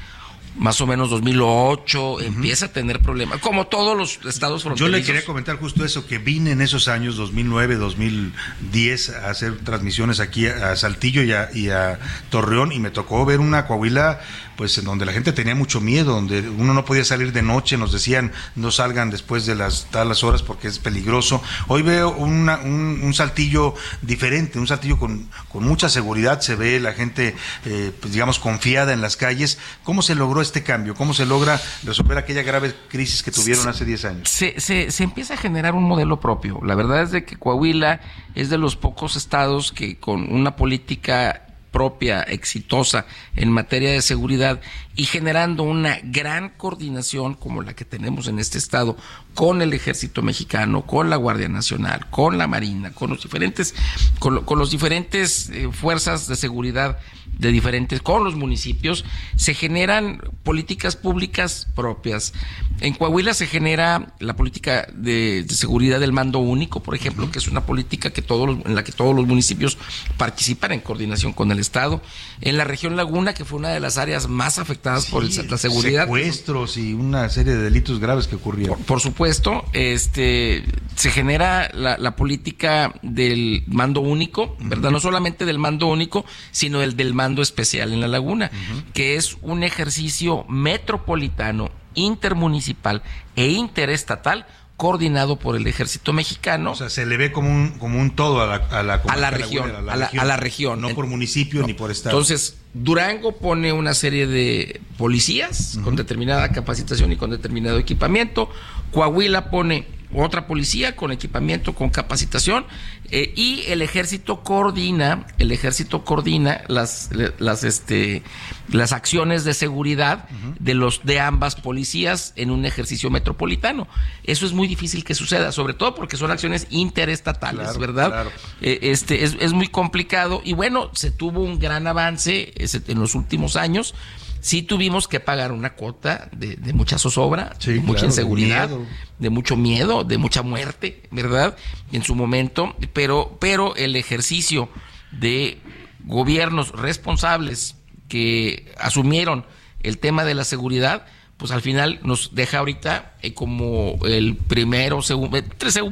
más 0.59 0.81
o 0.81 0.87
menos 0.87 1.09
2008 1.09 2.21
empieza 2.21 2.65
a 2.65 2.69
tener 2.69 2.99
problemas, 2.99 3.39
como 3.39 3.67
todos 3.67 3.97
los 3.97 4.19
estados 4.25 4.61
Yo 4.61 4.69
fronterizos. 4.69 4.99
le 4.99 5.03
quería 5.03 5.25
comentar 5.25 5.57
justo 5.57 5.85
eso, 5.85 6.05
que 6.05 6.17
vine 6.17 6.51
en 6.51 6.61
esos 6.61 6.89
años, 6.89 7.15
2009, 7.15 7.75
2010, 7.75 9.09
a 9.09 9.29
hacer 9.29 9.57
transmisiones 9.59 10.19
aquí 10.19 10.47
a 10.47 10.75
Saltillo 10.75 11.23
y 11.23 11.31
a, 11.31 11.49
y 11.53 11.69
a 11.69 11.97
Torreón, 12.29 12.73
y 12.73 12.79
me 12.79 12.91
tocó 12.91 13.25
ver 13.25 13.39
una 13.39 13.65
Coahuila, 13.65 14.19
pues 14.59 14.77
en 14.77 14.83
donde 14.83 15.05
la 15.05 15.13
gente 15.13 15.31
tenía 15.31 15.55
mucho 15.55 15.79
miedo, 15.79 16.11
donde 16.11 16.41
uno 16.49 16.73
no 16.73 16.83
podía 16.83 17.05
salir 17.05 17.31
de 17.31 17.41
noche, 17.41 17.77
nos 17.77 17.93
decían 17.93 18.33
no 18.57 18.71
salgan 18.71 19.09
después 19.09 19.45
de 19.45 19.55
las 19.55 19.85
talas 19.89 20.21
horas 20.21 20.43
porque 20.43 20.67
es 20.67 20.79
peligroso. 20.79 21.41
Hoy 21.69 21.81
veo 21.81 22.11
una- 22.11 22.57
un, 22.57 22.99
un 23.01 23.13
Saltillo 23.13 23.73
diferente, 24.01 24.59
un 24.59 24.67
Saltillo 24.67 24.97
con, 24.99 25.29
con 25.47 25.63
mucha 25.63 25.87
seguridad, 25.87 26.41
se 26.41 26.55
ve 26.57 26.77
la 26.81 26.91
gente, 26.91 27.37
eh, 27.63 27.93
pues 28.01 28.11
digamos, 28.11 28.37
confiada 28.37 28.91
en 28.91 28.99
las 28.99 29.15
calles. 29.15 29.59
¿Cómo 29.85 30.01
se 30.01 30.13
logró 30.13 30.41
este 30.41 30.61
cambio? 30.61 30.93
¿Cómo 30.93 31.13
se 31.13 31.25
logra 31.25 31.57
resolver 31.83 32.17
aquella 32.17 32.41
grave 32.43 32.75
crisis 32.89 33.23
que 33.23 33.31
tuvieron 33.31 33.65
hace 33.69 33.85
10 33.85 34.03
años? 34.03 34.29
se, 34.29 34.59
se, 34.59 34.91
se 34.91 35.03
empieza 35.05 35.35
a 35.35 35.37
generar 35.37 35.73
un 35.73 35.85
modelo 35.85 36.19
propio. 36.19 36.59
La 36.65 36.75
verdad 36.75 37.01
es 37.03 37.11
de 37.11 37.23
que 37.23 37.37
Coahuila 37.37 38.01
es 38.35 38.49
de 38.49 38.57
los 38.57 38.75
pocos 38.75 39.15
estados 39.15 39.71
que 39.71 39.97
con 40.01 40.29
una 40.33 40.57
política 40.57 41.45
propia, 41.71 42.21
exitosa 42.23 43.05
en 43.35 43.51
materia 43.51 43.91
de 43.91 44.01
seguridad 44.01 44.59
y 44.95 45.05
generando 45.05 45.63
una 45.63 45.99
gran 46.03 46.49
coordinación 46.49 47.35
como 47.35 47.61
la 47.61 47.73
que 47.73 47.85
tenemos 47.85 48.27
en 48.27 48.39
este 48.39 48.57
estado 48.57 48.97
con 49.39 49.61
el 49.61 49.71
ejército 49.73 50.21
mexicano, 50.21 50.81
con 50.85 51.09
la 51.09 51.15
Guardia 51.15 51.47
Nacional, 51.47 52.09
con 52.09 52.37
la 52.37 52.45
Marina, 52.45 52.91
con 52.91 53.09
los 53.11 53.23
diferentes, 53.23 53.73
con, 54.19 54.35
lo- 54.35 54.45
con 54.45 54.59
los 54.59 54.69
diferentes 54.69 55.49
eh, 55.49 55.69
fuerzas 55.71 56.27
de 56.27 56.35
seguridad 56.35 56.99
de 57.37 57.49
diferentes, 57.53 58.01
con 58.01 58.25
los 58.25 58.35
municipios, 58.35 59.05
se 59.37 59.53
generan 59.53 60.19
políticas 60.43 60.97
públicas 60.97 61.67
propias. 61.73 62.33
En 62.81 62.93
Coahuila 62.95 63.33
se 63.33 63.47
genera 63.47 64.13
la 64.19 64.35
política 64.35 64.87
de, 64.93 65.43
de 65.43 65.53
seguridad 65.55 66.01
del 66.01 66.11
mando 66.11 66.39
único, 66.39 66.81
por 66.83 66.95
ejemplo, 66.95 67.31
que 67.31 67.39
es 67.39 67.47
una 67.47 67.65
política 67.65 68.09
que 68.09 68.21
todos 68.21 68.45
los- 68.49 68.65
en 68.65 68.75
la 68.75 68.83
que 68.83 68.91
todos 68.91 69.15
los 69.15 69.25
municipios 69.25 69.77
participan 70.17 70.73
en 70.73 70.81
coordinación 70.81 71.31
con 71.31 71.49
el 71.53 71.59
Estado. 71.59 72.01
En 72.41 72.57
la 72.57 72.65
región 72.65 72.97
Laguna, 72.97 73.33
que 73.33 73.45
fue 73.45 73.59
una 73.59 73.69
de 73.69 73.79
las 73.79 73.97
áreas 73.97 74.27
más 74.27 74.59
afectadas 74.59 75.05
por 75.05 75.23
el- 75.23 75.29
la 75.49 75.57
seguridad. 75.57 76.03
Secuestros 76.03 76.75
y 76.75 76.93
una 76.93 77.29
serie 77.29 77.53
de 77.55 77.63
delitos 77.63 77.99
graves 78.01 78.27
que 78.27 78.35
ocurrieron. 78.35 78.75
Por, 78.79 78.85
por 78.85 78.99
supuesto, 78.99 79.28
este 79.73 80.63
se 80.95 81.11
genera 81.11 81.69
la, 81.73 81.97
la 81.97 82.15
política 82.15 82.93
del 83.01 83.63
mando 83.67 84.01
único, 84.01 84.57
¿verdad? 84.59 84.91
No 84.91 84.99
solamente 84.99 85.45
del 85.45 85.57
mando 85.57 85.87
único, 85.87 86.25
sino 86.51 86.81
el 86.81 86.97
del 86.97 87.13
mando 87.13 87.41
especial 87.41 87.93
en 87.93 88.01
la 88.01 88.07
laguna, 88.07 88.51
que 88.93 89.15
es 89.15 89.37
un 89.41 89.63
ejercicio 89.63 90.45
metropolitano, 90.49 91.71
intermunicipal 91.95 93.01
e 93.35 93.47
interestatal 93.47 94.45
coordinado 94.79 95.35
por 95.35 95.57
el 95.57 95.67
ejército 95.67 96.13
mexicano. 96.13 96.71
O 96.71 96.75
sea, 96.75 96.89
se 96.89 97.05
le 97.05 97.17
ve 97.17 97.33
como 97.33 97.49
un, 97.49 97.71
como 97.79 97.99
un 97.99 98.15
todo 98.15 98.41
a 98.41 98.47
la, 98.47 98.55
a 98.55 98.81
la, 98.81 98.93
a 98.95 99.17
la 99.17 99.29
región, 99.29 99.67
lagunera, 99.67 99.93
a 99.93 99.97
la, 99.97 100.05
a 100.05 100.25
la 100.25 100.37
región. 100.37 100.79
No 100.79 100.89
por 100.95 101.05
municipio 101.05 101.67
ni 101.67 101.73
por 101.73 101.91
estado. 101.91 102.15
Entonces, 102.15 102.57
Durango 102.73 103.33
pone 103.33 103.73
una 103.73 103.93
serie 103.93 104.25
de 104.25 104.79
policías 104.97 105.77
con 105.83 105.97
determinada 105.97 106.53
capacitación 106.53 107.11
y 107.11 107.17
con 107.17 107.29
determinado 107.29 107.77
equipamiento. 107.77 108.49
Coahuila 108.91 109.49
pone 109.49 109.87
otra 110.11 110.47
policía 110.47 110.95
con 110.95 111.11
equipamiento, 111.11 111.75
con 111.75 111.91
capacitación, 111.91 112.65
eh, 113.11 113.31
y 113.35 113.63
el 113.67 113.83
ejército 113.83 114.43
coordina, 114.43 115.27
el 115.37 115.51
ejército 115.51 116.03
coordina 116.03 116.61
las, 116.67 117.11
las, 117.37 117.63
este, 117.63 118.23
las 118.71 118.91
acciones 118.91 119.43
de 119.43 119.53
seguridad 119.53 120.27
de 120.59 120.73
los 120.73 121.01
de 121.03 121.19
ambas 121.19 121.55
policías 121.55 122.33
en 122.37 122.49
un 122.49 122.65
ejercicio 122.65 123.11
metropolitano. 123.11 123.87
Eso 124.23 124.47
es 124.47 124.53
muy 124.53 124.67
difícil 124.67 125.03
que 125.03 125.13
suceda, 125.13 125.51
sobre 125.51 125.75
todo 125.75 125.93
porque 125.93 126.17
son 126.17 126.31
acciones 126.31 126.65
interestatales, 126.71 127.61
Claro, 127.65 127.79
¿verdad? 127.79 128.07
claro. 128.09 128.31
Eh, 128.61 128.79
este 128.81 129.23
es, 129.23 129.37
es 129.39 129.53
muy 129.53 129.67
complicado 129.67 130.41
y 130.43 130.53
bueno, 130.53 130.89
se 130.93 131.11
tuvo 131.11 131.41
un 131.41 131.59
gran 131.59 131.85
avance 131.85 132.51
ese- 132.55 132.81
en 132.87 132.99
los 132.99 133.13
últimos 133.13 133.55
años. 133.55 133.93
Sí 134.41 134.61
tuvimos 134.61 135.07
que 135.07 135.19
pagar 135.19 135.51
una 135.51 135.75
cuota 135.75 136.29
de, 136.31 136.55
de 136.55 136.73
mucha 136.73 136.97
zozobra, 136.97 137.55
de 137.65 137.75
mucha 137.79 137.91
claro, 137.93 138.07
inseguridad, 138.07 138.69
de 139.17 139.29
mucho 139.29 139.55
miedo, 139.55 140.03
de 140.03 140.17
mucha 140.17 140.43
muerte, 140.43 141.03
¿verdad? 141.11 141.57
En 141.91 142.03
su 142.03 142.15
momento, 142.15 142.75
pero, 142.93 143.37
pero 143.39 143.75
el 143.75 143.95
ejercicio 143.95 144.69
de 145.11 145.59
gobiernos 146.05 146.71
responsables 146.71 147.75
que 148.07 148.73
asumieron 148.77 149.45
el 149.81 149.97
tema 149.97 150.25
de 150.25 150.33
la 150.33 150.43
seguridad, 150.43 151.05
pues 151.37 151.51
al 151.51 151.61
final 151.61 151.99
nos 152.03 152.35
deja 152.35 152.59
ahorita 152.59 153.15
eh, 153.21 153.33
como 153.33 153.97
el 154.05 154.35
primero, 154.35 155.01
segundo, 155.01 155.39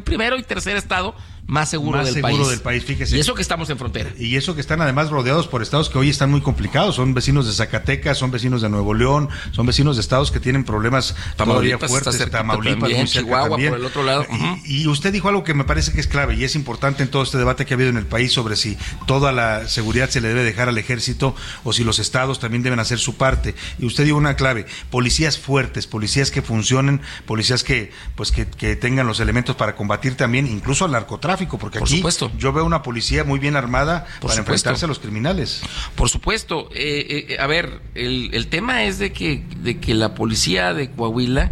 primero 0.04 0.38
y 0.38 0.44
tercer 0.44 0.76
estado 0.78 1.16
más 1.48 1.70
seguro, 1.70 1.98
más 1.98 2.08
del, 2.08 2.16
seguro 2.16 2.38
país. 2.38 2.50
del 2.50 2.60
país, 2.62 2.84
fíjese. 2.84 3.18
Y 3.18 3.20
eso 3.20 3.34
que 3.34 3.42
estamos 3.42 3.70
en 3.70 3.78
frontera. 3.78 4.12
Y 4.20 4.36
eso 4.36 4.54
que 4.54 4.62
están 4.62 4.82
además 4.82 5.10
rodeados 5.10 5.48
por 5.48 5.62
estados 5.62 5.90
que 5.90 5.98
hoy 5.98 6.10
están 6.10 6.30
muy 6.30 6.42
complicados. 6.42 6.96
Son 6.96 7.14
vecinos 7.14 7.48
de 7.48 7.54
Zacatecas, 7.54 8.18
son 8.18 8.32
vecinos 8.32 8.62
de 8.62 8.70
Nuevo 8.70 8.94
León, 8.94 9.30
son 9.52 9.66
vecinos 9.66 9.96
de 9.96 10.02
estados 10.02 10.32
que 10.32 10.40
tienen 10.40 10.64
problemas 10.66 11.16
todavía 11.38 11.78
fuertes. 11.78 12.18
Tamaulipas, 12.30 12.80
también, 12.80 13.00
muy 13.00 13.08
cerca 13.08 13.28
Chihuahua 13.28 13.50
también. 13.50 13.72
por 13.72 13.80
el 13.80 13.86
otro 13.86 14.04
lado. 14.04 14.26
Y, 14.66 14.82
y 14.82 14.88
usted 14.88 15.14
dijo 15.14 15.30
algo 15.30 15.44
que 15.44 15.54
me 15.54 15.64
parece 15.64 15.94
que 15.94 16.02
es 16.02 16.08
clave 16.08 16.36
y 16.36 16.44
es 16.44 16.56
importante 16.56 17.04
en 17.04 17.10
todo 17.10 17.24
este 17.24 17.38
debate 17.38 17.66
que 17.66 17.74
ha 17.74 17.76
habido 17.76 17.90
en 17.90 17.98
el 17.98 18.06
país 18.06 18.34
sobre 18.34 18.56
si 18.56 18.78
toda 19.06 19.32
la 19.32 19.68
seguridad 19.70 20.10
se 20.10 20.20
le 20.20 20.28
debe 20.28 20.44
dejar 20.44 20.68
al 20.68 20.78
ejército 20.78 21.36
o 21.64 21.72
si 21.72 21.84
los 21.84 22.00
estados 22.00 22.40
también 22.40 22.64
deben 22.64 22.80
hacer 22.80 23.00
su 23.00 23.16
parte. 23.16 23.56
Y 23.80 23.86
usted 23.86 24.04
dijo 24.04 24.18
una 24.18 24.36
clave, 24.36 24.66
policías 24.90 25.38
fuertes, 25.38 25.88
policías 25.88 26.32
que 26.32 26.42
funcionen, 26.42 27.02
policías 27.26 27.64
que 27.64 27.92
pues 28.16 28.32
que, 28.32 28.48
que 28.48 28.76
tengan 28.76 29.08
los 29.08 29.20
elementos 29.20 29.56
para 29.56 29.76
combatir 29.76 30.16
también 30.16 30.48
incluso 30.48 30.86
al 30.86 30.92
narcotráfico, 30.92 31.37
porque 31.46 31.80
Por 31.80 31.88
aquí 31.88 31.98
supuesto. 31.98 32.32
yo 32.38 32.52
veo 32.54 32.66
una 32.66 32.82
policía 32.82 33.24
muy 33.24 33.40
bien 33.40 33.56
armada 33.56 34.04
Por 34.06 34.06
para 34.06 34.18
supuesto. 34.36 34.40
enfrentarse 34.42 34.86
a 34.86 34.88
los 34.88 35.00
criminales. 35.00 35.62
Por 35.96 36.10
supuesto. 36.10 36.70
Eh, 36.74 37.28
eh, 37.30 37.38
a 37.40 37.48
ver, 37.48 37.82
el, 37.96 38.30
el 38.34 38.48
tema 38.48 38.84
es 38.86 38.98
de 39.00 39.12
que, 39.14 39.44
de 39.62 39.80
que 39.80 39.94
la 39.94 40.16
policía 40.16 40.74
de 40.74 40.90
Coahuila 40.92 41.52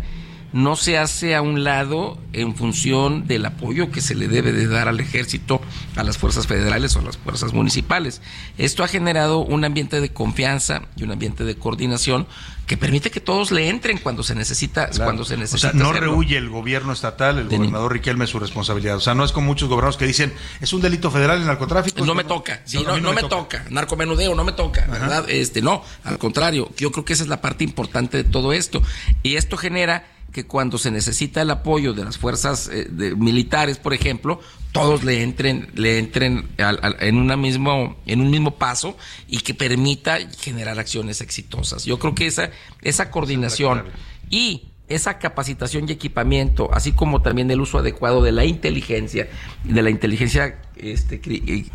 no 0.56 0.78
se 0.78 0.98
hace 0.98 1.36
a 1.36 1.42
un 1.42 1.66
lado 1.66 2.18
en 2.32 2.56
función 2.56 3.28
del 3.28 3.46
apoyo 3.46 3.92
que 3.92 4.00
se 4.00 4.16
le 4.16 4.30
debe 4.30 4.54
de 4.54 4.68
dar 4.68 4.88
al 4.88 5.02
ejército, 5.02 5.60
a 5.98 6.04
las 6.04 6.18
fuerzas 6.18 6.48
federales 6.48 6.96
o 6.96 7.00
a 7.00 7.02
las 7.02 7.18
fuerzas 7.18 7.52
municipales. 7.52 8.22
Esto 8.58 8.82
ha 8.82 8.88
generado 8.88 9.40
un 9.40 9.66
ambiente 9.66 10.00
de 10.00 10.14
confianza 10.14 10.84
y 10.96 11.04
un 11.04 11.12
ambiente 11.12 11.44
de 11.44 11.56
coordinación 11.58 12.26
que 12.68 12.78
permite 12.78 13.12
que 13.12 13.20
todos 13.20 13.52
le 13.52 13.68
entren 13.68 13.98
cuando 13.98 14.24
se 14.24 14.34
necesita, 14.34 14.88
Claro. 14.88 15.04
cuando 15.04 15.26
se 15.26 15.34
O 15.34 15.38
necesita. 15.40 15.72
sea, 15.72 15.78
no 15.80 15.90
hacerlo. 15.90 16.12
rehuye 16.12 16.38
el 16.38 16.50
gobierno 16.50 16.94
estatal, 16.94 17.38
el 17.38 17.50
gobernador 17.50 17.92
Riquelme 17.92 18.26
su 18.26 18.40
responsabilidad. 18.40 18.96
O 18.96 19.02
sea, 19.02 19.14
no 19.14 19.26
es 19.26 19.34
como 19.34 19.48
muchos 19.48 19.68
gobernadores 19.68 19.98
que 19.98 20.08
dicen, 20.08 20.34
es 20.62 20.72
un 20.72 20.80
delito 20.82 21.12
federal 21.12 21.42
el 21.42 21.48
narcotráfico. 21.48 22.06
No 22.06 22.16
me 22.16 22.24
toca, 22.24 22.62
sí, 22.64 22.82
no, 22.82 23.12
me 23.14 23.24
toca. 23.24 23.66
narcomenudeo 23.70 24.34
no 24.34 24.46
me 24.46 24.54
toca, 24.54 24.88
¿verdad? 24.90 25.30
Este, 25.30 25.62
no, 25.62 25.84
al 26.06 26.18
contrario, 26.18 26.72
yo 26.78 26.94
creo 26.94 27.04
que 27.04 27.12
esa 27.12 27.24
es 27.24 27.30
la 27.30 27.42
parte 27.42 27.66
importante 27.66 28.16
de 28.16 28.24
todo 28.24 28.54
esto. 28.54 28.82
Y 29.22 29.36
esto 29.36 29.58
genera 29.58 30.08
que 30.36 30.46
cuando 30.46 30.78
se 30.78 30.92
necesita 30.92 31.42
el 31.44 31.50
apoyo 31.50 31.94
de 31.94 32.04
las 32.04 32.18
fuerzas 32.18 32.70
eh, 32.70 32.90
militares, 33.16 33.78
por 33.78 33.94
ejemplo, 33.94 34.42
todos 34.74 35.06
le 35.06 35.24
entren, 35.24 35.70
le 35.76 35.98
entren 35.98 36.50
al- 36.58 36.78
al- 36.82 36.98
en 37.00 37.16
una 37.16 37.38
mismo, 37.38 37.96
en 38.06 38.20
un 38.20 38.30
mismo 38.30 38.52
paso 38.58 38.98
y 39.30 39.38
que 39.40 39.54
permita 39.54 40.18
generar 40.38 40.78
acciones 40.78 41.22
exitosas. 41.22 41.86
Yo 41.86 42.00
creo 42.00 42.14
que 42.16 42.28
esa, 42.28 42.50
esa 42.82 43.10
coordinación 43.12 43.84
y 44.30 44.64
esa 44.90 45.20
capacitación 45.20 45.88
y 45.88 45.94
equipamiento, 45.94 46.70
así 46.74 46.92
como 46.92 47.22
también 47.22 47.50
el 47.50 47.62
uso 47.62 47.78
adecuado 47.80 48.22
de 48.22 48.34
la 48.34 48.44
inteligencia, 48.44 49.30
de 49.64 49.82
la 49.82 49.90
inteligencia 49.90 50.60
este, 50.78 51.22
eh, 51.26 51.66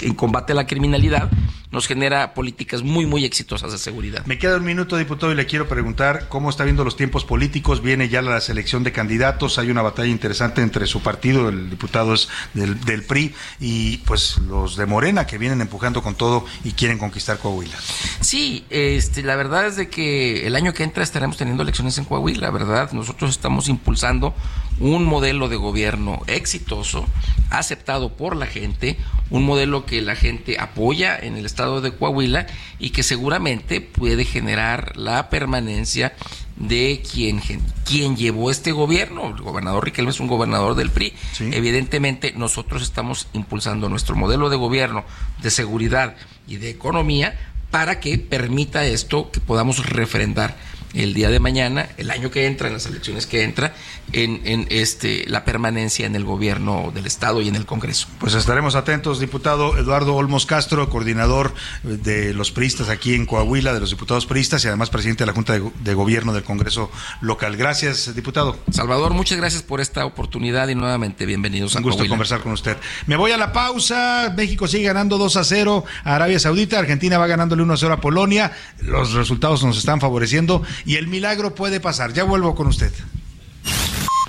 en 0.00 0.14
combate 0.14 0.52
a 0.52 0.56
la 0.56 0.66
criminalidad, 0.66 1.30
nos 1.70 1.86
genera 1.86 2.34
políticas 2.34 2.82
muy, 2.82 3.06
muy 3.06 3.24
exitosas 3.24 3.70
de 3.70 3.78
seguridad. 3.78 4.26
Me 4.26 4.38
queda 4.38 4.56
un 4.56 4.64
minuto, 4.64 4.96
diputado, 4.96 5.32
y 5.32 5.36
le 5.36 5.46
quiero 5.46 5.68
preguntar 5.68 6.28
cómo 6.28 6.50
está 6.50 6.64
viendo 6.64 6.84
los 6.84 6.96
tiempos 6.96 7.24
políticos. 7.24 7.80
Viene 7.80 8.08
ya 8.08 8.22
la 8.22 8.40
selección 8.40 8.82
de 8.82 8.92
candidatos. 8.92 9.58
Hay 9.58 9.70
una 9.70 9.82
batalla 9.82 10.08
interesante 10.08 10.62
entre 10.62 10.86
su 10.86 11.00
partido, 11.00 11.48
el 11.48 11.70
diputado 11.70 12.14
es 12.14 12.28
del, 12.54 12.80
del 12.80 13.04
PRI, 13.04 13.34
y 13.60 13.98
pues 13.98 14.38
los 14.38 14.76
de 14.76 14.86
Morena 14.86 15.26
que 15.26 15.38
vienen 15.38 15.60
empujando 15.60 16.02
con 16.02 16.16
todo 16.16 16.44
y 16.64 16.72
quieren 16.72 16.98
conquistar 16.98 17.38
Coahuila. 17.38 17.76
Sí, 18.20 18.64
este, 18.70 19.22
la 19.22 19.36
verdad 19.36 19.66
es 19.66 19.76
de 19.76 19.88
que 19.88 20.46
el 20.46 20.56
año 20.56 20.72
que 20.72 20.82
entra 20.82 21.04
estaremos 21.04 21.36
teniendo 21.36 21.62
elecciones 21.62 21.96
en 21.98 22.04
Coahuila, 22.04 22.50
¿verdad? 22.50 22.90
Nosotros 22.92 23.30
estamos 23.30 23.68
impulsando 23.68 24.34
un 24.80 25.04
modelo 25.04 25.48
de 25.48 25.56
gobierno 25.56 26.22
exitoso, 26.26 27.06
aceptado 27.50 28.16
por 28.16 28.34
la 28.34 28.46
gente, 28.50 28.98
un 29.30 29.44
modelo 29.44 29.86
que 29.86 30.02
la 30.02 30.14
gente 30.14 30.58
apoya 30.60 31.18
en 31.18 31.36
el 31.36 31.46
estado 31.46 31.80
de 31.80 31.92
Coahuila 31.92 32.46
y 32.78 32.90
que 32.90 33.02
seguramente 33.02 33.80
puede 33.80 34.26
generar 34.26 34.96
la 34.96 35.30
permanencia 35.30 36.12
de 36.56 37.02
quien, 37.10 37.40
quien 37.86 38.16
llevó 38.16 38.50
este 38.50 38.72
gobierno. 38.72 39.28
El 39.28 39.42
gobernador 39.42 39.84
Riquelme 39.84 40.10
es 40.10 40.20
un 40.20 40.26
gobernador 40.26 40.74
del 40.74 40.90
PRI. 40.90 41.14
Evidentemente, 41.40 42.34
nosotros 42.36 42.82
estamos 42.82 43.28
impulsando 43.32 43.88
nuestro 43.88 44.14
modelo 44.14 44.50
de 44.50 44.56
gobierno, 44.56 45.04
de 45.42 45.50
seguridad 45.50 46.16
y 46.46 46.56
de 46.56 46.68
economía 46.68 47.38
para 47.70 48.00
que 48.00 48.18
permita 48.18 48.84
esto 48.84 49.30
que 49.30 49.40
podamos 49.40 49.86
refrendar 49.88 50.56
el 50.94 51.14
día 51.14 51.30
de 51.30 51.38
mañana, 51.40 51.88
el 51.96 52.10
año 52.10 52.30
que 52.30 52.46
entra, 52.46 52.66
en 52.68 52.74
las 52.74 52.86
elecciones 52.86 53.26
que 53.26 53.42
entra, 53.44 53.74
en, 54.12 54.40
en 54.44 54.66
este 54.70 55.24
la 55.28 55.44
permanencia 55.44 56.04
en 56.06 56.16
el 56.16 56.24
gobierno 56.24 56.90
del 56.92 57.06
estado 57.06 57.40
y 57.42 57.48
en 57.48 57.54
el 57.56 57.64
Congreso. 57.66 58.08
Pues 58.18 58.34
estaremos 58.34 58.74
atentos, 58.74 59.20
diputado 59.20 59.76
Eduardo 59.78 60.14
Olmos 60.16 60.46
Castro, 60.46 60.88
coordinador 60.90 61.54
de 61.84 62.34
los 62.34 62.50
priistas 62.50 62.88
aquí 62.88 63.14
en 63.14 63.26
Coahuila, 63.26 63.72
de 63.72 63.80
los 63.80 63.90
diputados 63.90 64.26
priistas 64.26 64.64
y 64.64 64.68
además 64.68 64.90
presidente 64.90 65.22
de 65.22 65.26
la 65.28 65.32
Junta 65.32 65.52
de, 65.52 65.60
Go- 65.60 65.72
de 65.80 65.94
Gobierno 65.94 66.32
del 66.32 66.42
Congreso 66.42 66.90
local. 67.20 67.56
Gracias, 67.56 68.14
diputado. 68.16 68.58
Salvador, 68.72 69.14
muchas 69.14 69.38
gracias 69.38 69.62
por 69.62 69.80
esta 69.80 70.04
oportunidad 70.06 70.68
y 70.68 70.74
nuevamente 70.74 71.24
bienvenidos 71.26 71.76
a 71.76 71.78
Un 71.78 71.84
gusto 71.84 71.98
Coahuila. 71.98 72.12
conversar 72.12 72.40
con 72.40 72.52
usted. 72.52 72.76
Me 73.06 73.14
voy 73.16 73.30
a 73.30 73.36
la 73.36 73.52
pausa. 73.52 74.32
México 74.36 74.66
sigue 74.66 74.84
ganando 74.84 75.18
2 75.18 75.36
a 75.36 75.44
0 75.44 75.84
a 76.04 76.14
Arabia 76.16 76.40
Saudita. 76.40 76.78
Argentina 76.80 77.16
va 77.18 77.26
ganándole 77.28 77.62
1 77.62 77.72
a 77.72 77.76
0 77.76 77.94
a 77.94 78.00
Polonia. 78.00 78.52
Los 78.82 79.12
resultados 79.12 79.62
nos 79.62 79.78
están 79.78 80.00
favoreciendo 80.00 80.62
y 80.84 80.96
el 80.96 81.08
milagro 81.08 81.54
puede 81.54 81.80
pasar. 81.80 82.12
Ya 82.12 82.24
vuelvo 82.24 82.54
con 82.54 82.66
usted. 82.66 82.92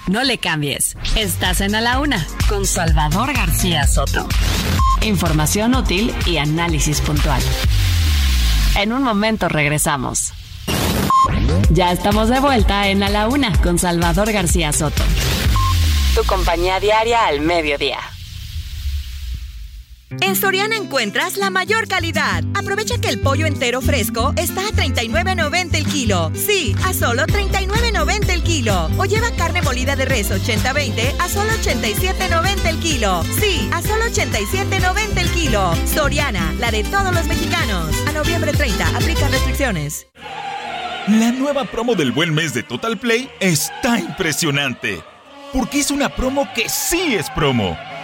No 0.07 0.23
le 0.23 0.37
cambies. 0.37 0.97
Estás 1.15 1.61
en 1.61 1.75
A 1.75 1.81
la 1.81 1.99
Una 1.99 2.27
con 2.49 2.65
Salvador 2.65 3.33
García 3.33 3.87
Soto. 3.87 4.27
Información 5.01 5.73
útil 5.75 6.13
y 6.25 6.37
análisis 6.37 7.01
puntual. 7.01 7.41
En 8.75 8.91
un 8.91 9.03
momento 9.03 9.47
regresamos. 9.47 10.33
Ya 11.69 11.91
estamos 11.91 12.29
de 12.29 12.39
vuelta 12.39 12.89
en 12.89 13.03
A 13.03 13.09
la 13.09 13.27
Una 13.27 13.57
con 13.61 13.79
Salvador 13.79 14.31
García 14.31 14.73
Soto. 14.73 15.03
Tu 16.15 16.23
compañía 16.25 16.79
diaria 16.79 17.25
al 17.27 17.39
mediodía. 17.39 17.99
En 20.19 20.35
Soriana 20.35 20.75
encuentras 20.75 21.37
la 21.37 21.49
mayor 21.49 21.87
calidad. 21.87 22.43
Aprovecha 22.53 22.99
que 22.99 23.07
el 23.07 23.21
pollo 23.21 23.45
entero 23.45 23.81
fresco 23.81 24.33
está 24.35 24.61
a 24.61 24.71
39.90 24.71 25.75
el 25.75 25.85
kilo. 25.85 26.31
Sí, 26.35 26.75
a 26.85 26.93
solo 26.93 27.23
39.90 27.23 28.29
el 28.29 28.43
kilo. 28.43 28.89
O 28.97 29.05
lleva 29.05 29.31
carne 29.31 29.61
molida 29.61 29.95
de 29.95 30.05
res 30.05 30.29
80-20 30.29 31.15
a 31.19 31.29
solo 31.29 31.49
87.90 31.51 32.65
el 32.65 32.79
kilo. 32.79 33.23
Sí, 33.39 33.69
a 33.71 33.81
solo 33.81 34.05
87.90 34.05 35.17
el 35.17 35.29
kilo. 35.31 35.73
Soriana, 35.85 36.53
la 36.59 36.71
de 36.71 36.83
todos 36.83 37.13
los 37.13 37.25
mexicanos. 37.27 37.95
A 38.07 38.11
noviembre 38.11 38.51
30, 38.51 38.97
aplica 38.97 39.29
restricciones. 39.29 40.07
La 41.07 41.31
nueva 41.31 41.63
promo 41.65 41.95
del 41.95 42.11
buen 42.11 42.33
mes 42.33 42.53
de 42.53 42.63
Total 42.63 42.97
Play 42.97 43.29
está 43.39 43.99
impresionante. 43.99 45.01
Porque 45.53 45.79
es 45.79 45.89
una 45.89 46.09
promo 46.09 46.47
que 46.53 46.69
sí 46.69 47.15
es 47.15 47.29
promo. 47.29 47.77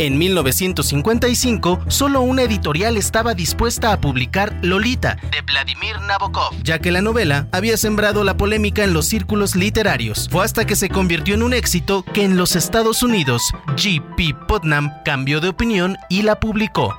En 0.00 0.16
1955, 0.16 1.80
solo 1.88 2.22
una 2.22 2.40
editorial 2.40 2.96
estaba 2.96 3.34
dispuesta 3.34 3.92
a 3.92 4.00
publicar 4.00 4.58
Lolita, 4.62 5.18
de 5.30 5.42
Vladimir 5.42 6.00
Nabokov, 6.00 6.54
ya 6.62 6.78
que 6.78 6.90
la 6.90 7.02
novela 7.02 7.48
había 7.52 7.76
sembrado 7.76 8.24
la 8.24 8.38
polémica 8.38 8.82
en 8.82 8.94
los 8.94 9.04
círculos 9.04 9.56
literarios. 9.56 10.26
Fue 10.30 10.42
hasta 10.42 10.64
que 10.64 10.74
se 10.74 10.88
convirtió 10.88 11.34
en 11.34 11.42
un 11.42 11.52
éxito 11.52 12.02
que 12.14 12.24
en 12.24 12.38
los 12.38 12.56
Estados 12.56 13.02
Unidos, 13.02 13.42
G.P. 13.76 14.34
Putnam 14.48 14.90
cambió 15.04 15.38
de 15.38 15.48
opinión 15.48 15.98
y 16.08 16.22
la 16.22 16.40
publicó. 16.40 16.98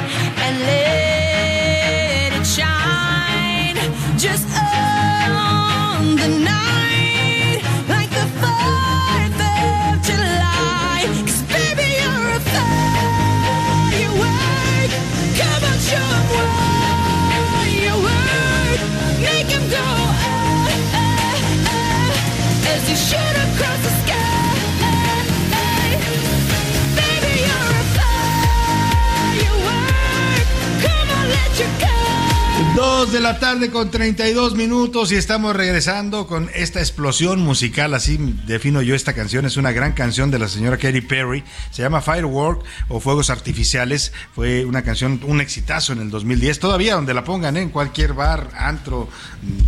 Dos 32.81 33.11
de 33.11 33.19
la 33.19 33.37
tarde 33.37 33.69
con 33.69 33.91
32 33.91 34.55
minutos 34.55 35.11
y 35.11 35.15
estamos 35.15 35.55
regresando 35.55 36.25
con 36.25 36.49
esta 36.55 36.79
explosión 36.79 37.39
musical, 37.39 37.93
así 37.93 38.17
defino 38.47 38.81
yo 38.81 38.95
esta 38.95 39.13
canción, 39.13 39.45
es 39.45 39.55
una 39.55 39.71
gran 39.71 39.91
canción 39.91 40.31
de 40.31 40.39
la 40.39 40.47
señora 40.47 40.77
Katy 40.77 41.01
Perry, 41.01 41.43
se 41.69 41.83
llama 41.83 42.01
Firework 42.01 42.63
o 42.89 42.99
Fuegos 42.99 43.29
Artificiales, 43.29 44.11
fue 44.33 44.65
una 44.65 44.81
canción, 44.81 45.21
un 45.27 45.41
exitazo 45.41 45.93
en 45.93 45.99
el 45.99 46.09
2010, 46.09 46.57
todavía 46.57 46.95
donde 46.95 47.13
la 47.13 47.23
pongan 47.23 47.55
¿eh? 47.55 47.61
en 47.61 47.69
cualquier 47.69 48.13
bar, 48.13 48.49
antro, 48.57 49.07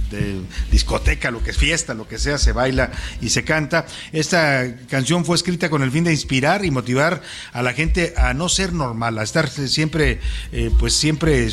de 0.09 0.41
discoteca, 0.71 1.29
lo 1.29 1.43
que 1.43 1.51
es 1.51 1.57
fiesta, 1.57 1.93
lo 1.93 2.07
que 2.07 2.17
sea, 2.17 2.39
se 2.39 2.51
baila 2.51 2.91
y 3.21 3.29
se 3.29 3.43
canta. 3.43 3.85
Esta 4.11 4.75
canción 4.89 5.23
fue 5.23 5.35
escrita 5.35 5.69
con 5.69 5.83
el 5.83 5.91
fin 5.91 6.03
de 6.03 6.11
inspirar 6.11 6.65
y 6.65 6.71
motivar 6.71 7.21
a 7.51 7.61
la 7.61 7.73
gente 7.73 8.15
a 8.17 8.33
no 8.33 8.49
ser 8.49 8.73
normal, 8.73 9.19
a 9.19 9.23
estar 9.23 9.47
siempre, 9.49 10.19
eh, 10.51 10.71
pues 10.79 10.95
siempre 10.95 11.45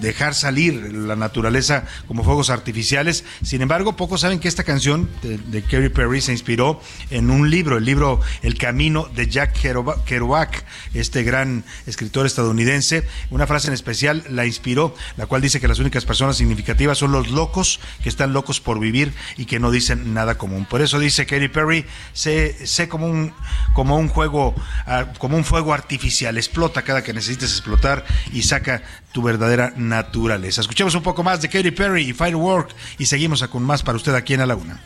dejar 0.00 0.34
salir 0.34 0.92
la 0.92 1.16
naturaleza 1.16 1.84
como 2.06 2.24
fuegos 2.24 2.50
artificiales. 2.50 3.24
Sin 3.42 3.62
embargo, 3.62 3.96
pocos 3.96 4.20
saben 4.20 4.40
que 4.40 4.48
esta 4.48 4.64
canción 4.64 5.08
de, 5.22 5.38
de 5.38 5.62
Katy 5.62 5.88
Perry 5.90 6.20
se 6.20 6.32
inspiró 6.32 6.80
en 7.10 7.30
un 7.30 7.50
libro, 7.50 7.78
el 7.78 7.84
libro 7.84 8.20
El 8.42 8.56
Camino 8.56 9.08
de 9.14 9.28
Jack 9.28 9.58
Kerouac, 9.60 10.64
este 10.94 11.22
gran 11.22 11.64
escritor 11.86 12.26
estadounidense. 12.26 13.06
Una 13.30 13.46
frase 13.46 13.68
en 13.68 13.74
especial 13.74 14.24
la 14.28 14.46
inspiró, 14.46 14.94
la 15.16 15.26
cual 15.26 15.42
dice 15.42 15.60
que 15.60 15.68
las 15.68 15.78
únicas 15.78 16.04
personas 16.04 16.36
significativas 16.36 16.98
son 16.98 17.12
los 17.12 17.30
locos 17.30 17.80
que 18.02 18.08
están 18.08 18.32
locos 18.32 18.60
por 18.60 18.78
vivir 18.78 19.12
y 19.36 19.46
que 19.46 19.58
no 19.58 19.70
dicen 19.70 20.14
nada 20.14 20.36
común. 20.36 20.66
Por 20.66 20.80
eso 20.82 20.98
dice 20.98 21.26
Katy 21.26 21.48
Perry, 21.48 21.84
sé, 22.12 22.66
sé 22.66 22.88
como 22.88 23.06
un 23.06 23.32
como 23.74 23.96
un 23.96 24.08
juego, 24.08 24.54
ah, 24.86 25.06
como 25.18 25.36
un 25.36 25.44
fuego 25.44 25.72
artificial, 25.72 26.36
explota 26.36 26.82
cada 26.82 27.02
que 27.02 27.12
necesites 27.12 27.50
explotar 27.52 28.04
y 28.32 28.42
saca 28.42 28.82
tu 29.12 29.22
verdadera 29.40 29.72
naturaleza. 29.76 30.60
Escuchemos 30.60 30.94
un 30.94 31.02
poco 31.02 31.22
más 31.22 31.40
de 31.40 31.48
Katy 31.48 31.70
Perry 31.70 32.10
y 32.10 32.12
Firework 32.12 32.74
y 32.98 33.06
seguimos 33.06 33.42
con 33.48 33.62
más 33.62 33.82
para 33.82 33.96
usted 33.96 34.14
aquí 34.14 34.34
en 34.34 34.42
A 34.42 34.46
la 34.46 34.54
Una. 34.54 34.80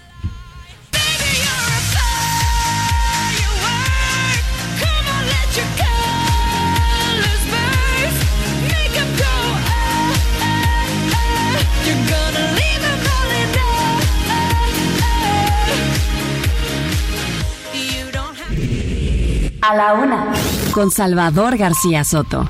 A 19.62 19.74
la 19.74 19.94
una. 19.94 20.26
Con 20.72 20.90
Salvador 20.90 21.56
García 21.56 22.04
Soto. 22.04 22.46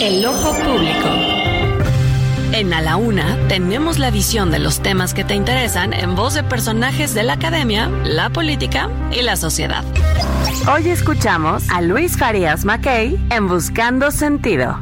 El 0.00 0.26
ojo 0.26 0.52
público. 0.52 1.08
En 2.52 2.74
A 2.74 2.82
la 2.82 2.96
Una 2.96 3.38
tenemos 3.48 3.98
la 3.98 4.10
visión 4.10 4.50
de 4.50 4.58
los 4.58 4.82
temas 4.82 5.14
que 5.14 5.24
te 5.24 5.34
interesan 5.34 5.94
en 5.94 6.14
voz 6.14 6.34
de 6.34 6.42
personajes 6.42 7.14
de 7.14 7.22
la 7.22 7.34
academia, 7.34 7.88
la 8.04 8.28
política 8.28 8.90
y 9.10 9.22
la 9.22 9.36
sociedad. 9.36 9.84
Hoy 10.70 10.90
escuchamos 10.90 11.68
a 11.70 11.80
Luis 11.80 12.18
Farias 12.18 12.66
Mackay 12.66 13.18
en 13.30 13.48
Buscando 13.48 14.10
Sentido. 14.10 14.78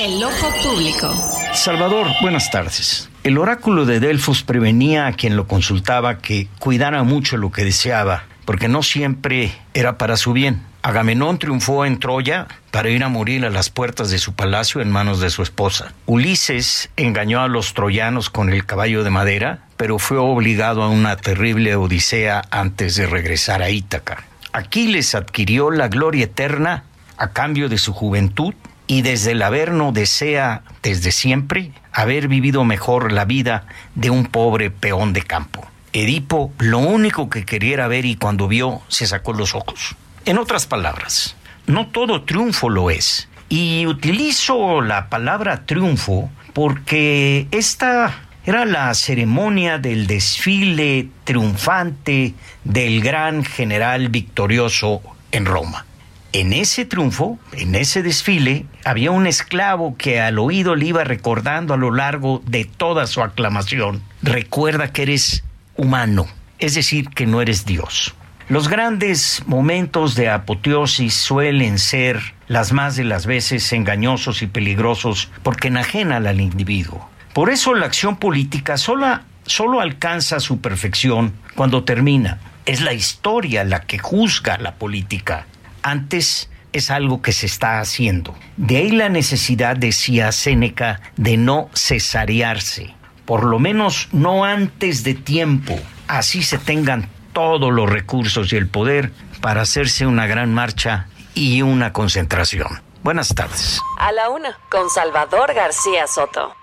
El 0.00 0.22
ojo 0.22 0.48
público. 0.62 1.12
Salvador, 1.54 2.08
buenas 2.20 2.50
tardes. 2.50 3.08
El 3.22 3.38
oráculo 3.38 3.86
de 3.86 3.98
Delfos 3.98 4.42
prevenía 4.42 5.06
a 5.06 5.12
quien 5.12 5.36
lo 5.36 5.46
consultaba 5.46 6.18
que 6.18 6.48
cuidara 6.58 7.02
mucho 7.02 7.38
lo 7.38 7.50
que 7.50 7.64
deseaba, 7.64 8.24
porque 8.44 8.68
no 8.68 8.82
siempre 8.82 9.52
era 9.72 9.96
para 9.96 10.18
su 10.18 10.34
bien. 10.34 10.73
Agamenón 10.84 11.38
triunfó 11.38 11.86
en 11.86 11.98
Troya 11.98 12.46
para 12.70 12.90
ir 12.90 13.04
a 13.04 13.08
morir 13.08 13.46
a 13.46 13.50
las 13.50 13.70
puertas 13.70 14.10
de 14.10 14.18
su 14.18 14.34
palacio 14.34 14.82
en 14.82 14.90
manos 14.90 15.18
de 15.18 15.30
su 15.30 15.42
esposa. 15.42 15.94
Ulises 16.04 16.90
engañó 16.98 17.40
a 17.40 17.48
los 17.48 17.72
troyanos 17.72 18.28
con 18.28 18.52
el 18.52 18.66
caballo 18.66 19.02
de 19.02 19.08
madera, 19.08 19.60
pero 19.78 19.98
fue 19.98 20.18
obligado 20.18 20.82
a 20.82 20.90
una 20.90 21.16
terrible 21.16 21.74
odisea 21.74 22.42
antes 22.50 22.96
de 22.96 23.06
regresar 23.06 23.62
a 23.62 23.70
Ítaca. 23.70 24.24
Aquiles 24.52 25.14
adquirió 25.14 25.70
la 25.70 25.88
gloria 25.88 26.24
eterna 26.24 26.84
a 27.16 27.30
cambio 27.30 27.70
de 27.70 27.78
su 27.78 27.94
juventud 27.94 28.52
y 28.86 29.00
desde 29.00 29.32
el 29.32 29.40
Averno 29.40 29.90
desea 29.90 30.64
desde 30.82 31.12
siempre 31.12 31.72
haber 31.92 32.28
vivido 32.28 32.62
mejor 32.66 33.10
la 33.10 33.24
vida 33.24 33.66
de 33.94 34.10
un 34.10 34.26
pobre 34.26 34.70
peón 34.70 35.14
de 35.14 35.22
campo. 35.22 35.66
Edipo 35.94 36.52
lo 36.58 36.80
único 36.80 37.30
que 37.30 37.46
quería 37.46 37.86
ver 37.86 38.04
y 38.04 38.16
cuando 38.16 38.48
vio 38.48 38.82
se 38.88 39.06
sacó 39.06 39.32
los 39.32 39.54
ojos. 39.54 39.96
En 40.26 40.38
otras 40.38 40.64
palabras, 40.66 41.36
no 41.66 41.88
todo 41.88 42.22
triunfo 42.22 42.70
lo 42.70 42.90
es. 42.90 43.28
Y 43.50 43.84
utilizo 43.86 44.80
la 44.80 45.10
palabra 45.10 45.66
triunfo 45.66 46.30
porque 46.54 47.46
esta 47.50 48.22
era 48.46 48.64
la 48.64 48.94
ceremonia 48.94 49.76
del 49.76 50.06
desfile 50.06 51.08
triunfante 51.24 52.32
del 52.64 53.02
gran 53.02 53.44
general 53.44 54.08
victorioso 54.08 55.02
en 55.30 55.44
Roma. 55.44 55.84
En 56.32 56.54
ese 56.54 56.86
triunfo, 56.86 57.38
en 57.52 57.74
ese 57.74 58.02
desfile, 58.02 58.64
había 58.82 59.10
un 59.10 59.26
esclavo 59.26 59.94
que 59.98 60.22
al 60.22 60.38
oído 60.38 60.74
le 60.74 60.86
iba 60.86 61.04
recordando 61.04 61.74
a 61.74 61.76
lo 61.76 61.90
largo 61.90 62.42
de 62.46 62.64
toda 62.64 63.06
su 63.06 63.22
aclamación, 63.22 64.02
recuerda 64.22 64.90
que 64.90 65.02
eres 65.02 65.44
humano, 65.76 66.26
es 66.58 66.74
decir, 66.74 67.10
que 67.10 67.26
no 67.26 67.42
eres 67.42 67.66
Dios. 67.66 68.14
Los 68.48 68.68
grandes 68.68 69.42
momentos 69.46 70.16
de 70.16 70.28
apoteosis 70.28 71.14
suelen 71.14 71.78
ser 71.78 72.20
las 72.46 72.72
más 72.72 72.94
de 72.94 73.04
las 73.04 73.24
veces 73.24 73.72
engañosos 73.72 74.42
y 74.42 74.46
peligrosos 74.46 75.30
porque 75.42 75.68
enajenan 75.68 76.26
al 76.26 76.42
individuo. 76.42 77.08
Por 77.32 77.48
eso 77.48 77.74
la 77.74 77.86
acción 77.86 78.16
política 78.16 78.76
solo, 78.76 79.20
solo 79.46 79.80
alcanza 79.80 80.40
su 80.40 80.60
perfección 80.60 81.32
cuando 81.54 81.84
termina. 81.84 82.38
Es 82.66 82.82
la 82.82 82.92
historia 82.92 83.64
la 83.64 83.80
que 83.80 83.98
juzga 83.98 84.58
la 84.58 84.74
política. 84.74 85.46
Antes 85.82 86.50
es 86.74 86.90
algo 86.90 87.22
que 87.22 87.32
se 87.32 87.46
está 87.46 87.80
haciendo. 87.80 88.34
De 88.58 88.76
ahí 88.76 88.90
la 88.90 89.08
necesidad, 89.08 89.74
decía 89.74 90.32
Séneca, 90.32 91.00
de 91.16 91.38
no 91.38 91.70
cesarearse, 91.74 92.94
por 93.24 93.44
lo 93.44 93.58
menos 93.58 94.08
no 94.12 94.44
antes 94.44 95.02
de 95.02 95.14
tiempo. 95.14 95.78
Así 96.08 96.42
se 96.42 96.58
tengan 96.58 97.08
todos 97.34 97.70
los 97.70 97.90
recursos 97.90 98.50
y 98.52 98.56
el 98.56 98.68
poder 98.68 99.12
para 99.42 99.60
hacerse 99.60 100.06
una 100.06 100.26
gran 100.26 100.54
marcha 100.54 101.08
y 101.34 101.60
una 101.60 101.92
concentración. 101.92 102.80
Buenas 103.02 103.34
tardes. 103.34 103.78
A 103.98 104.12
la 104.12 104.30
una, 104.30 104.58
con 104.70 104.88
Salvador 104.88 105.52
García 105.52 106.06
Soto. 106.06 106.54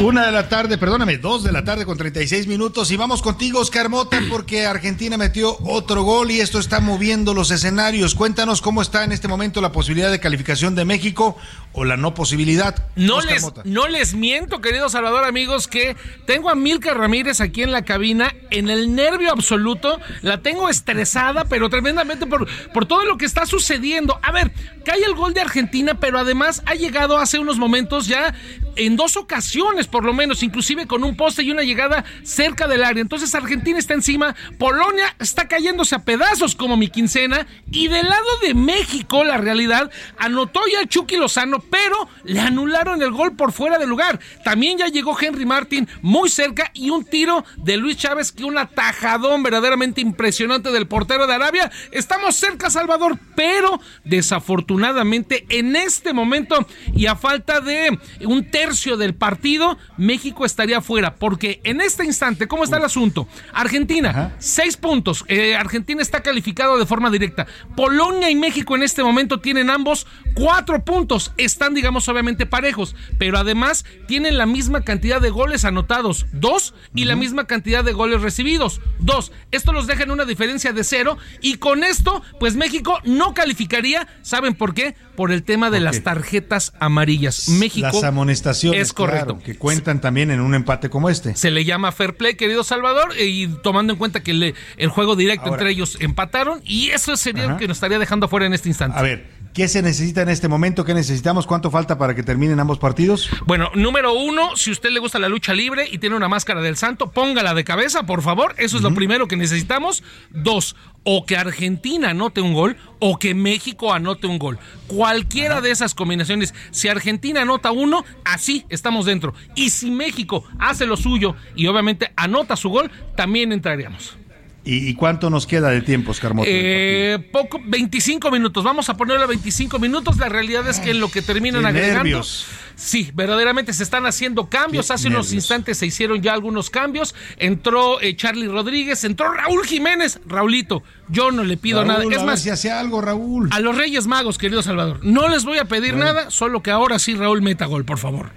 Una 0.00 0.26
de 0.26 0.32
la 0.32 0.48
tarde, 0.48 0.76
perdóname, 0.76 1.18
dos 1.18 1.44
de 1.44 1.52
la 1.52 1.62
tarde 1.62 1.86
con 1.86 1.96
36 1.96 2.48
minutos 2.48 2.90
y 2.90 2.96
vamos 2.96 3.22
contigo, 3.22 3.60
Oscar 3.60 3.88
Mota, 3.88 4.18
porque 4.28 4.66
Argentina 4.66 5.16
metió 5.16 5.56
otro 5.62 6.02
gol 6.02 6.32
y 6.32 6.40
esto 6.40 6.58
está 6.58 6.80
moviendo 6.80 7.32
los 7.32 7.52
escenarios. 7.52 8.16
Cuéntanos 8.16 8.60
cómo 8.60 8.82
está 8.82 9.04
en 9.04 9.12
este 9.12 9.28
momento 9.28 9.60
la 9.60 9.70
posibilidad 9.70 10.10
de 10.10 10.18
calificación 10.18 10.74
de 10.74 10.84
México 10.84 11.36
o 11.74 11.84
la 11.84 11.96
no 11.96 12.14
posibilidad. 12.14 12.88
No 12.96 13.16
Oscar 13.16 13.32
les, 13.32 13.42
Mota. 13.42 13.62
no 13.64 13.88
les 13.88 14.14
miento, 14.14 14.60
querido 14.60 14.88
Salvador, 14.88 15.24
amigos, 15.24 15.68
que 15.68 15.96
tengo 16.24 16.48
a 16.48 16.54
Milka 16.54 16.94
Ramírez 16.94 17.40
aquí 17.40 17.62
en 17.62 17.72
la 17.72 17.84
cabina 17.84 18.34
en 18.50 18.70
el 18.70 18.94
nervio 18.94 19.32
absoluto. 19.32 20.00
La 20.22 20.40
tengo 20.40 20.68
estresada, 20.68 21.44
pero 21.44 21.68
tremendamente 21.68 22.26
por, 22.26 22.48
por 22.72 22.86
todo 22.86 23.04
lo 23.04 23.18
que 23.18 23.24
está 23.24 23.44
sucediendo. 23.44 24.18
A 24.22 24.30
ver, 24.30 24.52
cae 24.84 25.02
el 25.04 25.14
gol 25.14 25.34
de 25.34 25.40
Argentina, 25.40 25.98
pero 25.98 26.18
además 26.18 26.62
ha 26.66 26.74
llegado 26.74 27.18
hace 27.18 27.38
unos 27.38 27.58
momentos 27.58 28.06
ya 28.06 28.34
en 28.76 28.96
dos 28.96 29.16
ocasiones 29.16 29.86
por 29.86 30.04
lo 30.04 30.12
menos, 30.12 30.42
inclusive 30.42 30.86
con 30.86 31.04
un 31.04 31.16
poste 31.16 31.42
y 31.42 31.50
una 31.50 31.62
llegada 31.62 32.04
cerca 32.22 32.66
del 32.66 32.84
área. 32.84 33.00
Entonces 33.00 33.34
Argentina 33.34 33.78
está 33.78 33.94
encima, 33.94 34.34
Polonia 34.58 35.14
está 35.18 35.48
cayéndose 35.48 35.94
a 35.94 36.04
pedazos 36.04 36.54
como 36.54 36.76
mi 36.76 36.88
quincena 36.88 37.46
y 37.70 37.88
del 37.88 38.08
lado 38.08 38.38
de 38.42 38.54
México 38.54 39.24
la 39.24 39.38
realidad 39.38 39.90
anotó 40.18 40.60
ya 40.70 40.86
Chucky 40.86 41.16
Lozano, 41.16 41.60
pero 41.70 42.08
le 42.24 42.40
anularon 42.40 43.02
el 43.02 43.10
gol 43.10 43.36
por 43.36 43.52
fuera 43.52 43.78
de 43.78 43.86
lugar. 43.86 44.20
También 44.44 44.78
ya 44.78 44.88
llegó 44.88 45.16
Henry 45.18 45.46
Martin 45.46 45.88
muy 46.02 46.28
cerca 46.28 46.70
y 46.74 46.90
un 46.90 47.04
tiro 47.04 47.44
de 47.56 47.76
Luis 47.76 47.96
Chávez 47.96 48.32
que 48.32 48.44
un 48.44 48.58
atajadón 48.58 49.42
verdaderamente 49.42 50.00
impresionante 50.00 50.70
del 50.70 50.86
portero 50.86 51.26
de 51.26 51.34
Arabia. 51.34 51.70
Estamos 51.92 52.36
cerca, 52.36 52.70
Salvador, 52.70 53.18
pero 53.36 53.80
desafortunadamente 54.04 55.46
en 55.48 55.76
este 55.76 56.12
momento 56.12 56.66
y 56.94 57.06
a 57.06 57.16
falta 57.16 57.60
de 57.60 57.98
un 58.24 58.50
tercio 58.50 58.96
del 58.96 59.14
partido, 59.14 59.78
México 59.96 60.44
estaría 60.44 60.80
fuera, 60.80 61.16
porque 61.16 61.60
en 61.64 61.80
este 61.80 62.04
instante, 62.04 62.48
¿cómo 62.48 62.64
está 62.64 62.76
el 62.76 62.84
asunto? 62.84 63.28
Argentina, 63.52 64.34
seis 64.38 64.76
puntos. 64.76 65.24
Eh, 65.28 65.56
Argentina 65.56 66.02
está 66.02 66.22
calificado 66.22 66.78
de 66.78 66.86
forma 66.86 67.10
directa. 67.10 67.46
Polonia 67.76 68.30
y 68.30 68.34
México 68.34 68.76
en 68.76 68.82
este 68.82 69.02
momento 69.02 69.40
tienen 69.40 69.70
ambos 69.70 70.06
cuatro 70.34 70.84
puntos. 70.84 71.32
Están, 71.54 71.72
digamos, 71.72 72.08
obviamente 72.08 72.46
parejos, 72.46 72.96
pero 73.16 73.38
además 73.38 73.84
tienen 74.08 74.36
la 74.38 74.44
misma 74.44 74.80
cantidad 74.82 75.20
de 75.20 75.30
goles 75.30 75.64
anotados, 75.64 76.26
dos, 76.32 76.74
y 76.96 77.04
la 77.04 77.14
misma 77.14 77.46
cantidad 77.46 77.84
de 77.84 77.92
goles 77.92 78.22
recibidos, 78.22 78.80
dos. 78.98 79.30
Esto 79.52 79.72
los 79.72 79.86
deja 79.86 80.02
en 80.02 80.10
una 80.10 80.24
diferencia 80.24 80.72
de 80.72 80.82
cero 80.82 81.16
y 81.40 81.58
con 81.58 81.84
esto, 81.84 82.22
pues 82.40 82.56
México 82.56 82.98
no 83.04 83.34
calificaría. 83.34 84.08
¿Saben 84.22 84.54
por 84.54 84.74
qué? 84.74 84.96
Por 85.14 85.30
el 85.30 85.44
tema 85.44 85.70
de 85.70 85.78
las 85.78 86.02
tarjetas 86.02 86.72
amarillas. 86.80 87.48
México. 87.48 87.86
Las 87.86 88.02
amonestaciones. 88.02 88.80
Es 88.80 88.92
correcto. 88.92 89.36
claro, 89.36 89.42
que 89.44 89.56
cuentan 89.56 90.00
también 90.00 90.32
en 90.32 90.40
un 90.40 90.56
empate 90.56 90.90
como 90.90 91.08
este. 91.08 91.36
Se 91.36 91.52
le 91.52 91.64
llama 91.64 91.92
fair 91.92 92.16
play, 92.16 92.34
querido 92.34 92.64
Salvador, 92.64 93.12
y 93.16 93.46
tomando 93.62 93.92
en 93.92 93.98
cuenta 94.00 94.24
que 94.24 94.34
le- 94.34 94.54
el 94.76 94.88
juego 94.88 95.14
directo 95.14 95.44
Ahora- 95.44 95.54
entre 95.58 95.70
ellos 95.70 95.98
empataron, 96.00 96.60
y 96.64 96.88
eso 96.90 97.16
sería 97.16 97.44
Ajá. 97.44 97.52
lo 97.52 97.58
que 97.58 97.68
nos 97.68 97.76
estaría 97.76 98.00
dejando 98.00 98.26
fuera 98.26 98.44
en 98.46 98.54
este 98.54 98.68
instante. 98.68 98.98
A 98.98 99.02
ver, 99.02 99.43
¿qué 99.54 99.68
se 99.68 99.80
necesita 99.80 100.20
en 100.20 100.28
este 100.28 100.48
momento? 100.48 100.84
¿Qué 100.84 100.92
necesitamos? 100.92 101.46
¿Cuánto 101.46 101.70
falta 101.70 101.96
para 101.96 102.14
que 102.14 102.22
terminen 102.22 102.60
ambos 102.60 102.78
partidos? 102.78 103.30
Bueno, 103.46 103.70
número 103.74 104.12
uno, 104.12 104.56
si 104.56 104.70
usted 104.70 104.90
le 104.90 105.00
gusta 105.00 105.18
la 105.18 105.28
lucha 105.28 105.54
libre 105.54 105.88
y 105.90 105.98
tiene 105.98 106.16
una 106.16 106.28
máscara 106.28 106.60
del 106.60 106.76
santo, 106.76 107.10
póngala 107.12 107.54
de 107.54 107.64
cabeza, 107.64 108.04
por 108.04 108.20
favor. 108.20 108.54
Eso 108.58 108.76
es 108.76 108.82
lo 108.82 108.92
primero 108.94 109.28
que 109.28 109.36
necesitamos. 109.36 110.02
Dos, 110.30 110.74
o 111.04 111.24
que 111.24 111.36
Argentina 111.36 112.10
anote 112.10 112.40
un 112.40 112.52
gol 112.52 112.76
o 112.98 113.18
que 113.18 113.34
México 113.34 113.94
anote 113.94 114.26
un 114.26 114.38
gol. 114.38 114.58
Cualquiera 114.88 115.60
de 115.60 115.70
esas 115.70 115.94
combinaciones, 115.94 116.52
si 116.72 116.88
Argentina 116.88 117.42
anota 117.42 117.70
uno, 117.70 118.04
así 118.24 118.66
estamos 118.68 119.06
dentro. 119.06 119.34
Y 119.54 119.70
si 119.70 119.90
México 119.90 120.44
hace 120.58 120.84
lo 120.84 120.96
suyo 120.96 121.36
y 121.54 121.68
obviamente 121.68 122.12
anota 122.16 122.56
su 122.56 122.70
gol, 122.70 122.90
también 123.14 123.52
entraríamos. 123.52 124.16
¿Y, 124.66 124.94
cuánto 124.94 125.28
nos 125.28 125.46
queda 125.46 125.68
de 125.70 125.82
tiempo, 125.82 126.12
Oscar 126.12 126.32
Mota? 126.32 126.48
Eh, 126.50 127.18
poco, 127.30 127.60
25 127.64 128.30
minutos. 128.30 128.64
Vamos 128.64 128.88
a 128.88 128.96
ponerle 128.96 129.26
25 129.26 129.78
minutos. 129.78 130.16
La 130.16 130.30
realidad 130.30 130.66
es 130.68 130.80
que 130.80 130.92
en 130.92 131.00
lo 131.00 131.10
que 131.10 131.20
terminan 131.20 131.66
agregando. 131.66 132.04
nervios. 132.04 132.46
Sí, 132.74 133.10
verdaderamente 133.14 133.72
se 133.74 133.82
están 133.82 134.06
haciendo 134.06 134.48
cambios. 134.48 134.86
Qué 134.88 134.94
Hace 134.94 135.08
unos 135.08 135.32
instantes 135.32 135.78
se 135.78 135.86
hicieron 135.86 136.22
ya 136.22 136.32
algunos 136.32 136.70
cambios. 136.70 137.14
Entró 137.36 138.00
eh, 138.00 138.16
Charlie 138.16 138.48
Rodríguez, 138.48 139.04
entró 139.04 139.30
Raúl 139.32 139.66
Jiménez. 139.66 140.18
Raulito, 140.26 140.82
yo 141.08 141.30
no 141.30 141.44
le 141.44 141.56
pido 141.58 141.84
Raúl, 141.84 141.88
nada. 141.88 142.00
a 142.00 142.04
Es 142.04 142.08
ver 142.08 142.24
más, 142.26 142.40
si 142.42 142.50
hace 142.50 142.70
algo, 142.70 143.00
Raúl. 143.02 143.50
a 143.52 143.60
los 143.60 143.76
Reyes 143.76 144.06
Magos, 144.06 144.38
querido 144.38 144.62
Salvador, 144.62 145.00
no 145.04 145.28
les 145.28 145.44
voy 145.44 145.58
a 145.58 145.66
pedir 145.66 145.94
nada, 145.94 146.30
solo 146.30 146.62
que 146.62 146.70
ahora 146.70 146.98
sí 146.98 147.14
Raúl 147.14 147.42
meta 147.42 147.66
gol, 147.66 147.84
por 147.84 147.98
favor. 147.98 148.30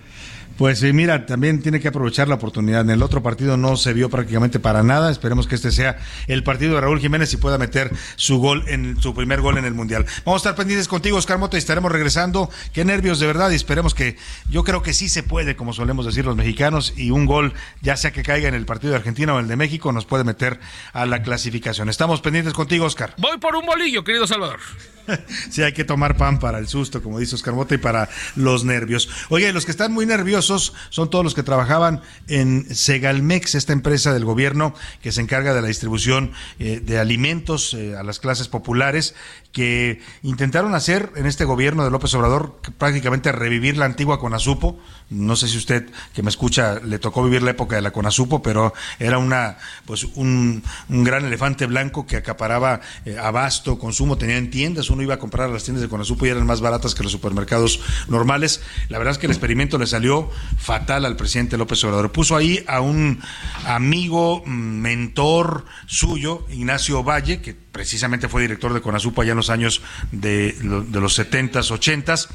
Pues 0.58 0.80
sí, 0.80 0.92
mira, 0.92 1.28
también 1.28 1.62
tiene 1.62 1.80
que 1.80 1.90
aprovechar 1.90 2.28
la 2.28 2.36
oportunidad. 2.36 2.82
En 2.82 2.90
el 2.90 3.04
otro 3.04 3.22
partido 3.22 3.58
no 3.58 3.78
se 3.78 3.94
vio 3.94 4.10
prácticamente 4.10 4.60
para 4.60 4.82
nada. 4.82 5.12
Esperemos 5.12 5.46
que 5.46 5.54
este 5.54 5.72
sea 5.72 6.00
el 6.26 6.44
partido 6.44 6.74
de 6.74 6.82
Raúl 6.82 7.00
Jiménez 7.00 7.32
y 7.34 7.38
pueda 7.38 7.60
meter 7.60 7.92
su 8.16 8.40
gol 8.40 8.64
en 8.68 9.00
su 9.00 9.14
primer 9.14 9.42
gol 9.42 9.60
en 9.60 9.66
el 9.66 9.76
Mundial. 9.76 10.08
Vamos 10.26 10.40
a 10.40 10.50
estar 10.50 10.56
pendientes 10.56 10.88
contigo, 10.88 11.18
Oscar 11.18 11.38
Mota, 11.38 11.58
y 11.58 11.60
estaremos 11.60 11.92
regresando. 11.92 12.50
Qué 12.74 12.84
nervios 12.86 13.20
de 13.20 13.28
verdad 13.28 13.52
y 13.52 13.56
esperemos 13.56 13.94
que 13.94 14.18
yo 14.50 14.64
creo 14.64 14.82
que 14.82 14.94
sí 14.94 15.10
se 15.10 15.22
puede, 15.22 15.56
como 15.56 15.74
solemos 15.74 16.08
decir 16.08 16.26
los 16.26 16.36
mexicanos, 16.36 16.94
y 16.98 17.12
un 17.12 17.28
gol, 17.28 17.54
ya 17.82 17.96
sea 17.96 18.12
que 18.12 18.24
caiga 18.24 18.48
en 18.48 18.56
el 18.56 18.66
partido 18.66 18.92
de 18.92 18.98
Argentina 18.98 19.36
o 19.36 19.40
el 19.40 19.48
de 19.48 19.58
México, 19.58 19.92
nos 19.92 20.06
puede 20.06 20.24
meter 20.24 20.60
a 20.92 21.06
la 21.06 21.22
clasificación. 21.22 21.88
Estamos 21.88 22.22
pendientes 22.22 22.56
contigo, 22.56 22.86
Oscar. 22.86 23.14
Voy 23.18 23.38
por 23.38 23.56
un 23.56 23.66
bolillo, 23.66 24.04
querido 24.04 24.26
Salvador. 24.26 24.60
Sí, 25.50 25.64
hay 25.64 25.74
que 25.74 25.84
tomar 25.84 26.18
pan 26.18 26.40
para 26.40 26.60
el 26.60 26.68
susto, 26.68 27.02
como 27.02 27.20
dice 27.20 27.36
Oscar 27.36 27.54
Mota, 27.54 27.76
y 27.76 27.78
para 27.78 28.10
los 28.36 28.64
nervios. 28.64 29.10
Oye, 29.30 29.52
los 29.54 29.66
que 29.66 29.72
están 29.72 29.92
muy 29.92 30.06
nerviosos 30.06 30.74
son 30.90 31.10
todos 31.10 31.24
los 31.24 31.34
que 31.34 31.44
trabajaban 31.44 32.02
en 32.28 32.74
Segalmex, 32.74 33.56
esta 33.56 33.74
empresa 33.74 34.14
del 34.14 34.26
gobierno 34.26 34.74
que 35.02 35.12
se 35.12 35.22
encarga 35.22 35.54
de 35.54 35.62
la 35.62 35.68
distribución 35.68 36.32
eh, 36.60 36.82
de 36.84 37.00
alimentos 37.00 37.74
eh, 37.74 37.96
a 37.96 38.04
las 38.04 38.20
clases 38.20 38.48
populares, 38.48 39.16
que 39.52 40.02
intentaron 40.22 40.76
hacer 40.76 41.12
en 41.16 41.26
este 41.26 41.44
gobierno 41.44 41.84
de 41.84 41.90
López 41.90 42.14
Obrador 42.14 42.60
prácticamente 42.78 43.32
revivir 43.32 43.78
la 43.78 43.86
antigua 43.86 44.20
Conasupo. 44.20 44.80
No 45.10 45.36
sé 45.36 45.48
si 45.48 45.58
usted 45.58 45.90
que 46.14 46.22
me 46.22 46.30
escucha 46.30 46.80
le 46.80 47.00
tocó 47.00 47.24
vivir 47.24 47.42
la 47.42 47.52
época 47.52 47.76
de 47.76 47.82
la 47.82 47.90
Conasupo, 47.92 48.44
pero 48.44 48.74
era 49.00 49.18
una 49.18 49.58
pues 49.86 50.04
un, 50.04 50.64
un 50.90 51.04
gran 51.04 51.26
elefante 51.26 51.66
blanco 51.66 52.06
que 52.06 52.18
acaparaba 52.18 52.82
eh, 53.06 53.18
abasto, 53.18 53.80
consumo, 53.80 54.18
tenía 54.18 54.38
en 54.38 54.52
tiendas, 54.52 54.92
uno 54.98 55.04
iba 55.04 55.14
a 55.14 55.20
comprar 55.20 55.48
a 55.48 55.54
las 55.54 55.64
tiendas 55.64 55.84
de 55.84 55.90
Conasupo 55.90 56.26
y 56.26 56.30
eran 56.30 56.46
más 56.46 56.60
baratas 56.60 56.96
que 56.96 57.04
los 57.04 57.12
supermercados 57.12 57.80
normales. 58.08 58.62
La 58.90 58.98
verdad 58.98 59.12
es 59.12 59.18
que 59.20 59.28
el 59.28 59.32
experimento 59.32 59.78
le 59.78 59.86
salió 59.86 60.32
fatal 60.58 61.06
al 61.06 61.16
presidente 61.16 61.56
López 61.56 61.84
Obrador. 61.84 62.12
Puso 62.12 62.36
ahí 62.36 62.64
a 62.68 62.82
un 62.82 63.22
amigo, 63.66 64.44
mm, 64.44 64.50
mentor 64.50 65.66
suyo, 65.86 66.46
Ignacio 66.50 67.04
Valle, 67.04 67.42
que 67.42 67.54
precisamente 67.54 68.28
fue 68.28 68.42
director 68.42 68.74
de 68.74 68.82
Conasupo 68.82 69.22
allá 69.22 69.32
en 69.32 69.38
los 69.38 69.52
años 69.52 69.84
de, 70.12 70.54
de 70.54 71.00
los 71.00 71.20
70s, 71.20 71.70
80s. 71.70 72.28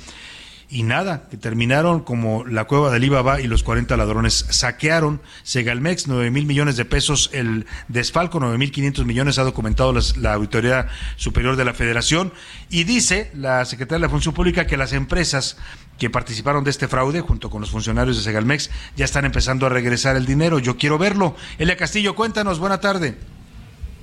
Y 0.75 0.85
nada, 0.85 1.29
que 1.31 1.37
terminaron 1.37 2.01
como 2.01 2.47
la 2.47 2.65
cueva 2.65 2.91
del 2.91 3.05
Ibaba 3.05 3.43
y 3.43 3.47
los 3.47 3.63
40 3.63 3.95
ladrones. 3.95 4.47
Saquearon 4.49 5.21
Segalmex, 5.43 6.09
9 6.09 6.31
mil 6.31 6.47
millones 6.47 6.79
de 6.79 6.87
pesos. 6.87 7.29
El 7.35 7.67
desfalco, 7.89 8.41
9 8.41 8.57
mil 8.57 8.73
500 8.73 9.05
millones, 9.05 9.39
ha 9.39 9.43
documentado 9.43 9.93
la 10.17 10.33
Auditoría 10.33 10.87
Superior 11.17 11.57
de 11.57 11.67
la 11.67 11.75
Federación. 11.75 12.33
Y 12.71 12.85
dice 12.85 13.31
la 13.35 13.67
Secretaría 13.67 13.99
de 13.99 14.07
la 14.07 14.09
Función 14.09 14.35
Pública 14.35 14.67
que 14.67 14.79
las 14.79 14.95
empresas 14.95 15.59
que 15.99 16.09
participaron 16.09 16.65
de 16.65 16.71
este 16.71 16.89
fraude, 16.89 17.21
junto 17.21 17.51
con 17.51 17.61
los 17.61 17.71
funcionarios 17.71 18.17
de 18.17 18.23
Segalmex, 18.23 18.71
ya 18.97 19.05
están 19.05 19.27
empezando 19.27 19.67
a 19.67 19.69
regresar 19.69 20.17
el 20.17 20.25
dinero. 20.25 20.59
Yo 20.59 20.79
quiero 20.79 20.97
verlo. 20.97 21.37
Elia 21.59 21.77
Castillo, 21.77 22.15
cuéntanos, 22.15 22.59
buena 22.59 22.81
tarde. 22.81 23.19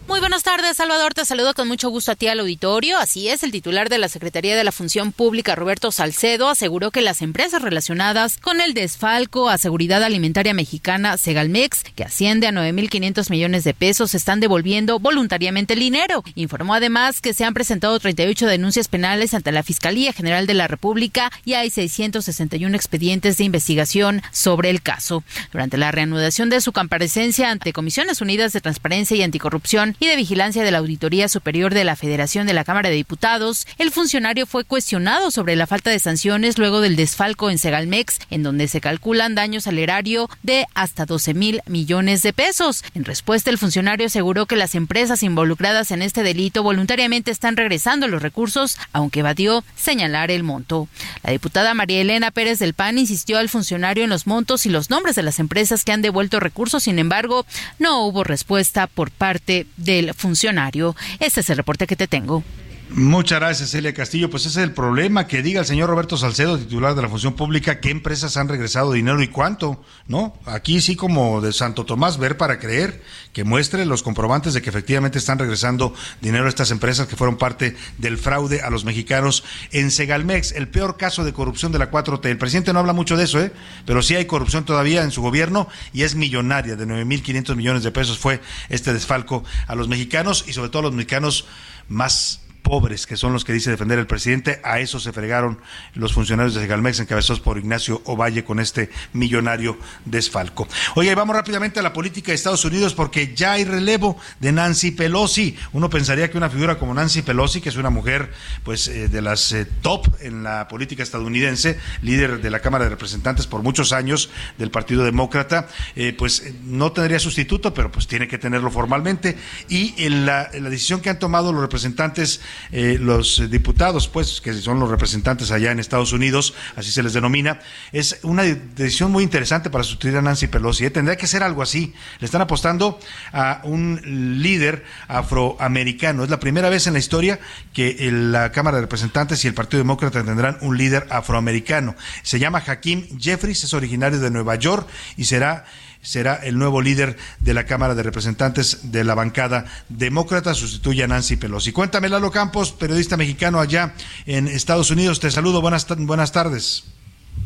Muy 0.09 0.21
buenas 0.21 0.41
tardes, 0.41 0.75
Salvador. 0.75 1.13
Te 1.13 1.23
saludo 1.23 1.53
con 1.53 1.67
mucho 1.67 1.91
gusto 1.91 2.11
a 2.11 2.15
ti 2.15 2.27
al 2.27 2.39
auditorio. 2.39 2.97
Así 2.97 3.29
es, 3.29 3.43
el 3.43 3.51
titular 3.51 3.89
de 3.89 3.99
la 3.99 4.09
Secretaría 4.09 4.57
de 4.57 4.63
la 4.63 4.71
Función 4.71 5.11
Pública, 5.11 5.53
Roberto 5.53 5.91
Salcedo, 5.91 6.49
aseguró 6.49 6.89
que 6.89 7.03
las 7.03 7.21
empresas 7.21 7.61
relacionadas 7.61 8.37
con 8.37 8.59
el 8.59 8.73
desfalco 8.73 9.49
a 9.49 9.59
Seguridad 9.59 10.03
Alimentaria 10.03 10.55
Mexicana, 10.55 11.15
Segalmex, 11.19 11.83
que 11.95 12.03
asciende 12.03 12.47
a 12.47 12.51
9.500 12.51 13.29
millones 13.29 13.63
de 13.63 13.75
pesos, 13.75 14.15
están 14.15 14.39
devolviendo 14.39 14.97
voluntariamente 14.97 15.75
el 15.75 15.79
dinero. 15.81 16.23
Informó 16.33 16.73
además 16.73 17.21
que 17.21 17.35
se 17.35 17.45
han 17.45 17.53
presentado 17.53 17.99
38 17.99 18.47
denuncias 18.47 18.87
penales 18.87 19.35
ante 19.35 19.51
la 19.51 19.61
Fiscalía 19.61 20.11
General 20.11 20.47
de 20.47 20.55
la 20.55 20.67
República 20.67 21.31
y 21.45 21.53
hay 21.53 21.69
661 21.69 22.75
expedientes 22.75 23.37
de 23.37 23.43
investigación 23.43 24.23
sobre 24.31 24.71
el 24.71 24.81
caso. 24.81 25.23
Durante 25.51 25.77
la 25.77 25.91
reanudación 25.91 26.49
de 26.49 26.61
su 26.61 26.71
comparecencia 26.71 27.51
ante 27.51 27.73
Comisiones 27.73 28.21
Unidas 28.21 28.53
de 28.53 28.61
Transparencia 28.61 29.15
y 29.15 29.21
Anticorrupción 29.21 29.95
y 29.99 30.07
de 30.07 30.15
Vigilancia 30.15 30.63
de 30.63 30.71
la 30.71 30.77
Auditoría 30.77 31.27
Superior 31.27 31.73
de 31.73 31.83
la 31.83 31.95
Federación 31.95 32.47
de 32.47 32.53
la 32.53 32.63
Cámara 32.63 32.89
de 32.89 32.95
Diputados, 32.95 33.67
el 33.77 33.91
funcionario 33.91 34.45
fue 34.45 34.63
cuestionado 34.63 35.29
sobre 35.31 35.55
la 35.55 35.67
falta 35.67 35.89
de 35.89 35.99
sanciones 35.99 36.57
luego 36.57 36.81
del 36.81 36.95
desfalco 36.95 37.49
en 37.49 37.57
Segalmex, 37.57 38.19
en 38.29 38.43
donde 38.43 38.67
se 38.67 38.81
calculan 38.81 39.35
daños 39.35 39.67
al 39.67 39.77
erario 39.77 40.29
de 40.41 40.65
hasta 40.73 41.05
12 41.05 41.33
mil 41.33 41.61
millones 41.67 42.21
de 42.21 42.33
pesos. 42.33 42.83
En 42.93 43.03
respuesta, 43.03 43.49
el 43.49 43.57
funcionario 43.57 44.07
aseguró 44.07 44.45
que 44.45 44.55
las 44.55 44.75
empresas 44.75 45.23
involucradas 45.23 45.91
en 45.91 46.01
este 46.01 46.23
delito 46.23 46.63
voluntariamente 46.63 47.31
están 47.31 47.57
regresando 47.57 48.07
los 48.07 48.21
recursos, 48.21 48.77
aunque 48.93 49.19
evadió 49.19 49.63
señalar 49.75 50.31
el 50.31 50.43
monto. 50.43 50.87
La 51.23 51.31
diputada 51.31 51.73
María 51.73 52.01
Elena 52.01 52.31
Pérez 52.31 52.59
del 52.59 52.73
PAN 52.73 52.97
insistió 52.97 53.37
al 53.37 53.49
funcionario 53.49 54.05
en 54.05 54.09
los 54.09 54.27
montos 54.27 54.65
y 54.65 54.69
los 54.69 54.89
nombres 54.89 55.15
de 55.15 55.23
las 55.23 55.39
empresas 55.39 55.83
que 55.83 55.91
han 55.91 56.01
devuelto 56.01 56.39
recursos, 56.39 56.83
sin 56.83 56.99
embargo, 56.99 57.45
no 57.79 58.05
hubo 58.05 58.23
respuesta 58.23 58.87
por 58.87 59.11
parte 59.11 59.67
del 59.89 60.13
funcionario. 60.13 60.95
Este 61.19 61.41
es 61.41 61.49
el 61.49 61.57
reporte 61.57 61.87
que 61.87 61.95
te 61.95 62.07
tengo. 62.07 62.43
Muchas 62.91 63.39
gracias, 63.39 63.69
Celia 63.69 63.93
Castillo. 63.93 64.31
Pues 64.31 64.47
ese 64.47 64.61
es 64.61 64.67
el 64.67 64.73
problema, 64.73 65.27
que 65.27 65.43
diga 65.43 65.59
el 65.59 65.65
señor 65.67 65.91
Roberto 65.91 66.17
Salcedo, 66.17 66.57
titular 66.57 66.95
de 66.95 67.03
la 67.03 67.07
Función 67.07 67.33
Pública, 67.33 67.79
qué 67.79 67.91
empresas 67.91 68.35
han 68.35 68.49
regresado 68.49 68.93
dinero 68.93 69.21
y 69.21 69.27
cuánto, 69.27 69.83
¿no? 70.07 70.33
Aquí 70.45 70.81
sí 70.81 70.95
como 70.95 71.39
de 71.39 71.53
Santo 71.53 71.85
Tomás, 71.85 72.17
ver 72.17 72.35
para 72.35 72.57
creer, 72.57 73.03
que 73.31 73.43
muestre 73.43 73.85
los 73.85 74.01
comprobantes 74.01 74.55
de 74.55 74.63
que 74.63 74.71
efectivamente 74.71 75.19
están 75.19 75.37
regresando 75.37 75.93
dinero 76.19 76.47
a 76.47 76.49
estas 76.49 76.71
empresas 76.71 77.05
que 77.05 77.15
fueron 77.15 77.37
parte 77.37 77.77
del 77.99 78.17
fraude 78.17 78.61
a 78.61 78.71
los 78.71 78.85
mexicanos 78.85 79.43
en 79.71 79.91
Segalmex, 79.91 80.53
el 80.53 80.67
peor 80.67 80.97
caso 80.97 81.23
de 81.23 81.31
corrupción 81.31 81.71
de 81.71 81.77
la 81.77 81.91
4T. 81.91 82.25
El 82.25 82.39
presidente 82.39 82.73
no 82.73 82.79
habla 82.79 82.93
mucho 82.93 83.17
de 83.17 83.25
eso, 83.25 83.39
¿eh? 83.39 83.51
Pero 83.85 84.01
sí 84.01 84.15
hay 84.15 84.25
corrupción 84.25 84.65
todavía 84.65 85.03
en 85.03 85.11
su 85.11 85.21
gobierno 85.21 85.67
y 85.93 86.01
es 86.01 86.15
millonaria, 86.15 86.75
de 86.75 86.87
9.500 86.87 87.55
millones 87.55 87.83
de 87.83 87.91
pesos 87.91 88.17
fue 88.17 88.41
este 88.69 88.93
desfalco 88.93 89.43
a 89.67 89.75
los 89.75 89.87
mexicanos 89.87 90.43
y 90.47 90.53
sobre 90.53 90.69
todo 90.69 90.79
a 90.79 90.85
los 90.85 90.93
mexicanos 90.93 91.45
más 91.87 92.41
pobres, 92.61 93.07
que 93.07 93.17
son 93.17 93.33
los 93.33 93.45
que 93.45 93.53
dice 93.53 93.71
defender 93.71 93.99
el 93.99 94.07
presidente. 94.07 94.59
A 94.63 94.79
eso 94.79 94.99
se 94.99 95.11
fregaron 95.11 95.59
los 95.93 96.13
funcionarios 96.13 96.53
de 96.55 96.61
Segalmex 96.61 96.99
encabezados 96.99 97.39
por 97.39 97.57
Ignacio 97.57 98.01
Ovalle 98.05 98.43
con 98.43 98.59
este 98.59 98.89
millonario 99.13 99.77
desfalco. 100.05 100.67
Oye, 100.95 101.13
vamos 101.15 101.35
rápidamente 101.35 101.79
a 101.79 101.83
la 101.83 101.93
política 101.93 102.31
de 102.31 102.35
Estados 102.35 102.65
Unidos 102.65 102.93
porque 102.93 103.33
ya 103.33 103.53
hay 103.53 103.65
relevo 103.65 104.17
de 104.39 104.51
Nancy 104.51 104.91
Pelosi. 104.91 105.57
Uno 105.73 105.89
pensaría 105.89 106.29
que 106.29 106.37
una 106.37 106.49
figura 106.49 106.77
como 106.77 106.93
Nancy 106.93 107.21
Pelosi, 107.21 107.61
que 107.61 107.69
es 107.69 107.77
una 107.77 107.89
mujer 107.89 108.31
pues 108.63 108.87
eh, 108.87 109.07
de 109.07 109.21
las 109.21 109.51
eh, 109.51 109.65
top 109.81 110.07
en 110.21 110.43
la 110.43 110.67
política 110.67 111.03
estadounidense, 111.03 111.79
líder 112.01 112.41
de 112.41 112.49
la 112.49 112.59
Cámara 112.59 112.85
de 112.85 112.91
Representantes 112.91 113.47
por 113.47 113.63
muchos 113.63 113.93
años 113.93 114.29
del 114.57 114.71
Partido 114.71 115.03
Demócrata, 115.03 115.67
eh, 115.95 116.13
pues 116.17 116.43
no 116.63 116.91
tendría 116.91 117.19
sustituto, 117.19 117.73
pero 117.73 117.91
pues 117.91 118.07
tiene 118.07 118.27
que 118.27 118.37
tenerlo 118.37 118.71
formalmente. 118.71 119.37
Y 119.67 119.95
en 119.97 120.25
la, 120.25 120.49
en 120.51 120.63
la 120.63 120.69
decisión 120.69 121.01
que 121.01 121.09
han 121.09 121.19
tomado 121.19 121.51
los 121.51 121.61
representantes 121.61 122.41
eh, 122.71 122.97
los 122.99 123.49
diputados, 123.49 124.07
pues, 124.07 124.41
que 124.41 124.53
son 124.53 124.79
los 124.79 124.89
representantes 124.89 125.51
allá 125.51 125.71
en 125.71 125.79
Estados 125.79 126.13
Unidos, 126.13 126.53
así 126.75 126.91
se 126.91 127.03
les 127.03 127.13
denomina, 127.13 127.59
es 127.91 128.19
una 128.23 128.43
decisión 128.43 129.11
muy 129.11 129.23
interesante 129.23 129.69
para 129.69 129.83
sustituir 129.83 130.17
a 130.17 130.21
Nancy 130.21 130.47
Pelosi. 130.47 130.85
¿eh? 130.85 130.89
Tendría 130.89 131.17
que 131.17 131.27
ser 131.27 131.43
algo 131.43 131.61
así. 131.61 131.93
Le 132.19 132.25
están 132.25 132.41
apostando 132.41 132.99
a 133.31 133.61
un 133.63 134.41
líder 134.41 134.83
afroamericano. 135.07 136.23
Es 136.23 136.29
la 136.29 136.39
primera 136.39 136.69
vez 136.69 136.87
en 136.87 136.93
la 136.93 136.99
historia 136.99 137.39
que 137.73 138.09
la 138.11 138.51
Cámara 138.51 138.77
de 138.77 138.81
Representantes 138.81 139.43
y 139.43 139.47
el 139.47 139.53
Partido 139.53 139.79
Demócrata 139.79 140.23
tendrán 140.23 140.57
un 140.61 140.77
líder 140.77 141.07
afroamericano. 141.09 141.95
Se 142.23 142.39
llama 142.39 142.63
Hakim 142.65 143.19
Jeffries, 143.19 143.63
es 143.63 143.73
originario 143.73 144.19
de 144.19 144.31
Nueva 144.31 144.55
York 144.55 144.87
y 145.17 145.25
será 145.25 145.65
será 146.09 146.39
el 146.41 146.57
nuevo 146.57 146.81
líder 146.81 147.17
de 147.39 147.53
la 147.53 147.67
Cámara 147.67 147.93
de 147.93 148.01
Representantes 148.01 148.91
de 148.91 149.03
la 149.03 149.13
bancada 149.13 149.65
demócrata, 149.89 150.55
sustituye 150.55 151.03
a 151.03 151.07
Nancy 151.07 151.35
Pelosi. 151.35 151.71
Cuéntame, 151.71 152.09
Lalo 152.09 152.31
Campos, 152.31 152.71
periodista 152.71 153.15
mexicano 153.15 153.59
allá 153.59 153.93
en 154.25 154.47
Estados 154.47 154.89
Unidos. 154.89 155.19
Te 155.19 155.29
saludo, 155.29 155.61
buenas, 155.61 155.85
buenas 155.99 156.31
tardes. 156.31 156.83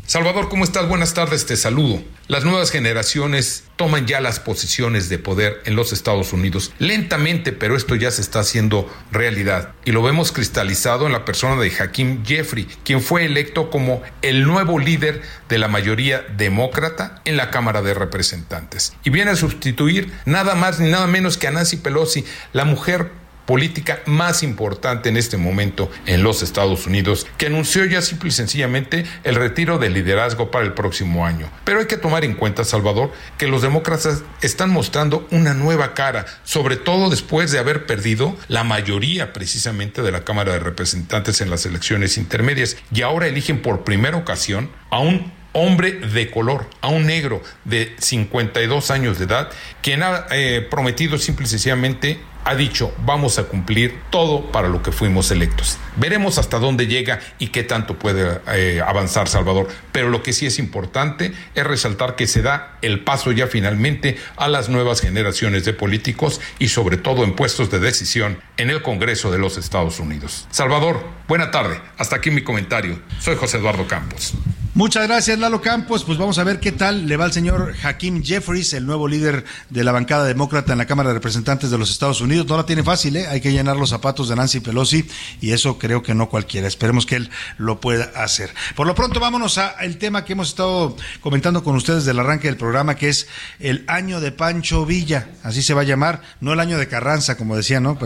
Salvador, 0.06 0.50
¿cómo 0.50 0.64
estás? 0.64 0.86
Buenas 0.86 1.14
tardes, 1.14 1.46
te 1.46 1.56
saludo. 1.56 2.02
Las 2.28 2.44
nuevas 2.44 2.70
generaciones 2.70 3.64
toman 3.76 4.06
ya 4.06 4.20
las 4.20 4.38
posiciones 4.38 5.08
de 5.08 5.18
poder 5.18 5.62
en 5.64 5.76
los 5.76 5.94
Estados 5.94 6.34
Unidos 6.34 6.72
lentamente, 6.78 7.52
pero 7.52 7.74
esto 7.74 7.94
ya 7.94 8.10
se 8.10 8.20
está 8.20 8.40
haciendo 8.40 8.88
realidad. 9.10 9.72
Y 9.86 9.92
lo 9.92 10.02
vemos 10.02 10.30
cristalizado 10.30 11.06
en 11.06 11.12
la 11.12 11.24
persona 11.24 11.60
de 11.60 11.72
Hakim 11.74 12.24
Jeffrey, 12.24 12.68
quien 12.84 13.00
fue 13.00 13.24
electo 13.24 13.70
como 13.70 14.02
el 14.20 14.46
nuevo 14.46 14.78
líder 14.78 15.22
de 15.48 15.58
la 15.58 15.68
mayoría 15.68 16.24
demócrata 16.36 17.22
en 17.24 17.38
la 17.38 17.50
Cámara 17.50 17.80
de 17.80 17.94
Representantes. 17.94 18.92
Y 19.04 19.10
viene 19.10 19.30
a 19.30 19.36
sustituir 19.36 20.12
nada 20.26 20.54
más 20.54 20.80
ni 20.80 20.90
nada 20.90 21.06
menos 21.06 21.38
que 21.38 21.48
a 21.48 21.50
Nancy 21.50 21.78
Pelosi, 21.78 22.26
la 22.52 22.66
mujer 22.66 23.10
política 23.46 24.00
más 24.06 24.42
importante 24.42 25.08
en 25.08 25.16
este 25.16 25.36
momento 25.36 25.90
en 26.06 26.22
los 26.22 26.42
Estados 26.42 26.86
Unidos, 26.86 27.26
que 27.38 27.46
anunció 27.46 27.84
ya 27.84 28.02
simple 28.02 28.28
y 28.28 28.32
sencillamente 28.32 29.04
el 29.24 29.34
retiro 29.34 29.78
del 29.78 29.94
liderazgo 29.94 30.50
para 30.50 30.64
el 30.64 30.72
próximo 30.72 31.26
año. 31.26 31.50
Pero 31.64 31.80
hay 31.80 31.86
que 31.86 31.96
tomar 31.96 32.24
en 32.24 32.34
cuenta, 32.34 32.64
Salvador, 32.64 33.12
que 33.38 33.48
los 33.48 33.62
demócratas 33.62 34.22
están 34.42 34.70
mostrando 34.70 35.26
una 35.30 35.54
nueva 35.54 35.94
cara, 35.94 36.26
sobre 36.44 36.76
todo 36.76 37.10
después 37.10 37.50
de 37.50 37.58
haber 37.58 37.86
perdido 37.86 38.36
la 38.48 38.64
mayoría 38.64 39.32
precisamente 39.32 40.02
de 40.02 40.12
la 40.12 40.24
Cámara 40.24 40.52
de 40.52 40.60
Representantes 40.60 41.40
en 41.40 41.50
las 41.50 41.66
elecciones 41.66 42.18
intermedias 42.18 42.76
y 42.92 43.02
ahora 43.02 43.26
eligen 43.26 43.62
por 43.62 43.84
primera 43.84 44.16
ocasión 44.16 44.70
a 44.90 45.00
un 45.00 45.32
hombre 45.54 45.92
de 45.92 46.30
color, 46.30 46.68
a 46.80 46.88
un 46.88 47.06
negro 47.06 47.42
de 47.64 47.94
52 47.98 48.90
años 48.90 49.18
de 49.18 49.24
edad, 49.24 49.50
quien 49.82 50.02
ha 50.02 50.26
eh, 50.30 50.66
prometido 50.68 51.16
simple 51.16 51.46
y 51.46 51.48
sencillamente 51.48 52.20
ha 52.44 52.54
dicho 52.54 52.92
vamos 53.04 53.38
a 53.38 53.44
cumplir 53.44 54.00
todo 54.10 54.52
para 54.52 54.68
lo 54.68 54.82
que 54.82 54.92
fuimos 54.92 55.30
electos. 55.30 55.78
Veremos 55.96 56.38
hasta 56.38 56.58
dónde 56.58 56.86
llega 56.86 57.20
y 57.38 57.48
qué 57.48 57.62
tanto 57.62 57.98
puede 57.98 58.40
eh, 58.52 58.82
avanzar 58.86 59.28
Salvador, 59.28 59.68
pero 59.92 60.10
lo 60.10 60.22
que 60.22 60.32
sí 60.32 60.46
es 60.46 60.58
importante 60.58 61.32
es 61.54 61.64
resaltar 61.64 62.16
que 62.16 62.26
se 62.26 62.42
da 62.42 62.78
el 62.82 63.00
paso 63.00 63.32
ya 63.32 63.46
finalmente 63.46 64.18
a 64.36 64.48
las 64.48 64.68
nuevas 64.68 65.00
generaciones 65.00 65.64
de 65.64 65.72
políticos 65.72 66.40
y 66.58 66.68
sobre 66.68 66.96
todo 66.96 67.24
en 67.24 67.34
puestos 67.34 67.70
de 67.70 67.78
decisión 67.78 68.38
en 68.56 68.70
el 68.70 68.82
Congreso 68.82 69.30
de 69.30 69.38
los 69.38 69.56
Estados 69.56 69.98
Unidos. 70.00 70.46
Salvador, 70.50 71.04
buena 71.28 71.50
tarde. 71.50 71.80
Hasta 71.98 72.16
aquí 72.16 72.30
mi 72.30 72.42
comentario. 72.42 73.00
Soy 73.20 73.36
José 73.36 73.58
Eduardo 73.58 73.86
Campos. 73.86 74.34
Muchas 74.74 75.06
gracias, 75.06 75.38
Lalo 75.38 75.60
Campos. 75.60 76.02
Pues 76.02 76.18
vamos 76.18 76.38
a 76.38 76.44
ver 76.44 76.58
qué 76.58 76.72
tal 76.72 77.06
le 77.06 77.16
va 77.16 77.26
al 77.26 77.32
señor 77.32 77.74
Hakim 77.84 78.24
Jeffries, 78.24 78.72
el 78.72 78.86
nuevo 78.86 79.06
líder 79.06 79.44
de 79.70 79.84
la 79.84 79.92
bancada 79.92 80.24
demócrata 80.24 80.72
en 80.72 80.78
la 80.78 80.86
Cámara 80.86 81.10
de 81.10 81.14
Representantes 81.14 81.70
de 81.70 81.78
los 81.78 81.92
Estados 81.92 82.20
Unidos. 82.20 82.33
No 82.42 82.56
la 82.56 82.66
tiene 82.66 82.82
fácil, 82.82 83.16
¿eh? 83.16 83.28
Hay 83.28 83.40
que 83.40 83.52
llenar 83.52 83.76
los 83.76 83.90
zapatos 83.90 84.28
de 84.28 84.34
Nancy 84.34 84.58
Pelosi 84.58 85.06
y 85.40 85.52
eso 85.52 85.78
creo 85.78 86.02
que 86.02 86.14
no 86.14 86.28
cualquiera. 86.28 86.66
Esperemos 86.66 87.06
que 87.06 87.16
él 87.16 87.30
lo 87.58 87.80
pueda 87.80 88.10
hacer. 88.16 88.52
Por 88.74 88.88
lo 88.88 88.94
pronto, 88.96 89.20
vámonos 89.20 89.58
al 89.58 89.98
tema 89.98 90.24
que 90.24 90.32
hemos 90.32 90.48
estado 90.48 90.96
comentando 91.20 91.62
con 91.62 91.76
ustedes 91.76 92.04
del 92.04 92.18
arranque 92.18 92.48
del 92.48 92.56
programa, 92.56 92.96
que 92.96 93.08
es 93.08 93.28
el 93.60 93.84
año 93.86 94.20
de 94.20 94.32
Pancho 94.32 94.84
Villa. 94.84 95.28
Así 95.44 95.62
se 95.62 95.74
va 95.74 95.82
a 95.82 95.84
llamar, 95.84 96.22
no 96.40 96.52
el 96.52 96.60
año 96.60 96.76
de 96.76 96.88
Carranza, 96.88 97.36
como 97.36 97.56
decía, 97.56 97.78
¿no? 97.78 97.96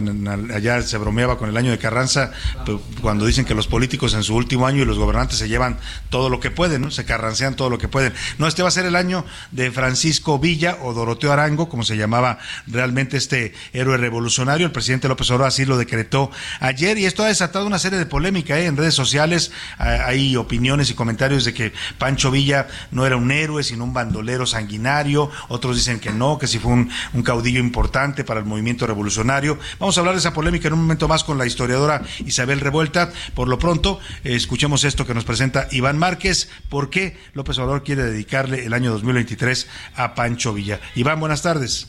Allá 0.55 0.83
se 0.83 0.99
bromeaba 0.99 1.39
con 1.39 1.49
el 1.49 1.57
año 1.57 1.71
de 1.71 1.79
Carranza 1.79 2.33
cuando 3.01 3.25
dicen 3.25 3.47
que 3.47 3.55
los 3.55 3.67
políticos 3.67 4.13
en 4.13 4.23
su 4.23 4.35
último 4.35 4.67
año 4.67 4.83
y 4.83 4.85
los 4.85 4.99
gobernantes 4.99 5.39
se 5.39 5.49
llevan 5.49 5.79
todo 6.11 6.29
lo 6.29 6.41
que 6.41 6.51
pueden, 6.51 6.83
¿no? 6.83 6.91
Se 6.91 7.05
carrancean 7.05 7.57
todo 7.57 7.71
lo 7.71 7.79
que 7.79 7.89
pueden. 7.89 8.13
No, 8.37 8.47
este 8.47 8.63
va 8.63 8.69
a 8.69 8.73
ser 8.73 8.85
el 8.85 8.97
año 8.97 9.25
de 9.53 9.71
Francisco 9.71 10.39
Villa 10.39 10.79
o 10.83 10.93
Doroteo 10.93 11.33
Arango, 11.33 11.69
como 11.69 11.83
se 11.83 11.97
llamaba 11.97 12.39
realmente 12.67 13.17
este 13.17 13.55
héroe 13.73 13.97
revolucionario. 13.97 14.18
El 14.19 14.73
presidente 14.73 15.09
López 15.09 15.31
Obrador 15.31 15.49
así 15.49 15.65
lo 15.65 15.79
decretó 15.79 16.31
ayer 16.61 16.99
y 16.99 17.07
esto 17.07 17.23
ha 17.23 17.29
desatado 17.29 17.67
una 17.67 17.79
serie 17.79 17.99
de 17.99 18.07
polémica 18.07 18.59
¿eh? 18.59 18.67
en 18.67 18.77
redes 18.77 18.95
sociales. 18.95 19.53
Hay 19.79 20.37
opiniones 20.37 20.91
y 20.91 20.95
comentarios 20.95 21.45
de 21.45 21.55
que 21.55 21.73
Pancho 21.99 22.31
Villa 22.31 22.67
no 22.91 23.07
era 23.07 23.17
un 23.17 23.31
héroe, 23.31 23.63
sino 23.63 23.85
un 23.85 23.95
bandolero 23.95 24.45
sanguinario. 24.47 25.31
Otros 25.49 25.77
dicen 25.77 26.01
que 26.01 26.11
no, 26.11 26.39
que 26.39 26.47
sí 26.47 26.59
fue 26.59 26.73
un, 26.73 26.91
un 27.15 27.23
caudillo 27.23 27.61
importante 27.61 28.25
para 28.25 28.41
el 28.41 28.47
movimiento 28.47 28.87
revolucionario. 28.87 29.59
Vamos 29.79 29.97
a 29.97 30.01
hablar 30.01 30.15
de 30.15 30.21
esa 30.21 30.33
polémica 30.33 30.69
en 30.69 30.75
un 30.75 30.81
momento 30.81 31.09
más 31.09 31.25
con 31.25 31.39
la 31.39 31.47
historiadora 31.47 32.03
Isabel 32.27 32.61
Revuelta. 32.61 33.11
Por 33.35 33.49
lo 33.49 33.59
pronto, 33.59 34.01
eh, 34.25 34.35
escuchemos 34.35 34.85
esto 34.85 35.07
que 35.07 35.15
nos 35.15 35.25
presenta 35.25 35.69
Iván 35.71 35.99
Márquez. 35.99 36.49
¿Por 36.69 36.91
qué 36.91 37.17
López 37.35 37.59
Obrador 37.59 37.83
quiere 37.83 38.05
dedicarle 38.05 38.65
el 38.65 38.73
año 38.73 38.91
2023 38.93 39.69
a 39.97 40.15
Pancho 40.15 40.53
Villa? 40.53 40.81
Iván, 40.95 41.21
buenas 41.21 41.43
tardes. 41.43 41.89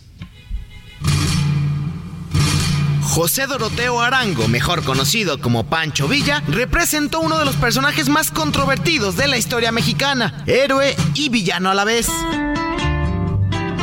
José 3.10 3.48
Doroteo 3.48 4.00
Arango, 4.02 4.48
mejor 4.48 4.84
conocido 4.84 5.42
como 5.42 5.66
Pancho 5.68 6.08
Villa, 6.08 6.44
representó 6.48 7.22
uno 7.22 7.40
de 7.40 7.46
los 7.46 7.56
personajes 7.56 8.08
más 8.08 8.30
controvertidos 8.30 9.18
de 9.18 9.28
la 9.28 9.38
historia 9.38 9.72
mexicana, 9.72 10.44
héroe 10.46 10.96
y 11.16 11.30
villano 11.30 11.72
a 11.72 11.74
la 11.74 11.86
vez. 11.86 12.08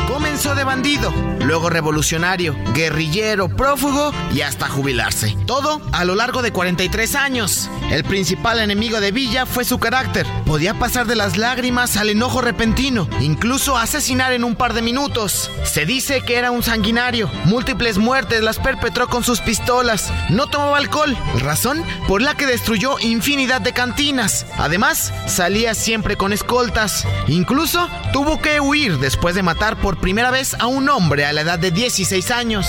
Comenzó 0.07 0.55
de 0.55 0.63
bandido, 0.63 1.11
luego 1.41 1.69
revolucionario, 1.69 2.55
guerrillero, 2.73 3.49
prófugo 3.49 4.13
y 4.33 4.41
hasta 4.41 4.69
jubilarse. 4.69 5.35
Todo 5.45 5.81
a 5.91 6.05
lo 6.05 6.15
largo 6.15 6.41
de 6.41 6.51
43 6.51 7.15
años. 7.15 7.69
El 7.91 8.03
principal 8.03 8.59
enemigo 8.59 8.99
de 8.99 9.11
Villa 9.11 9.45
fue 9.45 9.65
su 9.65 9.79
carácter. 9.79 10.25
Podía 10.45 10.73
pasar 10.73 11.07
de 11.07 11.15
las 11.15 11.37
lágrimas 11.37 11.97
al 11.97 12.09
enojo 12.09 12.41
repentino, 12.41 13.07
incluso 13.19 13.77
asesinar 13.77 14.31
en 14.31 14.43
un 14.43 14.55
par 14.55 14.73
de 14.73 14.81
minutos. 14.81 15.51
Se 15.65 15.85
dice 15.85 16.21
que 16.21 16.35
era 16.35 16.51
un 16.51 16.63
sanguinario. 16.63 17.29
Múltiples 17.45 17.97
muertes 17.97 18.41
las 18.41 18.59
perpetró 18.59 19.07
con 19.07 19.23
sus 19.23 19.41
pistolas. 19.41 20.11
No 20.29 20.47
tomaba 20.47 20.77
alcohol, 20.77 21.17
razón 21.39 21.83
por 22.07 22.21
la 22.21 22.35
que 22.35 22.45
destruyó 22.45 22.97
infinidad 22.99 23.61
de 23.61 23.73
cantinas. 23.73 24.45
Además, 24.57 25.13
salía 25.27 25.73
siempre 25.73 26.15
con 26.15 26.31
escoltas. 26.31 27.05
Incluso 27.27 27.89
tuvo 28.13 28.41
que 28.41 28.61
huir 28.61 28.99
después 28.99 29.35
de 29.35 29.43
matar 29.43 29.77
por 29.77 29.96
primera 30.01 30.31
vez 30.31 30.55
a 30.59 30.67
un 30.67 30.89
hombre 30.89 31.25
a 31.25 31.33
la 31.33 31.41
edad 31.41 31.59
de 31.59 31.71
16 31.71 32.31
años. 32.31 32.67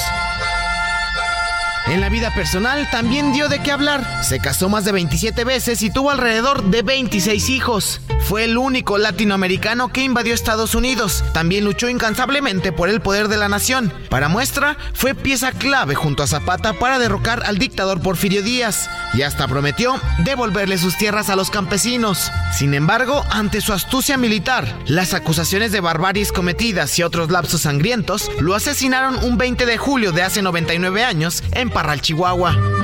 En 1.86 2.00
la 2.00 2.10
vida 2.10 2.34
personal 2.34 2.88
también 2.90 3.32
dio 3.32 3.48
de 3.48 3.60
qué 3.60 3.72
hablar. 3.72 4.22
Se 4.22 4.40
casó 4.40 4.68
más 4.68 4.84
de 4.84 4.92
27 4.92 5.44
veces 5.44 5.80
y 5.82 5.90
tuvo 5.90 6.10
alrededor 6.10 6.64
de 6.64 6.82
26 6.82 7.48
hijos. 7.48 8.00
Fue 8.28 8.44
el 8.44 8.58
único 8.58 8.98
latinoamericano 8.98 9.90
que 9.90 10.02
invadió 10.02 10.34
Estados 10.34 10.74
Unidos. 10.74 11.24
También 11.32 11.64
luchó 11.64 11.88
incansablemente 11.88 12.72
por 12.72 12.90
el 12.90 13.00
poder 13.00 13.28
de 13.28 13.38
la 13.38 13.48
nación. 13.48 13.90
Para 14.10 14.28
muestra, 14.28 14.76
fue 14.92 15.14
pieza 15.14 15.52
clave 15.52 15.94
junto 15.94 16.22
a 16.22 16.26
Zapata 16.26 16.74
para 16.74 16.98
derrocar 16.98 17.42
al 17.46 17.56
dictador 17.56 18.02
Porfirio 18.02 18.42
Díaz 18.42 18.90
y 19.14 19.22
hasta 19.22 19.48
prometió 19.48 19.98
devolverle 20.24 20.76
sus 20.76 20.98
tierras 20.98 21.30
a 21.30 21.36
los 21.36 21.48
campesinos. 21.48 22.30
Sin 22.54 22.74
embargo, 22.74 23.24
ante 23.30 23.62
su 23.62 23.72
astucia 23.72 24.18
militar, 24.18 24.76
las 24.84 25.14
acusaciones 25.14 25.72
de 25.72 25.80
barbaries 25.80 26.30
cometidas 26.30 26.98
y 26.98 27.04
otros 27.04 27.30
lapsos 27.30 27.62
sangrientos 27.62 28.30
lo 28.40 28.54
asesinaron 28.54 29.24
un 29.24 29.38
20 29.38 29.64
de 29.64 29.78
julio 29.78 30.12
de 30.12 30.20
hace 30.20 30.42
99 30.42 31.02
años 31.02 31.42
en 31.52 31.70
Parral, 31.70 32.02
Chihuahua. 32.02 32.77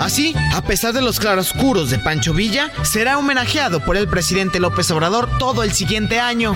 Así, 0.00 0.34
a 0.54 0.62
pesar 0.62 0.92
de 0.92 1.02
los 1.02 1.18
claroscuros 1.18 1.90
de 1.90 1.98
Pancho 1.98 2.32
Villa, 2.32 2.70
será 2.82 3.18
homenajeado 3.18 3.84
por 3.84 3.96
el 3.96 4.08
presidente 4.08 4.60
López 4.60 4.90
Obrador 4.90 5.28
todo 5.38 5.62
el 5.64 5.72
siguiente 5.72 6.20
año. 6.20 6.54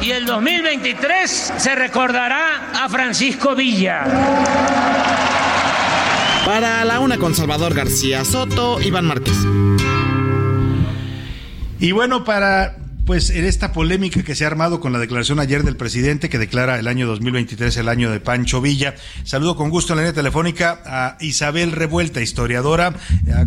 Y 0.00 0.10
el 0.10 0.26
2023 0.26 1.54
se 1.56 1.74
recordará 1.74 2.70
a 2.84 2.88
Francisco 2.88 3.54
Villa. 3.54 4.04
Para 6.44 6.84
la 6.84 7.00
una 7.00 7.18
con 7.18 7.34
Salvador 7.34 7.74
García 7.74 8.24
Soto, 8.24 8.80
Iván 8.80 9.06
Márquez. 9.06 9.36
Y 11.80 11.92
bueno, 11.92 12.24
para 12.24 12.76
pues 13.08 13.30
en 13.30 13.46
esta 13.46 13.72
polémica 13.72 14.22
que 14.22 14.34
se 14.34 14.44
ha 14.44 14.48
armado 14.48 14.80
con 14.80 14.92
la 14.92 14.98
declaración 14.98 15.40
ayer 15.40 15.62
del 15.62 15.78
presidente 15.78 16.28
que 16.28 16.36
declara 16.36 16.78
el 16.78 16.86
año 16.86 17.06
2023 17.06 17.74
el 17.78 17.88
año 17.88 18.10
de 18.10 18.20
Pancho 18.20 18.60
Villa. 18.60 18.96
Saludo 19.24 19.56
con 19.56 19.70
gusto 19.70 19.94
en 19.94 19.96
la 19.96 20.02
línea 20.02 20.12
telefónica 20.12 20.82
a 20.84 21.16
Isabel 21.20 21.72
Revuelta, 21.72 22.20
historiadora. 22.20 22.92
Ha 23.34 23.46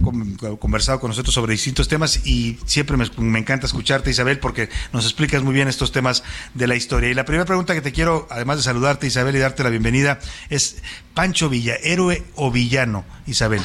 conversado 0.57 0.99
con 0.99 1.09
nosotros 1.09 1.35
sobre 1.35 1.51
distintos 1.51 1.88
temas 1.88 2.25
y 2.25 2.57
siempre 2.65 2.97
me, 2.97 3.05
me, 3.17 3.38
encanta 3.38 3.67
escucharte, 3.67 4.09
Isabel, 4.09 4.39
porque 4.39 4.67
nos 4.93 5.05
explicas 5.05 5.43
muy 5.43 5.53
bien 5.53 5.67
estos 5.67 5.91
temas 5.91 6.23
de 6.55 6.65
la 6.65 6.75
historia. 6.75 7.11
Y 7.11 7.13
la 7.13 7.25
primera 7.25 7.45
pregunta 7.45 7.75
que 7.75 7.81
te 7.81 7.91
quiero, 7.91 8.27
además 8.31 8.57
de 8.57 8.63
saludarte, 8.63 9.05
Isabel, 9.05 9.35
y 9.35 9.39
darte 9.39 9.61
la 9.61 9.69
bienvenida, 9.69 10.17
es 10.49 10.81
Pancho 11.13 11.49
Villa, 11.49 11.75
héroe 11.83 12.23
o 12.33 12.49
villano, 12.49 13.05
Isabel. 13.27 13.61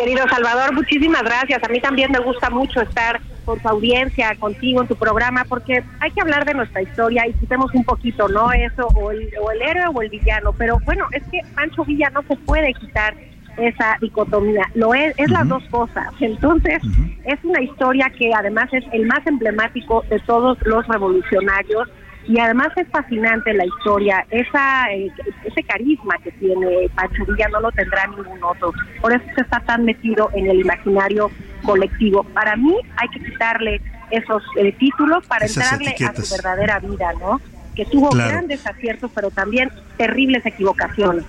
Querido 0.00 0.26
Salvador, 0.30 0.72
muchísimas 0.72 1.22
gracias. 1.22 1.62
A 1.62 1.68
mí 1.68 1.78
también 1.78 2.10
me 2.10 2.20
gusta 2.20 2.48
mucho 2.48 2.80
estar 2.80 3.20
con 3.44 3.60
tu 3.60 3.68
audiencia, 3.68 4.34
contigo 4.36 4.80
en 4.80 4.88
tu 4.88 4.96
programa, 4.96 5.44
porque 5.46 5.84
hay 6.00 6.10
que 6.12 6.22
hablar 6.22 6.46
de 6.46 6.54
nuestra 6.54 6.80
historia 6.80 7.26
y 7.28 7.34
quitemos 7.34 7.70
un 7.74 7.84
poquito, 7.84 8.26
¿no? 8.26 8.50
Eso, 8.50 8.86
o 8.94 9.10
el, 9.10 9.30
o 9.38 9.50
el 9.50 9.60
héroe 9.60 9.84
o 9.92 10.00
el 10.00 10.08
villano. 10.08 10.54
Pero 10.56 10.78
bueno, 10.86 11.06
es 11.12 11.22
que 11.24 11.40
Pancho 11.54 11.84
Villa 11.84 12.08
no 12.14 12.22
se 12.22 12.34
puede 12.36 12.72
quitar 12.72 13.14
esa 13.58 13.98
dicotomía. 14.00 14.62
Lo 14.74 14.94
es, 14.94 15.12
es 15.18 15.30
las 15.30 15.46
dos 15.46 15.62
cosas. 15.70 16.06
Entonces, 16.18 16.82
es 17.26 17.38
una 17.44 17.60
historia 17.60 18.10
que 18.18 18.32
además 18.34 18.72
es 18.72 18.84
el 18.94 19.04
más 19.04 19.20
emblemático 19.26 20.02
de 20.08 20.18
todos 20.20 20.56
los 20.62 20.86
revolucionarios 20.88 21.90
y 22.30 22.38
además 22.38 22.68
es 22.76 22.86
fascinante 22.92 23.52
la 23.54 23.66
historia, 23.66 24.24
esa 24.30 24.86
eh, 24.92 25.10
ese 25.44 25.62
carisma 25.64 26.14
que 26.22 26.30
tiene 26.32 26.88
Pancho 26.94 27.24
Villa 27.26 27.48
no 27.52 27.60
lo 27.60 27.72
tendrá 27.72 28.06
ningún 28.06 28.38
otro, 28.44 28.72
por 29.00 29.12
eso 29.12 29.24
se 29.34 29.42
está 29.42 29.58
tan 29.66 29.84
metido 29.84 30.30
en 30.34 30.48
el 30.48 30.60
imaginario 30.60 31.28
colectivo. 31.64 32.22
Para 32.32 32.54
mí 32.54 32.76
hay 32.96 33.08
que 33.08 33.20
quitarle 33.20 33.80
esos 34.12 34.44
eh, 34.58 34.72
títulos 34.78 35.24
para 35.26 35.44
Esas 35.44 35.72
entrarle 35.72 35.94
a 36.06 36.14
su 36.14 36.32
verdadera 36.32 36.78
vida, 36.78 37.12
¿no? 37.20 37.40
Que 37.74 37.84
tuvo 37.86 38.10
Claro. 38.10 38.30
grandes 38.30 38.64
aciertos, 38.64 39.10
pero 39.12 39.30
también 39.30 39.68
terribles 39.96 40.46
equivocaciones. 40.46 41.24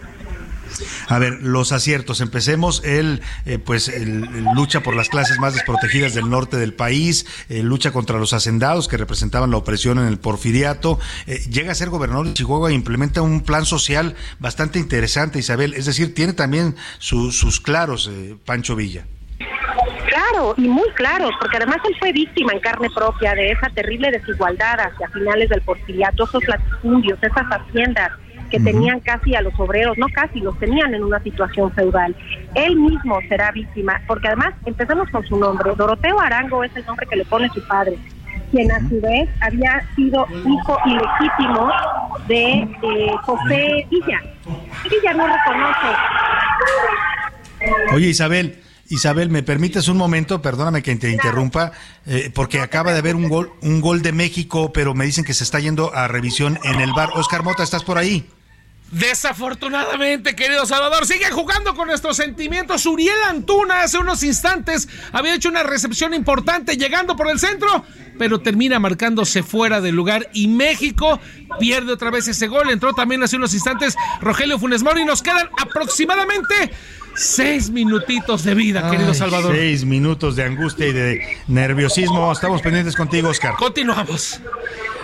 A 1.07 1.19
ver, 1.19 1.39
los 1.41 1.71
aciertos. 1.71 2.21
Empecemos. 2.21 2.81
Él, 2.85 3.21
eh, 3.45 3.59
pues, 3.59 3.87
él 3.87 4.21
lucha 4.55 4.81
por 4.81 4.95
las 4.95 5.09
clases 5.09 5.39
más 5.39 5.53
desprotegidas 5.53 6.13
del 6.13 6.29
norte 6.29 6.57
del 6.57 6.73
país, 6.73 7.25
eh, 7.49 7.63
lucha 7.63 7.91
contra 7.91 8.17
los 8.17 8.33
hacendados 8.33 8.87
que 8.87 8.97
representaban 8.97 9.51
la 9.51 9.57
opresión 9.57 9.99
en 9.99 10.05
el 10.07 10.17
porfiriato. 10.19 10.99
eh, 11.27 11.39
llega 11.49 11.71
a 11.71 11.75
ser 11.75 11.89
gobernador 11.89 12.27
de 12.27 12.33
Chihuahua 12.33 12.71
e 12.71 12.73
implementa 12.73 13.21
un 13.21 13.41
plan 13.41 13.65
social 13.65 14.15
bastante 14.39 14.79
interesante, 14.79 15.39
Isabel. 15.39 15.73
Es 15.73 15.85
decir, 15.85 16.13
tiene 16.13 16.33
también 16.33 16.75
su- 16.99 17.31
sus 17.31 17.59
claros, 17.59 18.09
eh, 18.11 18.35
Pancho 18.45 18.75
Villa. 18.75 19.05
Claro, 20.07 20.53
y 20.57 20.67
muy 20.67 20.89
claros, 20.95 21.31
porque 21.39 21.57
además 21.57 21.77
él 21.87 21.95
fue 21.99 22.11
víctima 22.11 22.53
en 22.53 22.59
carne 22.59 22.89
propia 22.93 23.33
de 23.33 23.51
esa 23.51 23.69
terrible 23.69 24.11
desigualdad 24.11 24.79
hacia 24.79 25.07
finales 25.09 25.49
del 25.49 25.61
porfiriato, 25.61 26.25
esos 26.25 26.43
latifundios, 26.47 27.17
esas 27.21 27.45
haciendas 27.49 28.11
que 28.51 28.59
tenían 28.59 28.99
casi 28.99 29.33
a 29.33 29.41
los 29.41 29.57
obreros, 29.57 29.97
no 29.97 30.07
casi, 30.13 30.41
los 30.41 30.59
tenían 30.59 30.93
en 30.93 31.03
una 31.03 31.23
situación 31.23 31.71
feudal. 31.71 32.15
Él 32.53 32.75
mismo 32.75 33.19
será 33.29 33.51
víctima, 33.51 34.01
porque 34.05 34.27
además 34.27 34.53
empezamos 34.65 35.09
con 35.09 35.25
su 35.25 35.37
nombre. 35.37 35.71
Doroteo 35.75 36.19
Arango 36.19 36.63
es 36.63 36.75
el 36.75 36.85
nombre 36.85 37.07
que 37.09 37.15
le 37.15 37.25
pone 37.25 37.49
su 37.49 37.65
padre, 37.65 37.97
quien 38.51 38.69
a 38.71 38.79
su 38.89 38.99
vez 38.99 39.29
había 39.39 39.81
sido 39.95 40.27
hijo 40.45 40.77
ilegítimo 40.85 41.71
de 42.27 42.53
eh, 42.83 43.11
José 43.23 43.87
Villa. 43.89 44.21
Villa 44.83 45.13
no 45.13 45.27
reconoce 45.27 45.87
Oye, 47.93 48.07
Isabel. 48.07 48.59
Isabel, 48.89 49.29
¿me 49.29 49.41
permites 49.41 49.87
un 49.87 49.95
momento? 49.95 50.41
Perdóname 50.41 50.83
que 50.83 50.93
te 50.97 51.09
interrumpa, 51.09 51.71
eh, 52.05 52.29
porque 52.33 52.59
acaba 52.59 52.91
de 52.91 52.99
haber 52.99 53.15
un 53.15 53.29
gol, 53.29 53.53
un 53.61 53.79
gol 53.79 54.01
de 54.01 54.11
México, 54.11 54.73
pero 54.73 54.93
me 54.93 55.05
dicen 55.05 55.23
que 55.23 55.33
se 55.33 55.45
está 55.45 55.61
yendo 55.61 55.95
a 55.95 56.09
revisión 56.09 56.59
en 56.65 56.81
el 56.81 56.91
bar. 56.91 57.11
Oscar 57.13 57.41
Mota, 57.41 57.63
¿estás 57.63 57.85
por 57.85 57.97
ahí? 57.97 58.27
Desafortunadamente, 58.91 60.35
querido 60.35 60.65
Salvador, 60.65 61.05
sigue 61.05 61.31
jugando 61.31 61.73
con 61.75 61.87
nuestros 61.87 62.17
sentimientos. 62.17 62.85
Uriel 62.85 63.15
Antuna 63.29 63.83
hace 63.83 63.97
unos 63.97 64.21
instantes 64.21 64.89
había 65.13 65.33
hecho 65.33 65.47
una 65.47 65.63
recepción 65.63 66.13
importante 66.13 66.75
llegando 66.75 67.15
por 67.15 67.29
el 67.29 67.39
centro, 67.39 67.85
pero 68.19 68.39
termina 68.39 68.79
marcándose 68.79 69.43
fuera 69.43 69.79
del 69.79 69.95
lugar 69.95 70.29
y 70.33 70.49
México 70.49 71.21
pierde 71.57 71.93
otra 71.93 72.11
vez 72.11 72.27
ese 72.27 72.47
gol. 72.47 72.69
Entró 72.69 72.93
también 72.93 73.23
hace 73.23 73.37
unos 73.37 73.53
instantes 73.53 73.95
Rogelio 74.19 74.59
Funes 74.59 74.83
Mori 74.83 75.03
y 75.03 75.05
nos 75.05 75.21
quedan 75.21 75.49
aproximadamente 75.57 76.71
seis 77.15 77.69
minutitos 77.69 78.43
de 78.43 78.55
vida, 78.55 78.89
querido 78.91 79.13
Salvador. 79.13 79.55
Seis 79.55 79.85
minutos 79.85 80.35
de 80.35 80.43
angustia 80.43 80.87
y 80.87 80.91
de 80.91 81.37
nerviosismo. 81.47 82.29
Estamos 82.29 82.61
pendientes 82.61 82.97
contigo, 82.97 83.29
Oscar. 83.29 83.55
Continuamos. 83.55 84.41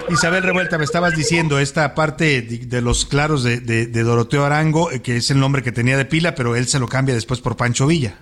Isabel 0.09 0.43
Revuelta, 0.43 0.77
me 0.77 0.85
estabas 0.85 1.15
diciendo 1.15 1.59
esta 1.59 1.93
parte 1.93 2.41
de, 2.41 2.57
de 2.65 2.81
los 2.81 3.05
claros 3.05 3.43
de, 3.43 3.59
de- 3.59 4.03
Doroteo 4.03 4.45
Arango, 4.45 4.91
eh, 4.91 5.01
que 5.01 5.17
es 5.17 5.29
el 5.31 5.39
nombre 5.39 5.63
que 5.63 5.71
tenía 5.71 5.97
de 5.97 6.05
pila, 6.05 6.33
pero 6.35 6.55
él 6.55 6.67
se 6.67 6.79
lo 6.79 6.87
cambia 6.87 7.13
después 7.13 7.41
por 7.41 7.57
Pancho 7.57 7.87
Villa. 7.87 8.15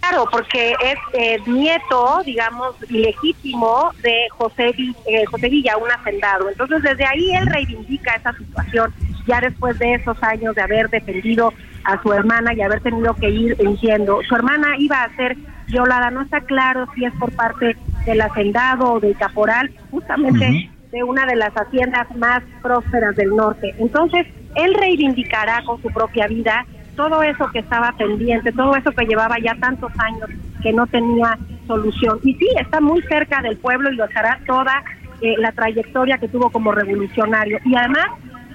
Claro, 0.00 0.28
porque 0.30 0.72
es 0.72 0.98
eh, 1.12 1.38
nieto, 1.46 2.20
digamos, 2.26 2.74
ilegítimo 2.88 3.92
de 4.02 4.26
José, 4.30 4.74
eh, 5.06 5.24
José 5.30 5.48
Villa, 5.48 5.76
un 5.76 5.90
hacendado. 5.92 6.48
Entonces, 6.50 6.82
desde 6.82 7.04
ahí 7.06 7.32
él 7.36 7.46
reivindica 7.46 8.14
esa 8.16 8.32
situación, 8.36 8.92
ya 9.28 9.40
después 9.40 9.78
de 9.78 9.94
esos 9.94 10.20
años 10.22 10.56
de 10.56 10.62
haber 10.62 10.90
defendido 10.90 11.52
a 11.84 12.00
su 12.02 12.12
hermana 12.12 12.54
y 12.54 12.62
haber 12.62 12.80
tenido 12.80 13.14
que 13.14 13.30
ir 13.30 13.56
huyendo. 13.58 14.20
Su 14.28 14.34
hermana 14.34 14.76
iba 14.78 15.02
a 15.02 15.14
ser 15.16 15.36
violada, 15.68 16.10
no 16.10 16.22
está 16.22 16.40
claro 16.40 16.86
si 16.94 17.04
es 17.04 17.12
por 17.14 17.32
parte 17.32 17.76
del 18.06 18.20
hacendado 18.20 18.94
o 18.94 19.00
del 19.00 19.16
caporal, 19.16 19.70
justamente 19.90 20.70
de 20.90 21.02
una 21.02 21.24
de 21.26 21.36
las 21.36 21.52
haciendas 21.54 22.14
más 22.16 22.42
prósperas 22.62 23.16
del 23.16 23.34
norte. 23.34 23.74
Entonces, 23.78 24.26
él 24.54 24.74
reivindicará 24.74 25.62
con 25.64 25.80
su 25.80 25.88
propia 25.88 26.26
vida 26.26 26.66
todo 26.96 27.22
eso 27.22 27.48
que 27.50 27.60
estaba 27.60 27.92
pendiente, 27.92 28.52
todo 28.52 28.76
eso 28.76 28.92
que 28.92 29.06
llevaba 29.06 29.38
ya 29.38 29.54
tantos 29.54 29.90
años 29.98 30.28
que 30.62 30.72
no 30.72 30.86
tenía 30.86 31.38
solución. 31.66 32.18
Y 32.22 32.34
sí, 32.34 32.46
está 32.60 32.80
muy 32.80 33.00
cerca 33.02 33.40
del 33.40 33.56
pueblo 33.56 33.90
y 33.90 33.96
lo 33.96 34.04
estará 34.04 34.38
toda 34.46 34.82
eh, 35.22 35.34
la 35.38 35.52
trayectoria 35.52 36.18
que 36.18 36.28
tuvo 36.28 36.50
como 36.50 36.72
revolucionario. 36.72 37.58
Y 37.64 37.74
además 37.74 38.06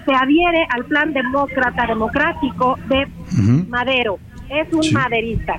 se 0.08 0.16
adhiere 0.16 0.66
al 0.74 0.86
plan 0.86 1.14
demócrata 1.14 1.86
democrático 1.86 2.80
de 2.88 3.06
Madero. 3.68 4.18
Es 4.50 4.72
un 4.74 4.82
Sí. 4.84 4.94
maderista. 4.94 5.56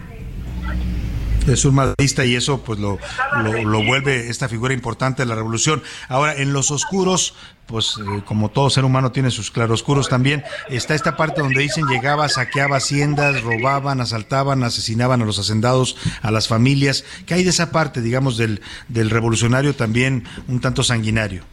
Es 1.47 1.65
un 1.65 1.75
maderista 1.77 2.27
y 2.27 2.35
eso 2.35 2.63
pues 2.63 2.79
lo, 2.79 2.99
lo, 3.43 3.63
lo 3.63 3.83
vuelve 3.85 4.29
esta 4.29 4.49
figura 4.51 4.75
importante 4.75 5.23
de 5.23 5.27
la 5.29 5.35
revolución. 5.35 5.83
Ahora, 6.09 6.35
en 6.35 6.53
los 6.53 6.71
oscuros, 6.71 7.35
pues 7.65 7.97
eh, 7.99 8.23
como 8.27 8.51
todo 8.51 8.69
ser 8.69 8.85
humano 8.85 9.13
tiene 9.13 9.31
sus 9.31 9.51
claroscuros 9.51 10.11
también, 10.11 10.43
está 10.69 10.95
esta 10.95 11.17
parte 11.17 11.41
donde 11.41 11.61
dicen 11.63 11.87
llegaba, 11.87 12.29
saqueaba 12.29 12.77
haciendas, 12.77 13.43
robaban, 13.43 14.03
asaltaban, 14.03 14.63
asesinaban 14.63 15.23
a 15.23 15.25
los 15.25 15.39
hacendados, 15.39 15.97
a 16.21 16.31
las 16.31 16.49
familias. 16.49 17.05
¿Qué 17.25 17.33
hay 17.35 17.45
de 17.45 17.51
esa 17.51 17.71
parte, 17.73 18.03
digamos, 18.03 18.37
del, 18.37 18.61
del 18.89 19.09
revolucionario 19.09 19.75
también 19.75 20.25
un 20.49 20.61
tanto 20.61 20.83
sanguinario? 20.83 21.45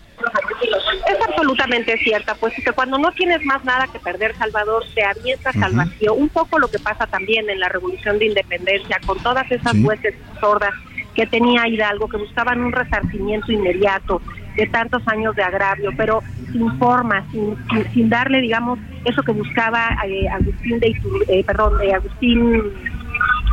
Absolutamente 1.35 1.97
cierta, 2.03 2.35
pues 2.35 2.53
que 2.63 2.71
cuando 2.71 2.97
no 2.97 3.11
tienes 3.11 3.39
más 3.45 3.63
nada 3.65 3.87
que 3.91 3.99
perder, 3.99 4.35
Salvador, 4.37 4.83
te 4.95 5.03
avientas 5.03 5.53
al 5.57 5.73
Ujú. 5.73 5.77
vacío. 5.77 6.13
Un 6.13 6.29
poco 6.29 6.57
lo 6.59 6.69
que 6.69 6.79
pasa 6.79 7.05
también 7.07 7.49
en 7.49 7.59
la 7.59 7.67
Revolución 7.67 8.17
de 8.19 8.25
Independencia, 8.27 9.01
con 9.05 9.19
todas 9.19 9.43
esas 9.51 9.73
Sí. 9.73 9.83
huestes 9.83 10.15
sordas 10.39 10.71
que 11.13 11.25
tenía 11.27 11.67
Hidalgo, 11.67 12.07
que 12.07 12.17
buscaban 12.17 12.61
un 12.61 12.71
resarcimiento 12.71 13.51
inmediato, 13.51 14.21
de 14.55 14.65
tantos 14.67 15.03
años 15.07 15.35
de 15.35 15.43
agravio, 15.43 15.91
pero 15.97 16.23
sin 16.53 16.77
forma, 16.79 17.25
sin, 17.31 17.57
sin, 17.69 17.91
sin 17.91 18.09
darle, 18.09 18.39
digamos, 18.39 18.79
eso 19.03 19.21
que 19.21 19.33
buscaba 19.33 19.97
eh, 20.07 20.27
Agustín 20.29 20.79
de 20.79 20.87
Itur- 20.87 21.25
eh, 21.27 21.43
perdón, 21.45 21.73
eh, 21.83 21.93
Agustín 21.93 22.61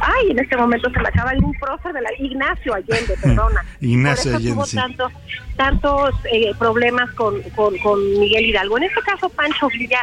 Ay, 0.01 0.31
en 0.31 0.39
este 0.39 0.57
momento 0.57 0.90
se 0.90 0.99
me 0.99 1.09
acaba 1.09 1.32
un 1.40 1.53
prócer 1.55 1.93
de 1.93 2.01
la 2.03 2.11
Ignacio 2.19 2.74
Allende, 2.74 3.15
perdona. 3.23 3.65
Ignacio 3.81 4.32
Por 4.32 4.40
eso 4.40 4.53
tuvo 4.55 4.66
sí. 4.66 4.77
tantos, 4.77 5.12
tantos 5.57 6.15
eh, 6.32 6.53
problemas 6.59 7.11
con, 7.12 7.40
con, 7.55 7.77
con 7.78 8.01
Miguel 8.19 8.47
Hidalgo. 8.47 8.78
En 8.78 8.85
este 8.85 9.01
caso, 9.03 9.28
Pancho 9.28 9.69
Villa 9.69 10.01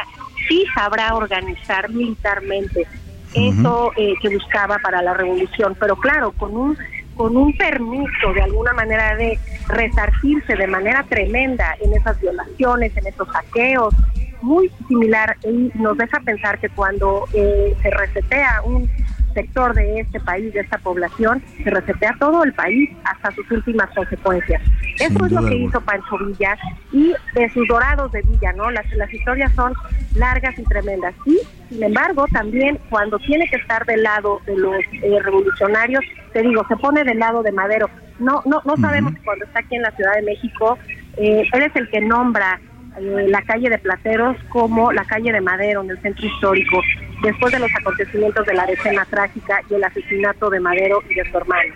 sí 0.48 0.64
sabrá 0.74 1.14
organizar 1.14 1.90
militarmente 1.90 2.86
eso 3.34 3.92
eh, 3.96 4.14
que 4.20 4.28
buscaba 4.28 4.78
para 4.78 5.02
la 5.02 5.14
revolución, 5.14 5.76
pero 5.78 5.96
claro, 5.96 6.32
con 6.32 6.56
un 6.56 6.76
con 7.14 7.36
un 7.36 7.54
permiso 7.54 8.32
de 8.34 8.40
alguna 8.40 8.72
manera 8.72 9.14
de 9.14 9.38
resarcirse 9.68 10.56
de 10.56 10.66
manera 10.66 11.02
tremenda 11.02 11.76
en 11.82 11.92
esas 11.92 12.18
violaciones, 12.18 12.96
en 12.96 13.06
esos 13.06 13.28
saqueos, 13.30 13.94
muy 14.40 14.70
similar 14.88 15.36
y 15.44 15.70
nos 15.74 15.98
deja 15.98 16.18
pensar 16.20 16.58
que 16.58 16.70
cuando 16.70 17.26
eh, 17.34 17.76
se 17.82 17.90
resetea 17.90 18.62
un 18.64 18.88
sector 19.32 19.74
de 19.74 20.00
este 20.00 20.20
país, 20.20 20.52
de 20.52 20.60
esta 20.60 20.78
población, 20.78 21.42
se 21.62 21.70
resetea 21.70 22.16
todo 22.18 22.44
el 22.44 22.52
país 22.52 22.90
hasta 23.04 23.30
sus 23.32 23.50
últimas 23.50 23.88
consecuencias. 23.90 24.62
Eso 24.98 25.26
es 25.26 25.32
lo 25.32 25.44
que 25.46 25.56
hizo 25.56 25.80
Pancho 25.80 26.18
Villa 26.18 26.56
y 26.92 27.12
de 27.34 27.48
sus 27.50 27.66
dorados 27.68 28.12
de 28.12 28.22
Villa, 28.22 28.52
¿no? 28.52 28.70
Las, 28.70 28.88
las 28.92 29.12
historias 29.12 29.52
son 29.54 29.72
largas 30.14 30.58
y 30.58 30.64
tremendas. 30.64 31.14
Y, 31.26 31.38
sin 31.68 31.82
embargo, 31.82 32.26
también 32.32 32.78
cuando 32.90 33.18
tiene 33.18 33.48
que 33.48 33.56
estar 33.56 33.84
del 33.86 34.02
lado 34.02 34.40
de 34.46 34.56
los 34.56 34.80
eh, 34.92 35.18
revolucionarios, 35.22 36.04
te 36.32 36.42
digo, 36.42 36.64
se 36.68 36.76
pone 36.76 37.04
del 37.04 37.18
lado 37.18 37.42
de 37.42 37.52
Madero. 37.52 37.88
No, 38.18 38.42
no, 38.44 38.60
no 38.64 38.76
sabemos 38.76 39.14
que 39.14 39.22
cuando 39.22 39.44
está 39.46 39.60
aquí 39.60 39.76
en 39.76 39.82
la 39.82 39.90
Ciudad 39.92 40.14
de 40.14 40.22
México, 40.22 40.78
eh, 41.16 41.44
él 41.52 41.62
es 41.62 41.74
el 41.76 41.88
que 41.88 42.00
nombra 42.00 42.60
eh, 42.98 43.26
la 43.28 43.42
calle 43.42 43.70
de 43.70 43.78
Plateros 43.78 44.36
como 44.48 44.92
la 44.92 45.04
calle 45.04 45.32
de 45.32 45.40
Madero 45.40 45.82
en 45.82 45.90
el 45.90 46.02
centro 46.02 46.26
histórico, 46.26 46.82
después 47.22 47.52
de 47.52 47.58
los 47.58 47.70
acontecimientos 47.80 48.46
de 48.46 48.54
la 48.54 48.66
decena 48.66 49.04
trágica 49.06 49.60
y 49.68 49.74
el 49.74 49.84
asesinato 49.84 50.50
de 50.50 50.60
Madero 50.60 51.02
y 51.08 51.14
de 51.14 51.30
su 51.30 51.36
hermano. 51.36 51.74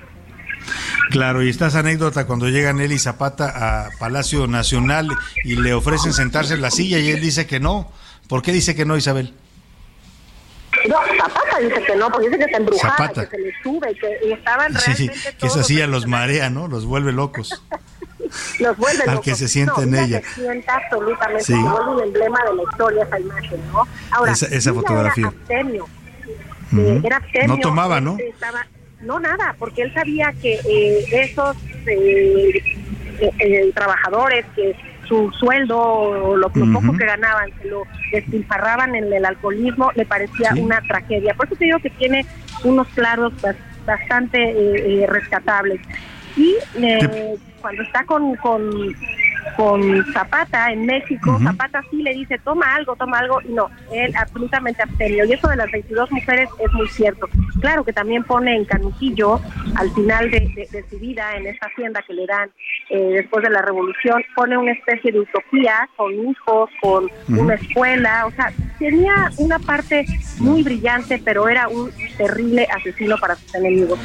Claro, 1.10 1.42
y 1.42 1.50
esta 1.50 1.66
es 1.66 1.74
anécdota 1.74 2.26
cuando 2.26 2.48
llegan 2.48 2.80
él 2.80 2.92
y 2.92 2.98
Zapata 2.98 3.86
a 3.86 3.90
Palacio 3.98 4.46
Nacional 4.46 5.08
y 5.44 5.56
le 5.56 5.74
ofrecen 5.74 6.12
sentarse 6.12 6.54
en 6.54 6.62
la 6.62 6.70
silla 6.70 6.98
y 6.98 7.10
él 7.10 7.20
dice 7.20 7.46
que 7.46 7.60
no. 7.60 7.92
¿Por 8.28 8.42
qué 8.42 8.52
dice 8.52 8.74
que 8.74 8.84
no, 8.86 8.96
Isabel? 8.96 9.34
No, 10.88 10.96
Zapata 11.16 11.58
dice 11.60 11.82
que 11.86 11.96
no, 11.96 12.10
porque 12.10 12.28
dice 12.28 12.38
que 12.38 12.44
está 12.44 12.56
embrujada, 12.58 12.96
Zapata. 12.96 13.28
que 13.28 13.36
se 13.36 13.42
le 13.42 13.52
sube, 13.62 13.94
que 13.94 14.32
estaban 14.32 14.72
Sí, 14.78 14.94
sí, 14.94 15.06
realmente 15.06 15.36
que 15.38 15.46
esa 15.46 15.62
silla 15.62 15.86
los 15.86 16.06
marea, 16.06 16.50
¿no? 16.50 16.68
Los 16.68 16.86
vuelve 16.86 17.12
locos. 17.12 17.62
los 18.60 18.76
vuelve 18.76 19.02
Al 19.06 19.14
locos. 19.14 19.24
que 19.24 19.34
se 19.34 19.48
sienta 19.48 19.74
No, 19.78 19.82
en 19.82 19.94
ella. 19.96 20.20
Se 20.22 20.40
sienta 20.42 20.74
absolutamente, 20.76 21.44
Sí. 21.44 21.52
se 21.54 21.58
vuelve 21.62 21.90
un 21.96 22.02
emblema 22.02 22.38
de 22.48 22.56
la 22.56 22.62
historia 22.62 23.04
esa 23.04 23.20
imagen, 23.20 23.60
¿no? 23.72 23.82
Ahora, 24.10 24.32
Esa- 24.32 24.46
esa 24.54 24.72
fotografía. 24.74 25.26
Era 25.28 25.36
abstemio, 25.38 25.84
Ujú. 26.72 26.80
eh, 26.80 27.00
era 27.04 27.16
abstemio, 27.16 27.48
No 27.48 27.58
tomaba, 27.58 28.00
¿no? 28.00 28.16
estaba- 28.18 28.66
no, 29.00 29.20
nada, 29.20 29.54
porque 29.58 29.82
él 29.82 29.92
sabía 29.94 30.32
que 30.40 30.54
eh, 30.54 31.04
esos 31.12 31.56
eh, 31.86 32.62
eh, 33.20 33.30
eh, 33.38 33.70
trabajadores 33.74 34.44
que 34.56 34.74
su 35.06 35.30
sueldo 35.38 35.78
o 35.78 36.34
lo, 36.36 36.48
lo 36.48 36.48
poco 36.72 36.88
Ujú. 36.88 36.96
que 36.96 37.04
ganaban 37.04 37.50
se 37.60 37.68
lo 37.68 37.82
despilfarraban 38.10 38.94
en 38.94 39.12
el 39.12 39.22
alcoholismo, 39.26 39.92
le 39.94 40.06
parecía 40.06 40.52
Sí. 40.54 40.60
una 40.60 40.80
tragedia. 40.80 41.34
Por 41.34 41.44
eso 41.46 41.56
te 41.56 41.66
digo 41.66 41.78
que 41.80 41.90
tiene 41.90 42.24
unos 42.62 42.88
claros 42.94 43.34
bas- 43.42 43.54
bastante 43.84 44.38
eh, 44.42 45.02
eh, 45.02 45.06
rescatables. 45.06 45.78
Y 46.36 46.56
eh, 46.76 47.36
cuando 47.64 47.82
está 47.82 48.04
con, 48.04 48.34
con, 48.36 48.60
con 49.56 50.04
Zapata 50.12 50.70
en 50.70 50.84
México, 50.84 51.38
Zapata 51.44 51.80
sí 51.90 52.02
le 52.02 52.12
dice, 52.12 52.38
toma 52.44 52.74
algo, 52.74 52.94
toma 52.96 53.20
algo, 53.20 53.40
y 53.42 53.52
no, 53.54 53.70
él 53.90 54.12
absolutamente 54.16 54.82
abstemio. 54.82 55.24
Y 55.24 55.32
eso 55.32 55.48
de 55.48 55.56
las 55.56 55.70
22 55.72 56.12
mujeres 56.12 56.50
es 56.62 56.72
muy 56.74 56.86
cierto. 56.88 57.26
Claro 57.62 57.82
que 57.82 57.94
también 57.94 58.22
pone 58.24 58.54
en 58.54 58.66
Canutillo, 58.66 59.40
al 59.76 59.90
final 59.92 60.30
de, 60.30 60.40
de- 60.40 60.68
de 60.70 60.84
su 60.90 60.98
vida, 60.98 61.34
en 61.36 61.46
esta 61.46 61.68
hacienda 61.68 62.02
que 62.06 62.12
le 62.12 62.26
dan 62.26 62.50
eh, 62.90 62.98
después 63.16 63.42
de 63.42 63.50
la 63.50 63.62
revolución, 63.62 64.22
pone 64.36 64.58
una 64.58 64.72
especie 64.72 65.10
de 65.10 65.20
utopía 65.20 65.88
con 65.96 66.12
hijos, 66.12 66.68
con 66.82 67.06
una 67.28 67.54
escuela, 67.54 68.26
o 68.26 68.30
sea, 68.32 68.52
tenía 68.78 69.30
una 69.38 69.58
parte 69.58 70.04
muy 70.38 70.62
brillante, 70.62 71.18
pero 71.24 71.48
era 71.48 71.68
un 71.68 71.90
terrible 72.18 72.66
asesino 72.76 73.16
para 73.18 73.36
sus 73.36 73.54
enemigos. 73.54 73.98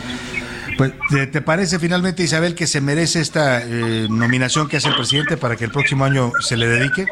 Pues, 0.80 0.94
¿te, 1.34 1.42
parece 1.42 1.78
finalmente, 1.78 2.24
Isabel, 2.24 2.56
que 2.56 2.66
se 2.66 2.80
merece 2.80 3.20
esta 3.20 3.62
eh, 3.62 4.08
nominación 4.10 4.70
que 4.70 4.78
hace 4.78 4.88
el 4.88 4.96
presidente 4.96 5.36
para 5.36 5.58
que 5.58 5.66
el 5.66 5.72
próximo 5.72 6.06
año 6.06 6.32
se 6.40 6.56
le 6.56 6.68
dedique? 6.68 7.06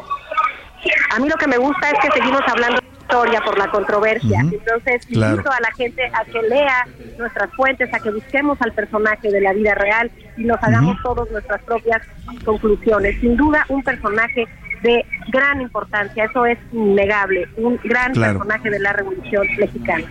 A 1.14 1.18
mí 1.18 1.28
lo 1.28 1.34
que 1.36 1.46
me 1.46 1.58
gusta 1.58 1.90
es 1.90 1.98
que 2.00 2.10
seguimos 2.18 2.40
hablando 2.46 2.80
de 2.80 2.88
historia 2.98 3.42
por 3.42 3.58
la 3.58 3.70
controversia. 3.70 4.40
Entonces, 4.40 5.04
Claro. 5.12 5.32
invito 5.34 5.50
a 5.52 5.60
la 5.60 5.70
gente 5.76 6.02
a 6.14 6.24
que 6.24 6.40
lea 6.48 6.86
nuestras 7.18 7.50
fuentes, 7.56 7.92
a 7.92 7.98
que 8.00 8.10
busquemos 8.10 8.56
al 8.62 8.72
personaje 8.72 9.30
de 9.30 9.40
la 9.42 9.52
vida 9.52 9.74
real 9.74 10.10
y 10.38 10.44
nos 10.44 10.62
hagamos 10.62 10.96
todos 11.02 11.30
nuestras 11.30 11.62
propias 11.64 12.00
conclusiones. 12.46 13.20
Sin 13.20 13.36
duda, 13.36 13.66
un 13.68 13.82
personaje 13.82 14.46
de 14.82 15.04
gran 15.30 15.60
importancia, 15.60 16.24
eso 16.24 16.46
es 16.46 16.56
innegable, 16.72 17.46
un 17.58 17.78
gran 17.84 18.14
Claro. 18.14 18.38
personaje 18.38 18.70
de 18.70 18.78
la 18.80 18.94
Revolución 18.94 19.46
Mexicana. 19.58 20.06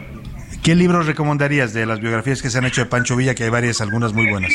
¿Qué 0.67 0.75
libros 0.75 1.05
recomendarías 1.05 1.71
de 1.71 1.85
las 1.85 2.01
biografías 2.01 2.41
que 2.41 2.49
se 2.49 2.57
han 2.57 2.65
hecho 2.65 2.81
de 2.81 2.87
Pancho 2.87 3.15
Villa, 3.15 3.33
que 3.33 3.45
hay 3.45 3.49
varias, 3.49 3.79
algunas 3.79 4.11
muy 4.11 4.29
buenas? 4.29 4.51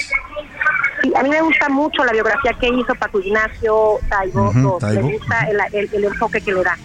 Sí, 1.02 1.10
a 1.16 1.22
mí 1.22 1.30
me 1.30 1.40
gusta 1.40 1.70
mucho 1.70 2.04
la 2.04 2.12
biografía 2.12 2.52
que 2.60 2.68
hizo 2.68 2.94
Paco 2.96 3.18
Ignacio 3.18 3.98
Taibo. 4.10 4.76
Taibo, 4.78 5.08
Me 5.08 5.16
gusta 5.16 5.48
el, 5.48 5.58
el- 5.72 5.88
el 5.90 6.04
enfoque 6.04 6.42
que 6.42 6.52
le 6.52 6.62
da. 6.64 6.76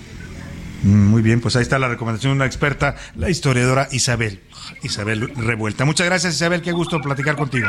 Mm, 0.84 1.08
Muy 1.10 1.22
bien, 1.22 1.42
pues 1.42 1.58
ahí 1.58 1.62
está 1.62 1.78
la 1.78 1.90
recomendación 1.90 2.32
de 2.32 2.36
una 2.38 2.46
experta, 2.46 2.96
la 3.16 3.30
historiadora 3.30 3.90
Isabel. 3.92 4.40
Isabel 4.82 5.30
Revuelta. 5.36 5.84
Muchas 5.84 6.08
gracias, 6.08 6.34
Isabel. 6.36 6.62
Qué 6.62 6.72
gusto 6.72 7.02
platicar 7.02 7.36
contigo. 7.36 7.68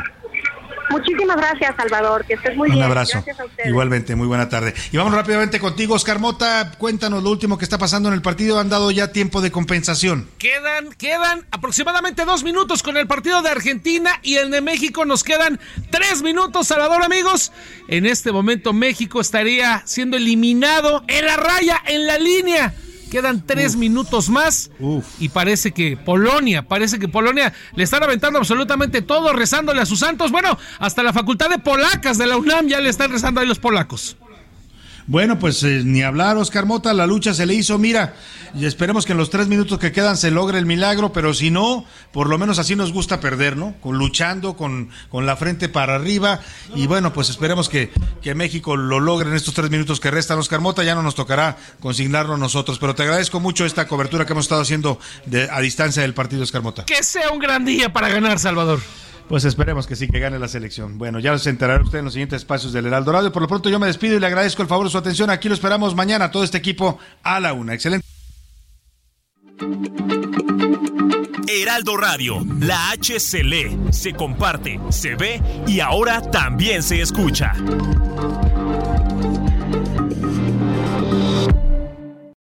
Muchísimas 0.91 1.37
gracias, 1.37 1.75
Salvador. 1.77 2.25
Que 2.25 2.35
estés 2.35 2.57
muy 2.57 2.69
Un 2.69 2.75
bien. 2.75 2.85
abrazo. 2.87 3.13
Gracias 3.15 3.41
a 3.41 3.45
ustedes. 3.45 3.69
Igualmente, 3.69 4.17
muy 4.17 4.27
buena 4.27 4.49
tarde. 4.49 4.75
Y 4.93 4.97
vamos 4.97 5.13
rápidamente 5.15 5.61
contigo, 5.61 5.95
Oscar 5.95 6.19
Mota. 6.19 6.73
Cuéntanos 6.79 7.23
lo 7.23 7.31
último 7.31 7.59
que 7.59 7.65
está 7.65 7.79
pasando 7.79 8.09
en 8.09 8.15
el 8.15 8.23
partido. 8.23 8.59
Han 8.59 8.69
dado 8.69 8.91
ya 8.91 9.13
tiempo 9.13 9.41
de 9.41 9.51
compensación. 9.51 10.29
Quedan, 10.39 10.91
quedan 10.93 11.47
aproximadamente 11.51 12.25
dos 12.25 12.43
minutos 12.45 12.83
con 12.83 12.97
el 12.97 13.07
partido 13.07 13.43
de 13.43 13.51
Argentina 13.51 14.19
y 14.23 14.37
el 14.37 14.51
de 14.51 14.61
México 14.61 15.05
nos 15.05 15.25
quedan 15.25 15.61
tres 15.91 16.23
minutos, 16.23 16.67
Salvador, 16.69 17.03
amigos. 17.03 17.53
En 17.89 18.07
este 18.07 18.33
momento 18.33 18.73
México 18.73 19.21
estaría 19.21 19.83
siendo 19.85 20.17
eliminado 20.17 21.05
en 21.09 21.27
la 21.27 21.37
raya, 21.37 21.83
en 21.87 22.07
la 22.07 22.19
línea. 22.19 22.75
Quedan 23.11 23.45
tres 23.47 23.77
minutos 23.77 24.29
más 24.29 24.71
y 25.19 25.29
parece 25.31 25.73
que 25.73 25.97
Polonia, 25.97 26.69
parece 26.69 26.99
que 26.99 27.09
Polonia 27.09 27.53
le 27.75 27.85
están 27.85 28.03
aventando 28.03 28.39
absolutamente 28.39 29.03
todo, 29.03 29.33
rezándole 29.33 29.81
a 29.81 29.87
sus 29.87 30.01
santos. 30.01 30.31
Bueno, 30.31 30.59
hasta 30.79 31.03
la 31.03 31.13
facultad 31.13 31.49
de 31.49 31.59
polacas 31.59 32.19
de 32.19 32.27
la 32.27 32.37
UNAM 32.37 32.69
ya 32.69 32.81
le 32.81 32.89
están 32.89 33.11
rezando 33.11 33.41
ahí 33.41 33.47
los 33.47 33.59
polacos. 33.59 34.17
Bueno, 35.09 35.39
pues 35.39 35.63
eh, 35.63 35.81
ni 35.87 36.03
hablar, 36.03 36.37
Oscar 36.37 36.67
Mota, 36.67 36.93
la 36.93 37.07
lucha 37.07 37.33
se 37.33 37.47
le 37.47 37.55
hizo, 37.55 37.79
mira, 37.79 38.15
y 38.55 38.67
esperemos 38.67 39.07
que 39.07 39.13
en 39.13 39.19
los 39.19 39.31
tres 39.31 39.49
minutos 39.49 39.79
que 39.79 39.91
quedan 39.91 40.19
se 40.19 40.31
logre 40.31 40.59
el 40.59 40.67
milagro, 40.67 41.15
pero 41.15 41.33
si 41.33 41.51
no, 41.51 41.87
por 42.13 42.29
lo 42.29 42.37
menos 42.37 42.59
así 42.59 42.77
nos 42.77 42.93
gusta 42.93 43.19
perder, 43.19 43.57
¿no? 43.57 43.75
Con 43.81 43.97
luchando, 43.97 44.55
con, 44.55 44.91
con 45.09 45.25
la 45.25 45.37
frente 45.37 45.71
para 45.71 45.95
arriba, 45.95 46.41
y 46.75 46.87
bueno, 46.87 47.15
pues 47.15 47.31
esperemos 47.31 47.71
que, 47.71 47.91
que 48.21 48.35
México 48.35 48.77
lo 48.77 49.01
logre 49.01 49.31
en 49.31 49.37
estos 49.37 49.55
tres 49.55 49.71
minutos 49.71 49.99
que 49.99 50.11
restan, 50.11 50.39
Oscar 50.39 50.61
Mota, 50.61 50.85
ya 50.85 50.95
no 50.95 51.03
nos 51.03 51.15
tocará 51.15 51.57
consignarlo 51.81 52.37
nosotros, 52.37 52.79
pero 52.79 52.95
te 52.95 53.05
agradezco 53.05 53.41
mucho 53.41 53.65
esta 53.65 53.89
cobertura 53.89 54.27
que 54.27 54.35
hemos 54.35 54.45
estado 54.45 54.61
haciendo 54.61 55.01
de, 55.25 55.49
a 55.51 55.61
distancia 55.61 56.03
del 56.03 56.13
partido, 56.13 56.43
Oscar 56.43 56.61
Mota. 56.61 56.85
Que 56.85 57.03
sea 57.03 57.31
un 57.31 57.39
gran 57.39 57.65
día 57.65 57.95
para 57.95 58.11
ganar, 58.11 58.39
Salvador. 58.39 58.81
Pues 59.29 59.45
esperemos 59.45 59.87
que 59.87 59.95
sí, 59.95 60.09
que 60.09 60.21
gane 60.21 60.39
la 60.39 60.49
selección. 60.49 60.97
Bueno, 60.97 61.19
ya 61.19 61.37
se 61.39 61.51
enterará 61.51 61.83
usted 61.83 61.99
en 61.99 62.07
los 62.07 62.15
siguientes 62.15 62.39
espacios 62.39 62.73
del 62.73 62.87
Heraldo 62.87 63.13
Radio. 63.13 63.31
Por 63.31 63.43
lo 63.43 63.49
pronto 63.49 63.69
yo 63.69 63.79
me 63.79 63.87
despido 63.87 64.17
y 64.17 64.21
le 64.21 64.27
agradezco 64.27 64.63
el 64.63 64.69
favor 64.69 64.87
de 64.87 64.91
su 64.91 64.99
atención. 64.99 65.29
Aquí 65.29 65.49
lo 65.49 65.55
esperamos 65.55 65.95
mañana, 65.95 66.31
todo 66.31 66.45
este 66.45 66.57
equipo 66.59 66.99
a 67.23 67.39
la 67.39 67.53
una. 67.53 67.75
Excelente. 67.75 68.07
Heraldo 71.47 71.97
Radio, 71.97 72.47
la 72.61 72.91
H 72.91 73.21
se 73.21 73.43
lee, 73.45 73.79
se 73.91 74.13
comparte, 74.15 74.81
se 74.91 75.15
ve 75.15 75.43
y 75.67 75.81
ahora 75.81 76.23
también 76.23 76.83
se 76.83 77.01
escucha. 77.03 77.53